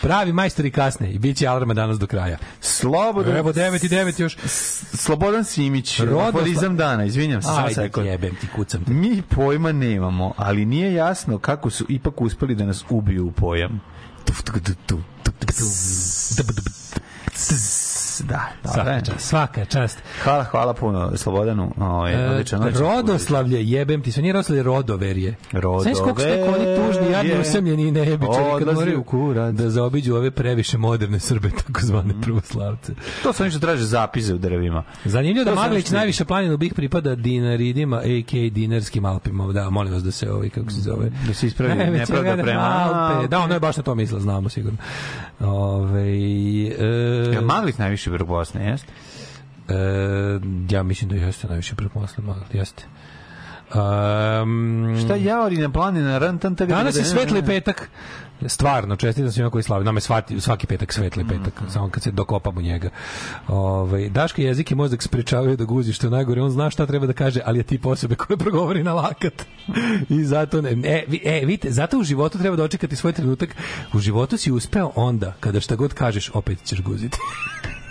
Pravi 0.00 0.32
majstori 0.32 0.70
kasne 0.70 1.10
i 1.10 1.18
bit 1.18 1.36
će 1.36 1.46
alarma 1.46 1.74
danas 1.74 1.98
do 1.98 2.06
kraja. 2.06 2.38
Slobodan... 2.60 3.36
Evo 3.36 3.52
9 3.52 3.84
i 3.84 3.88
9 3.88 4.20
još. 4.20 4.36
Slobodan 4.94 5.44
Simić, 5.44 6.00
aforizam 6.28 6.76
dana, 6.76 7.04
izvinjam 7.04 7.42
se, 7.42 7.48
Ajde, 7.52 7.74
sekund. 7.74 8.06
jebem 8.06 8.34
ti, 8.40 8.46
kucam 8.56 8.84
te. 8.84 8.92
Mi 8.92 9.22
pojma 9.22 9.72
nemamo, 9.72 10.34
ali 10.36 10.64
nije 10.64 10.94
jasno 10.94 11.38
kako 11.38 11.70
su 11.70 11.84
ipak 11.88 12.20
uspeli 12.20 12.54
da 12.54 12.64
nas 12.64 12.84
ubiju 12.90 13.26
u 13.26 13.32
pojam. 13.32 13.80
Tuf, 14.24 14.42
Da, 18.20 18.40
dobro 18.64 18.74
Svaka 18.74 18.90
je. 18.90 19.02
čast. 19.04 19.20
Svaka 19.20 19.64
čast. 19.64 19.98
Hvala, 20.22 20.44
hvala 20.44 20.74
puno 20.74 21.12
Slobodanu. 21.16 21.72
Ovaj, 21.78 22.14
E, 22.16 22.30
odličan, 22.30 22.60
odličan. 22.60 22.82
rodoslavlje, 22.82 23.58
jebem 23.62 24.02
ti, 24.02 24.12
sve 24.12 24.22
nije 24.22 24.32
Rodoslavlje, 24.32 24.62
Rodoverje. 24.62 25.34
Rodoverje. 25.52 25.82
Znaš 25.84 26.04
koliko 26.04 26.20
su 26.20 26.26
tako 26.28 26.54
oni 26.54 26.76
tužni, 26.78 27.12
jadni, 27.12 27.40
usamljeni 27.40 27.82
i 27.82 27.90
nejebičari 27.90 28.64
kad 28.64 28.74
moraju 28.74 29.00
u 29.00 29.04
kurac. 29.04 29.54
da 29.54 29.70
zaobiđu 29.70 30.14
ove 30.14 30.30
previše 30.30 30.78
moderne 30.78 31.20
Srbe, 31.20 31.50
takozvane 31.66 32.14
pravoslavce. 32.22 32.92
To 33.22 33.32
su 33.32 33.42
oni 33.42 33.50
što 33.50 33.60
traže 33.60 33.84
zapise 33.84 34.34
u 34.34 34.38
drvima. 34.38 34.82
Zanimljivo 35.04 35.44
da 35.44 35.54
Maglić 35.54 35.90
najviše 35.90 36.24
planinu 36.24 36.56
bih 36.56 36.74
pripada 36.74 37.14
dinaridima, 37.14 37.96
a.k.a. 37.96 38.50
dinarskim 38.50 39.04
Alpima. 39.04 39.46
Da, 39.46 39.70
molim 39.70 39.92
vas 39.92 40.02
da 40.02 40.10
se 40.10 40.32
ovaj, 40.32 40.48
kako 40.48 40.70
se 40.70 40.80
zove... 40.80 41.10
Da 41.26 41.34
se 41.34 41.46
ispravi 41.46 41.74
nepravda 41.74 42.36
prema 42.36 42.60
Alpe. 42.60 43.28
Da, 43.28 43.38
ono 43.38 43.54
je 43.54 43.60
baš 43.60 43.76
na 43.76 43.82
to 43.82 43.94
mislila, 43.94 44.20
znamo 44.20 44.48
sigurno. 44.48 44.78
Ove, 45.40 46.08
e, 46.10 47.32
Ja, 47.34 47.40
Maglić 47.40 47.78
najviše 47.78 48.05
vrh 48.10 48.26
Bosne, 48.26 48.70
jeste? 48.70 48.92
e, 49.68 50.40
ja 50.70 50.82
mislim 50.82 51.10
da 51.10 51.16
jeste 51.16 51.46
najviše 51.46 51.74
preposle 51.74 52.24
Maglić, 52.24 52.54
jeste. 52.54 52.84
Um, 53.74 54.96
Šta 55.04 55.14
jaori 55.14 55.56
na 55.56 55.72
planina, 55.72 56.18
ran, 56.18 56.38
tan, 56.38 56.54
tan, 56.56 56.68
Danas 56.68 56.96
je 56.96 57.04
svetli 57.04 57.42
petak. 57.42 57.90
Stvarno, 58.46 58.96
čestitam 58.96 59.32
svima 59.32 59.50
koji 59.50 59.62
slavi. 59.62 59.84
Nama 59.84 59.96
je 59.96 60.00
svaki, 60.00 60.40
svaki 60.40 60.66
petak 60.66 60.92
svetli 60.92 61.24
petak, 61.28 61.62
samo 61.68 61.90
kad 61.90 62.02
se 62.02 62.10
dokopamo 62.10 62.60
njega. 62.60 62.90
Ovaj 63.48 64.08
Daško 64.08 64.40
jezik 64.40 64.70
i 64.70 64.74
mozak 64.74 65.02
sprečavaju 65.02 65.56
da 65.56 65.64
guzi, 65.64 65.92
što 65.92 66.06
je 66.06 66.10
najgore. 66.10 66.42
On 66.42 66.50
zna 66.50 66.70
šta 66.70 66.86
treba 66.86 67.06
da 67.06 67.12
kaže, 67.12 67.40
ali 67.44 67.58
je 67.58 67.62
tip 67.62 67.86
osobe 67.86 68.14
koje 68.14 68.36
progovori 68.36 68.82
na 68.82 68.94
lakat. 68.94 69.46
I 70.08 70.24
zato 70.24 70.62
ne, 70.62 70.70
e, 70.70 71.04
vi, 71.08 71.22
e, 71.24 71.40
vidite, 71.40 71.70
zato 71.70 71.98
u 71.98 72.04
životu 72.04 72.38
treba 72.38 72.56
dočekati 72.56 72.96
svoj 72.96 73.12
trenutak. 73.12 73.56
U 73.92 73.98
životu 73.98 74.36
si 74.36 74.52
uspeo 74.52 74.92
onda, 74.94 75.34
kada 75.40 75.60
šta 75.60 75.76
god 75.76 75.94
kažeš, 75.94 76.30
opet 76.34 76.64
ćeš 76.64 76.82
guziti. 76.82 77.18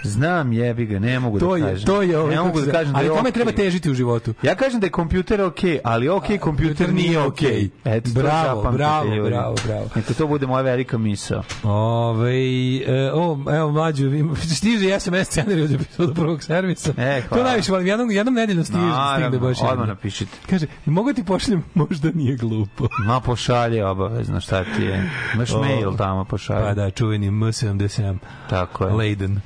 Znam, 0.05 0.53
jebi 0.53 0.85
ga, 0.85 0.99
ne 0.99 1.19
mogu 1.19 1.39
To 1.39 1.49
da 1.49 1.57
je, 1.57 1.63
kažem. 1.63 1.85
to 1.85 2.01
je 2.01 2.19
ovaj, 2.19 2.35
ne 2.35 2.41
mogu 2.41 2.61
da 2.61 2.71
kažem 2.71 2.93
da 2.93 2.97
ali 2.97 3.05
je 3.05 3.09
kome 3.09 3.21
okej. 3.21 3.31
treba 3.31 3.51
težiti 3.53 3.91
u 3.91 3.93
životu? 3.93 4.33
Ja 4.41 4.55
kažem 4.55 4.79
da 4.79 4.85
je 4.85 4.91
kompjuter 4.91 5.41
okej, 5.41 5.79
ali 5.83 6.09
okej, 6.09 6.37
kompjuter 6.37 6.93
nije 6.93 7.19
okej. 7.21 7.69
Eto, 7.85 8.09
to 8.09 8.13
Bravo, 8.15 8.55
zapamtite, 8.55 8.77
bravo, 8.77 9.05
ljudi. 9.07 9.29
bravo, 9.29 9.55
bravo. 9.65 9.89
Neka 9.95 10.13
to 10.13 10.27
bude 10.27 10.47
moja 10.47 10.61
velika 10.63 10.97
misao. 10.97 11.43
Ove, 11.63 12.33
e, 12.77 13.11
o, 13.13 13.37
evo 13.51 13.71
mlađu, 13.71 14.11
stiže 14.57 14.99
SMS 14.99 15.27
scenarij 15.27 15.63
od 15.63 15.71
epizoda 15.71 16.13
prvog 16.13 16.43
servisa. 16.43 16.93
E, 16.97 17.21
to 17.21 17.27
hvala. 17.29 17.43
najviše 17.43 17.71
volim, 17.71 17.87
jednom, 17.87 18.11
jednom 18.11 18.33
nedeljno 18.33 18.63
stiže, 18.63 18.77
stigne 18.79 18.91
Naravno, 18.91 19.39
baš 19.39 19.57
odmah 19.57 19.71
jedno. 19.71 19.85
napišite. 19.85 20.31
Kaže, 20.49 20.65
mogu 20.85 21.13
ti 21.13 21.23
pošaljem, 21.23 21.63
možda 21.73 22.11
nije 22.11 22.35
glupo. 22.35 22.87
Ma 22.99 23.19
pošalje 23.19 23.85
obavezno, 23.85 24.41
šta 24.41 24.63
ti 24.65 24.83
je. 24.83 25.09
Imaš 25.33 25.51
O. 25.51 25.61
mail 25.61 25.93
tamo, 25.93 26.25
pošalje. 26.25 26.61
Pa 26.61 26.73
da, 26.73 26.91
čuveni 26.91 27.29
M77. 27.29 28.17
Tako 28.49 28.85
je. 28.85 28.93
Leiden. 28.93 29.41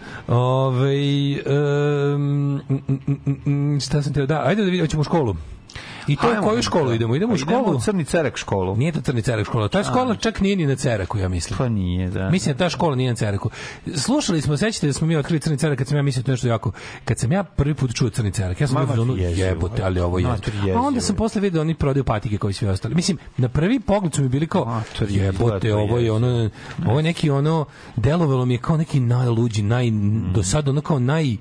Ove, 0.49 1.43
um, 1.45 2.61
mm, 2.69 2.81
mm, 2.87 3.51
mm, 3.51 3.79
šta 3.79 4.01
sam 4.01 4.13
teo, 4.13 4.25
da, 4.25 4.41
ajde 4.45 4.61
da 4.61 4.65
vidimo, 4.65 4.83
hoćemo 4.83 5.01
u 5.01 5.03
školu. 5.03 5.35
I 6.09 6.15
to 6.15 6.27
u 6.27 6.31
Ajmo, 6.31 6.41
koju 6.47 6.61
školu 6.61 6.93
idemo? 6.93 7.15
Idemo 7.15 7.33
u 7.33 7.37
Pa 7.37 7.41
Idemo 7.41 7.61
školu? 7.61 7.77
u 7.77 7.81
Crni 7.81 8.05
Cerak 8.05 8.37
školu. 8.37 8.75
Nije 8.75 8.91
to 8.91 9.01
Crni 9.01 9.21
Cerak 9.21 9.45
škola. 9.45 9.67
Ta 9.67 9.83
škola 9.83 10.15
čak 10.15 10.41
nije 10.41 10.55
ni 10.55 10.65
na 10.65 10.75
Ceraku, 10.75 11.17
ja 11.17 11.29
mislim. 11.29 11.57
Pa 11.57 11.69
nije, 11.69 12.09
da. 12.09 12.29
Mislim 12.29 12.53
da 12.53 12.57
ta 12.57 12.69
škola 12.69 12.95
nije 12.95 13.09
na 13.09 13.15
Ceraku. 13.15 13.49
Slušali 13.95 14.41
smo, 14.41 14.57
sećate 14.57 14.87
da 14.87 14.93
smo 14.93 15.07
mi 15.07 15.15
otkrili 15.15 15.39
Crni 15.39 15.57
Cerak 15.57 15.77
kad 15.77 15.87
sam 15.87 15.97
ja 15.97 16.03
mislio 16.03 16.23
to 16.23 16.31
nešto 16.31 16.47
jako. 16.47 16.71
Kad 17.05 17.19
sam 17.19 17.31
ja 17.31 17.43
prvi 17.43 17.73
put 17.73 17.93
čuo 17.95 18.09
Crni 18.09 18.31
Cerak, 18.31 18.61
ja 18.61 18.67
sam 18.67 18.87
bio 18.93 19.03
u 19.03 19.17
jezivo, 19.17 19.47
jebote, 19.47 19.83
ali 19.83 19.99
ovo 19.99 20.19
je. 20.19 20.25
A 20.75 20.81
onda 20.81 21.01
sam 21.01 21.15
posle 21.15 21.41
video 21.41 21.61
oni 21.61 21.73
prodaju 21.73 22.03
patike 22.03 22.37
koji 22.37 22.53
svi 22.53 22.67
ostali. 22.67 22.95
Mislim, 22.95 23.17
na 23.37 23.49
prvi 23.49 23.79
pogled 23.79 24.13
su 24.13 24.21
mi 24.21 24.29
bili 24.29 24.47
kao 24.47 24.81
jebote, 25.09 25.69
to 25.69 25.77
ovo 25.77 25.97
je 25.97 26.11
ono 26.11 26.49
ovo 26.87 26.99
je 26.99 27.03
neki 27.03 27.29
ono 27.29 27.65
delovalo 27.95 28.45
mi 28.45 28.53
je 28.53 28.57
kao 28.57 28.77
neki 28.77 28.99
najluđi, 28.99 29.61
naj 29.61 29.91
do 30.33 30.43
sada 30.43 30.71
ono 30.71 30.81
kao 30.81 30.99
naj 30.99 31.37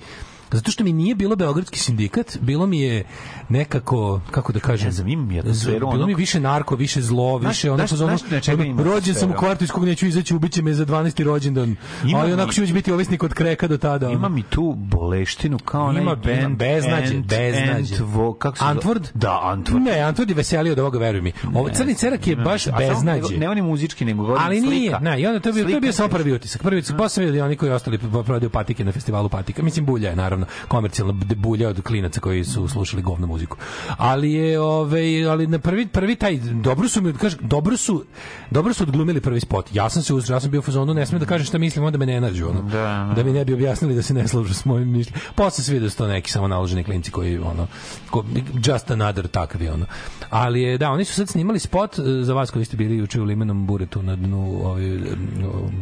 Zato 0.52 0.70
što 0.70 0.84
mi 0.84 0.92
nije 0.92 1.14
bilo 1.14 1.36
beogradski 1.36 1.78
sindikat, 1.78 2.38
bilo 2.40 2.66
mi 2.66 2.80
je 2.80 3.04
nekako, 3.48 4.20
kako 4.30 4.52
da 4.52 4.60
kažem, 4.60 4.86
Ne 4.86 4.92
znam, 4.92 5.08
imam 5.08 5.54
sferu 5.54 5.78
bilo 5.78 5.92
mi 5.96 6.02
onog- 6.04 6.16
više 6.16 6.40
narko, 6.40 6.76
više 6.76 7.02
zlo, 7.02 7.38
Znaš- 7.40 7.50
više 7.50 7.70
ono 7.70 8.18
čega 8.40 8.64
ima 8.64 8.82
rođen 8.82 9.14
sam 9.14 9.30
u 9.30 9.34
kvartu 9.34 9.64
iz 9.64 9.70
kog 9.70 9.84
neću 9.84 10.06
izaći, 10.06 10.34
ubiće 10.34 10.62
me 10.62 10.74
za 10.74 10.84
12. 10.84 11.24
rođendan, 11.24 11.76
Ima 12.04 12.18
ali 12.18 12.28
mi- 12.28 12.34
onako 12.34 12.52
ću 12.52 12.60
već 12.60 12.72
biti 12.72 12.92
ovisnik 12.92 13.22
od 13.22 13.34
kreka 13.34 13.68
do 13.68 13.78
tada. 13.78 14.06
ono. 14.06 14.14
Ima 14.14 14.28
mi 14.28 14.42
tu 14.42 14.74
boleštinu 14.76 15.58
kao 15.58 15.86
onaj 15.86 16.02
Ima- 16.02 16.14
band 16.14 16.56
beznađe, 16.56 17.14
Ant- 17.14 17.26
beznađe. 17.28 17.94
Antvo, 17.94 18.34
kako 18.34 18.56
se 18.56 18.64
zove? 18.64 18.74
Antword? 18.74 19.06
Da, 19.14 19.54
Antword. 19.56 19.82
Ne, 19.82 19.92
Antword 19.92 20.28
je 20.28 20.34
veselio 20.34 20.72
od 20.72 20.78
ovoga, 20.78 20.98
veruj 20.98 21.20
mi. 21.20 21.32
Ovo 21.54 21.68
Crni 21.68 21.94
cerak 21.94 22.26
je 22.26 22.36
baš 22.36 22.64
beznađe. 22.68 23.38
Ne, 23.38 23.48
on 23.48 23.56
je 23.56 23.62
muzički, 23.62 24.04
nego 24.04 24.22
govorim 24.22 24.42
Ali 24.44 24.60
slika. 24.60 24.70
nije, 24.70 25.00
ne, 25.00 25.20
i 25.20 25.26
onda 25.26 25.40
to 25.40 25.48
je 25.48 25.52
bio, 25.52 25.62
to 25.62 25.68
je 25.68 25.72
Slika 25.72 25.80
bio 25.80 25.92
samo 25.92 26.06
je- 26.08 26.12
prvi 26.12 26.32
utisak. 26.32 26.62
Prvi 26.62 26.78
utisak, 26.78 26.96
posle 26.98 27.24
vidio 27.24 27.44
oni 27.44 27.56
koji 27.56 27.72
ostali 27.72 27.98
prodaju 28.24 28.50
patike 28.50 28.84
na 28.84 28.92
festivalu 28.92 29.28
patika. 29.28 29.62
Mislim, 29.62 29.86
bulja 29.86 30.10
je, 30.10 30.16
naravno, 30.16 30.37
komercijalna 30.68 31.12
b- 31.12 31.34
bulja 31.34 31.68
od 31.68 31.82
klinaca 31.82 32.20
koji 32.20 32.44
su 32.44 32.68
slušali 32.68 33.02
govnu 33.02 33.26
muziku. 33.26 33.56
Ali 33.96 34.32
je, 34.32 34.60
ove, 34.60 35.00
ali 35.24 35.46
na 35.46 35.58
prvi, 35.58 35.86
prvi 35.86 36.16
taj, 36.16 36.36
dobro 36.38 36.88
su 36.88 37.02
mi, 37.02 37.12
kažem, 37.12 37.38
dobro 37.42 37.76
su, 37.76 38.04
dobro 38.50 38.74
su 38.74 38.82
odglumili 38.82 39.20
prvi 39.20 39.40
spot. 39.40 39.74
Ja 39.74 39.90
sam 39.90 40.02
se 40.02 40.14
uzeo, 40.14 40.36
ja 40.36 40.40
sam 40.40 40.50
bio 40.50 40.58
u 40.58 40.62
fazonu, 40.62 40.94
ne 40.94 41.06
smijem 41.06 41.20
da 41.20 41.26
kažem 41.26 41.46
šta 41.46 41.58
mislim, 41.58 41.84
onda 41.84 41.98
me 41.98 42.06
ne 42.06 42.20
nađu, 42.20 42.48
ono. 42.48 42.62
Da, 42.62 43.12
da 43.16 43.22
mi 43.24 43.32
ne 43.32 43.44
bi 43.44 43.54
objasnili 43.54 43.94
da 43.94 44.02
se 44.02 44.14
ne 44.14 44.28
slažu 44.28 44.54
s 44.54 44.64
mojim 44.64 44.88
mišljenjem. 44.88 45.20
Posle 45.34 45.64
se 45.64 45.72
vidi 45.72 45.84
da 45.84 45.90
to 45.90 46.06
neki 46.06 46.30
samo 46.30 46.48
naloženi 46.48 46.84
klinci 46.84 47.10
koji 47.10 47.38
ono 47.38 47.66
ko, 48.10 48.24
just 48.66 48.90
another 48.90 49.28
takvi 49.28 49.68
ono. 49.68 49.86
Ali 50.30 50.62
je 50.62 50.78
da, 50.78 50.90
oni 50.90 51.04
su 51.04 51.14
sad 51.14 51.28
snimali 51.28 51.58
spot 51.58 51.98
e, 51.98 52.02
za 52.22 52.34
vas 52.34 52.50
koji 52.50 52.64
ste 52.64 52.76
bili 52.76 52.96
juče 52.96 53.20
u 53.20 53.24
limenom 53.24 53.66
buretu 53.66 54.02
na 54.02 54.16
dnu 54.16 54.60
ovaj 54.64 54.96
U 54.96 54.98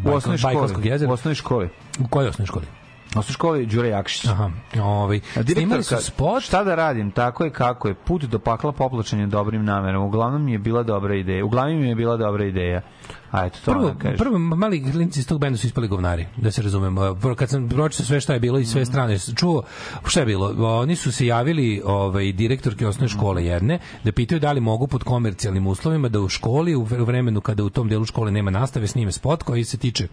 Bajkal, 0.04 0.16
osnovnoj 0.16 0.38
Bajkalskog 0.42 0.70
školi. 0.80 0.88
jezera. 0.88 1.10
U 1.10 1.14
osnovnoj 1.14 1.34
školi. 1.34 1.68
U 2.00 2.08
kojoj 2.08 2.28
osnovnoj 3.08 3.32
školi? 3.32 3.66
Đure 3.66 3.88
Jakšić. 3.88 4.26
Aha, 4.26 4.50
ovaj 4.76 5.20
direktorka, 5.36 5.96
spot 5.98 6.42
šta 6.42 6.64
da 6.64 6.74
radim, 6.74 7.10
tako 7.10 7.44
je 7.44 7.50
kako 7.50 7.88
je, 7.88 7.94
put 7.96 8.24
do 8.24 8.38
pakla 8.38 8.72
popločen 8.72 9.20
je 9.20 9.26
dobrim 9.26 9.64
namerom, 9.64 10.04
uglavnom 10.04 10.44
mi 10.44 10.52
je 10.52 10.58
bila 10.58 10.82
dobra 10.82 11.14
ideja, 11.14 11.44
uglavnom 11.44 11.80
mi 11.80 11.88
je 11.88 11.94
bila 11.94 12.16
dobra 12.16 12.44
ideja. 12.44 12.80
A 13.30 13.46
eto, 13.46 13.58
to 13.64 13.72
Prvo, 13.72 13.94
kaže. 13.98 14.16
prvo 14.16 14.38
mali 14.38 14.92
klinci 14.92 15.20
iz 15.20 15.26
tog 15.28 15.40
benda 15.40 15.58
su 15.58 15.66
ispali 15.66 15.88
govnari, 15.88 16.26
da 16.36 16.50
se 16.50 16.62
razumemo. 16.62 17.00
Kad 17.36 17.48
sam 17.48 17.68
pročitao 17.68 18.06
sve 18.06 18.20
šta 18.20 18.32
je 18.34 18.40
bilo 18.40 18.58
i 18.58 18.62
Mhm. 18.62 18.70
sve 18.70 18.84
strane 18.84 19.18
čuo, 19.36 19.62
šta 20.04 20.20
je 20.20 20.26
bilo? 20.26 20.46
Oni 20.72 20.96
su 20.96 21.12
se 21.12 21.26
javili 21.26 21.82
ovaj 21.84 22.32
direktorke 22.32 22.86
osnovne 22.86 23.08
škole 23.08 23.40
Mhm. 23.42 23.50
jedne 23.50 23.78
da 24.04 24.12
pitaju 24.12 24.40
da 24.40 24.52
li 24.52 24.60
mogu 24.60 24.86
pod 24.86 25.04
komercijalnim 25.04 25.66
uslovima 25.66 26.08
da 26.08 26.20
u 26.20 26.28
školi 26.28 26.74
u 26.74 26.82
vremenu 26.82 27.40
kada 27.40 27.64
u 27.64 27.70
tom 27.70 27.88
delu 27.88 28.04
škole 28.04 28.30
nema 28.30 28.50
nastave 28.50 28.86
snime 28.86 29.12
spot 29.12 29.42
koji 29.42 29.64
se 29.64 29.76
tiče 29.78 30.08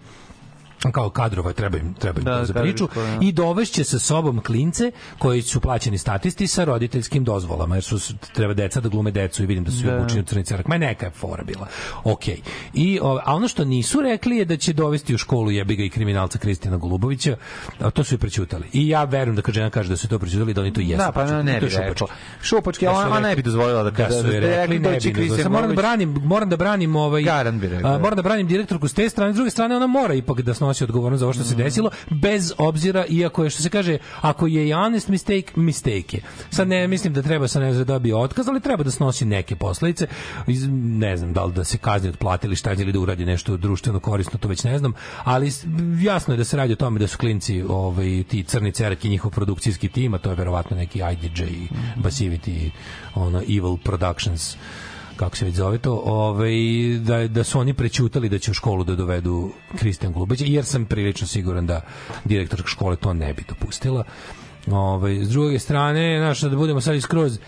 kao 0.91 1.09
kadrova 1.09 1.53
treba 1.53 1.77
im 1.77 1.93
treba 1.93 2.19
im 2.19 2.25
Da, 2.25 2.45
za 2.45 2.53
priču. 2.53 2.87
škole, 2.87 3.05
da. 3.07 3.17
i 3.21 3.31
dovešće 3.31 3.83
sa 3.83 3.99
sobom 3.99 4.41
klince 4.41 4.91
koji 5.17 5.41
su 5.41 5.59
plaćeni 5.59 5.97
statisti 5.97 6.47
sa 6.47 6.63
roditeljskim 6.63 7.23
dozvolama 7.23 7.75
jer 7.75 7.83
su 7.83 7.99
treba 8.25 8.53
deca 8.53 8.81
da 8.81 8.89
glume 8.89 9.11
decu 9.11 9.43
i 9.43 9.45
vidim 9.45 9.63
da 9.63 9.71
su 9.71 9.83
Da. 9.83 9.97
obučeni 9.97 10.21
u 10.21 10.25
crni 10.25 10.43
cerak 10.43 10.67
ma 10.67 10.77
neka 10.77 11.05
je 11.05 11.11
fora 11.11 11.43
bila. 11.43 11.67
Okej. 12.03 12.37
I 12.73 12.99
o, 13.01 13.19
a 13.25 13.35
ono 13.35 13.47
što 13.47 13.65
nisu 13.65 14.01
rekli 14.01 14.37
je 14.37 14.45
da 14.45 14.57
će 14.57 14.73
dovesti 14.73 15.15
u 15.15 15.17
školu 15.17 15.51
jebiga 15.51 15.83
i 15.83 15.89
kriminalca 15.89 16.37
Kristijana 16.37 16.77
Golubovića. 16.77 17.37
A 17.79 17.89
to 17.89 18.03
su 18.03 18.15
i 18.15 18.17
prećutali. 18.17 18.63
I 18.73 18.87
ja 18.87 19.03
verujem 19.03 19.35
da 19.35 19.41
kad 19.41 19.55
žena 19.55 19.69
kaže 19.69 19.89
da 19.89 19.97
su 19.97 20.07
to 20.07 20.19
prećutali 20.19 20.53
da 20.53 20.61
oni 20.61 20.73
to 20.73 20.81
jesu 20.81 20.97
Da, 20.97 21.11
pa 21.11 21.43
ne 21.43 21.53
je 21.53 21.59
bi 21.61 21.69
šupački. 21.69 22.05
Šupački, 22.41 22.85
Da 22.85 22.91
ona, 22.91 23.07
ona 23.07 23.19
ne 23.19 23.35
bi 23.35 23.41
dozvolila 23.41 23.83
da 23.83 23.91
da 23.91 23.95
kada 23.97 24.21
su 24.21 24.27
je 24.27 24.39
rekli 24.39 24.79
da 24.79 24.89
ne 24.91 24.99
bi 24.99 25.49
moram 25.49 25.69
da 25.69 25.75
branim 25.75 26.09
moram 26.23 26.49
da 26.49 26.57
branim 26.57 26.95
ovaj 26.95 27.23
da. 27.81 27.97
moram 27.97 28.15
da 28.15 28.21
branim 28.21 28.47
direktorku 28.47 28.87
s 28.87 28.93
te 28.93 29.09
strane. 29.09 29.33
S 29.33 29.35
druge 29.35 29.49
strane 29.49 29.75
ona 29.75 29.87
mora 29.87 30.13
ipak 30.13 30.41
da 30.41 30.53
snosi 30.53 30.72
odgovornost 30.81 31.19
za 31.19 31.25
ovo 31.25 31.33
što 31.33 31.43
se 31.43 31.55
desilo 31.55 31.89
bez 32.09 32.53
obzira 32.57 33.05
iako 33.09 33.43
je 33.43 33.49
što 33.49 33.61
se 33.61 33.69
kaže 33.69 33.97
ako 34.21 34.47
je 34.47 34.75
honest 34.75 35.07
mistake 35.07 35.51
mistake 35.55 36.17
je. 36.17 36.23
sad 36.49 36.67
ne 36.67 36.87
mislim 36.87 37.13
da 37.13 37.21
treba 37.21 37.47
sa 37.47 37.59
ne 37.59 37.73
da 37.73 37.83
dobije 37.83 38.15
otkaz 38.15 38.47
ali 38.47 38.61
treba 38.61 38.83
da 38.83 38.91
snosi 38.91 39.25
neke 39.25 39.55
posledice 39.55 40.07
ne 40.71 41.17
znam 41.17 41.33
da 41.33 41.45
li 41.45 41.53
da 41.53 41.63
se 41.63 41.77
kazni 41.77 42.09
otplatili 42.09 42.55
šta 42.55 42.73
ili 42.73 42.91
da 42.91 42.99
uradi 42.99 43.25
nešto 43.25 43.57
društveno 43.57 43.99
korisno 43.99 44.39
to 44.39 44.47
već 44.47 44.63
ne 44.63 44.77
znam 44.77 44.93
ali 45.23 45.51
jasno 46.01 46.33
je 46.33 46.37
da 46.37 46.43
se 46.43 46.57
radi 46.57 46.73
o 46.73 46.75
tome 46.75 46.99
da 46.99 47.07
su 47.07 47.17
klinci 47.17 47.63
ovaj 47.69 48.23
ti 48.27 48.43
crni 48.43 48.71
cerak 48.71 49.05
i 49.05 49.09
njihov 49.09 49.31
produkcijski 49.31 49.89
tim 49.89 50.13
a 50.13 50.17
to 50.17 50.29
je 50.29 50.35
verovatno 50.35 50.77
neki 50.77 51.01
IDJ 51.13 51.43
Basivity 51.97 52.69
ono 53.15 53.41
Evil 53.41 53.77
Productions 53.77 54.57
kako 55.15 55.37
se 55.37 55.45
već 55.45 55.55
zove 55.55 55.77
to, 55.77 56.01
ovaj, 56.05 56.53
da, 56.99 57.27
da 57.27 57.43
su 57.43 57.59
oni 57.59 57.73
prećutali 57.73 58.29
da 58.29 58.39
će 58.39 58.51
u 58.51 58.53
školu 58.53 58.83
da 58.83 58.95
dovedu 58.95 59.51
Kristijan 59.77 60.13
Glubića, 60.13 60.45
jer 60.47 60.65
sam 60.65 60.85
prilično 60.85 61.27
siguran 61.27 61.67
da 61.67 61.81
direktor 62.25 62.61
škole 62.65 62.95
to 62.95 63.13
ne 63.13 63.33
bi 63.33 63.43
dopustila. 63.49 64.03
Ovaj, 64.71 65.15
s 65.25 65.29
druge 65.29 65.59
strane, 65.59 66.19
znaš, 66.19 66.41
da 66.41 66.55
budemo 66.57 66.81
sad 66.81 66.95
iskroz 66.95 67.39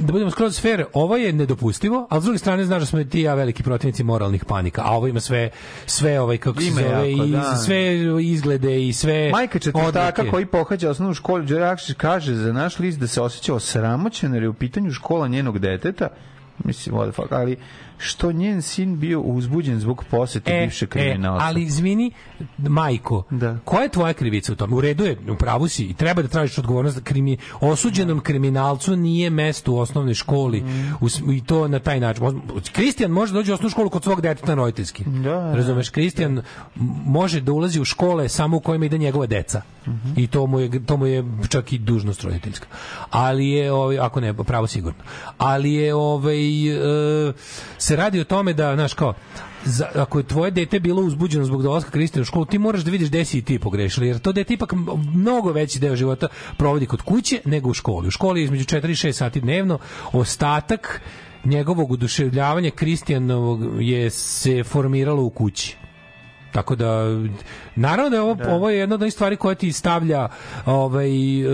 da 0.00 0.12
budemo 0.12 0.30
skroz 0.30 0.60
fair, 0.60 0.84
ovo 0.92 1.16
je 1.16 1.32
nedopustivo, 1.32 2.06
ali 2.10 2.20
s 2.20 2.24
druge 2.24 2.38
strane 2.38 2.64
znaš 2.64 2.80
da 2.80 2.86
smo 2.86 3.04
ti 3.04 3.20
ja 3.20 3.34
veliki 3.34 3.62
protivnici 3.62 4.04
moralnih 4.04 4.44
panika, 4.44 4.82
a 4.84 4.90
ovo 4.90 5.08
ima 5.08 5.20
sve 5.20 5.50
sve 5.86 6.20
ovaj 6.20 6.38
kako 6.38 6.60
se 6.60 6.70
zove 6.70 7.12
jako, 7.12 7.24
i 7.24 7.30
da. 7.30 7.56
sve 7.56 7.96
izglede 8.22 8.86
i 8.86 8.92
sve 8.92 9.30
Majka 9.30 9.58
četvrtaka 9.58 10.30
koji 10.30 10.46
pohađa 10.46 10.90
osnovnu 10.90 11.14
školu 11.14 11.42
Đure 11.42 11.64
Jakšić 11.64 11.96
kaže 11.96 12.34
za 12.34 12.52
naš 12.52 12.78
list 12.78 12.98
da 12.98 13.06
se 13.06 13.20
osjeća 13.20 13.54
osramoćen 13.54 14.34
jer 14.34 14.42
je 14.42 14.48
u 14.48 14.54
pitanju 14.54 14.92
škola 14.92 15.28
njenog 15.28 15.58
deteta 15.58 16.08
mislim, 16.64 16.96
what 16.96 17.12
the 17.12 17.12
fuck, 17.12 17.32
ali 17.32 17.56
što 17.98 18.32
njen 18.32 18.62
sin 18.62 18.98
bio 18.98 19.20
uzbuđen 19.20 19.80
zbog 19.80 20.04
posete 20.06 20.60
bivše 20.60 20.86
kriminalca. 20.86 21.44
E, 21.44 21.48
ali 21.48 21.62
izvini, 21.62 22.10
majko, 22.58 23.22
Da. 23.30 23.58
koja 23.64 23.82
je 23.82 23.88
tvoja 23.88 24.12
krivica 24.12 24.52
u 24.52 24.56
tome? 24.56 24.74
U 24.74 24.80
redu 24.80 25.04
je, 25.04 25.16
u 25.30 25.36
pravu 25.36 25.68
si 25.68 25.84
i 25.84 25.94
treba 25.94 26.22
da 26.22 26.28
tražiš 26.28 26.58
odgovornost. 26.58 27.00
Krimi, 27.00 27.36
osuđenom 27.60 28.20
kriminalcu 28.20 28.96
nije 28.96 29.30
mesto 29.30 29.72
u 29.72 29.78
osnovnoj 29.78 30.14
školi 30.14 30.64
u 31.00 31.08
s- 31.08 31.22
i 31.28 31.42
to 31.42 31.68
na 31.68 31.78
taj 31.78 32.00
način. 32.00 32.40
Kristijan 32.72 33.10
može 33.10 33.32
da 33.32 33.36
dođe 33.36 33.52
u 33.52 33.54
osnovnu 33.54 33.70
školu 33.70 33.90
kod 33.90 34.02
svog 34.02 34.20
deteta 34.20 34.46
na 34.46 34.54
roditeljski. 34.54 35.04
Da, 35.06 35.54
Razumeš, 35.54 35.88
Kristijan 35.88 36.32
m- 36.32 36.42
može 37.06 37.40
da 37.40 37.52
ulazi 37.52 37.80
u 37.80 37.84
škole 37.84 38.28
samo 38.28 38.56
u 38.56 38.60
kojima 38.60 38.84
ide 38.86 38.98
njegova 38.98 39.26
deca. 39.26 39.62
I 40.16 40.26
to 40.26 40.46
mu 40.46 40.60
je 40.60 40.86
to 40.86 40.96
mu 40.96 41.06
je 41.06 41.24
čak 41.48 41.72
i 41.72 41.78
dužnost 41.78 42.22
roditeljska. 42.22 42.66
Ali 43.10 43.48
je 43.48 43.72
ovaj 43.72 43.98
ako 43.98 44.20
ne 44.20 44.34
pravo 44.34 44.66
sigurno. 44.66 44.98
Ali 45.38 45.72
je 45.72 45.94
ovaj 45.94 46.68
e, 47.28 47.32
se 47.86 47.96
radi 47.96 48.20
o 48.20 48.24
tome 48.24 48.52
da 48.52 48.74
znaš 48.74 48.94
kao 48.94 49.14
za, 49.64 49.86
ako 49.94 50.18
je 50.18 50.26
tvoje 50.26 50.50
dete 50.50 50.80
bilo 50.80 51.02
uzbuđeno 51.02 51.44
zbog 51.44 51.62
dolaska 51.62 51.90
Kristijana 51.90 52.22
u 52.22 52.24
školu, 52.24 52.44
ti 52.44 52.58
moraš 52.58 52.82
da 52.82 52.90
vidiš 52.90 53.08
gde 53.08 53.24
si 53.24 53.38
i 53.38 53.42
ti 53.42 53.58
pogrešili, 53.58 54.06
jer 54.06 54.18
to 54.18 54.32
dete 54.32 54.54
ipak 54.54 54.72
mnogo 55.14 55.52
veći 55.52 55.78
deo 55.78 55.96
života 55.96 56.28
provodi 56.56 56.86
kod 56.86 57.02
kuće 57.02 57.40
nego 57.44 57.70
u 57.70 57.74
školi. 57.74 58.08
U 58.08 58.10
školi 58.10 58.40
je 58.40 58.44
između 58.44 58.64
4 58.64 58.90
i 58.90 59.08
6 59.08 59.12
sati 59.12 59.40
dnevno, 59.40 59.78
ostatak 60.12 61.00
njegovog 61.44 61.92
oduševljavanja 61.92 62.70
Kristijanovog 62.70 63.82
je 63.82 64.10
se 64.10 64.64
formiralo 64.64 65.22
u 65.22 65.30
kući. 65.30 65.76
Tako 66.56 66.76
da 66.76 67.02
naravno 67.76 68.10
da 68.10 68.16
je 68.16 68.22
ovo 68.22 68.36
ovo 68.48 68.70
je 68.70 68.78
jedna 68.78 68.94
od 68.94 69.02
onih 69.02 69.14
stvari 69.14 69.36
koja 69.36 69.54
ti 69.54 69.72
stavlja 69.72 70.28
ovaj 70.66 71.10
e, 71.40 71.46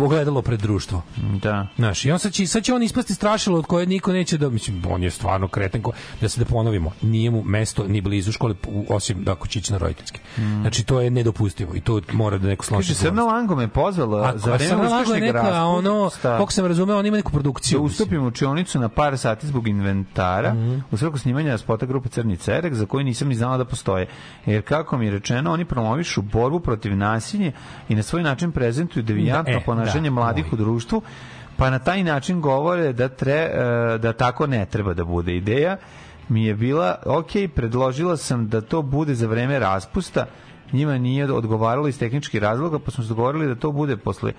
ogledalo 0.00 0.42
pred 0.42 0.60
društvo. 0.60 1.02
Da. 1.42 1.66
Znaš, 1.76 2.04
i 2.04 2.10
on 2.10 2.18
sad 2.18 2.32
će, 2.32 2.46
sad 2.46 2.62
će 2.62 2.74
on 2.74 2.82
ispasti 2.82 3.14
strašilo 3.14 3.58
od 3.58 3.66
koje 3.66 3.86
niko 3.86 4.12
neće 4.12 4.38
da, 4.38 4.48
mislim, 4.50 4.82
on 4.88 5.02
je 5.02 5.10
stvarno 5.10 5.48
kreten, 5.48 5.82
ko, 5.82 5.92
da 6.20 6.28
se 6.28 6.38
da 6.40 6.44
ponovimo, 6.46 6.92
nije 7.02 7.30
mu 7.30 7.42
mesto 7.44 7.84
ni 7.84 8.00
blizu 8.00 8.32
škole, 8.32 8.54
osim 8.88 9.24
da 9.24 9.32
ako 9.32 9.48
će 9.48 9.58
ići 9.58 9.72
na 9.72 9.78
roditeljske. 9.78 10.20
Znači, 10.60 10.84
to 10.84 11.00
je 11.00 11.10
nedopustivo 11.10 11.74
i 11.74 11.80
to 11.80 12.00
mora 12.12 12.38
da 12.38 12.48
neko 12.48 12.64
složi. 12.64 12.88
Kaže, 12.88 13.00
Srna 13.00 13.24
Lango 13.24 13.56
me 13.56 13.68
pozvala 13.68 14.18
A, 14.24 14.38
za 14.38 14.52
a 14.52 14.56
vreme 14.56 14.86
uskršnjeg 14.86 15.22
neka, 15.22 15.32
raspusta. 15.34 15.64
ono, 15.64 16.10
koliko 16.28 16.52
sam 16.52 16.66
razumeo, 16.66 16.98
on 16.98 17.06
ima 17.06 17.16
neku 17.16 17.32
produkciju. 17.32 17.78
Da 17.78 17.84
ustupim 17.84 18.22
u 18.22 18.26
učionicu 18.26 18.78
na 18.78 18.88
par 18.88 19.18
sati 19.18 19.46
zbog 19.46 19.68
inventara 19.68 20.54
Mhm. 20.54 20.78
u 20.90 20.96
svrhu 20.96 21.18
snimanja 21.18 21.58
spota 21.58 21.86
grupe 21.86 22.08
Crni 22.08 22.36
Cerek 22.36 22.74
za 22.74 22.86
koju 22.86 23.04
nisam 23.04 23.28
ni 23.28 23.34
znala 23.34 23.56
da 23.56 23.64
postoje. 23.64 24.06
Jer 24.46 24.62
kako 24.62 24.98
mi 24.98 25.04
je 25.04 25.10
rečeno, 25.10 25.52
oni 25.52 25.64
promovišu 25.64 26.22
borbu 26.22 26.60
protiv 26.60 26.96
nasilja 26.96 27.52
i 27.88 27.94
na 27.94 28.02
svoj 28.02 28.22
način 28.22 28.52
prezentuju 28.52 29.02
devijantno 29.02 29.52
Da, 29.52 29.60
e, 29.60 29.64
ponašanje 29.64 30.10
da, 30.10 30.14
mladih 30.14 30.44
moj. 30.44 30.52
u 30.52 30.56
društvu, 30.56 31.02
pa 31.56 31.70
na 31.70 31.78
taj 31.78 32.04
način 32.04 32.40
govore 32.40 32.92
da, 32.92 33.08
tre, 33.08 33.32
e, 33.32 33.98
da 33.98 34.12
tako 34.12 34.46
ne 34.46 34.66
treba 34.66 34.94
da 34.94 35.04
bude 35.04 35.36
ideja. 35.36 35.76
Mi 36.28 36.44
je 36.44 36.54
bila, 36.54 36.94
ok, 37.06 37.30
predložila 37.54 38.16
sam 38.16 38.48
da 38.48 38.60
to 38.60 38.82
bude 38.82 39.14
za 39.14 39.26
vreme 39.26 39.58
raspusta, 39.58 40.26
njima 40.72 40.98
nije 40.98 41.32
odgovaralo 41.32 41.88
iz 41.88 41.98
tehničkih 41.98 42.42
razloga, 42.42 42.78
pa 42.78 42.90
smo 42.90 43.04
se 43.04 43.08
dogovorili 43.08 43.46
da 43.46 43.54
to 43.54 43.72
bude 43.72 43.96
posle 43.96 44.32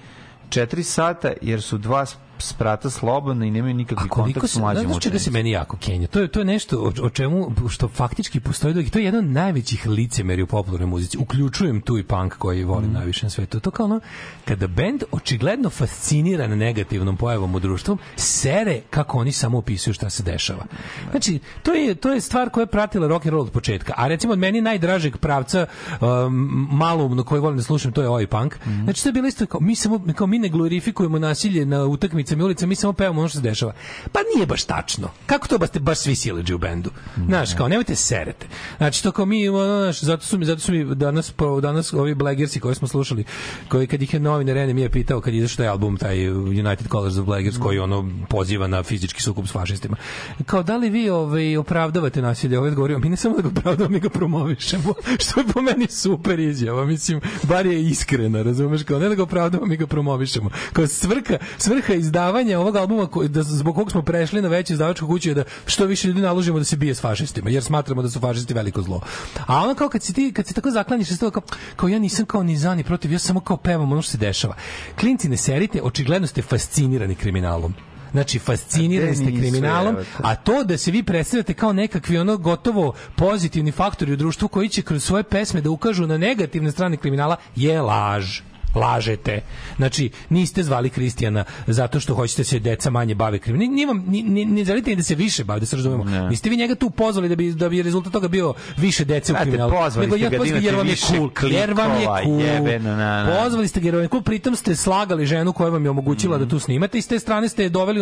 4 0.49 0.83
sata, 0.83 1.31
jer 1.41 1.61
su 1.61 1.77
dva 1.77 2.05
sprata 2.39 2.89
slobodna 2.89 3.45
i 3.45 3.51
nemaju 3.51 3.73
nikakvi 3.73 4.09
kontakt 4.09 4.49
s 4.49 4.55
mlađim 4.55 4.89
znaš 4.89 5.03
čega 5.03 5.19
se 5.19 5.31
meni 5.31 5.51
jako 5.51 5.77
Kenja? 5.77 6.07
To 6.07 6.19
je, 6.19 6.27
to 6.27 6.39
je 6.39 6.45
nešto 6.45 6.79
o, 6.79 7.05
o 7.05 7.09
čemu, 7.09 7.51
što 7.69 7.87
faktički 7.87 8.39
postoji 8.39 8.73
dok, 8.73 8.89
to 8.89 8.99
je 8.99 9.05
jedan 9.05 9.25
od 9.25 9.31
najvećih 9.31 9.87
licemeri 9.87 10.41
u 10.41 10.47
popularnoj 10.47 10.87
muzici. 10.87 11.17
Uključujem 11.17 11.81
tu 11.81 11.97
i 11.97 12.03
punk 12.03 12.33
koji 12.37 12.63
volim 12.63 12.91
najviše 12.91 13.25
na 13.25 13.29
svetu. 13.29 13.59
To 13.59 13.71
kao 13.71 13.85
ono, 13.85 13.99
kada 14.45 14.67
bend 14.67 15.03
očigledno 15.11 15.69
fasciniran 15.69 16.57
negativnom 16.57 17.17
pojavom 17.17 17.55
u 17.55 17.59
društvu, 17.59 17.97
sere 18.15 18.81
kako 18.89 19.17
oni 19.17 19.31
samo 19.31 19.57
opisuju 19.57 19.93
šta 19.93 20.09
se 20.09 20.23
dešava. 20.23 20.65
Znači, 21.11 21.39
to 21.63 21.73
je, 21.73 21.95
to 21.95 22.13
je 22.13 22.21
stvar 22.21 22.49
koja 22.49 22.61
je 22.61 22.67
pratila 22.67 23.07
rock 23.07 23.25
and 23.25 23.33
roll 23.33 23.43
od 23.43 23.51
početka. 23.51 23.93
A 23.97 24.07
recimo 24.07 24.33
od 24.33 24.39
meni 24.39 24.61
najdražeg 24.61 25.17
pravca 25.17 25.65
um, 26.01 26.67
maloumno 26.71 27.23
koji 27.23 27.41
volim 27.41 27.57
da 27.57 27.63
slušam, 27.63 27.91
to 27.91 28.01
je 28.01 28.09
oi 28.09 28.27
punk. 28.27 28.55
Znači, 28.83 29.03
to 29.03 29.09
je 29.09 29.13
bilo 29.13 29.27
isto 29.27 29.45
kao, 29.45 29.59
mi 29.59 29.75
samo, 29.75 30.01
kao 30.15 30.27
mi 30.27 30.39
ne 30.39 30.49
glorifikujemo 30.49 31.19
nasilje 31.19 31.65
na 31.65 31.85
utakmicama 32.27 32.41
i 32.41 32.45
ulicama, 32.45 32.69
mi 32.69 32.75
samo 32.75 32.93
pevamo 32.93 33.19
ono 33.19 33.29
što 33.29 33.37
se 33.37 33.41
dešava. 33.41 33.73
Pa 34.11 34.19
nije 34.35 34.45
baš 34.45 34.63
tačno. 34.63 35.09
Kako 35.25 35.47
to 35.47 35.57
baš 35.57 35.69
ste 35.69 35.79
baš 35.79 35.97
svi 35.99 36.15
sileđi 36.15 36.53
u 36.53 36.57
bendu? 36.57 36.91
Znaš, 37.27 37.53
kao 37.53 37.67
nemojte 37.67 37.95
serete. 37.95 38.47
Znači 38.77 39.03
to 39.03 39.11
kao 39.11 39.25
mi 39.25 39.49
ono, 39.49 39.83
znaš, 39.83 40.01
zato 40.01 40.25
su 40.25 40.37
mi 40.37 40.45
zato 40.45 40.61
su 40.61 40.71
mi 40.71 40.95
danas 40.95 41.31
po- 41.31 41.61
danas 41.61 41.93
ovi 41.93 42.15
Blagersi 42.15 42.59
koje 42.59 42.75
smo 42.75 42.87
slušali, 42.87 43.23
koji 43.69 43.87
kad 43.87 44.01
ih 44.01 44.13
je 44.13 44.19
novinar 44.19 44.55
Rene 44.55 44.73
mi 44.73 44.81
je 44.81 44.89
pitao 44.89 45.21
kad 45.21 45.33
izašao 45.33 45.57
taj 45.57 45.67
album 45.67 45.97
taj 45.97 46.29
United 46.29 46.87
Colors 46.91 47.17
of 47.17 47.25
Blaggers 47.25 47.57
koji 47.57 47.79
ono 47.79 48.09
poziva 48.29 48.67
na 48.67 48.83
fizički 48.83 49.21
sukob 49.21 49.47
s 49.47 49.51
fašistima. 49.51 49.97
Kao 50.45 50.63
da 50.63 50.77
li 50.77 50.89
vi 50.89 51.09
ovaj 51.09 51.57
opravdavate 51.57 52.21
nasilje? 52.21 52.57
Ovaj 52.57 52.69
odgovorio 52.69 52.99
mi 52.99 53.09
ne 53.09 53.17
samo 53.17 53.35
da 53.35 53.41
ga 53.41 53.47
opravdavamo, 53.47 53.93
mi 53.93 53.99
ga 53.99 54.09
promovišemo. 54.09 54.93
Što 55.23 55.39
je 55.39 55.45
po 55.53 55.61
meni 55.61 55.87
super 55.89 56.39
izjava, 56.39 56.85
mislim, 56.85 57.21
bar 57.43 57.65
je 57.65 57.81
iskrena, 57.81 58.41
razumeš, 58.41 58.83
kao 58.83 58.99
ne 58.99 59.09
da 59.09 59.15
ga 59.15 59.23
opravdavamo, 59.23 59.69
mi 59.69 59.77
ga 59.77 59.87
promovišemo. 59.87 60.49
Kao 60.73 60.87
svrha, 60.87 61.37
svrha 61.57 61.93
izdavanja 62.17 62.59
ovog 62.59 62.75
albuma 62.75 63.07
ko- 63.07 63.27
da 63.27 63.43
zbog 63.43 63.75
kog 63.75 63.91
smo 63.91 64.01
prešli 64.01 64.41
na 64.41 64.47
veću 64.47 64.73
izdavačku 64.73 65.07
kuću 65.07 65.29
je 65.29 65.35
da 65.35 65.43
što 65.65 65.85
više 65.85 66.07
ljudi 66.07 66.21
naložimo 66.21 66.59
da 66.59 66.65
se 66.65 66.75
bije 66.75 66.95
s 66.95 67.01
fašistima, 67.01 67.49
jer 67.49 67.63
smatramo 67.63 68.01
da 68.01 68.09
su 68.09 68.19
fašisti 68.19 68.53
veliko 68.53 68.81
zlo. 68.81 69.01
A 69.47 69.63
ono 69.63 69.75
kao 69.75 69.89
kad 69.89 70.03
si 70.03 70.13
ti 70.13 70.31
kad 70.33 70.47
se 70.47 70.53
tako 70.53 70.71
zaklanjaš 70.71 71.17
toga 71.19 71.31
kao, 71.31 71.43
kao 71.75 71.89
ja 71.89 71.99
nisam 71.99 72.25
kao 72.25 72.43
ni 72.43 72.57
za 72.57 72.75
ni 72.75 72.83
protiv, 72.83 73.11
ja 73.11 73.19
samo 73.19 73.39
kao 73.39 73.57
pevam 73.57 73.91
ono 73.91 74.01
što 74.01 74.11
se 74.11 74.17
dešava. 74.17 74.55
Klinci 74.99 75.29
ne 75.29 75.37
serite, 75.37 75.81
očigledno 75.81 76.27
ste 76.27 76.41
fascinirani 76.41 77.15
kriminalom. 77.15 77.73
Znači, 78.11 78.39
fascinirani 78.39 79.15
ste 79.15 79.25
kriminalom, 79.25 79.95
a 80.17 80.35
to 80.35 80.63
da 80.63 80.77
se 80.77 80.91
vi 80.91 81.03
predstavljate 81.03 81.53
kao 81.53 81.73
nekakvi 81.73 82.17
ono 82.17 82.37
gotovo 82.37 82.93
pozitivni 83.15 83.71
faktori 83.71 84.13
u 84.13 84.15
društvu 84.15 84.47
koji 84.47 84.69
će 84.69 84.81
kroz 84.81 85.03
svoje 85.03 85.23
pesme 85.23 85.61
da 85.61 85.69
ukažu 85.69 86.07
na 86.07 86.17
negativne 86.17 86.71
strane 86.71 86.97
kriminala 86.97 87.35
je 87.55 87.81
laž 87.81 88.39
lažete. 88.77 89.41
Znači, 89.77 90.09
niste 90.29 90.63
zvali 90.63 90.89
Kristijana 90.89 91.43
zato 91.67 91.99
što 91.99 92.15
hoćete 92.15 92.39
da 92.41 92.43
se 92.45 92.59
deca 92.59 92.89
manje 92.89 93.15
bave 93.15 93.39
kriminalom. 93.39 93.75
Nije 93.75 93.87
vam, 93.87 94.03
ni, 94.07 94.23
ni, 94.23 94.45
ne 94.45 94.65
želite 94.65 94.89
ni 94.89 94.95
da 94.95 95.03
se 95.03 95.15
više 95.15 95.43
bave, 95.43 95.59
da 95.59 95.65
se 95.65 95.75
razumemo. 95.75 96.03
Niste 96.29 96.49
vi 96.49 96.57
njega 96.57 96.75
tu 96.75 96.89
pozvali 96.89 97.29
da 97.29 97.35
bi, 97.35 97.53
da 97.53 97.69
bi 97.69 97.81
rezultat 97.81 98.13
toga 98.13 98.27
bio 98.27 98.53
više 98.77 99.05
dece 99.05 99.33
u 99.33 99.35
kriminalu. 99.41 99.71
pozvali 99.71 100.07
ste 100.09 100.19
ga 100.19 100.29
da 100.29 100.37
pozvali 100.37 100.65
jer 100.65 100.75
vam 100.75 100.87
je 100.87 100.95
cool. 100.95 101.29
Jer 101.51 101.73
vam 101.73 101.91
je 101.91 101.97
klikova, 101.97 102.23
cool. 102.23 102.41
jebeno, 102.41 102.89
na, 102.95 103.23
na. 103.23 103.43
Pozvali 103.43 103.67
ste 103.67 103.79
ga 103.79 103.87
jer 103.87 103.95
vam 103.95 104.03
je 104.03 104.09
cool, 104.09 104.21
pritom 104.21 104.55
ste 104.55 104.75
slagali 104.75 105.25
ženu 105.25 105.53
koja 105.53 105.69
vam 105.69 105.83
je 105.83 105.89
omogućila 105.89 106.37
Mhm. 106.37 106.45
da 106.45 106.49
tu 106.49 106.59
snimate 106.59 106.97
i 106.97 107.01
s 107.01 107.07
te 107.07 107.19
strane 107.19 107.49
ste 107.49 107.63
je 107.63 107.69
doveli, 107.69 108.01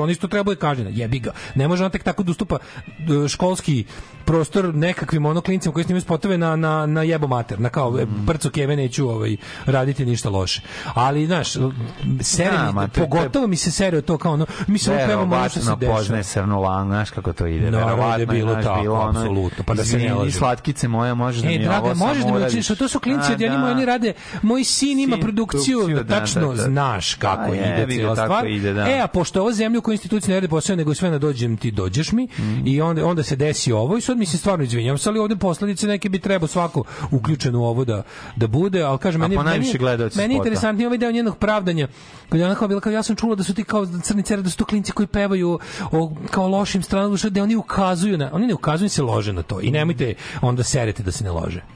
on 0.00 0.10
isto 0.10 0.28
treba 0.28 0.52
je 0.52 0.56
kažnjena. 0.56 0.90
Jebi 0.92 1.18
ga. 1.18 1.30
Ne 1.54 1.68
može 1.68 1.84
on 1.84 1.90
tek 1.90 2.02
tako 2.02 2.22
da 2.22 2.30
ustupa 2.30 2.58
školski 3.28 3.84
prostor 4.24 4.74
nekakvim 4.74 5.26
ono 5.26 5.40
klincima 5.40 5.72
koji 5.72 5.84
snimaju 5.84 6.00
spotove 6.00 6.38
na, 6.38 6.56
na, 6.56 6.86
na 6.86 7.02
jebo 7.02 7.26
mater, 7.26 7.60
na 7.60 7.68
kao 7.68 7.98
e, 8.00 8.06
brco 8.06 8.50
keve 8.50 8.76
neću 8.76 9.08
ovaj, 9.08 9.36
raditi 9.66 9.95
ništa 10.00 10.28
loše. 10.30 10.60
Ali, 10.86 11.26
znaš, 11.26 11.52
sere, 12.20 12.50
Da, 12.52 12.72
ma, 12.72 12.82
je- 12.82 12.88
pogotovo 12.88 13.46
mi 13.46 13.56
se 13.56 13.70
serio 13.70 14.00
to 14.02 14.18
kao 14.18 14.32
ono, 14.32 14.46
mi 14.66 14.78
samo 14.78 14.96
pevamo 14.98 15.36
ono 15.36 15.40
što 15.40 15.50
se 15.50 15.58
Verovatno 15.60 15.76
dešava. 15.78 15.98
poznaje 15.98 16.24
Srnu 16.24 16.60
Lang, 16.60 16.88
znaš 16.88 17.10
kako 17.10 17.32
to 17.32 17.46
ide. 17.46 17.70
Naravno 17.70 17.96
da 17.96 18.14
je 18.14 18.18
Verovatno 18.18 18.34
bilo 18.34 18.54
tako, 18.56 18.92
ono, 18.92 19.08
apsolutno, 19.10 19.64
pa 19.64 19.74
da 19.74 19.84
se 19.84 19.98
ne 19.98 20.14
lažemo. 20.14 20.30
slatkice 20.30 20.88
moje, 20.88 21.14
možeš 21.14 21.42
da 21.42 21.48
E, 21.48 21.50
mi 21.50 21.58
draga, 21.60 21.78
ovo 21.80 21.94
možeš 21.96 22.24
da 22.24 22.32
mi 22.32 22.46
učiniš, 22.46 22.66
to 22.68 22.88
su 22.88 23.00
klinci, 23.00 23.30
A, 23.30 23.34
od 23.34 23.40
jedni 23.40 23.58
da. 23.58 23.64
oni 23.66 23.84
rade, 23.84 24.12
moj 24.42 24.64
sin 24.64 25.00
ima 25.00 25.16
produkciju, 25.18 25.86
da, 25.88 26.04
tačno 26.04 26.40
da, 26.42 26.54
da. 26.54 26.62
znaš 26.62 27.14
kako 27.14 27.54
ide 27.54 27.86
cijela 27.88 28.16
stvar. 28.16 28.46
ide, 28.46 28.72
da. 28.72 28.86
E, 28.86 29.00
a 29.00 29.06
pošto 29.08 29.40
ovo 29.40 29.52
zemlja 29.52 29.78
u 29.78 29.82
kojoj 29.82 29.94
institucije 29.94 30.28
ne 30.28 30.36
rade 30.36 30.48
posao, 30.48 30.76
nego 30.76 30.94
sve 30.94 31.10
na 31.10 31.18
dođem 31.18 31.56
ti 31.56 31.70
dođeš 31.70 32.12
mi 32.12 32.24
Mhm. 32.28 32.66
i 32.66 32.80
onda, 32.80 33.06
onda 33.06 33.22
se 33.22 33.36
desi 33.36 33.72
ovo 33.72 33.96
i 33.96 34.00
sad 34.00 34.18
mi 34.18 34.26
se 34.26 34.38
stvarno 34.38 34.64
izvinjam, 34.64 34.96
ali 35.06 35.18
ovde 35.18 35.36
posledice 35.36 35.86
neke 35.86 36.08
bi 36.08 36.18
trebao 36.18 36.48
svako 36.48 36.82
uključeno 37.10 37.60
u 37.60 37.64
ovo 37.64 37.84
da, 37.84 38.02
da 38.36 38.46
bude, 38.46 38.82
ali 38.82 38.98
kažem, 38.98 39.20
meni, 39.20 39.36
meni, 39.38 39.72
gledaoci 39.86 40.18
meni 40.18 40.34
je 40.34 40.36
spota. 40.36 40.48
interesantniji 40.48 40.86
ovaj 40.86 40.98
deo 40.98 41.12
njenog 41.12 41.38
pravdanja, 41.38 41.88
kad 42.28 42.40
ona 42.40 42.54
kao 42.54 42.68
bila, 42.68 42.80
kao 42.80 42.92
ja 42.92 43.02
sam 43.02 43.16
čula 43.16 43.34
da 43.34 43.44
su 43.44 43.54
ti 43.54 43.64
kao 43.64 43.86
crni 44.02 44.22
cere, 44.22 44.42
da 44.42 44.50
su 44.50 44.56
to 44.56 44.64
klinci 44.64 44.92
koji 44.92 45.06
pevaju 45.06 45.58
o 45.92 46.12
kao 46.30 46.48
lošim 46.48 46.82
stranama, 46.82 47.16
da 47.30 47.42
oni 47.42 47.56
ukazuju 47.56 48.18
na, 48.18 48.30
oni 48.32 48.46
ne 48.46 48.54
ukazuju, 48.54 48.88
se 48.88 49.02
lože 49.02 49.32
na 49.32 49.42
to 49.42 49.60
i 49.60 49.70
nemojte 49.70 50.14
onda 50.42 50.62
serete 50.62 51.02
da 51.02 51.12
se 51.12 51.24
ne 51.24 51.30
lože. 51.30 51.75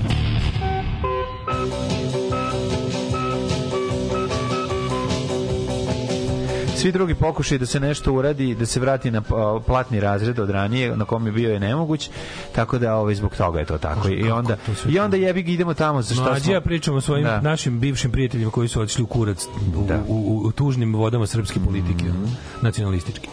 Svi 6.81 6.91
drugi 6.91 7.15
pokušaj 7.15 7.57
da 7.57 7.65
se 7.65 7.79
nešto 7.79 8.13
uradi, 8.13 8.55
da 8.55 8.65
se 8.65 8.79
vrati 8.79 9.11
na 9.11 9.21
platni 9.65 9.99
razred 9.99 10.39
od 10.39 10.49
ranije, 10.49 10.95
na 10.97 11.05
kom 11.05 11.25
je 11.25 11.31
bio 11.31 11.53
je 11.53 11.59
nemoguć, 11.59 12.09
tako 12.55 12.77
da 12.79 12.95
ovaj, 12.95 13.15
zbog 13.15 13.35
toga 13.35 13.59
je 13.59 13.65
to 13.65 13.77
tako. 13.77 14.09
I 14.09 14.31
onda, 14.31 14.57
i 14.89 14.99
onda 14.99 15.17
jebi 15.17 15.43
ga 15.43 15.51
idemo 15.51 15.73
tamo 15.73 16.01
za 16.01 16.15
šta 16.15 16.39
smo... 16.39 16.53
ja 16.53 16.61
pričamo 16.61 16.97
o 16.97 17.01
svojim 17.01 17.23
Da. 17.25 17.41
našim 17.41 17.79
bivšim 17.79 18.11
prijateljima 18.11 18.51
koji 18.51 18.67
su 18.67 18.81
otišli 18.81 19.03
u 19.03 19.07
kurac 19.07 19.45
u, 19.75 19.85
Da. 19.87 19.99
u, 20.07 20.13
u, 20.13 20.47
u 20.47 20.51
tužnim 20.51 20.95
vodama 20.95 21.27
srpske 21.27 21.59
politike, 21.59 22.05
ono, 22.09 22.29
nacionalistički. 22.61 23.27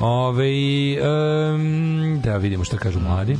Ove, 0.00 0.48
um, 1.54 2.20
da 2.24 2.36
vidimo 2.36 2.64
šta 2.64 2.76
kažu 2.76 3.00
mladi. 3.00 3.36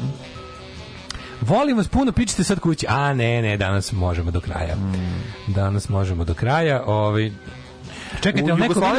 Volim 1.40 1.76
vas 1.76 1.88
puno, 1.88 2.12
pičite 2.12 2.44
sad 2.44 2.60
kući. 2.60 2.86
A 2.88 3.14
ne, 3.14 3.42
ne, 3.42 3.56
danas 3.56 3.92
možemo 3.92 4.30
do 4.30 4.40
kraja. 4.40 4.76
Danas 5.46 5.88
možemo 5.88 6.24
do 6.24 6.34
kraja. 6.34 6.82
Ovaj 6.86 7.30
Čekajte, 8.20 8.52
u, 8.52 8.56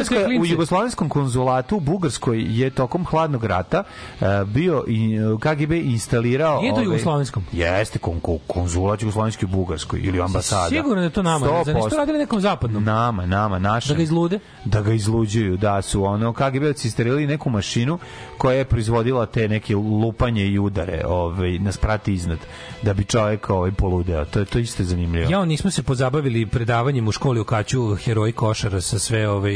te 0.08 0.38
u 0.40 0.46
jugoslovenskom 0.46 1.08
konzulatu 1.08 1.76
u 1.76 1.80
Bugarskoj 1.80 2.44
je 2.48 2.70
tokom 2.70 3.04
hladnog 3.04 3.44
rata 3.44 3.84
e, 4.20 4.24
bio 4.44 4.84
i 4.88 5.18
KGB 5.40 5.72
instalirao 5.72 6.60
Nije 6.60 6.70
to 6.70 6.74
ovaj- 6.74 6.84
jugoslovenskom? 6.84 7.44
Jeste 7.52 7.98
kon, 7.98 8.20
kon, 8.20 8.38
konzulat 8.46 9.02
jugoslovenski 9.02 9.44
u 9.44 9.48
Bugarskoj 9.48 10.00
ili 10.02 10.20
ambasada. 10.20 10.68
Sigurno 10.68 10.94
da 10.94 11.02
je 11.02 11.10
to 11.10 11.22
nama. 11.22 11.46
ne 11.46 11.64
znam, 11.64 11.76
Nisu 11.76 11.90
to 11.90 11.96
radili 11.96 12.18
nekom 12.18 12.40
zapadnom? 12.40 12.84
Nama, 12.84 13.26
nama, 13.26 13.58
našem. 13.58 13.88
Da 13.88 13.96
ga 13.96 14.02
izlude? 14.02 14.38
Da 14.64 14.82
ga 14.82 14.92
izluđuju, 14.92 15.56
da 15.56 15.82
su 15.82 16.04
ono 16.04 16.32
KGB-ovci 16.32 16.84
instalirali 16.84 17.26
neku 17.26 17.50
mašinu 17.50 17.98
koja 18.38 18.58
je 18.58 18.64
proizvodila 18.64 19.26
te 19.26 19.48
neke 19.48 19.76
lupanje 19.76 20.46
i 20.46 20.58
udare, 20.58 21.02
ovaj 21.06 21.58
nas 21.58 21.76
prati 21.76 22.12
iznad 22.14 22.38
da 22.82 22.94
bi 22.94 23.04
čovjek 23.04 23.50
ovaj 23.50 23.72
poludeo. 23.72 24.24
To 24.24 24.38
je 24.38 24.44
to 24.44 24.58
isto 24.58 24.84
zanimljivo. 24.84 25.30
Ja, 25.30 25.44
nismo 25.44 25.70
se 25.70 25.82
pozabavili 25.82 26.46
predavanjem 26.46 27.08
u 27.08 27.12
školi 27.12 27.40
u 27.40 27.44
Kaću 27.44 27.94
heroji 27.96 28.32
košara 28.32 28.80
sa 28.80 28.98
sve 29.04 29.28
ovaj 29.28 29.54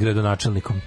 gradonačelnikom. 0.00 0.80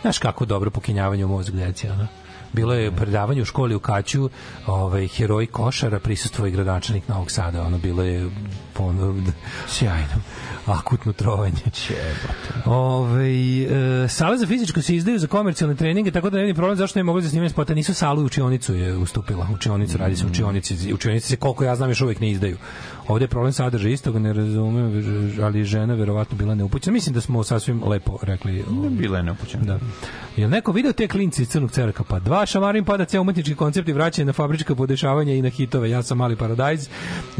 Znaš 0.00 0.18
kako 0.18 0.44
dobro 0.44 0.70
pokinjavanje 0.70 1.24
u 1.24 1.28
mozgu 1.28 1.56
deci, 1.56 1.88
ono? 1.88 2.06
Bilo 2.52 2.74
je 2.74 2.90
predavanje 2.90 3.42
u 3.42 3.44
školi 3.44 3.74
u 3.74 3.80
Kaću, 3.80 4.30
ovaj 4.66 5.08
heroj 5.08 5.46
košara 5.46 5.98
prisustvovao 5.98 6.48
i 6.48 6.52
gradonačelnik 6.52 7.08
Novog 7.08 7.30
Sada, 7.30 7.62
ono 7.62 7.78
bilo 7.78 8.02
je 8.02 8.30
ono, 8.78 9.14
sjajno 9.68 10.22
akutno 10.66 11.12
trovanje. 11.12 11.56
Ove, 12.64 13.28
e, 13.62 14.08
sale 14.08 14.38
za 14.38 14.46
fizičko 14.46 14.82
se 14.82 14.96
izdaju 14.96 15.18
za 15.18 15.26
komercijalne 15.26 15.76
treninge, 15.76 16.10
tako 16.10 16.30
da 16.30 16.36
ne 16.36 16.42
vidim 16.42 16.56
problem 16.56 16.76
zašto 16.76 16.98
ne 16.98 17.04
mogu 17.04 17.20
za 17.20 17.28
snimanje 17.28 17.50
spota. 17.50 17.74
Nisu 17.74 17.94
salu 17.94 18.24
učionicu 18.24 18.74
je 18.74 18.96
ustupila. 18.96 19.48
Učionicu 19.54 19.98
radi 19.98 20.16
se 20.16 20.26
u 20.26 20.28
učionici. 20.28 20.92
Učionici 20.94 21.28
se, 21.28 21.36
koliko 21.36 21.64
ja 21.64 21.76
znam, 21.76 21.90
još 21.90 22.00
uvijek 22.00 22.20
ne 22.20 22.30
izdaju. 22.30 22.56
Ovde 23.08 23.24
je 23.24 23.28
problem 23.28 23.52
sadržaja 23.52 23.92
istog, 23.92 24.18
ne 24.18 24.32
razumem, 24.32 25.04
ali 25.42 25.64
žena 25.64 25.94
verovatno 25.94 26.36
bila 26.36 26.54
neupućena. 26.54 26.92
Mislim 26.92 27.14
da 27.14 27.20
smo 27.20 27.44
sasvim 27.44 27.82
lepo 27.84 28.18
rekli. 28.22 28.64
Ne 28.70 28.90
bila 28.90 29.16
je 29.16 29.22
neupućena. 29.22 29.64
Da. 29.64 29.78
Jel 30.36 30.50
neko 30.50 30.72
video 30.72 30.92
te 30.92 31.08
klinci 31.08 31.42
iz 31.42 31.48
Crnog 31.48 31.70
cerka? 31.70 32.04
Pa 32.04 32.18
dva 32.18 32.46
šamarin 32.46 32.84
pada 32.84 33.04
ceo 33.04 33.20
umetnički 33.20 33.54
koncept 33.54 33.88
i 33.88 33.92
vraćanje 33.92 34.26
na 34.26 34.32
fabrička 34.32 34.74
podešavanja 34.74 35.34
i 35.34 35.42
na 35.42 35.48
hitove. 35.48 35.90
Ja 35.90 36.02
sam 36.02 36.18
mali 36.18 36.36
paradajz, 36.36 36.88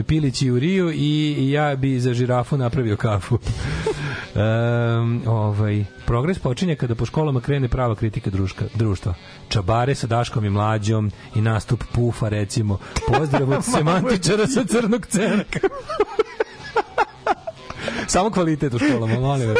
Pilić 0.06 0.42
i 0.42 0.50
u 0.50 0.58
Riju 0.58 0.92
i, 0.92 1.25
i 1.32 1.50
ja 1.50 1.76
bi 1.76 2.00
za 2.00 2.14
žirafu 2.14 2.56
napravio 2.56 2.96
kafu. 2.96 3.38
um, 4.34 5.22
ovaj, 5.26 5.84
progres 6.06 6.38
počinje 6.38 6.76
kada 6.76 6.94
po 6.94 7.06
školama 7.06 7.40
krene 7.40 7.68
prava 7.68 7.94
kritika 7.94 8.30
druška, 8.30 8.64
društva. 8.74 9.14
Čabare 9.48 9.94
sa 9.94 10.06
Daškom 10.06 10.44
i 10.44 10.50
mlađom 10.50 11.10
i 11.34 11.40
nastup 11.40 11.84
Pufa 11.92 12.28
recimo. 12.28 12.78
Pozdrav 13.08 13.50
od 13.50 13.64
semantičara 13.74 14.46
sa 14.46 14.64
Crnog 14.64 15.06
cerka. 15.06 15.60
Samo 18.06 18.30
kvalitet 18.30 18.74
u 18.74 18.78
školama, 18.78 19.20
molim 19.28 19.48
vas. 19.48 19.58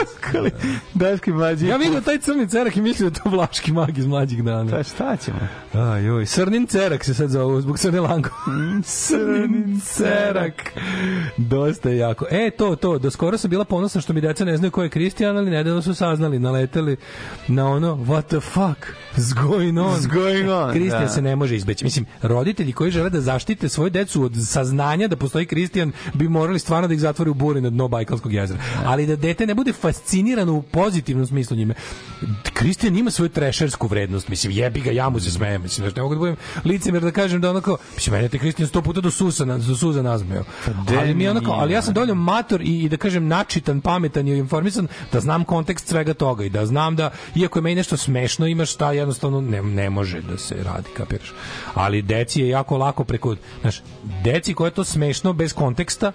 Daški 0.95 1.33
mlađi. 1.33 1.67
Ja 1.67 1.77
vidio 1.77 2.01
taj 2.01 2.19
crni 2.19 2.49
cerak 2.49 2.77
i 2.77 2.81
mislio 2.81 3.11
da 3.11 3.21
to 3.21 3.31
vlaški 3.31 3.73
mag 3.73 3.99
iz 3.99 4.07
mlađih 4.07 4.45
dana. 4.45 4.71
Pa 4.71 4.83
šta 4.83 5.17
ćemo? 5.17 5.39
Aj, 5.73 6.05
joj, 6.05 6.27
Srnin 6.27 6.67
cerak 6.67 7.05
se 7.05 7.15
sad 7.15 7.31
zove, 7.31 7.61
zbog 7.61 7.79
Crne 7.79 8.01
Lango. 8.01 8.29
Srnin 8.85 9.81
cerak. 9.95 10.73
Dosta 11.37 11.91
je 11.91 11.99
jako. 11.99 12.27
E, 12.31 12.51
to, 12.51 12.77
to, 12.77 12.99
do 12.99 13.11
skoro 13.11 13.39
sam 13.39 13.51
bila 13.51 13.65
ponosna 13.65 14.01
što 14.01 14.13
mi 14.13 14.21
deca 14.21 14.45
ne 14.45 14.57
znaju 14.57 14.71
ko 14.71 14.83
je 14.83 14.89
Kristijan, 14.89 15.37
ali 15.37 15.51
nedavno 15.51 15.83
su 15.83 15.95
saznali, 15.95 16.39
naleteli 16.39 16.97
na 17.49 17.69
ono, 17.69 17.97
what 17.97 18.23
the 18.23 18.41
fuck 18.41 18.87
is 19.17 19.35
going 19.35 19.79
on? 19.79 19.99
Is 19.99 20.07
going 20.07 20.51
on, 20.51 20.73
Kristijan 20.73 21.03
da. 21.03 21.09
se 21.09 21.23
ne 21.23 21.37
može 21.37 21.57
izbeći. 21.57 21.85
Mislim, 21.85 22.07
roditelji 22.23 22.73
koji 22.73 22.91
žele 22.91 23.11
da 23.11 23.21
zaštite 23.21 23.69
svoju 23.69 23.91
decu 23.91 24.23
od 24.23 24.33
saznanja 24.47 25.09
da 25.09 25.17
postoji 25.17 25.47
Kristijan 25.47 25.93
bi 26.15 26.29
morali 26.29 26.59
stvarno 26.59 26.89
da 26.89 26.95
ih 26.95 27.01
zatvore 27.01 27.31
u 27.31 27.35
buri 27.35 27.61
na 27.61 27.71
dno 27.71 27.89
Bajkalskog 27.89 28.33
jezera. 28.41 28.61
Ali 28.85 29.07
da 29.07 29.17
dete 29.17 29.47
ne 29.47 29.55
bude 29.55 29.73
fascinirano 29.73 30.53
u 30.53 30.63
pozitivnom 30.63 31.27
smislu 31.27 31.57
njime. 31.57 31.75
Kristijan 32.53 32.97
ima 32.97 33.11
svoju 33.11 33.29
trešersku 33.29 33.87
vrednost. 33.87 34.29
Mislim, 34.29 34.53
jebi 34.53 34.81
ga, 34.81 34.91
ja 34.91 35.09
mu 35.09 35.21
se 35.21 35.31
smejem. 35.31 35.63
Mislim, 35.63 35.85
znaš, 35.85 35.97
ne 35.97 36.03
mogu 36.03 36.15
da 36.15 36.19
budem 36.19 36.37
licemjer 36.65 37.03
da 37.03 37.11
kažem 37.11 37.41
da 37.41 37.51
onako, 37.51 37.77
mislim, 37.95 38.17
mene 38.17 38.29
te 38.29 38.39
Kristijan 38.39 38.69
sto 38.69 38.83
puta 38.83 39.01
do 39.01 39.11
susa, 39.11 39.45
do 39.45 39.77
suza 39.77 40.03
nazmeo. 40.03 40.45
de 40.89 40.97
Ali 40.97 41.15
mi 41.15 41.29
onako, 41.29 41.51
ali 41.51 41.73
ja 41.73 41.83
sam 41.83 41.95
dovoljno 41.95 42.15
mator 42.15 42.61
i, 42.61 42.83
i 42.83 42.89
da 42.89 42.97
kažem 42.97 43.27
načitan, 43.27 43.81
pametan 43.81 44.29
i 44.29 44.39
informisan 44.39 44.89
da 45.13 45.21
znam 45.21 45.45
kontekst 45.45 45.89
svega 45.89 46.15
toga 46.15 46.45
i 46.45 46.51
da 46.51 46.67
znam 46.67 46.97
da 46.97 47.11
iako 47.35 47.59
je 47.59 47.63
meni 47.63 47.75
nešto 47.75 47.97
smešno 47.97 48.47
imaš 48.47 48.73
šta 48.73 48.93
jednostavno 48.93 49.41
ne, 49.41 49.63
ne 49.63 49.91
može 49.91 50.21
da 50.21 50.39
se 50.39 50.55
radi, 50.63 50.89
kapiraš. 50.97 51.33
Ali 51.75 52.03
deci 52.03 52.41
je 52.41 52.49
jako 52.49 52.77
lako 52.77 53.05
preko, 53.05 53.37
znaš, 53.61 53.83
deci 54.25 54.55
koje 54.55 54.69
je 54.69 54.75
to 54.75 54.85
smešno 54.85 55.33
bez 55.33 55.53
konteksta 55.53 56.13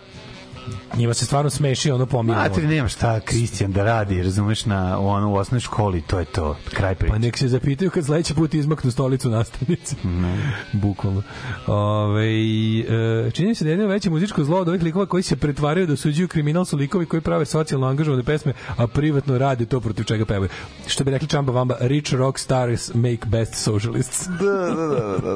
njima 0.98 1.14
se 1.14 1.25
stvarno 1.25 1.49
smeši 1.49 1.91
ono 1.91 2.06
pomirno. 2.06 2.41
Matri, 2.41 2.67
nema 2.67 2.88
šta 2.88 3.19
Kristijan 3.19 3.72
da 3.72 3.83
radi, 3.83 4.23
razumeš, 4.23 4.65
na, 4.65 4.99
ono, 4.99 5.30
u 5.31 5.35
osnovnoj 5.35 5.59
školi, 5.59 6.01
to 6.01 6.19
je 6.19 6.25
to, 6.25 6.57
kraj 6.73 6.95
priče. 6.95 7.11
Pa 7.11 7.17
nek 7.17 7.38
se 7.38 7.48
zapitaju 7.48 7.91
kad 7.91 8.06
sledeći 8.06 8.33
put 8.33 8.53
izmaknu 8.53 8.91
stolicu 8.91 9.30
nastavnici. 9.30 9.95
Bukvalno. 10.83 11.23
Ove, 11.67 12.27
e, 12.27 13.31
čini 13.31 13.56
se 13.56 13.64
da 13.64 13.69
jedno 13.69 13.88
veće 13.88 14.09
muzičko 14.09 14.43
zlo 14.43 14.59
od 14.59 14.67
ovih 14.67 14.83
likova 14.83 15.06
koji 15.06 15.23
se 15.23 15.35
pretvaraju 15.35 15.88
da 15.88 15.93
osuđuju 15.93 16.27
kriminal 16.27 16.65
su 16.65 16.77
likovi 16.77 17.06
koji 17.06 17.22
prave 17.22 17.45
socijalno 17.45 17.88
angažovane 17.88 18.23
pesme, 18.23 18.53
a 18.77 18.88
privatno 18.88 19.38
rade 19.38 19.65
to 19.65 19.80
protiv 19.80 20.03
čega 20.03 20.25
pevaju. 20.25 20.49
Što 20.88 21.03
bi 21.03 21.11
rekli 21.11 21.27
Čamba 21.27 21.51
Vamba, 21.51 21.75
rich 21.80 22.14
rock 22.14 22.40
stars 22.40 22.93
make 22.93 23.25
best 23.25 23.56
socialists. 23.56 24.27
Da, 24.27 24.75
da, 24.75 24.88
da, 24.88 24.98
da, 24.98 25.35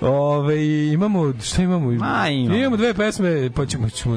da. 0.00 0.08
Ove, 0.08 0.86
imamo, 0.92 1.32
šta 1.42 1.62
imamo? 1.62 1.90
Ma, 1.90 2.28
imamo. 2.28 2.58
imamo 2.58 2.76
dve 2.76 2.94
pesme, 2.94 3.50
pa 3.54 3.66
ćemo, 3.66 3.90
ćemo, 3.90 4.16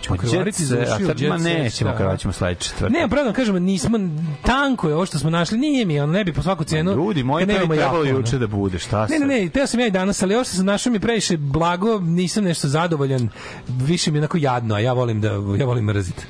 ćemo 0.00 0.16
krvariti 0.18 0.64
za 0.64 0.76
Jet 0.76 1.28
ma 1.28 1.36
nećemo, 1.36 1.90
da. 1.90 1.96
kada 1.96 2.16
ćemo 2.16 2.32
sledeći 2.32 2.68
četvrtak. 2.68 2.90
Ne, 2.90 3.08
pravno 3.08 3.32
kažemo, 3.32 3.58
nismo 3.58 3.98
tanko 4.42 4.88
je 4.88 4.94
ovo 4.94 5.06
što 5.06 5.18
smo 5.18 5.30
našli, 5.30 5.58
nije 5.58 5.84
mi, 5.84 6.00
ono 6.00 6.12
ne 6.12 6.24
bi 6.24 6.32
po 6.32 6.42
svaku 6.42 6.64
cenu. 6.64 6.92
Ljudi, 6.92 7.22
to 7.22 7.38
je 7.38 7.68
trebalo 7.68 8.04
juče 8.04 8.38
da 8.38 8.46
bude, 8.46 8.78
šta 8.78 9.00
Ne, 9.02 9.08
sad? 9.08 9.28
ne, 9.28 9.40
ne, 9.40 9.48
teo 9.48 9.66
sam 9.66 9.80
ja 9.80 9.86
i 9.86 9.90
danas, 9.90 10.22
ali 10.22 10.34
ovo 10.34 10.44
što 10.44 10.56
sam 10.56 10.66
našao 10.66 10.92
mi 10.92 11.00
previše 11.00 11.36
blago, 11.36 12.00
nisam 12.00 12.44
nešto 12.44 12.68
zadovoljan, 12.68 13.28
više 13.68 14.10
mi 14.10 14.18
je 14.18 14.20
onako 14.20 14.38
jadno, 14.38 14.74
a 14.74 14.78
ja 14.78 14.92
volim 14.92 15.20
da 15.20 15.28
ja 15.28 15.66
volim 15.66 15.84
mrziti. 15.84 16.22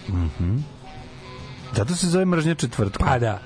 Zato 1.72 1.94
se 1.94 2.06
zove 2.06 2.24
mržnja 2.24 2.54
četvrtka. 2.54 3.04
Pa 3.04 3.18
da. 3.18 3.40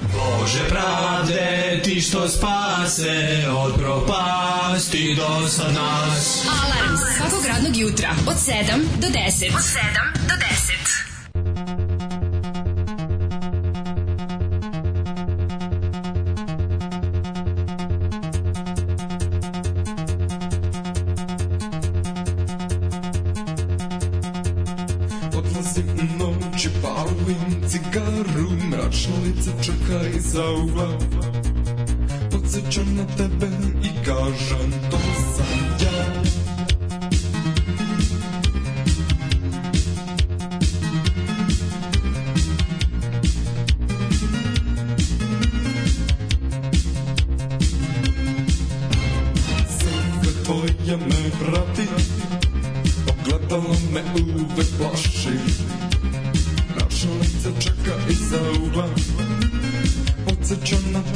Bože 0.00 0.68
pravde, 0.68 1.80
ti 1.84 2.00
što 2.00 2.28
spase 2.28 3.44
od 3.56 3.74
propasti 3.74 5.14
do 5.16 5.48
sad 5.48 5.74
nas. 5.74 6.46
Alarm 6.64 6.96
svakog 7.16 7.46
radnog 7.46 7.76
jutra 7.76 8.10
od 8.26 8.36
7 8.36 8.82
do 9.00 9.06
10. 9.06 9.56
Od 9.56 9.62
7 9.62 10.12
do 10.14 10.18
10. 10.18 10.25
cigaru 27.68 28.50
Mračno 28.70 29.14
lice 29.24 29.50
čeka 29.62 30.08
iza 30.16 30.50
ugla. 30.50 30.98
Podsjećam 32.30 32.94
na 32.94 33.06
tebe 33.16 33.46
i 33.82 34.04
kažem 34.04 34.70
to 34.90 34.98
sam 35.36 35.86
ja. 35.86 36.22
Tvoja 50.44 50.96
me 50.96 51.30
prati 51.40 51.82
Ogledalo 53.10 53.76
me 53.92 54.02
uvek 54.34 54.66
plaši 54.78 55.55
Naša 60.66 61.15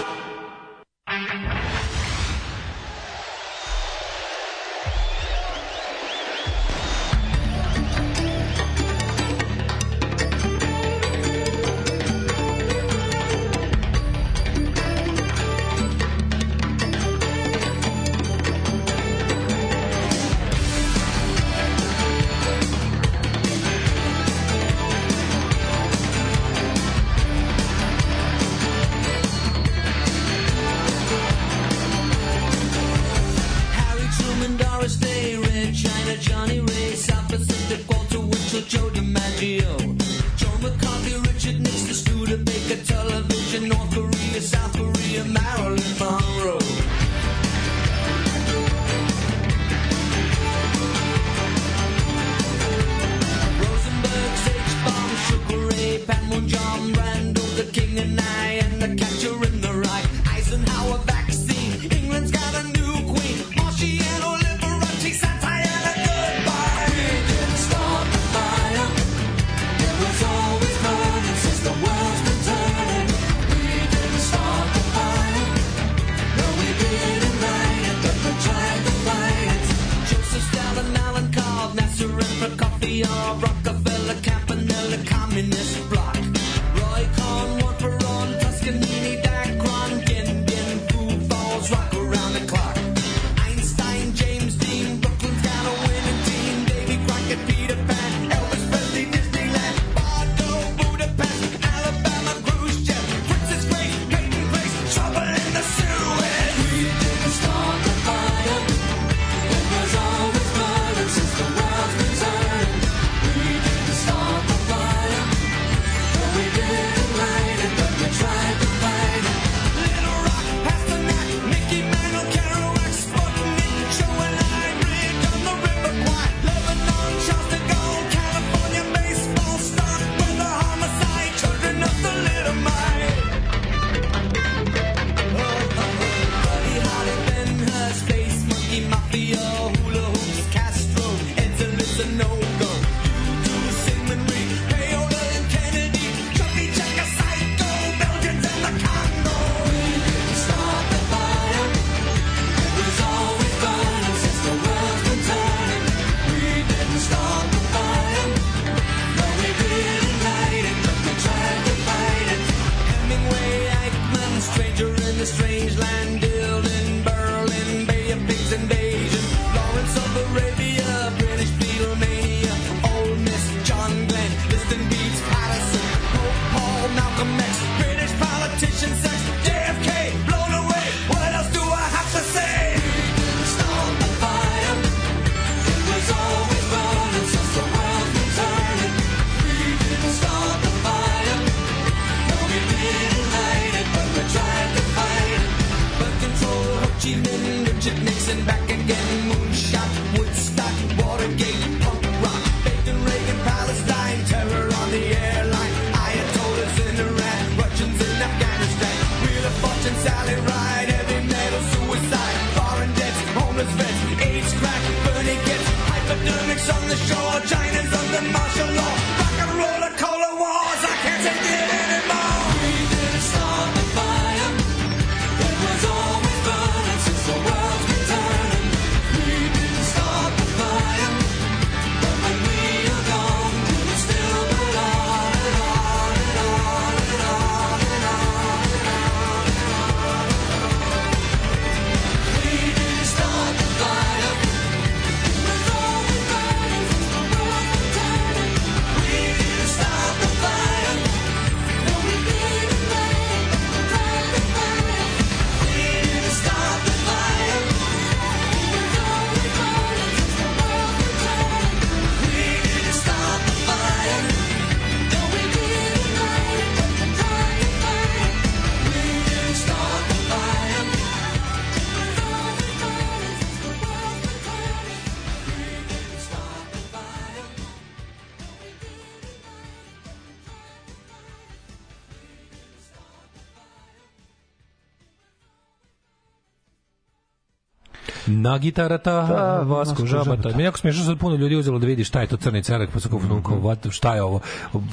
Na 288.51 288.57
gitarata, 288.57 289.11
Da, 289.21 289.61
Vasko 289.65 290.05
Žabata. 290.05 290.49
Meni 290.49 290.63
jako 290.63 290.77
smiješno 290.77 291.03
sad 291.03 291.17
puno 291.17 291.35
ljudi 291.35 291.55
uzelo 291.55 291.79
da 291.79 291.85
vidi 291.85 292.03
šta 292.03 292.21
je 292.21 292.27
to 292.27 292.37
crni 292.37 292.63
cerak, 292.63 292.89
pa 292.93 292.99
su 292.99 293.09
kao 293.09 293.19
mm 293.19 293.23
Mhm. 293.23 293.53
what, 293.57 293.91
šta 293.91 294.15
je 294.15 294.21
ovo? 294.23 294.39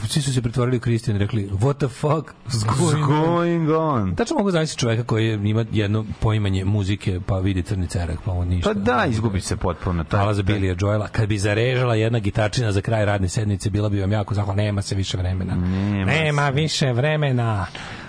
Svi 0.09 0.23
su 0.23 0.35
se 0.35 0.43
pretvorili 0.43 0.77
u 0.77 0.81
Kristijan 0.81 1.17
i 1.17 1.21
rekli, 1.21 1.49
what 1.51 1.77
the 1.77 1.89
fuck 1.89 2.31
is 2.49 2.55
What's 2.55 2.79
going 2.79 3.05
on? 3.05 3.25
going 3.27 3.71
on? 3.71 4.15
Tačno 4.15 4.37
mogu 4.37 4.51
zamisliti 4.51 4.81
čoveka 4.81 5.03
koji 5.03 5.33
ima 5.35 5.65
jedno 5.73 6.05
poimanje 6.21 6.65
muzike, 6.65 7.21
pa 7.27 7.39
vidi 7.39 7.63
crni 7.63 7.87
cerak, 7.87 8.19
pa 8.25 8.33
on 8.33 8.49
ništa. 8.49 8.71
Pa 8.71 8.75
da, 8.75 9.07
izgubi 9.07 9.41
se 9.41 9.57
potpuno. 9.57 10.05
Taj, 10.05 10.19
Hvala 10.19 10.35
za 10.35 10.43
Bilija 10.43 10.75
Joela. 10.81 11.09
Kad 11.09 11.29
bi 11.29 11.39
zarežala 11.39 11.95
jedna 11.95 12.19
gitarčina 12.19 12.73
za 12.73 12.81
kraj 12.81 13.05
radne 13.05 13.29
sedmice, 13.29 13.71
bila 13.71 13.89
bi 13.89 14.01
vam 14.01 14.13
jako 14.13 14.35
zahvalna. 14.35 14.59
Nema 14.59 14.83
se 14.83 14.95
više 14.95 15.17
vremena. 15.17 15.55
Nema 15.55 16.13
Nema 16.13 16.49
više 16.49 16.93
vremena. 16.93 17.67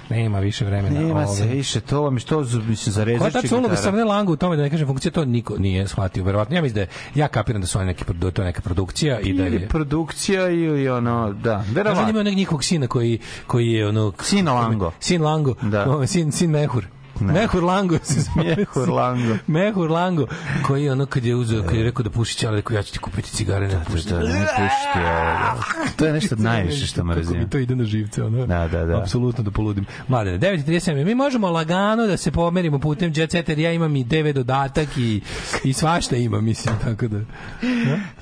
Nema 0.09 0.39
više 0.39 0.65
vremena. 0.65 0.99
Nema 0.99 1.27
se 1.27 1.43
Ove. 1.43 1.53
više 1.53 1.79
to, 1.79 2.11
mi 2.11 2.19
što 2.19 2.39
mislim 2.39 2.65
Koja 2.65 2.91
zarezaš 2.91 3.27
je 3.27 3.41
tačno 3.41 3.57
uloga 3.57 3.75
Savne 3.75 4.03
Langa 4.03 4.31
u 4.31 4.35
tome 4.35 4.55
da 4.55 4.63
ne 4.63 4.69
kažem 4.69 4.87
funkcija, 4.87 5.11
to 5.11 5.25
niko 5.25 5.57
nije 5.57 5.87
shvatio. 5.87 6.23
Verovatno, 6.23 6.55
ja 6.55 6.61
mislim 6.61 6.75
da 6.75 6.81
je, 6.81 6.87
ja 7.15 7.27
kapiram 7.27 7.61
da 7.61 7.67
su 7.67 7.79
oni 7.79 7.87
neki, 7.87 8.03
da 8.13 8.31
to 8.31 8.43
neka 8.43 8.61
produkcija 8.61 9.19
i 9.19 9.33
da 9.33 9.43
je... 9.43 9.67
produkcija 9.67 10.49
ili 10.49 10.89
ono, 10.89 11.33
da, 11.33 11.41
da 11.43 11.63
verovatno. 11.73 12.09
ima 12.09 12.19
onog 12.19 12.33
njihovog 12.33 12.63
sina 12.63 12.87
koji, 12.87 13.19
koji 13.47 13.67
je 13.67 13.87
ono... 13.87 14.13
Sin 14.21 14.47
Lango. 14.47 14.91
Sin 14.99 15.21
Lango. 15.21 15.55
Da. 15.61 16.07
Sin, 16.07 16.31
sin 16.31 16.49
Mehur. 16.49 16.85
Ne. 17.21 17.33
Mehur 17.33 17.63
Lango 17.63 17.97
se 18.03 18.21
zove. 18.25 18.55
Mehur 18.57 18.89
Lango. 18.89 19.35
Mehur 19.47 19.91
Lango, 19.91 20.27
koji 20.63 20.83
je 20.83 20.91
ono 20.91 21.05
kad 21.05 21.25
je 21.25 21.35
uzeo, 21.35 21.63
kad 21.63 21.75
je 21.75 21.83
rekao 21.83 22.03
da 22.03 22.09
puši 22.09 22.37
ćale, 22.37 22.55
rekao 22.55 22.75
ja 22.75 22.83
ću 22.83 22.93
ti 22.93 22.99
kupiti 22.99 23.29
cigare, 23.29 23.67
ne 23.67 23.81
puši. 23.85 24.09
Da, 24.09 24.17
da, 24.17 24.23
ne 24.23 24.45
pušiti 24.47 24.99
ovo. 24.99 25.63
To 25.95 26.05
je 26.05 26.13
nešto 26.13 26.35
najviše 26.49 26.87
što 26.87 26.95
Kako 26.95 27.07
mi 27.09 27.15
mrzim. 27.15 27.49
to 27.49 27.57
ide 27.57 27.75
na 27.75 27.83
živce, 27.85 28.23
ono. 28.23 28.45
Da, 28.47 28.67
da, 28.67 28.85
da. 28.85 28.97
Apsolutno 28.97 29.43
da 29.43 29.51
poludim. 29.51 29.85
Mladene, 30.07 30.39
9.37, 30.39 31.05
mi 31.05 31.15
možemo 31.15 31.49
lagano 31.49 32.07
da 32.07 32.17
se 32.17 32.31
pomerimo 32.31 32.79
putem 32.79 33.11
Jet 33.15 33.31
Set, 33.31 33.49
jer 33.49 33.59
ja 33.59 33.71
imam 33.71 33.95
i 33.95 34.03
DV 34.03 34.31
dodatak 34.33 34.87
i, 34.97 35.21
i 35.63 35.73
svašta 35.73 36.15
imam, 36.15 36.45
mislim, 36.45 36.75
tako 36.79 37.07
da... 37.07 37.19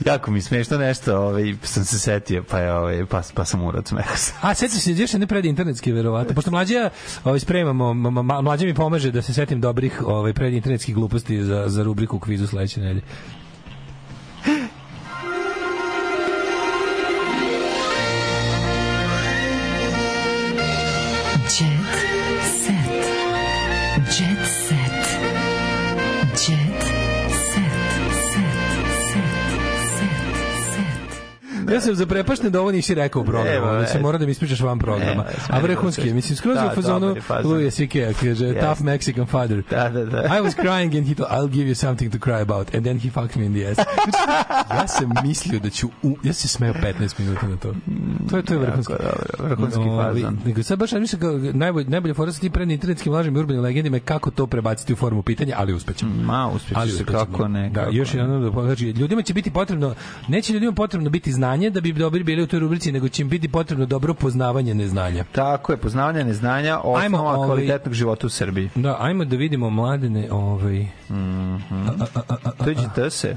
Jako 0.06 0.32
mi 0.32 0.42
smešno 0.42 0.77
nešto, 0.77 1.17
ovaj, 1.17 1.56
sam 1.64 1.85
se 1.85 2.00
setio, 2.00 2.43
pa, 2.43 2.59
je, 2.59 2.74
ovaj, 2.74 3.06
pa, 3.06 3.22
pa 3.34 3.45
sam 3.45 3.64
urad 3.64 3.88
smeo 3.88 4.03
se. 4.16 4.34
A, 4.42 4.53
seti 4.53 4.74
se, 4.74 4.92
još 4.93 5.14
ne 5.14 5.27
pred 5.27 5.45
internetski, 5.45 5.92
verovatno. 5.92 6.35
Pošto 6.35 6.51
mlađa 6.51 6.90
ovaj, 7.24 7.40
spremamo, 7.40 7.85
ma- 7.85 8.24
ma- 8.24 8.42
mlađa 8.42 8.66
mi 8.66 8.74
pomaže 8.88 9.12
da 9.12 9.22
se 9.22 9.34
setim 9.34 9.62
dobrih 9.62 10.02
ovaj, 10.06 10.34
pred 10.34 10.54
internetskih 10.54 10.96
gluposti 10.96 11.44
za, 11.44 11.64
za 11.68 11.84
rubriku 11.84 12.20
kvizu 12.20 12.48
sledeće 12.48 12.80
nedelje. 12.82 13.02
Ja 31.68 31.82
sam 31.82 31.96
zaprepašten 31.96 32.52
da 32.52 32.62
ovo 32.62 32.72
nisi 32.72 32.94
rekao 32.96 33.22
u 33.22 33.26
programu, 33.26 33.66
ali 33.68 33.88
se 33.88 34.00
mora 34.00 34.18
da 34.18 34.26
mi 34.26 34.32
ispričaš 34.32 34.60
van 34.60 34.80
programa. 34.80 35.24
A 35.50 35.60
vrhunski 35.60 36.02
je, 36.02 36.08
da 36.08 36.14
mislim, 36.14 36.36
skroz 36.38 36.56
Da, 36.56 36.68
u 36.68 36.76
fazonu 36.76 37.00
dobar 37.00 37.18
je 37.18 37.22
fazon. 37.22 37.52
Louis 37.52 37.76
C.K. 37.76 38.14
kaže, 38.14 38.46
Yes. 38.46 38.60
tough 38.62 38.82
Mexican 38.82 39.28
father. 39.28 39.64
Da, 39.70 39.90
da, 39.90 40.06
da. 40.06 40.18
I 40.20 40.42
was 40.42 40.54
crying 40.56 40.96
and 40.96 41.08
he 41.08 41.16
told, 41.16 41.30
I'll 41.32 41.50
give 41.50 41.66
you 41.66 41.76
something 41.76 42.12
to 42.12 42.20
cry 42.20 42.42
about. 42.42 42.76
And 42.76 42.84
then 42.84 43.00
he 43.00 43.10
fucked 43.12 43.36
me 43.36 43.46
in 43.46 43.54
the 43.54 43.72
ass. 43.72 43.78
Ja 44.72 44.88
sam 44.88 45.10
mislio 45.24 45.60
da 45.60 45.70
ću, 45.70 45.90
u, 46.04 46.18
ja 46.24 46.34
se 46.34 46.48
smeo 46.48 46.74
15 46.74 47.20
minuta 47.20 47.48
na 47.48 47.58
to. 47.58 47.74
To 48.30 48.38
je, 48.38 48.44
to 48.44 48.54
je 48.54 48.60
vrhunski. 48.60 48.94
Vrhunski 49.40 49.80
Ovaj, 49.80 50.14
fazon. 50.14 50.38
Nego 50.46 50.64
sad 50.64 50.80
baš 50.80 50.92
ja 50.92 51.00
mislim 51.00 51.22
najbolje, 51.54 51.86
najbolje 51.88 52.14
fora 52.14 52.32
sa 52.32 52.40
tim 52.40 52.52
pred 52.52 52.72
internetskim 52.72 53.14
lažnim 53.14 53.36
i 53.36 53.40
urbanim 53.40 53.62
legendima 53.62 54.00
kako 54.00 54.32
to 54.32 54.48
prebaciti 54.48 54.94
u 54.94 54.96
formu 54.96 55.22
pitanja, 55.24 55.56
ali 55.58 55.74
uspećemo. 55.74 56.12
Ma, 56.24 56.48
uspjeće 56.48 56.80
Ali 56.80 56.90
se 56.90 56.96
uspećemo. 56.96 57.26
kako 57.26 57.48
ne. 57.48 57.70
Da, 57.70 57.88
još 57.92 58.14
ne. 58.14 58.20
jedno 58.20 58.40
da 58.40 58.62
znači 58.62 58.86
ljudima 58.86 59.22
će 59.22 59.34
biti 59.34 59.52
potrebno 59.52 59.96
neće 60.28 60.54
ljudima 60.54 60.72
potrebno 60.72 61.10
biti 61.10 61.32
znanje 61.32 61.57
da 61.69 61.82
bi 61.82 61.94
dobri 61.94 62.24
bili 62.24 62.44
u 62.44 62.48
toj 62.48 62.60
rubrici, 62.60 62.92
nego 62.92 63.10
će 63.10 63.22
im 63.22 63.30
biti 63.30 63.48
potrebno 63.48 63.86
dobro 63.86 64.14
poznavanje 64.14 64.74
neznanja. 64.74 65.24
Tako 65.32 65.72
je, 65.74 65.77
poznavanje 65.77 66.24
neznanja, 66.24 66.74
Ajmo, 66.74 67.18
osnova 67.18 67.36
ovaj- 67.36 67.48
kvalitetnog 67.48 67.94
života 67.94 68.27
u 68.27 68.30
Srbiji. 68.30 68.69
Da, 68.76 68.98
ajmo 69.00 69.26
da 69.26 69.36
vidimo 69.36 69.69
mladene, 69.69 70.32
ovaj 70.32 70.86
Dođite 72.66 73.10
se. 73.10 73.36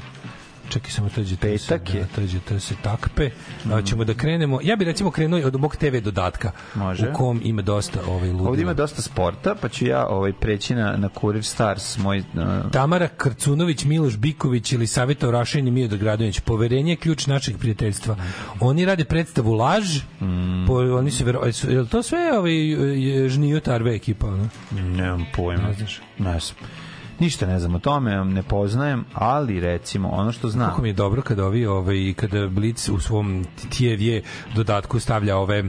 Čekaj 0.70 0.90
samo 0.90 1.08
tođe 1.08 1.36
Petak 1.36 1.94
je. 1.94 2.06
tođe 2.14 2.38
to 2.40 2.60
se 2.60 2.74
takpe. 2.82 3.30
A 3.72 3.82
ćemo 3.82 4.04
da 4.04 4.14
krenemo. 4.14 4.60
Ja 4.62 4.76
bih 4.76 4.86
recimo 4.86 5.10
krenuo 5.10 5.40
od 5.46 5.60
mog 5.60 5.76
TV 5.76 5.96
dodatka. 6.02 6.50
Može. 6.74 7.08
U 7.08 7.12
kom 7.12 7.40
ima 7.44 7.62
dosta 7.62 7.98
ovaj 8.08 8.28
ludila. 8.28 8.48
Ovdje 8.48 8.62
ima 8.62 8.74
dosta 8.74 9.02
sporta, 9.02 9.54
pa 9.54 9.68
ću 9.68 9.86
ja 9.86 10.06
ovaj, 10.06 10.32
preći 10.32 10.74
na, 10.74 10.96
na 10.96 11.08
Kurir 11.08 11.44
Stars, 11.44 11.98
moj... 11.98 12.18
Uh, 12.18 12.70
Tamara 12.72 13.08
Krcunović, 13.08 13.84
Miloš 13.84 14.16
Biković 14.16 14.72
ili 14.72 14.86
Saveta 14.86 15.28
Orašin 15.28 15.68
i 15.68 15.70
Miodrag 15.70 16.02
Radović. 16.02 16.40
Poverenje 16.40 16.92
je 16.92 16.96
ključ 16.96 17.26
našeg 17.26 17.58
prijateljstva. 17.58 18.16
Oni 18.60 18.84
rade 18.84 19.04
predstavu 19.04 19.52
Laž, 19.52 20.00
Mm. 20.20 20.66
po, 20.66 20.74
oni 20.74 21.10
se 21.10 21.24
vero, 21.24 21.40
je 21.68 21.80
li 21.80 21.88
to 21.88 22.02
sve 22.02 22.38
ovaj, 22.38 22.54
je 23.02 23.28
Žniju 23.28 23.60
Tarve 23.60 23.94
ekipa? 23.94 24.26
Ono? 24.26 24.48
nemam 24.70 25.26
pojma. 25.36 25.62
Ne 25.68 25.74
znaš. 25.74 26.00
Ne 26.18 26.38
znam. 26.40 26.70
Ništa 27.20 27.46
ne 27.46 27.58
znam 27.58 27.74
o 27.74 27.78
tome, 27.78 28.24
ne 28.24 28.42
poznajem, 28.42 29.04
ali 29.14 29.60
recimo 29.60 30.08
ono 30.08 30.32
što 30.32 30.48
znam. 30.48 30.68
Kako 30.68 30.82
mi 30.82 30.88
je 30.88 30.92
dobro 30.92 31.22
kada 31.22 31.44
ovi 31.44 31.66
ovaj 31.66 32.14
kada 32.16 32.48
Blic 32.48 32.88
u 32.88 33.00
svom 33.00 33.44
TV 33.70 34.28
dodatku 34.54 35.00
stavlja 35.00 35.36
ove 35.36 35.64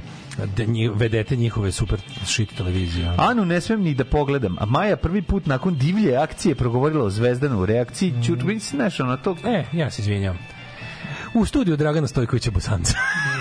da 0.56 0.64
nji, 0.64 0.90
vedete 0.90 1.36
njihove 1.36 1.72
super 1.72 2.00
shit 2.26 2.58
televizije. 2.58 3.10
ono. 3.10 3.24
Anu 3.24 3.46
ne 3.46 3.62
smem 3.62 3.82
ni 3.82 3.94
da 3.94 4.06
pogledam, 4.06 4.56
a 4.60 4.66
Maja 4.66 4.96
prvi 4.96 5.22
put 5.22 5.46
nakon 5.46 5.76
divlje 5.76 6.16
akcije 6.16 6.56
progovorila 6.56 7.06
o 7.06 7.10
Zvezdanu 7.10 7.62
u 7.62 7.66
reakciji, 7.66 8.12
mm. 8.12 8.24
čut, 8.24 8.40
vidi 8.44 8.60
se 8.60 8.78
na 8.78 9.18
to, 9.18 9.36
E, 9.46 9.66
ja 9.74 9.92
se 9.92 10.02
izvinjam. 10.02 10.38
U 11.34 11.46
studiju 11.46 11.78
Dragana 11.78 12.08
Stojkovića 12.08 12.52
Bosanca. 12.52 12.94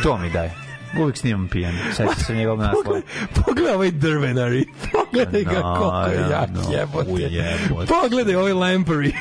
to 0.02 0.18
mi 0.18 0.30
daj. 0.30 0.69
Uvijek 0.94 1.17
snimam 1.17 1.49
pijan, 1.49 1.75
seća 1.93 2.15
se 2.17 2.35
njegov 2.35 2.59
naslov. 2.67 3.01
Pogledaj 3.36 3.75
ovaj 3.75 3.91
Drvenari. 3.91 4.67
Pogledaj 4.93 5.44
ga 5.44 5.51
koliko 5.62 6.07
je 6.09 6.20
jak 6.20 6.31
Naravno. 6.51 6.62
jebote. 6.73 7.10
Ujebote. 7.10 7.93
Pogledaj 7.94 8.35
ovaj 8.36 8.52
Lampery. 8.52 9.12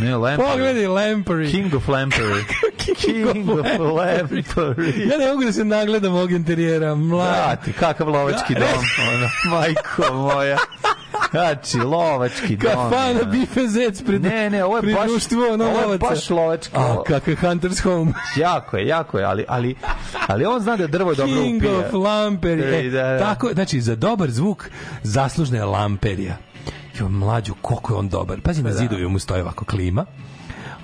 Ne, 0.00 0.10
Lampery. 0.12 0.50
Pogledaj 0.50 0.84
Lampery. 0.84 1.50
King 1.50 1.74
of 1.74 1.86
Lampery. 1.86 2.42
King 2.96 3.26
of 3.50 3.66
Lampery. 3.78 5.10
Ja 5.12 5.18
ne 5.18 5.28
mogu 5.28 5.44
da 5.44 5.52
se 5.52 5.64
nagledam 5.64 6.14
ovog 6.14 6.32
interijera. 6.32 6.88
Da, 6.88 6.94
Mlad. 6.94 7.64
ti 7.64 7.72
kakav 7.72 8.08
lovački 8.08 8.54
Da. 8.54 8.60
dom, 8.60 8.84
ono, 9.08 9.28
majko 9.50 10.14
moja. 10.14 10.56
Znači, 11.34 11.78
lovački 11.78 12.56
dom. 12.56 12.72
Kafana 12.72 13.18
ja. 13.20 13.24
bife 13.24 13.66
zec 13.68 14.02
pred, 14.02 14.22
Ne, 14.22 14.50
ne, 14.50 14.64
ovo 14.64 14.76
je 14.76 14.82
baš, 14.82 15.10
ono 15.52 15.64
ovo 15.64 15.92
je 15.92 15.98
baš 15.98 16.30
lovački. 16.30 16.76
A, 16.76 17.02
kakav 17.06 17.34
Hunter's 17.34 17.82
Home. 17.82 18.12
Jako 18.36 18.76
je, 18.76 18.86
jako 18.86 19.18
je, 19.18 19.24
ali, 19.24 19.44
ali, 19.48 19.74
ali 20.26 20.46
on 20.46 20.60
zna 20.60 20.76
da 20.76 20.86
drvo 20.86 21.10
je 21.10 21.16
dobro 21.16 21.34
King 21.42 21.56
upija. 21.56 21.78
of 21.78 21.92
Lampery. 21.92 22.74
Ej, 22.74 22.90
da, 22.90 23.02
da. 23.02 23.14
E, 23.14 23.18
tako, 23.18 23.50
znači, 23.54 23.80
za 23.80 23.96
dobar 23.96 24.30
zvuk 24.30 24.70
zaslužna 25.02 25.56
je 25.58 25.64
Lamperija. 25.64 26.36
Jo, 27.00 27.08
mlađu, 27.08 27.54
koliko 27.62 27.92
je 27.92 27.98
on 27.98 28.08
dobar. 28.08 28.40
Pazi, 28.40 28.62
na 28.62 28.70
da. 28.70 28.76
zidovima 28.76 29.08
mu 29.08 29.18
stoji 29.18 29.42
ovako 29.42 29.64
klima, 29.64 30.06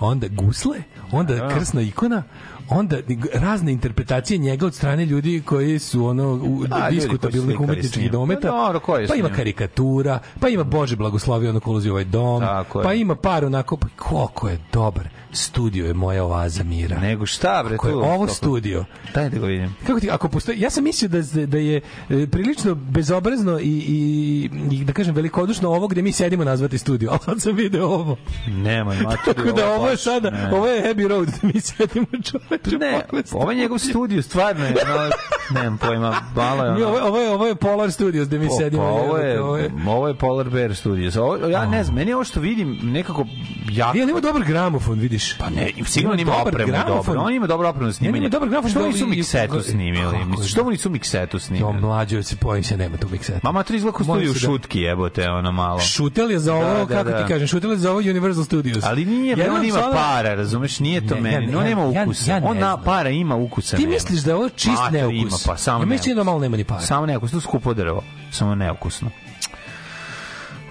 onda 0.01 0.27
gusle, 0.29 0.79
onda 1.13 1.35
Da. 1.35 1.49
krsna 1.49 1.83
ikona, 1.83 2.23
onda 2.71 2.97
razne 3.35 3.73
interpretacije 3.73 4.39
njega 4.39 4.67
od 4.67 4.75
strane 4.75 5.07
ljudi 5.07 5.43
koji 5.47 5.79
su 5.79 6.07
ono 6.07 6.33
u 6.33 6.37
A, 6.37 6.41
ljudi 6.41 6.69
koji 6.71 7.01
su 7.01 7.09
diskutabilnih 7.09 7.61
umetničkih 7.61 8.11
dometa. 8.13 8.49
Pa 8.73 8.81
ko 8.81 8.97
je 8.97 9.07
pa 9.07 9.15
s 9.15 9.19
ima 9.19 9.29
karikatura, 9.29 10.19
pa 10.41 10.49
ima 10.49 10.65
Bože 10.65 10.97
blagoslovio 10.97 11.51
ono 11.51 11.61
ko 11.61 11.71
ulazi 11.71 11.89
u 11.89 11.93
ovaj 11.93 12.05
dom, 12.05 12.41
Tako 12.41 12.81
je. 12.81 12.85
pa 12.85 12.95
ima 12.95 13.15
par 13.15 13.45
onako, 13.45 13.77
pa 13.77 13.87
koliko 13.97 14.49
je 14.49 14.59
dobar. 14.73 15.09
Studio 15.33 15.87
je 15.87 15.95
moja 15.95 16.25
oaza 16.25 16.65
mira. 16.65 16.99
Nego 16.99 17.27
šta 17.27 17.63
bre 17.63 17.75
Ako 17.75 17.87
je 17.89 17.93
tu? 17.93 17.99
ovo 18.01 18.21
Kako- 18.21 18.35
studio, 18.35 18.85
Daj 19.15 19.29
da 19.29 19.39
ga 19.39 19.47
vidim. 19.47 19.75
kako 19.87 20.01
ti, 20.01 20.11
ako 20.11 20.29
postoji, 20.29 20.61
ja 20.61 20.71
sam 20.71 20.85
mislio 20.85 21.09
da, 21.09 21.47
da 21.47 21.59
je 21.59 21.81
e, 22.11 22.27
prilično 22.27 22.75
bezobrazno 22.75 23.59
i, 23.59 23.65
i, 23.65 24.51
i 24.73 24.85
da 24.85 24.93
kažem 24.93 25.15
velikodušno 25.15 25.69
ovo 25.71 25.89
gde 25.89 26.03
mi 26.03 26.13
sedimo 26.13 26.45
nazvati 26.45 26.79
studio, 26.79 27.11
ali 27.13 27.19
sad 27.21 27.41
sam 27.41 27.55
video 27.55 27.87
ovo. 27.87 28.17
Nemoj, 28.49 28.97
maturi. 28.97 29.35
Tako 29.37 29.53
da 29.53 29.69
ovo 29.69 29.87
je 29.87 29.93
baš- 29.93 30.03
sada, 30.03 30.31
ne. 30.31 30.51
ovo 30.53 30.67
je 30.67 30.95
Abbey 30.95 31.09
Road 31.09 31.29
da 31.29 31.49
mi 31.49 31.61
sedimo 31.61 32.07
čoveče. 32.23 32.79
Ne, 32.79 33.01
ovo 33.33 33.51
je 33.51 33.57
njegov 33.57 33.79
studio, 33.81 34.23
stvarno 34.23 34.65
je, 34.65 34.75
ono, 34.91 35.11
nemam 35.53 35.79
pojma, 35.79 36.15
malo 36.37 36.65
je 36.65 36.71
ono... 36.71 36.87
ovo, 36.89 36.99
ovo, 37.01 37.19
je, 37.19 37.31
ovo 37.31 37.47
je 37.47 37.55
Polar 37.55 37.93
Studios 37.93 38.29
gde 38.29 38.39
mi 38.39 38.47
O, 38.47 38.51
sedimo. 38.59 38.83
pa 38.83 38.89
ovo 38.89 39.17
je, 39.19 39.43
ovo 39.43 39.57
je... 39.57 39.71
ovo 39.89 40.09
je 40.09 40.15
Polar 40.15 40.51
Bear 40.51 40.75
Studios. 40.75 41.17
Ovo, 41.17 41.37
ja 41.37 41.67
ne 41.67 41.85
znam, 41.85 41.97
meni 41.97 42.13
ovo 42.13 42.25
što 42.25 42.41
vidim 42.41 42.79
nekako 42.83 43.27
jako... 43.71 43.99
Ja, 43.99 44.05
ima 44.05 44.21
dobar 44.21 44.45
gramofon, 44.45 44.99
vidiš. 44.99 45.20
Pa 45.39 45.51
ne, 45.51 45.71
sigurno 45.87 46.21
Ima 46.23 46.37
opremu 46.37 46.73
dobro. 46.87 47.21
On 47.21 47.35
ima 47.35 47.47
dobro 47.47 47.69
opremu 47.69 47.91
za 47.91 47.95
snimanje. 47.95 48.19
ima 48.19 48.29
dobar 48.29 48.49
gramofon 48.49 48.71
Što 48.71 48.81
da 48.81 48.87
nisu 48.89 49.07
miksetu 49.07 49.63
snimili? 49.63 50.05
Da? 50.39 50.45
što 50.45 50.71
nisu 50.71 50.89
u 50.89 50.93
miksetu 50.93 51.37
Jo, 51.37 51.41
snimili? 51.41 51.81
mlađo, 51.81 52.23
se 52.23 52.37
pojim 52.37 52.65
se, 52.65 52.77
nema 52.77 52.97
tu 52.97 53.09
miksetu. 53.09 53.41
Mama, 53.43 53.63
kao 53.63 53.75
Molim 53.83 54.03
studiju 54.03 54.33
da- 54.33 54.39
šutki, 54.39 54.81
jebote, 54.81 55.31
ono 55.31 55.53
malo. 55.53 55.81
Šutel 55.81 56.31
je 56.31 56.39
za 56.39 56.55
ovo, 56.55 56.65
Da, 56.65 56.75
da, 56.77 56.87
kako 56.87 57.11
da. 57.11 57.23
ti 57.23 57.33
kažem, 57.33 57.47
šutel 57.49 57.71
je 57.71 57.77
za 57.77 57.91
ovo 57.91 57.99
Universal 58.01 58.45
Studios. 58.45 58.85
Ali 58.85 59.05
nije, 59.05 59.51
on 59.51 59.65
ima 59.65 59.91
para, 59.93 60.35
razumeš, 60.35 60.81
nije 60.81 61.07
to 61.09 61.17
meni. 61.17 61.55
on 61.57 61.65
nema 61.65 61.87
ukusa. 61.87 62.41
on 62.45 62.59
na 62.59 62.77
para 62.77 63.11
ima, 63.11 63.37
ukusa 63.37 63.77
Ti 63.77 63.87
misliš 63.87 64.21
da 64.21 64.31
je 64.31 64.35
ovo 64.35 64.49
čist 64.49 64.69
Mater, 64.69 64.93
neukus? 64.93 65.17
Ima, 65.23 65.37
pa 65.47 65.57
samo 65.57 65.81
Ja 65.81 65.87
mislim 65.87 66.17
da 66.17 66.25
malo 66.25 66.39
nema 66.39 66.57
ni 66.57 66.65
para. 66.65 66.81
Samo 66.81 67.07
neukus, 67.07 67.31
to 67.31 67.41
skupo 67.41 67.75
drvo. 67.75 68.03
Samo 68.31 68.55
neukusno. 68.55 69.11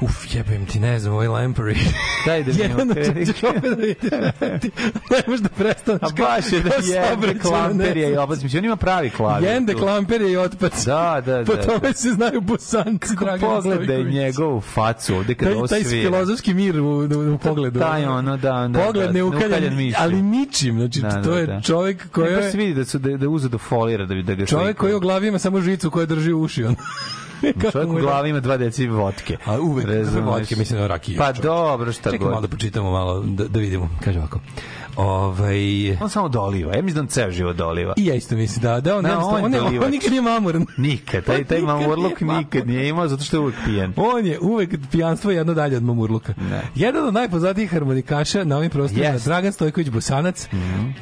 Uf, 0.02 0.36
jebem 0.36 0.66
ti, 0.66 0.80
ne 0.80 1.00
znam, 1.00 1.14
ovaj 1.14 1.28
Lamprey. 1.28 1.78
Daj 2.26 2.44
da 2.44 2.52
vidimo. 2.52 2.70
Jedan 2.70 2.92
opet 2.92 3.64
da 3.64 3.76
vidite. 3.76 4.32
Ne 5.12 5.24
možeš 5.28 5.42
da 5.42 5.50
prestaneš. 5.50 6.02
A 6.02 6.08
baš 6.18 6.52
je 6.52 6.60
da 6.60 6.70
jende 6.86 7.40
klamperija 7.40 8.10
i 8.10 8.18
obac. 8.18 8.42
Mislim, 8.42 8.60
on 8.60 8.66
ima 8.66 8.76
pravi 8.76 9.10
klavir. 9.10 9.50
Jende 9.50 9.74
klamperija 9.74 10.30
i 10.30 10.38
otpac. 10.38 10.86
Da, 10.86 11.22
da, 11.26 11.44
Po 11.46 11.56
da. 11.56 11.62
tome 11.62 11.94
se 11.94 12.10
znaju 12.10 12.42
bosanci, 12.42 13.16
Dragan 13.16 13.40
Pogledaj 13.42 13.86
Stojković. 13.86 14.14
njegovu 14.14 14.62
facu 14.62 15.16
ovde 15.16 15.36
kada 15.36 15.52
Taj, 15.52 15.68
taj 15.70 15.82
osvira. 15.82 16.10
filozofski 16.10 16.54
mir 16.54 16.80
u, 16.80 16.86
u, 16.86 17.34
u 17.34 17.38
pogledu. 17.38 17.80
Taj 17.80 18.06
ono, 18.06 18.38
da, 18.38 18.68
da. 18.68 18.80
Pogled 18.80 19.08
da, 19.08 19.14
neukaljan 19.14 19.76
mišlju. 19.76 19.96
ali 20.00 20.22
ničim. 20.22 20.76
Znači, 20.78 21.00
Da, 21.00 21.22
to 21.24 21.32
da, 21.32 21.40
je 21.40 21.46
da. 21.46 21.62
čovjek 21.62 22.10
koji 22.12 22.30
Ne, 22.30 22.36
baš 22.36 22.46
je... 22.46 22.52
se 22.52 22.58
vidi 22.58 22.74
da, 22.74 22.86
su, 22.86 23.00
da, 23.00 23.18
da 23.18 23.30
uze 23.30 23.50
do 23.50 23.58
folira 23.58 24.06
da, 24.06 24.16
da 24.16 24.36
ga 24.36 24.46
Čovjek 24.46 24.78
koji 24.78 24.94
u 24.94 25.00
glavi 25.00 25.28
ima 25.28 25.40
samo 25.40 25.62
žicu 25.62 25.92
koja 25.92 26.06
drži 26.06 26.34
uši. 26.34 26.64
On. 26.64 26.76
Čovjek 27.72 27.90
u 27.90 27.96
je- 27.96 28.02
glavi 28.02 28.30
ima 28.30 28.40
dva 28.40 28.58
deci 28.58 28.88
vodke. 28.88 29.38
A 29.46 29.60
uvek 29.60 29.86
Razumeš? 29.88 30.26
vodke, 30.26 30.56
mislim 30.56 30.80
na 30.80 30.88
rakiju. 30.88 31.18
Pa 31.18 31.26
čovječe. 31.26 31.42
dobro, 31.42 31.92
šta 31.92 32.12
Čekaj 32.12 32.20
malo 32.20 32.36
da 32.36 32.42
god. 32.42 32.50
pročitamo 32.50 32.92
malo, 32.92 33.20
da, 33.22 33.44
da 33.46 33.60
vidimo. 33.60 33.90
Kaže 34.02 34.20
ovako. 34.20 34.40
Ovaj... 35.00 35.92
On 35.94 36.10
samo 36.10 36.30
doliva. 36.30 36.76
Ja 36.76 36.82
mislim 36.82 36.96
da 36.96 37.02
on 37.02 37.08
ceo 37.08 37.32
život 37.32 37.56
doliva. 37.56 37.94
I 37.98 38.06
ja 38.06 38.16
isto 38.16 38.36
mislim 38.36 38.62
da, 38.62 38.80
da 38.82 38.96
on, 38.98 39.04
Da, 39.04 39.10
jednostavno- 39.10 39.38
on 39.38 39.46
on, 39.46 39.52
ne- 39.52 39.60
dolivač. 39.60 39.86
on 39.86 39.92
nikad 39.92 40.12
nije 40.12 40.22
mamoran. 40.22 40.66
Nikad. 40.78 41.24
Taj, 41.24 41.44
taj 41.44 41.62
Nikad 41.62 41.76
mamurluk 41.76 42.22
nikad 42.22 42.68
nije 42.68 42.90
imao 42.90 43.08
zato 43.08 43.24
što 43.24 43.38
je 43.38 43.42
uvek 43.42 43.56
pijan. 43.66 43.94
On 43.98 44.26
je 44.26 44.40
uvek 44.40 44.70
pijanstvo 44.92 45.32
jedno 45.32 45.54
dalje 45.54 45.78
od 45.78 45.84
mamurluka. 45.84 46.34
Ne. 46.40 46.62
Jedan 46.76 47.08
od 47.08 47.14
najpoznatijih 47.14 47.72
harmonikaša 47.72 48.44
na 48.44 48.58
ovim 48.58 48.70
prostorima. 48.70 49.10
Mhm. 49.10 49.24
Dragan 49.26 49.52
Stojković 49.54 49.90
Bosanac. 49.90 50.48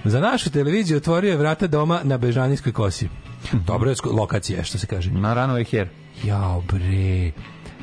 Za 0.04 0.20
našu 0.20 0.50
televiziju 0.52 0.98
otvorio 0.98 1.32
je 1.32 1.38
vrata 1.38 1.68
doma 1.68 2.00
na 2.04 2.18
Bežanijskoj 2.18 2.72
kosi. 2.72 3.06
Mhm. 3.46 3.58
Dobro 3.68 3.90
je 3.90 3.96
lokacija, 4.06 4.64
što 4.64 4.78
se 4.78 4.88
kaže. 4.88 5.12
Na 5.12 5.34
rano 5.34 5.58
je 5.58 5.64
her. 5.64 5.88
Jao 6.24 6.62
bre, 6.64 7.32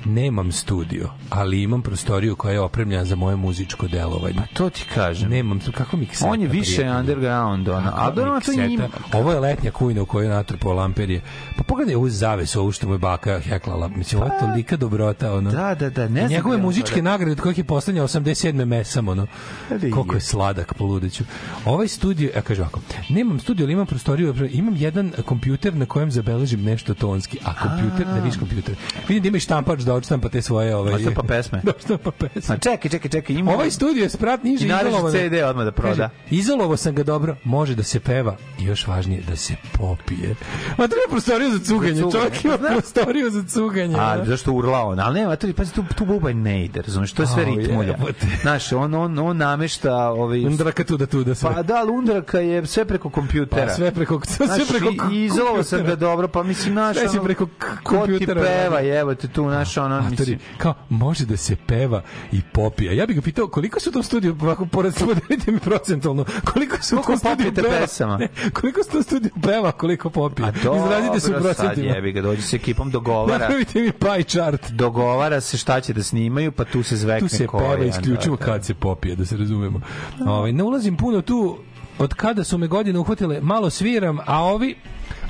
nemam 0.05 0.53
studio, 0.53 1.11
ali 1.31 1.63
imam 1.63 1.83
prostoriju 1.83 2.37
koja 2.37 2.53
je 2.53 2.61
opremljena 2.61 3.05
za 3.05 3.17
moje 3.17 3.37
muzičko 3.37 3.89
delovanje. 3.89 4.41
To 4.53 4.71
ti 4.71 4.85
kažem. 4.95 5.31
Nemam, 5.31 5.61
kako 5.75 5.97
mi 5.97 6.09
On 6.27 6.41
je 6.41 6.49
više 6.49 6.91
underground, 6.91 7.69
ona. 7.69 7.93
A 7.97 8.11
dobro, 8.11 8.41
to 8.41 8.53
njima. 8.53 8.89
Ovo 9.13 9.33
je 9.33 9.41
letnja 9.41 9.71
kujna 9.71 10.03
u 10.03 10.07
kojoj 10.07 10.27
je 10.27 10.31
natrpao 10.31 10.73
lamperije. 10.73 11.21
Pa 11.57 11.63
pogledaj 11.63 11.95
ovu 11.95 12.09
zavesu, 12.09 12.61
ovu 12.61 12.73
što 12.73 12.87
mu 12.87 12.95
je 12.95 12.99
baka 12.99 13.41
heklala. 13.41 13.89
Mislim, 13.89 14.23
ovo 14.23 14.33
je 14.33 14.41
tolika 14.41 14.77
dobrota, 14.77 15.33
ono. 15.33 15.51
Da, 15.51 15.75
da, 15.75 15.91
da, 15.91 16.09
ne 16.09 16.25
I 16.25 16.29
njegove 16.29 16.57
muzičke 16.59 17.03
da. 17.03 17.11
nagrade 17.11 17.33
od 17.33 17.41
kojih 17.41 17.59
je 17.59 17.65
poslednja 17.65 18.03
87. 18.03 18.65
mesam, 18.65 19.09
ono. 19.09 19.27
Ali 19.71 19.91
Koliko 19.91 20.15
je. 20.15 20.21
sladak 20.21 20.75
po 20.75 20.85
ludeću. 20.85 21.25
Ovaj 21.65 21.89
studio, 21.89 22.31
ja 22.35 22.43
kažem 22.43 22.63
ovako, 22.63 22.81
nemam 23.09 23.41
studio, 23.41 23.67
ali 23.67 23.73
imam 23.73 23.87
prostoriju, 23.87 24.35
imam 24.51 24.77
jedan 24.77 25.13
kompjuter 25.25 25.75
na 25.75 25.87
kojem 25.87 26.11
zabeležim 26.11 26.63
nešto 26.63 26.95
tonski, 26.95 27.39
a 27.45 27.55
kompjuter, 27.63 28.07
ne 28.15 28.21
viš 28.21 28.37
kompjuter. 28.37 28.75
Vidim 29.09 29.23
da 29.23 29.29
ima 29.29 29.37
i 29.37 29.41
štampač 29.41 29.81
da 29.95 29.99
odštampa 29.99 30.29
te 30.29 30.43
svoje... 30.43 30.77
Ovaj, 30.77 30.95
Odštampa 30.95 31.23
pesme. 31.23 31.61
da 31.65 31.71
odštampa 31.71 32.11
pesme. 32.11 32.55
Ma 32.55 32.59
čekaj, 32.59 32.91
čekaj, 32.91 33.11
čekaj, 33.11 33.37
ima... 33.37 33.53
Ovaj 33.53 33.71
studio 33.71 34.03
je 34.03 34.11
sprat 34.11 34.43
niže 34.43 34.67
I 34.67 34.69
nareže 34.69 34.89
izolovano. 34.89 35.19
CD 35.19 35.35
odmah 35.45 35.65
da 35.65 35.73
proda. 35.73 35.95
Kaže, 35.95 36.09
izolovo 36.31 36.77
sam 36.77 36.95
ga 36.95 37.03
dobro, 37.03 37.37
može 37.45 37.75
da 37.75 37.83
se 37.83 38.01
peva 38.01 38.37
i 38.61 38.65
još 38.65 38.87
važnije 38.87 39.23
da 39.29 39.37
se 39.37 39.55
popije. 39.73 40.35
Ma 40.79 40.89
treba 40.89 41.07
prostoriju 41.11 41.51
za 41.51 41.65
cuganje, 41.65 41.95
Za 41.95 42.03
cuganje. 42.03 42.25
čovjek 42.25 42.45
ima 42.45 42.69
prostoriju 42.69 43.31
za 43.31 43.43
cuganje. 43.43 43.97
A, 43.99 44.13
ono. 44.13 44.25
zašto 44.25 44.53
urla 44.53 44.85
on? 44.85 45.01
Ali 45.01 45.21
nema, 45.21 45.37
to, 45.37 45.47
pazi, 45.57 45.73
tu, 45.73 45.85
tu 45.97 46.05
bubanj 46.05 46.37
ne 46.37 46.65
ide, 46.65 46.83
razumiješ, 46.83 47.13
to 47.13 47.23
je 47.23 47.27
sve 47.27 47.45
ritmulja. 47.45 47.99
Znaš, 48.43 48.73
on, 48.73 48.95
on, 48.95 49.19
on 49.19 49.37
namešta... 49.37 49.97
Ovaj, 50.11 50.47
Undraka 50.47 50.85
tu 50.85 50.97
da 50.97 51.07
tu 51.07 51.25
da 51.25 51.35
sve. 51.35 51.55
pa 51.55 51.63
da, 51.63 51.75
ali 51.77 51.91
undraka 51.93 52.41
je 52.41 52.67
sve 52.67 52.85
preko 52.85 53.11
kompjutera. 53.11 53.67
Pa 53.67 53.75
sve 53.75 53.91
preko 53.91 54.21
sve 54.27 54.47
preko 54.69 55.11
i, 55.11 55.17
i 55.17 55.25
izolovao 55.25 55.63
sam 55.63 55.85
ga 55.85 55.95
dobro, 55.97 56.29
pa 56.29 56.43
mislim, 56.43 56.75
naš, 56.75 56.97
Sve 56.97 57.09
ono, 57.09 57.25
preko 57.25 57.49
ko 57.83 58.07
ti 58.19 58.27
peva, 58.27 58.81
evo 58.81 59.15
te 59.15 59.29
tu, 59.29 59.47
naš, 59.47 59.77
ono, 59.85 59.95
Matori, 59.97 60.11
mislim, 60.19 60.39
kao, 60.59 60.75
može 60.89 61.27
da 61.27 61.37
se 61.37 61.57
peva 61.57 62.03
i 62.33 62.41
popija. 62.53 62.93
Ja 62.93 63.07
bih 63.07 63.17
ga 63.17 63.23
pitao, 63.23 63.49
koliko 63.49 63.81
su 63.81 63.91
u 63.91 63.93
tom 63.93 64.03
studiju, 64.03 64.37
ovako, 64.43 64.67
pored, 64.67 64.95
podelite 64.99 65.53
mi 65.53 65.59
procentualno, 65.61 66.25
koliko 66.45 66.83
su 66.83 66.97
u 66.97 67.03
Koliko 67.03 67.13
tom 67.13 67.19
studiju 67.19 67.55
peva? 67.55 67.69
pesama? 67.81 68.17
Ne, 68.19 68.29
koliko 68.53 68.83
su 68.83 68.89
u 68.89 68.93
tom 68.93 69.03
studiju 69.03 69.31
peva, 69.43 69.73
koliko 69.73 70.11
popije? 70.11 70.49
a 70.49 70.53
dobro, 70.65 70.85
Izrazite 70.85 71.21
se 71.21 71.31
u 71.31 71.33
sad 71.35 71.43
procentima. 71.43 71.95
jebi 71.95 72.13
ga, 72.13 72.23
dođe 72.23 72.43
se 72.43 72.57
ekipom, 72.57 72.91
dogovara, 72.91 73.39
Napravite 73.39 73.81
mi 73.81 73.93
pie 73.93 74.23
chart. 74.23 74.71
dogovara 74.71 75.41
se 75.41 75.57
šta 75.57 75.81
će 75.81 75.93
da 75.93 76.03
snimaju, 76.03 76.53
pa 76.53 76.65
tu 76.65 76.83
se 76.83 76.97
zvekne 76.97 77.29
tu 77.29 77.37
se 77.37 77.47
koja, 77.47 77.71
peva 77.71 77.85
isključivo 77.85 78.37
da, 78.37 78.47
da. 78.47 78.53
kad 78.53 78.65
se 78.65 78.75
popije, 78.75 79.17
da 79.17 79.27
se 79.27 79.37
razumemo. 79.37 79.81
Ovaj 80.27 80.53
ne 80.53 80.63
ulazim 80.63 80.97
puno 80.97 81.23
tu 81.23 81.59
od 81.99 82.15
kada 82.15 82.45
su 82.45 82.59
me 82.59 82.67
godine 82.67 82.99
uhvatile, 82.99 83.41
malo 83.41 83.71
sviram, 83.71 84.19
a 84.27 84.45
ovi 84.45 84.77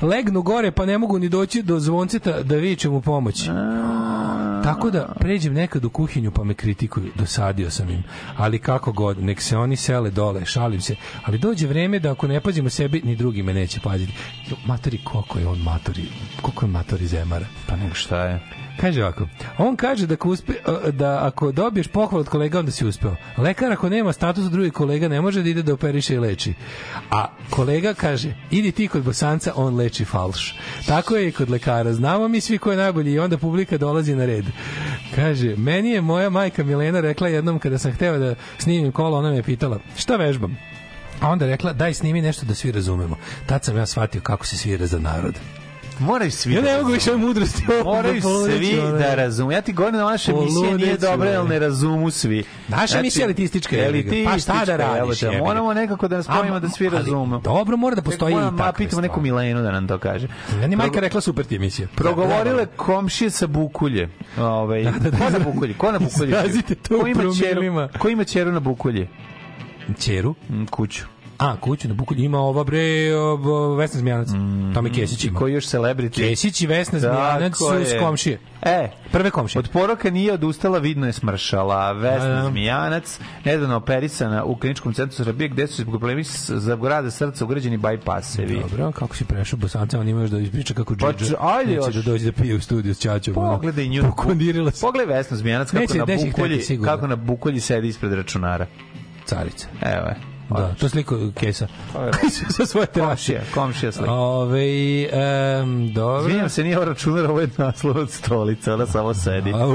legnu 0.01 0.41
gore 0.41 0.71
pa 0.71 0.85
ne 0.85 0.97
mogu 0.97 1.19
ni 1.19 1.29
doći 1.29 1.61
do 1.61 1.79
zvonceta 1.79 2.43
da 2.43 2.55
vičem 2.55 2.93
u 2.93 3.01
pomoć. 3.01 3.49
Tako 4.63 4.91
da 4.91 5.13
pređem 5.19 5.53
nekad 5.53 5.85
u 5.85 5.89
kuhinju 5.89 6.31
pa 6.31 6.43
me 6.43 6.53
kritikuju, 6.53 7.11
dosadio 7.15 7.71
sam 7.71 7.89
im. 7.89 8.03
Ali 8.37 8.59
kako 8.59 8.91
god, 8.91 9.23
nek 9.23 9.41
se 9.41 9.57
oni 9.57 9.75
sele 9.75 10.11
dole, 10.11 10.45
šalim 10.45 10.81
se. 10.81 10.95
Ali 11.23 11.37
dođe 11.37 11.67
vreme 11.67 11.99
da 11.99 12.11
ako 12.11 12.27
ne 12.27 12.41
pazimo 12.41 12.69
sebi, 12.69 13.01
ni 13.03 13.15
drugi 13.15 13.43
me 13.43 13.53
neće 13.53 13.79
paziti. 13.79 14.13
Jo, 14.49 14.55
Matori, 14.65 14.99
koliko 15.03 15.39
je 15.39 15.47
on 15.47 15.59
matori, 15.59 16.05
koliko 16.41 16.65
je 16.65 16.69
matori 16.69 17.07
zemara. 17.07 17.45
Pa 17.67 17.75
nego 17.75 17.95
šta 17.95 18.23
je? 18.23 18.64
Kaže 18.81 19.03
ovako, 19.03 19.27
on 19.57 19.75
kaže 19.75 20.07
da 20.07 20.13
ako, 20.13 20.29
uspe, 20.29 20.53
da 20.91 21.25
ako 21.25 21.51
dobiješ 21.51 21.87
pohval 21.87 22.21
od 22.21 22.29
kolega, 22.29 22.59
onda 22.59 22.71
si 22.71 22.85
uspeo. 22.85 23.15
Lekar 23.37 23.71
ako 23.71 23.89
nema 23.89 24.13
status 24.13 24.45
drugi 24.45 24.69
kolega 24.69 25.07
ne 25.07 25.21
može 25.21 25.43
da 25.43 25.49
ide 25.49 25.63
da 25.63 25.73
operiše 25.73 26.13
i 26.13 26.19
leči. 26.19 26.53
A 27.11 27.25
kolega 27.49 27.93
kaže, 27.93 28.33
idi 28.51 28.71
ti 28.71 28.87
kod 28.87 29.03
bosanca, 29.03 29.53
on 29.55 29.75
leči 29.75 30.05
falš. 30.05 30.55
Tako 30.87 31.15
je 31.15 31.27
i 31.27 31.31
kod 31.31 31.49
lekara. 31.49 31.93
Znamo 31.93 32.27
mi 32.27 32.41
svi 32.41 32.57
ko 32.57 32.71
je 32.71 32.77
najbolji 32.77 33.11
i 33.11 33.19
onda 33.19 33.37
publika 33.37 33.77
dolazi 33.77 34.15
na 34.15 34.25
red. 34.25 34.45
Kaže, 35.15 35.55
meni 35.57 35.89
je 35.89 36.01
moja 36.01 36.29
majka 36.29 36.63
Milena 36.63 36.99
rekla 36.99 37.27
jednom 37.27 37.59
kada 37.59 37.77
sam 37.77 37.91
hteo 37.91 38.17
da 38.17 38.35
snimim 38.57 38.91
kolo, 38.91 39.17
ona 39.17 39.29
me 39.29 39.35
je 39.35 39.43
pitala, 39.43 39.79
šta 39.95 40.15
vežbam? 40.15 40.57
A 41.21 41.29
onda 41.29 41.45
rekla, 41.45 41.73
daj 41.73 41.93
snimi 41.93 42.21
nešto 42.21 42.45
da 42.45 42.55
svi 42.55 42.71
razumemo. 42.71 43.17
Tad 43.45 43.63
sam 43.63 43.77
ja 43.77 43.85
shvatio 43.85 44.21
kako 44.21 44.45
se 44.45 44.57
svira 44.57 44.85
za 44.85 44.99
narod. 44.99 45.35
Moraju 45.99 46.31
svi 46.31 46.53
Ja 46.53 46.61
da 46.61 46.71
ne 46.71 46.77
mogu 46.77 46.91
više 46.91 47.11
ove 47.11 47.19
mudrosti. 47.19 47.63
Moraju 47.83 48.15
da 48.15 48.21
poludeću, 48.21 48.65
svi 48.65 48.81
da 48.99 49.15
razumu. 49.15 49.51
Ja 49.51 49.61
ti 49.61 49.73
govorim 49.73 49.97
da 49.99 50.05
naša 50.05 50.31
emisija 50.31 50.77
nije 50.77 50.97
dobra, 50.97 51.29
jer 51.29 51.45
ne 51.45 51.59
razumu 51.59 52.11
svi. 52.11 52.43
Naša 52.67 52.99
emisija 52.99 53.23
je 53.23 53.25
elitistička, 53.25 53.75
jebi 53.75 54.03
ga. 54.03 54.29
Pa 54.31 54.37
šta 54.39 54.65
da 54.65 54.75
radiš. 54.75 55.21
Moramo 55.39 55.73
nekako 55.73 56.07
da 56.07 56.17
nas 56.17 56.25
pravimo 56.25 56.59
da 56.59 56.69
svi 56.69 56.89
razumu. 56.89 57.39
Dobro, 57.39 57.77
mora 57.77 57.95
da 57.95 58.01
postoji 58.01 58.33
i 58.33 58.57
takve 58.57 58.85
pitamo 58.85 59.01
neku 59.01 59.13
stvari. 59.13 59.23
Milenu 59.29 59.61
da 59.61 59.71
nam 59.71 59.87
to 59.87 59.97
kaže. 59.97 60.27
Meni 60.59 60.73
je 60.73 60.77
majka 60.77 60.99
rekla 60.99 61.21
super 61.21 61.45
ti 61.45 61.55
emisija. 61.55 61.87
Progovorile 61.95 62.65
komšije 62.65 63.29
sa 63.29 63.47
Bukulje. 63.47 64.09
Ovaj, 64.37 64.83
ko 65.17 65.29
na 65.29 65.39
Bukulje? 65.39 65.73
Ko 65.73 65.91
na 65.91 65.99
Bukulje? 65.99 66.29
Izrazite 66.29 66.75
to 66.75 66.99
ko 66.99 67.09
u 67.09 67.13
promilima. 67.13 67.89
ko 67.99 68.09
ima 68.09 68.23
ćeru 68.23 68.51
na 68.51 68.59
Bukulje? 68.59 69.07
Ćeru? 69.99 70.35
Mm, 70.49 70.65
Kuću. 70.65 71.03
A, 71.37 71.55
kuću 71.57 71.87
na 71.87 71.93
Bukulju 71.93 72.23
ima 72.23 72.39
ova 72.39 72.63
bre, 72.63 72.79
o, 73.15 73.33
o, 73.45 73.75
Vesna 73.75 73.99
Zmijanac. 73.99 74.27
Tome 74.73 74.89
Kesić 74.91 75.23
ima. 75.23 75.31
Mm. 75.31 75.35
Koji 75.35 75.53
još 75.53 75.65
celebrity? 75.65 76.29
Kesić 76.29 76.61
i 76.61 76.67
Vesna 76.67 76.99
Zmijanac 76.99 77.57
su 77.57 77.65
s 77.85 77.99
komšije. 77.99 78.39
E, 78.61 78.89
Prve 79.11 79.31
komšije. 79.31 79.59
Od 79.59 79.69
poroka 79.69 80.09
nije 80.09 80.33
odustala, 80.33 80.77
vidno 80.79 81.05
je 81.07 81.13
smršala. 81.13 81.91
Vesna 81.91 82.27
Da, 82.27 82.35
da. 82.35 82.49
Zmijanac, 82.49 83.19
nedavno 83.45 83.75
operisana 83.75 84.43
u 84.43 84.55
kliničkom 84.55 84.93
centru 84.93 85.15
Srbije, 85.15 85.47
gde 85.49 85.67
su 85.67 85.81
zbog 85.81 85.91
problemi 85.91 86.23
za 86.47 86.75
grada 86.75 87.11
srca 87.11 87.45
ugrađeni 87.45 87.77
bypassevi. 87.77 88.61
Dobro, 88.61 88.91
kako 88.91 89.15
si 89.15 89.25
prešao 89.25 89.57
Bosanca, 89.57 89.99
on 89.99 90.07
ima 90.07 90.21
još 90.21 90.29
da 90.29 90.39
ispriča 90.39 90.73
kako 90.73 90.95
Pa, 90.95 91.13
Džidža 91.13 91.35
ajde 91.39 91.71
neće 91.71 91.87
još. 91.87 91.95
da 91.95 92.01
dođe 92.01 92.25
da 92.25 92.31
pije 92.31 92.55
u 92.55 92.61
studiju 92.61 92.95
s 92.95 92.99
Ćaćom. 92.99 93.37
ono. 93.37 93.51
Pogledaj 93.51 93.87
nju. 93.87 94.03
Pokondirila 94.03 94.71
se. 94.71 94.81
Pogledaj 94.81 95.15
Vesnu 95.15 95.37
Zmijanac 95.37 95.67
kako 95.67 95.81
Neće, 95.81 95.97
na 95.97 96.61
sigurno. 96.61 96.93
kako 96.93 97.07
na 97.07 97.15
bukolji 97.15 97.59
sedi 97.59 97.87
ispred 97.87 98.13
računara. 98.13 98.65
Carica. 99.25 99.67
Evo 99.81 100.05
je. 100.07 100.34
Da, 100.49 100.75
to 100.79 100.89
sliku 100.89 101.31
Kesa. 101.35 101.67
Pa, 101.93 102.11
Sa 102.57 102.65
svoje 102.65 102.87
terase. 102.87 103.09
Komšija, 103.09 103.41
komšija 103.53 103.91
slika. 103.91 104.11
Ove, 104.11 104.65
um, 105.63 105.93
dobro. 105.93 106.19
Izvinjam 106.19 106.49
se, 106.49 106.63
nije 106.63 106.85
računar, 106.85 107.25
ovo 107.25 107.41
je 107.41 107.49
naslov 107.57 107.97
od 107.97 108.11
stolice, 108.11 108.73
ona 108.73 108.85
samo 108.85 109.13
sedi. 109.13 109.53
Au, 109.53 109.71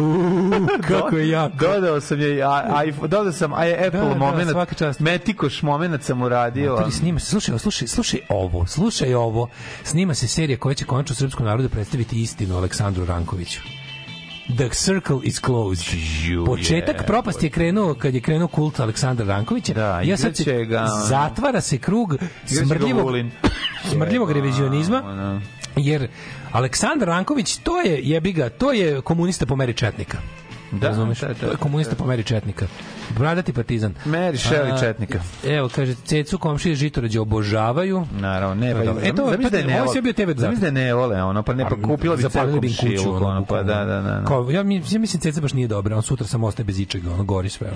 kako 0.88 1.16
je 1.16 1.28
jako. 1.28 1.56
Dodao 1.56 2.00
sam 2.00 2.20
je, 2.20 2.42
a, 2.42 2.48
a, 2.50 3.06
dodao 3.06 3.32
sam 3.32 3.52
a 3.52 3.64
je 3.64 3.86
Apple 3.86 4.00
Da, 4.00 4.08
da, 4.08 4.14
moment, 4.14 4.50
svaka 4.50 4.74
čast. 4.74 5.00
metikoš 5.00 5.62
moment 5.62 6.02
sam 6.02 6.22
uradio. 6.22 6.72
Matori, 6.72 6.92
snima 6.92 7.18
se, 7.20 7.26
slušaj, 7.26 7.58
slušaj, 7.58 7.88
slušaj 7.88 8.20
ovo, 8.28 8.66
slušaj 8.66 9.14
ovo. 9.14 9.48
Snima 9.84 10.14
se 10.14 10.28
serija 10.28 10.58
koja 10.58 10.74
će 10.74 10.84
konačno 10.84 11.14
srpskom 11.14 11.46
narodu 11.46 11.68
predstaviti 11.68 12.22
istinu 12.22 12.56
Aleksandru 12.56 13.04
Rankoviću. 13.04 13.60
The 14.56 14.68
circle 14.72 15.20
is 15.22 15.38
closed. 15.38 15.84
Početak 16.46 17.00
je, 17.00 17.06
propasti 17.06 17.46
je 17.46 17.50
krenuo 17.50 17.94
kad 17.94 18.14
je 18.14 18.20
krenuo 18.20 18.48
kult 18.48 18.80
Aleksandra 18.80 19.26
Rankovića. 19.26 19.74
Da, 19.74 20.00
ja 20.00 20.16
sad 20.16 20.36
se- 20.36 20.64
ga, 20.64 20.86
zatvara 21.08 21.60
se 21.60 21.78
krug 21.78 22.16
smrdljivog, 22.46 23.14
smrdljivog 23.92 24.32
revizionizma. 24.32 25.40
Jer 25.76 26.08
Aleksandar 26.52 27.08
Ranković, 27.08 27.56
to 27.56 27.80
je, 27.80 28.00
jebi 28.02 28.32
ga, 28.32 28.48
to 28.48 28.72
je 28.72 29.00
komunista 29.00 29.46
po 29.46 29.56
meri 29.56 29.74
Četnika. 29.74 30.18
Da, 30.72 30.88
Razumeš? 30.88 31.20
da, 31.20 31.28
da, 31.28 31.34
to 31.34 31.46
je 31.46 31.56
komunista 31.56 31.96
po 31.96 32.06
meri 32.06 32.22
Četnika. 32.24 32.66
Bradati 33.18 33.52
partizan. 33.52 33.94
Meri 34.04 34.38
A, 34.72 34.78
Četnika. 34.78 35.20
Evo, 35.46 35.68
kaže, 35.74 35.94
cecu 35.94 36.38
komšije 36.38 36.74
Žitorađe 36.74 37.20
obožavaju. 37.20 38.06
Naravno, 38.12 38.54
ne, 38.54 38.74
pa, 38.74 38.92
Pa. 38.92 39.00
E, 39.08 39.12
to- 39.14 39.30
zamisli 39.30 39.50
da 39.50 39.58
je 39.58 39.64
pa, 39.64 39.70
ne 39.70 39.82
vole. 39.82 40.02
bio 40.02 40.12
TV 40.12 40.30
dva. 40.30 40.34
Zamisli 40.34 40.60
da 40.60 40.66
je 40.66 40.72
ne 40.72 40.94
vole, 40.94 41.22
ono, 41.22 41.42
pa 41.42 41.54
ne, 41.54 41.68
pa 41.68 41.76
kupila 41.82 42.16
za 42.16 42.28
kuću, 42.28 42.72
šilu, 42.72 43.14
ono, 43.14 43.26
ono, 43.26 43.44
pa 43.44 43.62
da, 43.62 43.84
da, 43.84 43.84
da. 43.84 44.00
da. 44.00 44.24
Kao, 44.24 44.50
ja, 44.50 44.58
ja 44.58 44.62
mislim 44.64 45.20
ceca 45.20 45.40
baš 45.40 45.52
nije 45.52 45.68
dobra, 45.68 45.96
on 45.96 46.02
sutra 46.02 46.26
samo 46.26 46.46
ostaje 46.46 46.64
bez 46.64 46.80
ičega, 46.80 47.12
ono 47.12 47.24
gori 47.24 47.48
sve. 47.48 47.70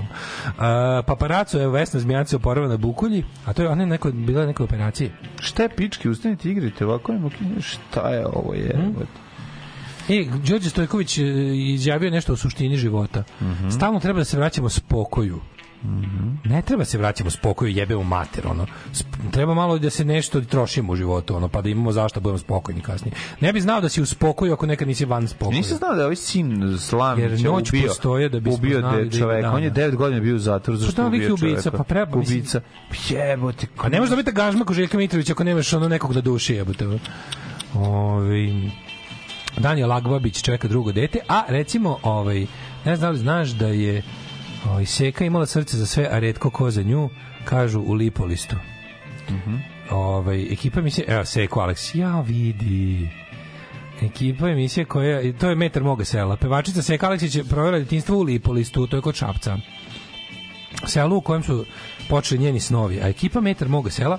A, 0.59 1.03
paparaco 1.07 1.59
je 1.59 1.69
Vesna 1.69 2.01
Zmijanci 2.01 2.37
oporava 2.37 2.69
na 2.69 2.77
Bukulji, 2.77 3.25
a 3.47 3.53
to 3.53 3.63
je 3.63 3.69
ona 3.69 3.83
je 3.83 3.87
neko, 3.87 4.11
bila 4.11 4.41
je 4.41 4.47
neka 4.47 4.65
operacija. 4.65 5.11
Šta 5.41 5.63
je 5.63 5.69
pički, 5.69 6.09
ustanite 6.09 6.49
igrate 6.51 6.87
ovako, 6.87 7.13
ima 7.13 7.31
šta 7.61 8.09
je 8.09 8.27
ovo 8.27 8.55
je? 8.55 8.73
Hmm? 8.77 8.95
E, 10.09 10.25
Đorđe 10.49 10.71
Stojković 10.71 11.19
e, 11.19 11.23
izjavio 11.57 12.11
nešto 12.11 12.33
o 12.33 12.37
suštini 12.37 12.77
života. 12.77 13.25
Mhm. 13.43 13.69
Stalno 13.71 14.01
treba 14.01 14.19
da 14.19 14.25
se 14.25 14.37
vraćamo 14.37 14.69
spokoju. 14.69 15.41
Ne 16.45 16.63
treba 16.63 16.85
se 16.85 16.99
vraćamo 16.99 17.31
spokoju, 17.31 17.71
jebe 17.71 17.97
u 17.97 18.05
mater, 18.05 18.47
ono. 18.47 18.67
Sp- 18.93 19.31
treba 19.33 19.55
malo 19.55 19.79
da 19.79 19.91
se 19.91 20.05
nešto 20.05 20.41
trošimo 20.41 20.93
u 20.93 20.97
životu, 20.97 21.37
ono, 21.37 21.49
pa 21.49 21.63
da 21.63 21.69
imamo 21.69 21.93
zašto 21.93 22.21
da 22.21 22.23
budemo 22.23 22.39
spokojni 22.39 22.81
kasnije. 22.81 23.15
Ne 23.41 23.53
bi 23.53 23.61
znao 23.61 23.81
da 23.81 23.89
si 23.89 24.03
u 24.03 24.07
spokoju 24.07 24.53
ako 24.53 24.67
nekad 24.67 24.89
nisi 24.89 25.05
van 25.05 25.29
spokoja. 25.29 25.57
Nisam 25.57 25.79
znao 25.79 25.95
da 25.95 26.01
je 26.01 26.05
ovaj 26.05 26.17
sin 26.17 26.79
Slamića 26.79 27.27
Jer 27.27 27.41
noć 27.41 27.69
ubio, 27.69 27.89
postoje 27.89 28.29
da 28.29 28.41
bismo 28.41 28.55
ubio 28.55 28.81
znali 28.81 29.09
da 29.09 29.19
čoveka. 29.19 29.51
On 29.51 29.63
je 29.63 29.71
9 29.73 29.95
godina 29.97 30.21
bio 30.21 30.37
u 30.37 30.39
zatvoru 30.39 30.77
zašto 30.79 30.97
Pa 30.97 31.03
da, 31.03 31.17
je 31.17 31.33
ubio 31.33 31.35
ubica, 31.35 31.71
čoveka. 31.71 31.85
pa 31.85 32.17
mislim- 32.17 32.39
Ubica. 32.39 32.61
Jebote. 33.11 33.67
Pa 33.77 33.89
ne 33.89 33.99
možeš 33.99 34.11
da 34.11 34.17
biti 34.17 34.33
gažma 34.33 34.65
ko 34.65 34.75
Željka 34.75 34.99
Mitrović 34.99 35.31
ako 35.31 35.45
nemaš 35.45 35.73
ono 35.73 35.89
nekog 35.89 36.15
da 36.15 36.21
duši 36.21 36.55
jebote. 36.55 36.87
Ovi 37.75 38.71
Daniel 39.59 39.93
Agbabić 39.93 40.43
čeka 40.43 40.69
drugo 40.69 40.93
dete, 40.93 41.19
a 41.29 41.43
recimo 41.49 41.99
ovaj 42.03 42.47
ne 42.85 42.97
znam 42.97 43.01
da 43.01 43.11
li 43.11 43.19
znaš 43.19 43.49
da 43.49 43.67
je 43.67 44.03
ovaj 44.71 44.87
Seka 44.87 45.25
imala 45.25 45.47
srce 45.47 45.77
za 45.77 45.87
sve, 45.87 46.09
a 46.11 46.19
retko 46.19 46.51
ko 46.51 46.71
za 46.71 46.83
nju, 46.83 47.09
kažu 47.45 47.81
u 47.81 47.93
Lipolistu. 47.93 48.57
Mhm. 49.31 49.57
Ovaj 49.91 50.43
ekipa 50.53 50.81
emisije, 50.81 51.05
evo 51.09 51.25
Seko 51.25 51.61
Alex, 51.61 51.99
ja 51.99 52.21
vidi. 52.21 53.09
Ekipa 54.03 54.49
emisije 54.49 54.85
koja, 54.85 55.33
to 55.33 55.49
je 55.49 55.55
metar 55.55 55.83
moga 55.83 56.05
sela. 56.05 56.37
Pevačica 56.37 56.83
Seka 56.83 57.07
Aleksić 57.07 57.35
je 57.35 57.45
provela 57.45 57.79
detinjstvo 57.79 58.19
u 58.19 58.23
Lipolistu, 58.23 58.87
to 58.87 58.97
je 58.97 59.03
kod 59.03 59.15
Šapca 59.15 59.59
selu 60.87 61.17
u 61.17 61.21
kojem 61.21 61.43
su 61.43 61.65
počeli 62.09 62.41
njeni 62.41 62.61
snovi, 62.61 63.01
a 63.03 63.09
ekipa 63.09 63.41
Metar 63.41 63.69
moga 63.69 63.91
sela 63.91 64.19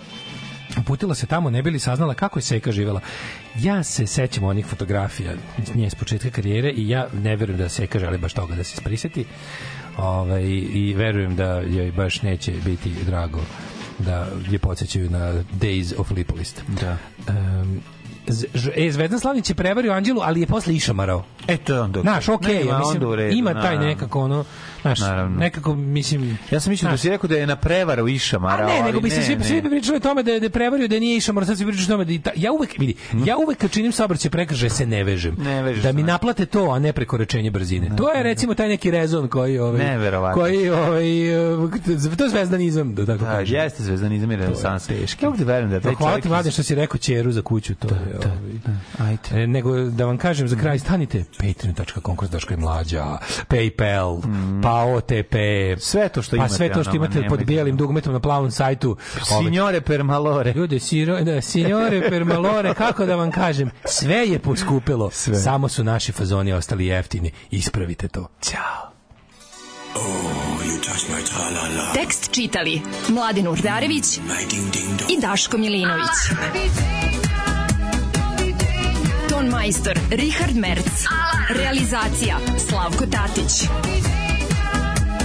uputila 0.80 1.16
se 1.16 1.28
tamo, 1.28 1.50
ne 1.50 1.62
bi 1.62 1.72
li 1.72 1.80
saznala 1.80 2.14
kako 2.14 2.40
je 2.40 2.44
Seka 2.44 2.72
živela. 2.72 3.00
Ja 3.56 3.84
se 3.84 4.08
sećam 4.08 4.44
onih 4.44 4.66
fotografija 4.66 5.34
nje 5.76 5.90
s 5.90 5.96
početka 5.96 6.30
karijere 6.30 6.72
i 6.72 6.90
ja 6.90 7.08
ne 7.14 7.36
verujem 7.36 7.58
da 7.58 7.70
Seka 7.70 8.00
želi 8.00 8.18
baš 8.18 8.34
toga 8.34 8.56
da 8.56 8.64
se 8.64 8.78
spriseti. 8.78 9.26
Ovaj, 9.98 10.44
I 10.74 10.94
verujem 10.98 11.36
da 11.36 11.62
joj 11.62 11.92
baš 11.92 12.22
neće 12.22 12.52
biti 12.66 12.92
drago 13.06 13.42
da 14.00 14.28
je 14.50 14.60
podsjećaju 14.60 15.10
na 15.10 15.34
Days 15.60 15.94
of 15.98 16.12
Lipolist. 16.12 16.64
Da. 16.68 16.98
Um, 17.30 17.82
e, 18.76 18.92
Zvezdan 18.92 19.20
Slavnić 19.20 19.50
je 19.50 19.56
prevario 19.56 19.94
Anđelu, 19.94 20.22
ali 20.24 20.40
je 20.42 20.48
posle 20.48 20.76
išamarao. 20.76 21.24
E, 21.48 21.58
to 21.58 21.74
je 21.74 21.82
onda. 21.82 22.02
Znaš, 22.02 22.30
okej, 22.30 22.60
Nema, 22.60 22.72
ja 22.72 22.80
mislim, 22.80 23.14
redu, 23.14 23.38
ima 23.38 23.62
taj 23.62 23.78
nekako 23.78 24.22
ono, 24.22 24.46
znaš, 24.86 25.00
Naravno. 25.02 25.38
nekako, 25.40 25.76
mislim... 25.76 26.38
Ja 26.52 26.60
sam 26.60 26.70
mislio 26.72 26.92
da 26.92 26.98
si 26.98 27.10
rekao 27.10 27.28
da 27.28 27.36
je 27.36 27.48
na 27.48 27.56
prevaru 27.56 28.08
Išamara. 28.08 28.64
A 28.64 28.68
ne, 28.68 28.82
nego 28.82 29.00
bi 29.00 29.10
se 29.10 29.22
svi, 29.24 29.36
ne. 29.36 29.44
svi 29.44 29.62
bi 29.62 29.70
pričali 29.70 29.98
o 29.98 30.00
tome 30.00 30.24
da 30.24 30.32
je, 30.32 30.40
da 30.40 30.46
je 30.46 30.50
prevario 30.50 30.88
da 30.88 31.00
nije 31.00 31.18
išao, 31.18 31.34
mora 31.34 31.46
sad 31.46 31.58
svi 31.58 31.66
pričaju 31.66 31.86
o 31.86 31.98
tome 31.98 32.06
da 32.08 32.24
ta, 32.24 32.32
ja 32.36 32.52
uvek 32.52 32.78
vidi, 32.80 32.96
ja 33.26 33.38
uvek 33.38 33.58
kad 33.58 33.72
činim 33.72 33.92
saobraćaj 33.92 34.32
prekršaje 34.32 34.70
se 34.70 34.86
ne 34.86 35.04
vežem. 35.04 35.36
Ne 35.40 35.64
vežeš 35.64 35.84
da 35.84 35.92
mi 35.92 36.02
se. 36.02 36.06
naplate 36.06 36.46
to, 36.46 36.64
a 36.66 36.80
ne 36.80 36.94
prekoračenje 36.94 37.52
brzine. 37.52 37.90
to 37.98 38.12
je 38.12 38.24
recimo 38.24 38.54
taj 38.54 38.68
neki 38.68 38.92
rezon 38.92 39.28
koji 39.28 39.60
ovaj 39.60 39.82
koji 40.34 40.70
ovaj 40.70 41.04
to 42.18 42.24
je 42.24 42.30
zvezdanizam, 42.30 42.96
da 42.96 43.06
tako 43.06 43.24
Da, 43.26 43.32
kažem. 43.32 43.56
jeste 43.56 43.84
zvezdanizam 43.84 44.32
i 44.32 44.36
renesans. 44.36 44.88
teški. 44.88 45.26
Ja 45.26 45.30
ovdje 45.30 45.46
verujem 45.46 45.70
da 45.70 45.80
taj 45.80 45.92
Da, 45.92 45.98
hvala 45.98 46.12
čovjek... 46.12 46.24
ti 46.24 46.30
mladen 46.30 46.52
što 46.52 46.64
si 46.64 46.76
rekao 46.76 46.98
ćeru 46.98 47.32
za 47.32 47.42
kuću 47.42 47.76
to 47.76 47.88
je 47.88 48.18
ovaj. 48.18 49.10
Ajde. 49.10 49.44
E, 49.44 49.48
nego 49.48 49.78
da 49.78 50.06
vam 50.06 50.18
kažem 50.18 50.48
za 50.48 50.56
kraj 50.56 50.80
stanite 50.80 51.24
patreon.com 51.38 52.16
mlađa 52.58 53.06
PayPal 53.50 54.22
pa 54.64 54.75
OTP 54.84 55.36
Sve 55.78 56.10
to 56.10 56.22
što 56.22 56.32
pa 56.32 56.36
imate, 56.36 56.54
sve 56.54 56.74
to 56.74 56.84
što 56.84 56.96
imate 56.96 57.28
pod 57.30 57.44
bijelim 57.44 57.78
dugmetom 57.78 58.14
na 58.14 58.20
plavom 58.20 58.52
sajtu 58.52 58.98
Ovaj, 59.32 59.44
Signore 59.44 59.82
per 59.82 60.04
malore. 60.04 60.54
Ljude, 60.54 60.80
siro, 60.80 61.22
da, 61.22 61.42
signore 61.42 62.10
per 62.10 62.26
malore, 62.26 62.74
kako 62.74 63.06
da 63.06 63.16
vam 63.16 63.32
kažem, 63.32 63.72
sve 63.86 64.28
je 64.28 64.40
poskupilo, 64.40 65.12
Sve. 65.12 65.36
samo 65.36 65.68
su 65.68 65.84
naši 65.84 66.12
fazoni 66.12 66.54
ostali 66.54 66.86
jeftini. 66.86 67.32
Ispravite 67.52 68.08
to. 68.08 68.28
Ćao. 68.42 68.92
Tekst 71.94 72.32
čitali 72.32 72.82
Mladin 73.10 73.48
Urdarević 73.48 74.18
i 75.18 75.22
Daško 75.22 75.58
Milinović. 75.58 76.10
Ton 79.30 79.48
majstor 79.48 80.00
Richard 80.10 80.56
Merc. 80.56 81.04
Realizacija 81.50 82.38
Slavko 82.70 83.06
Tatić. 83.06 83.70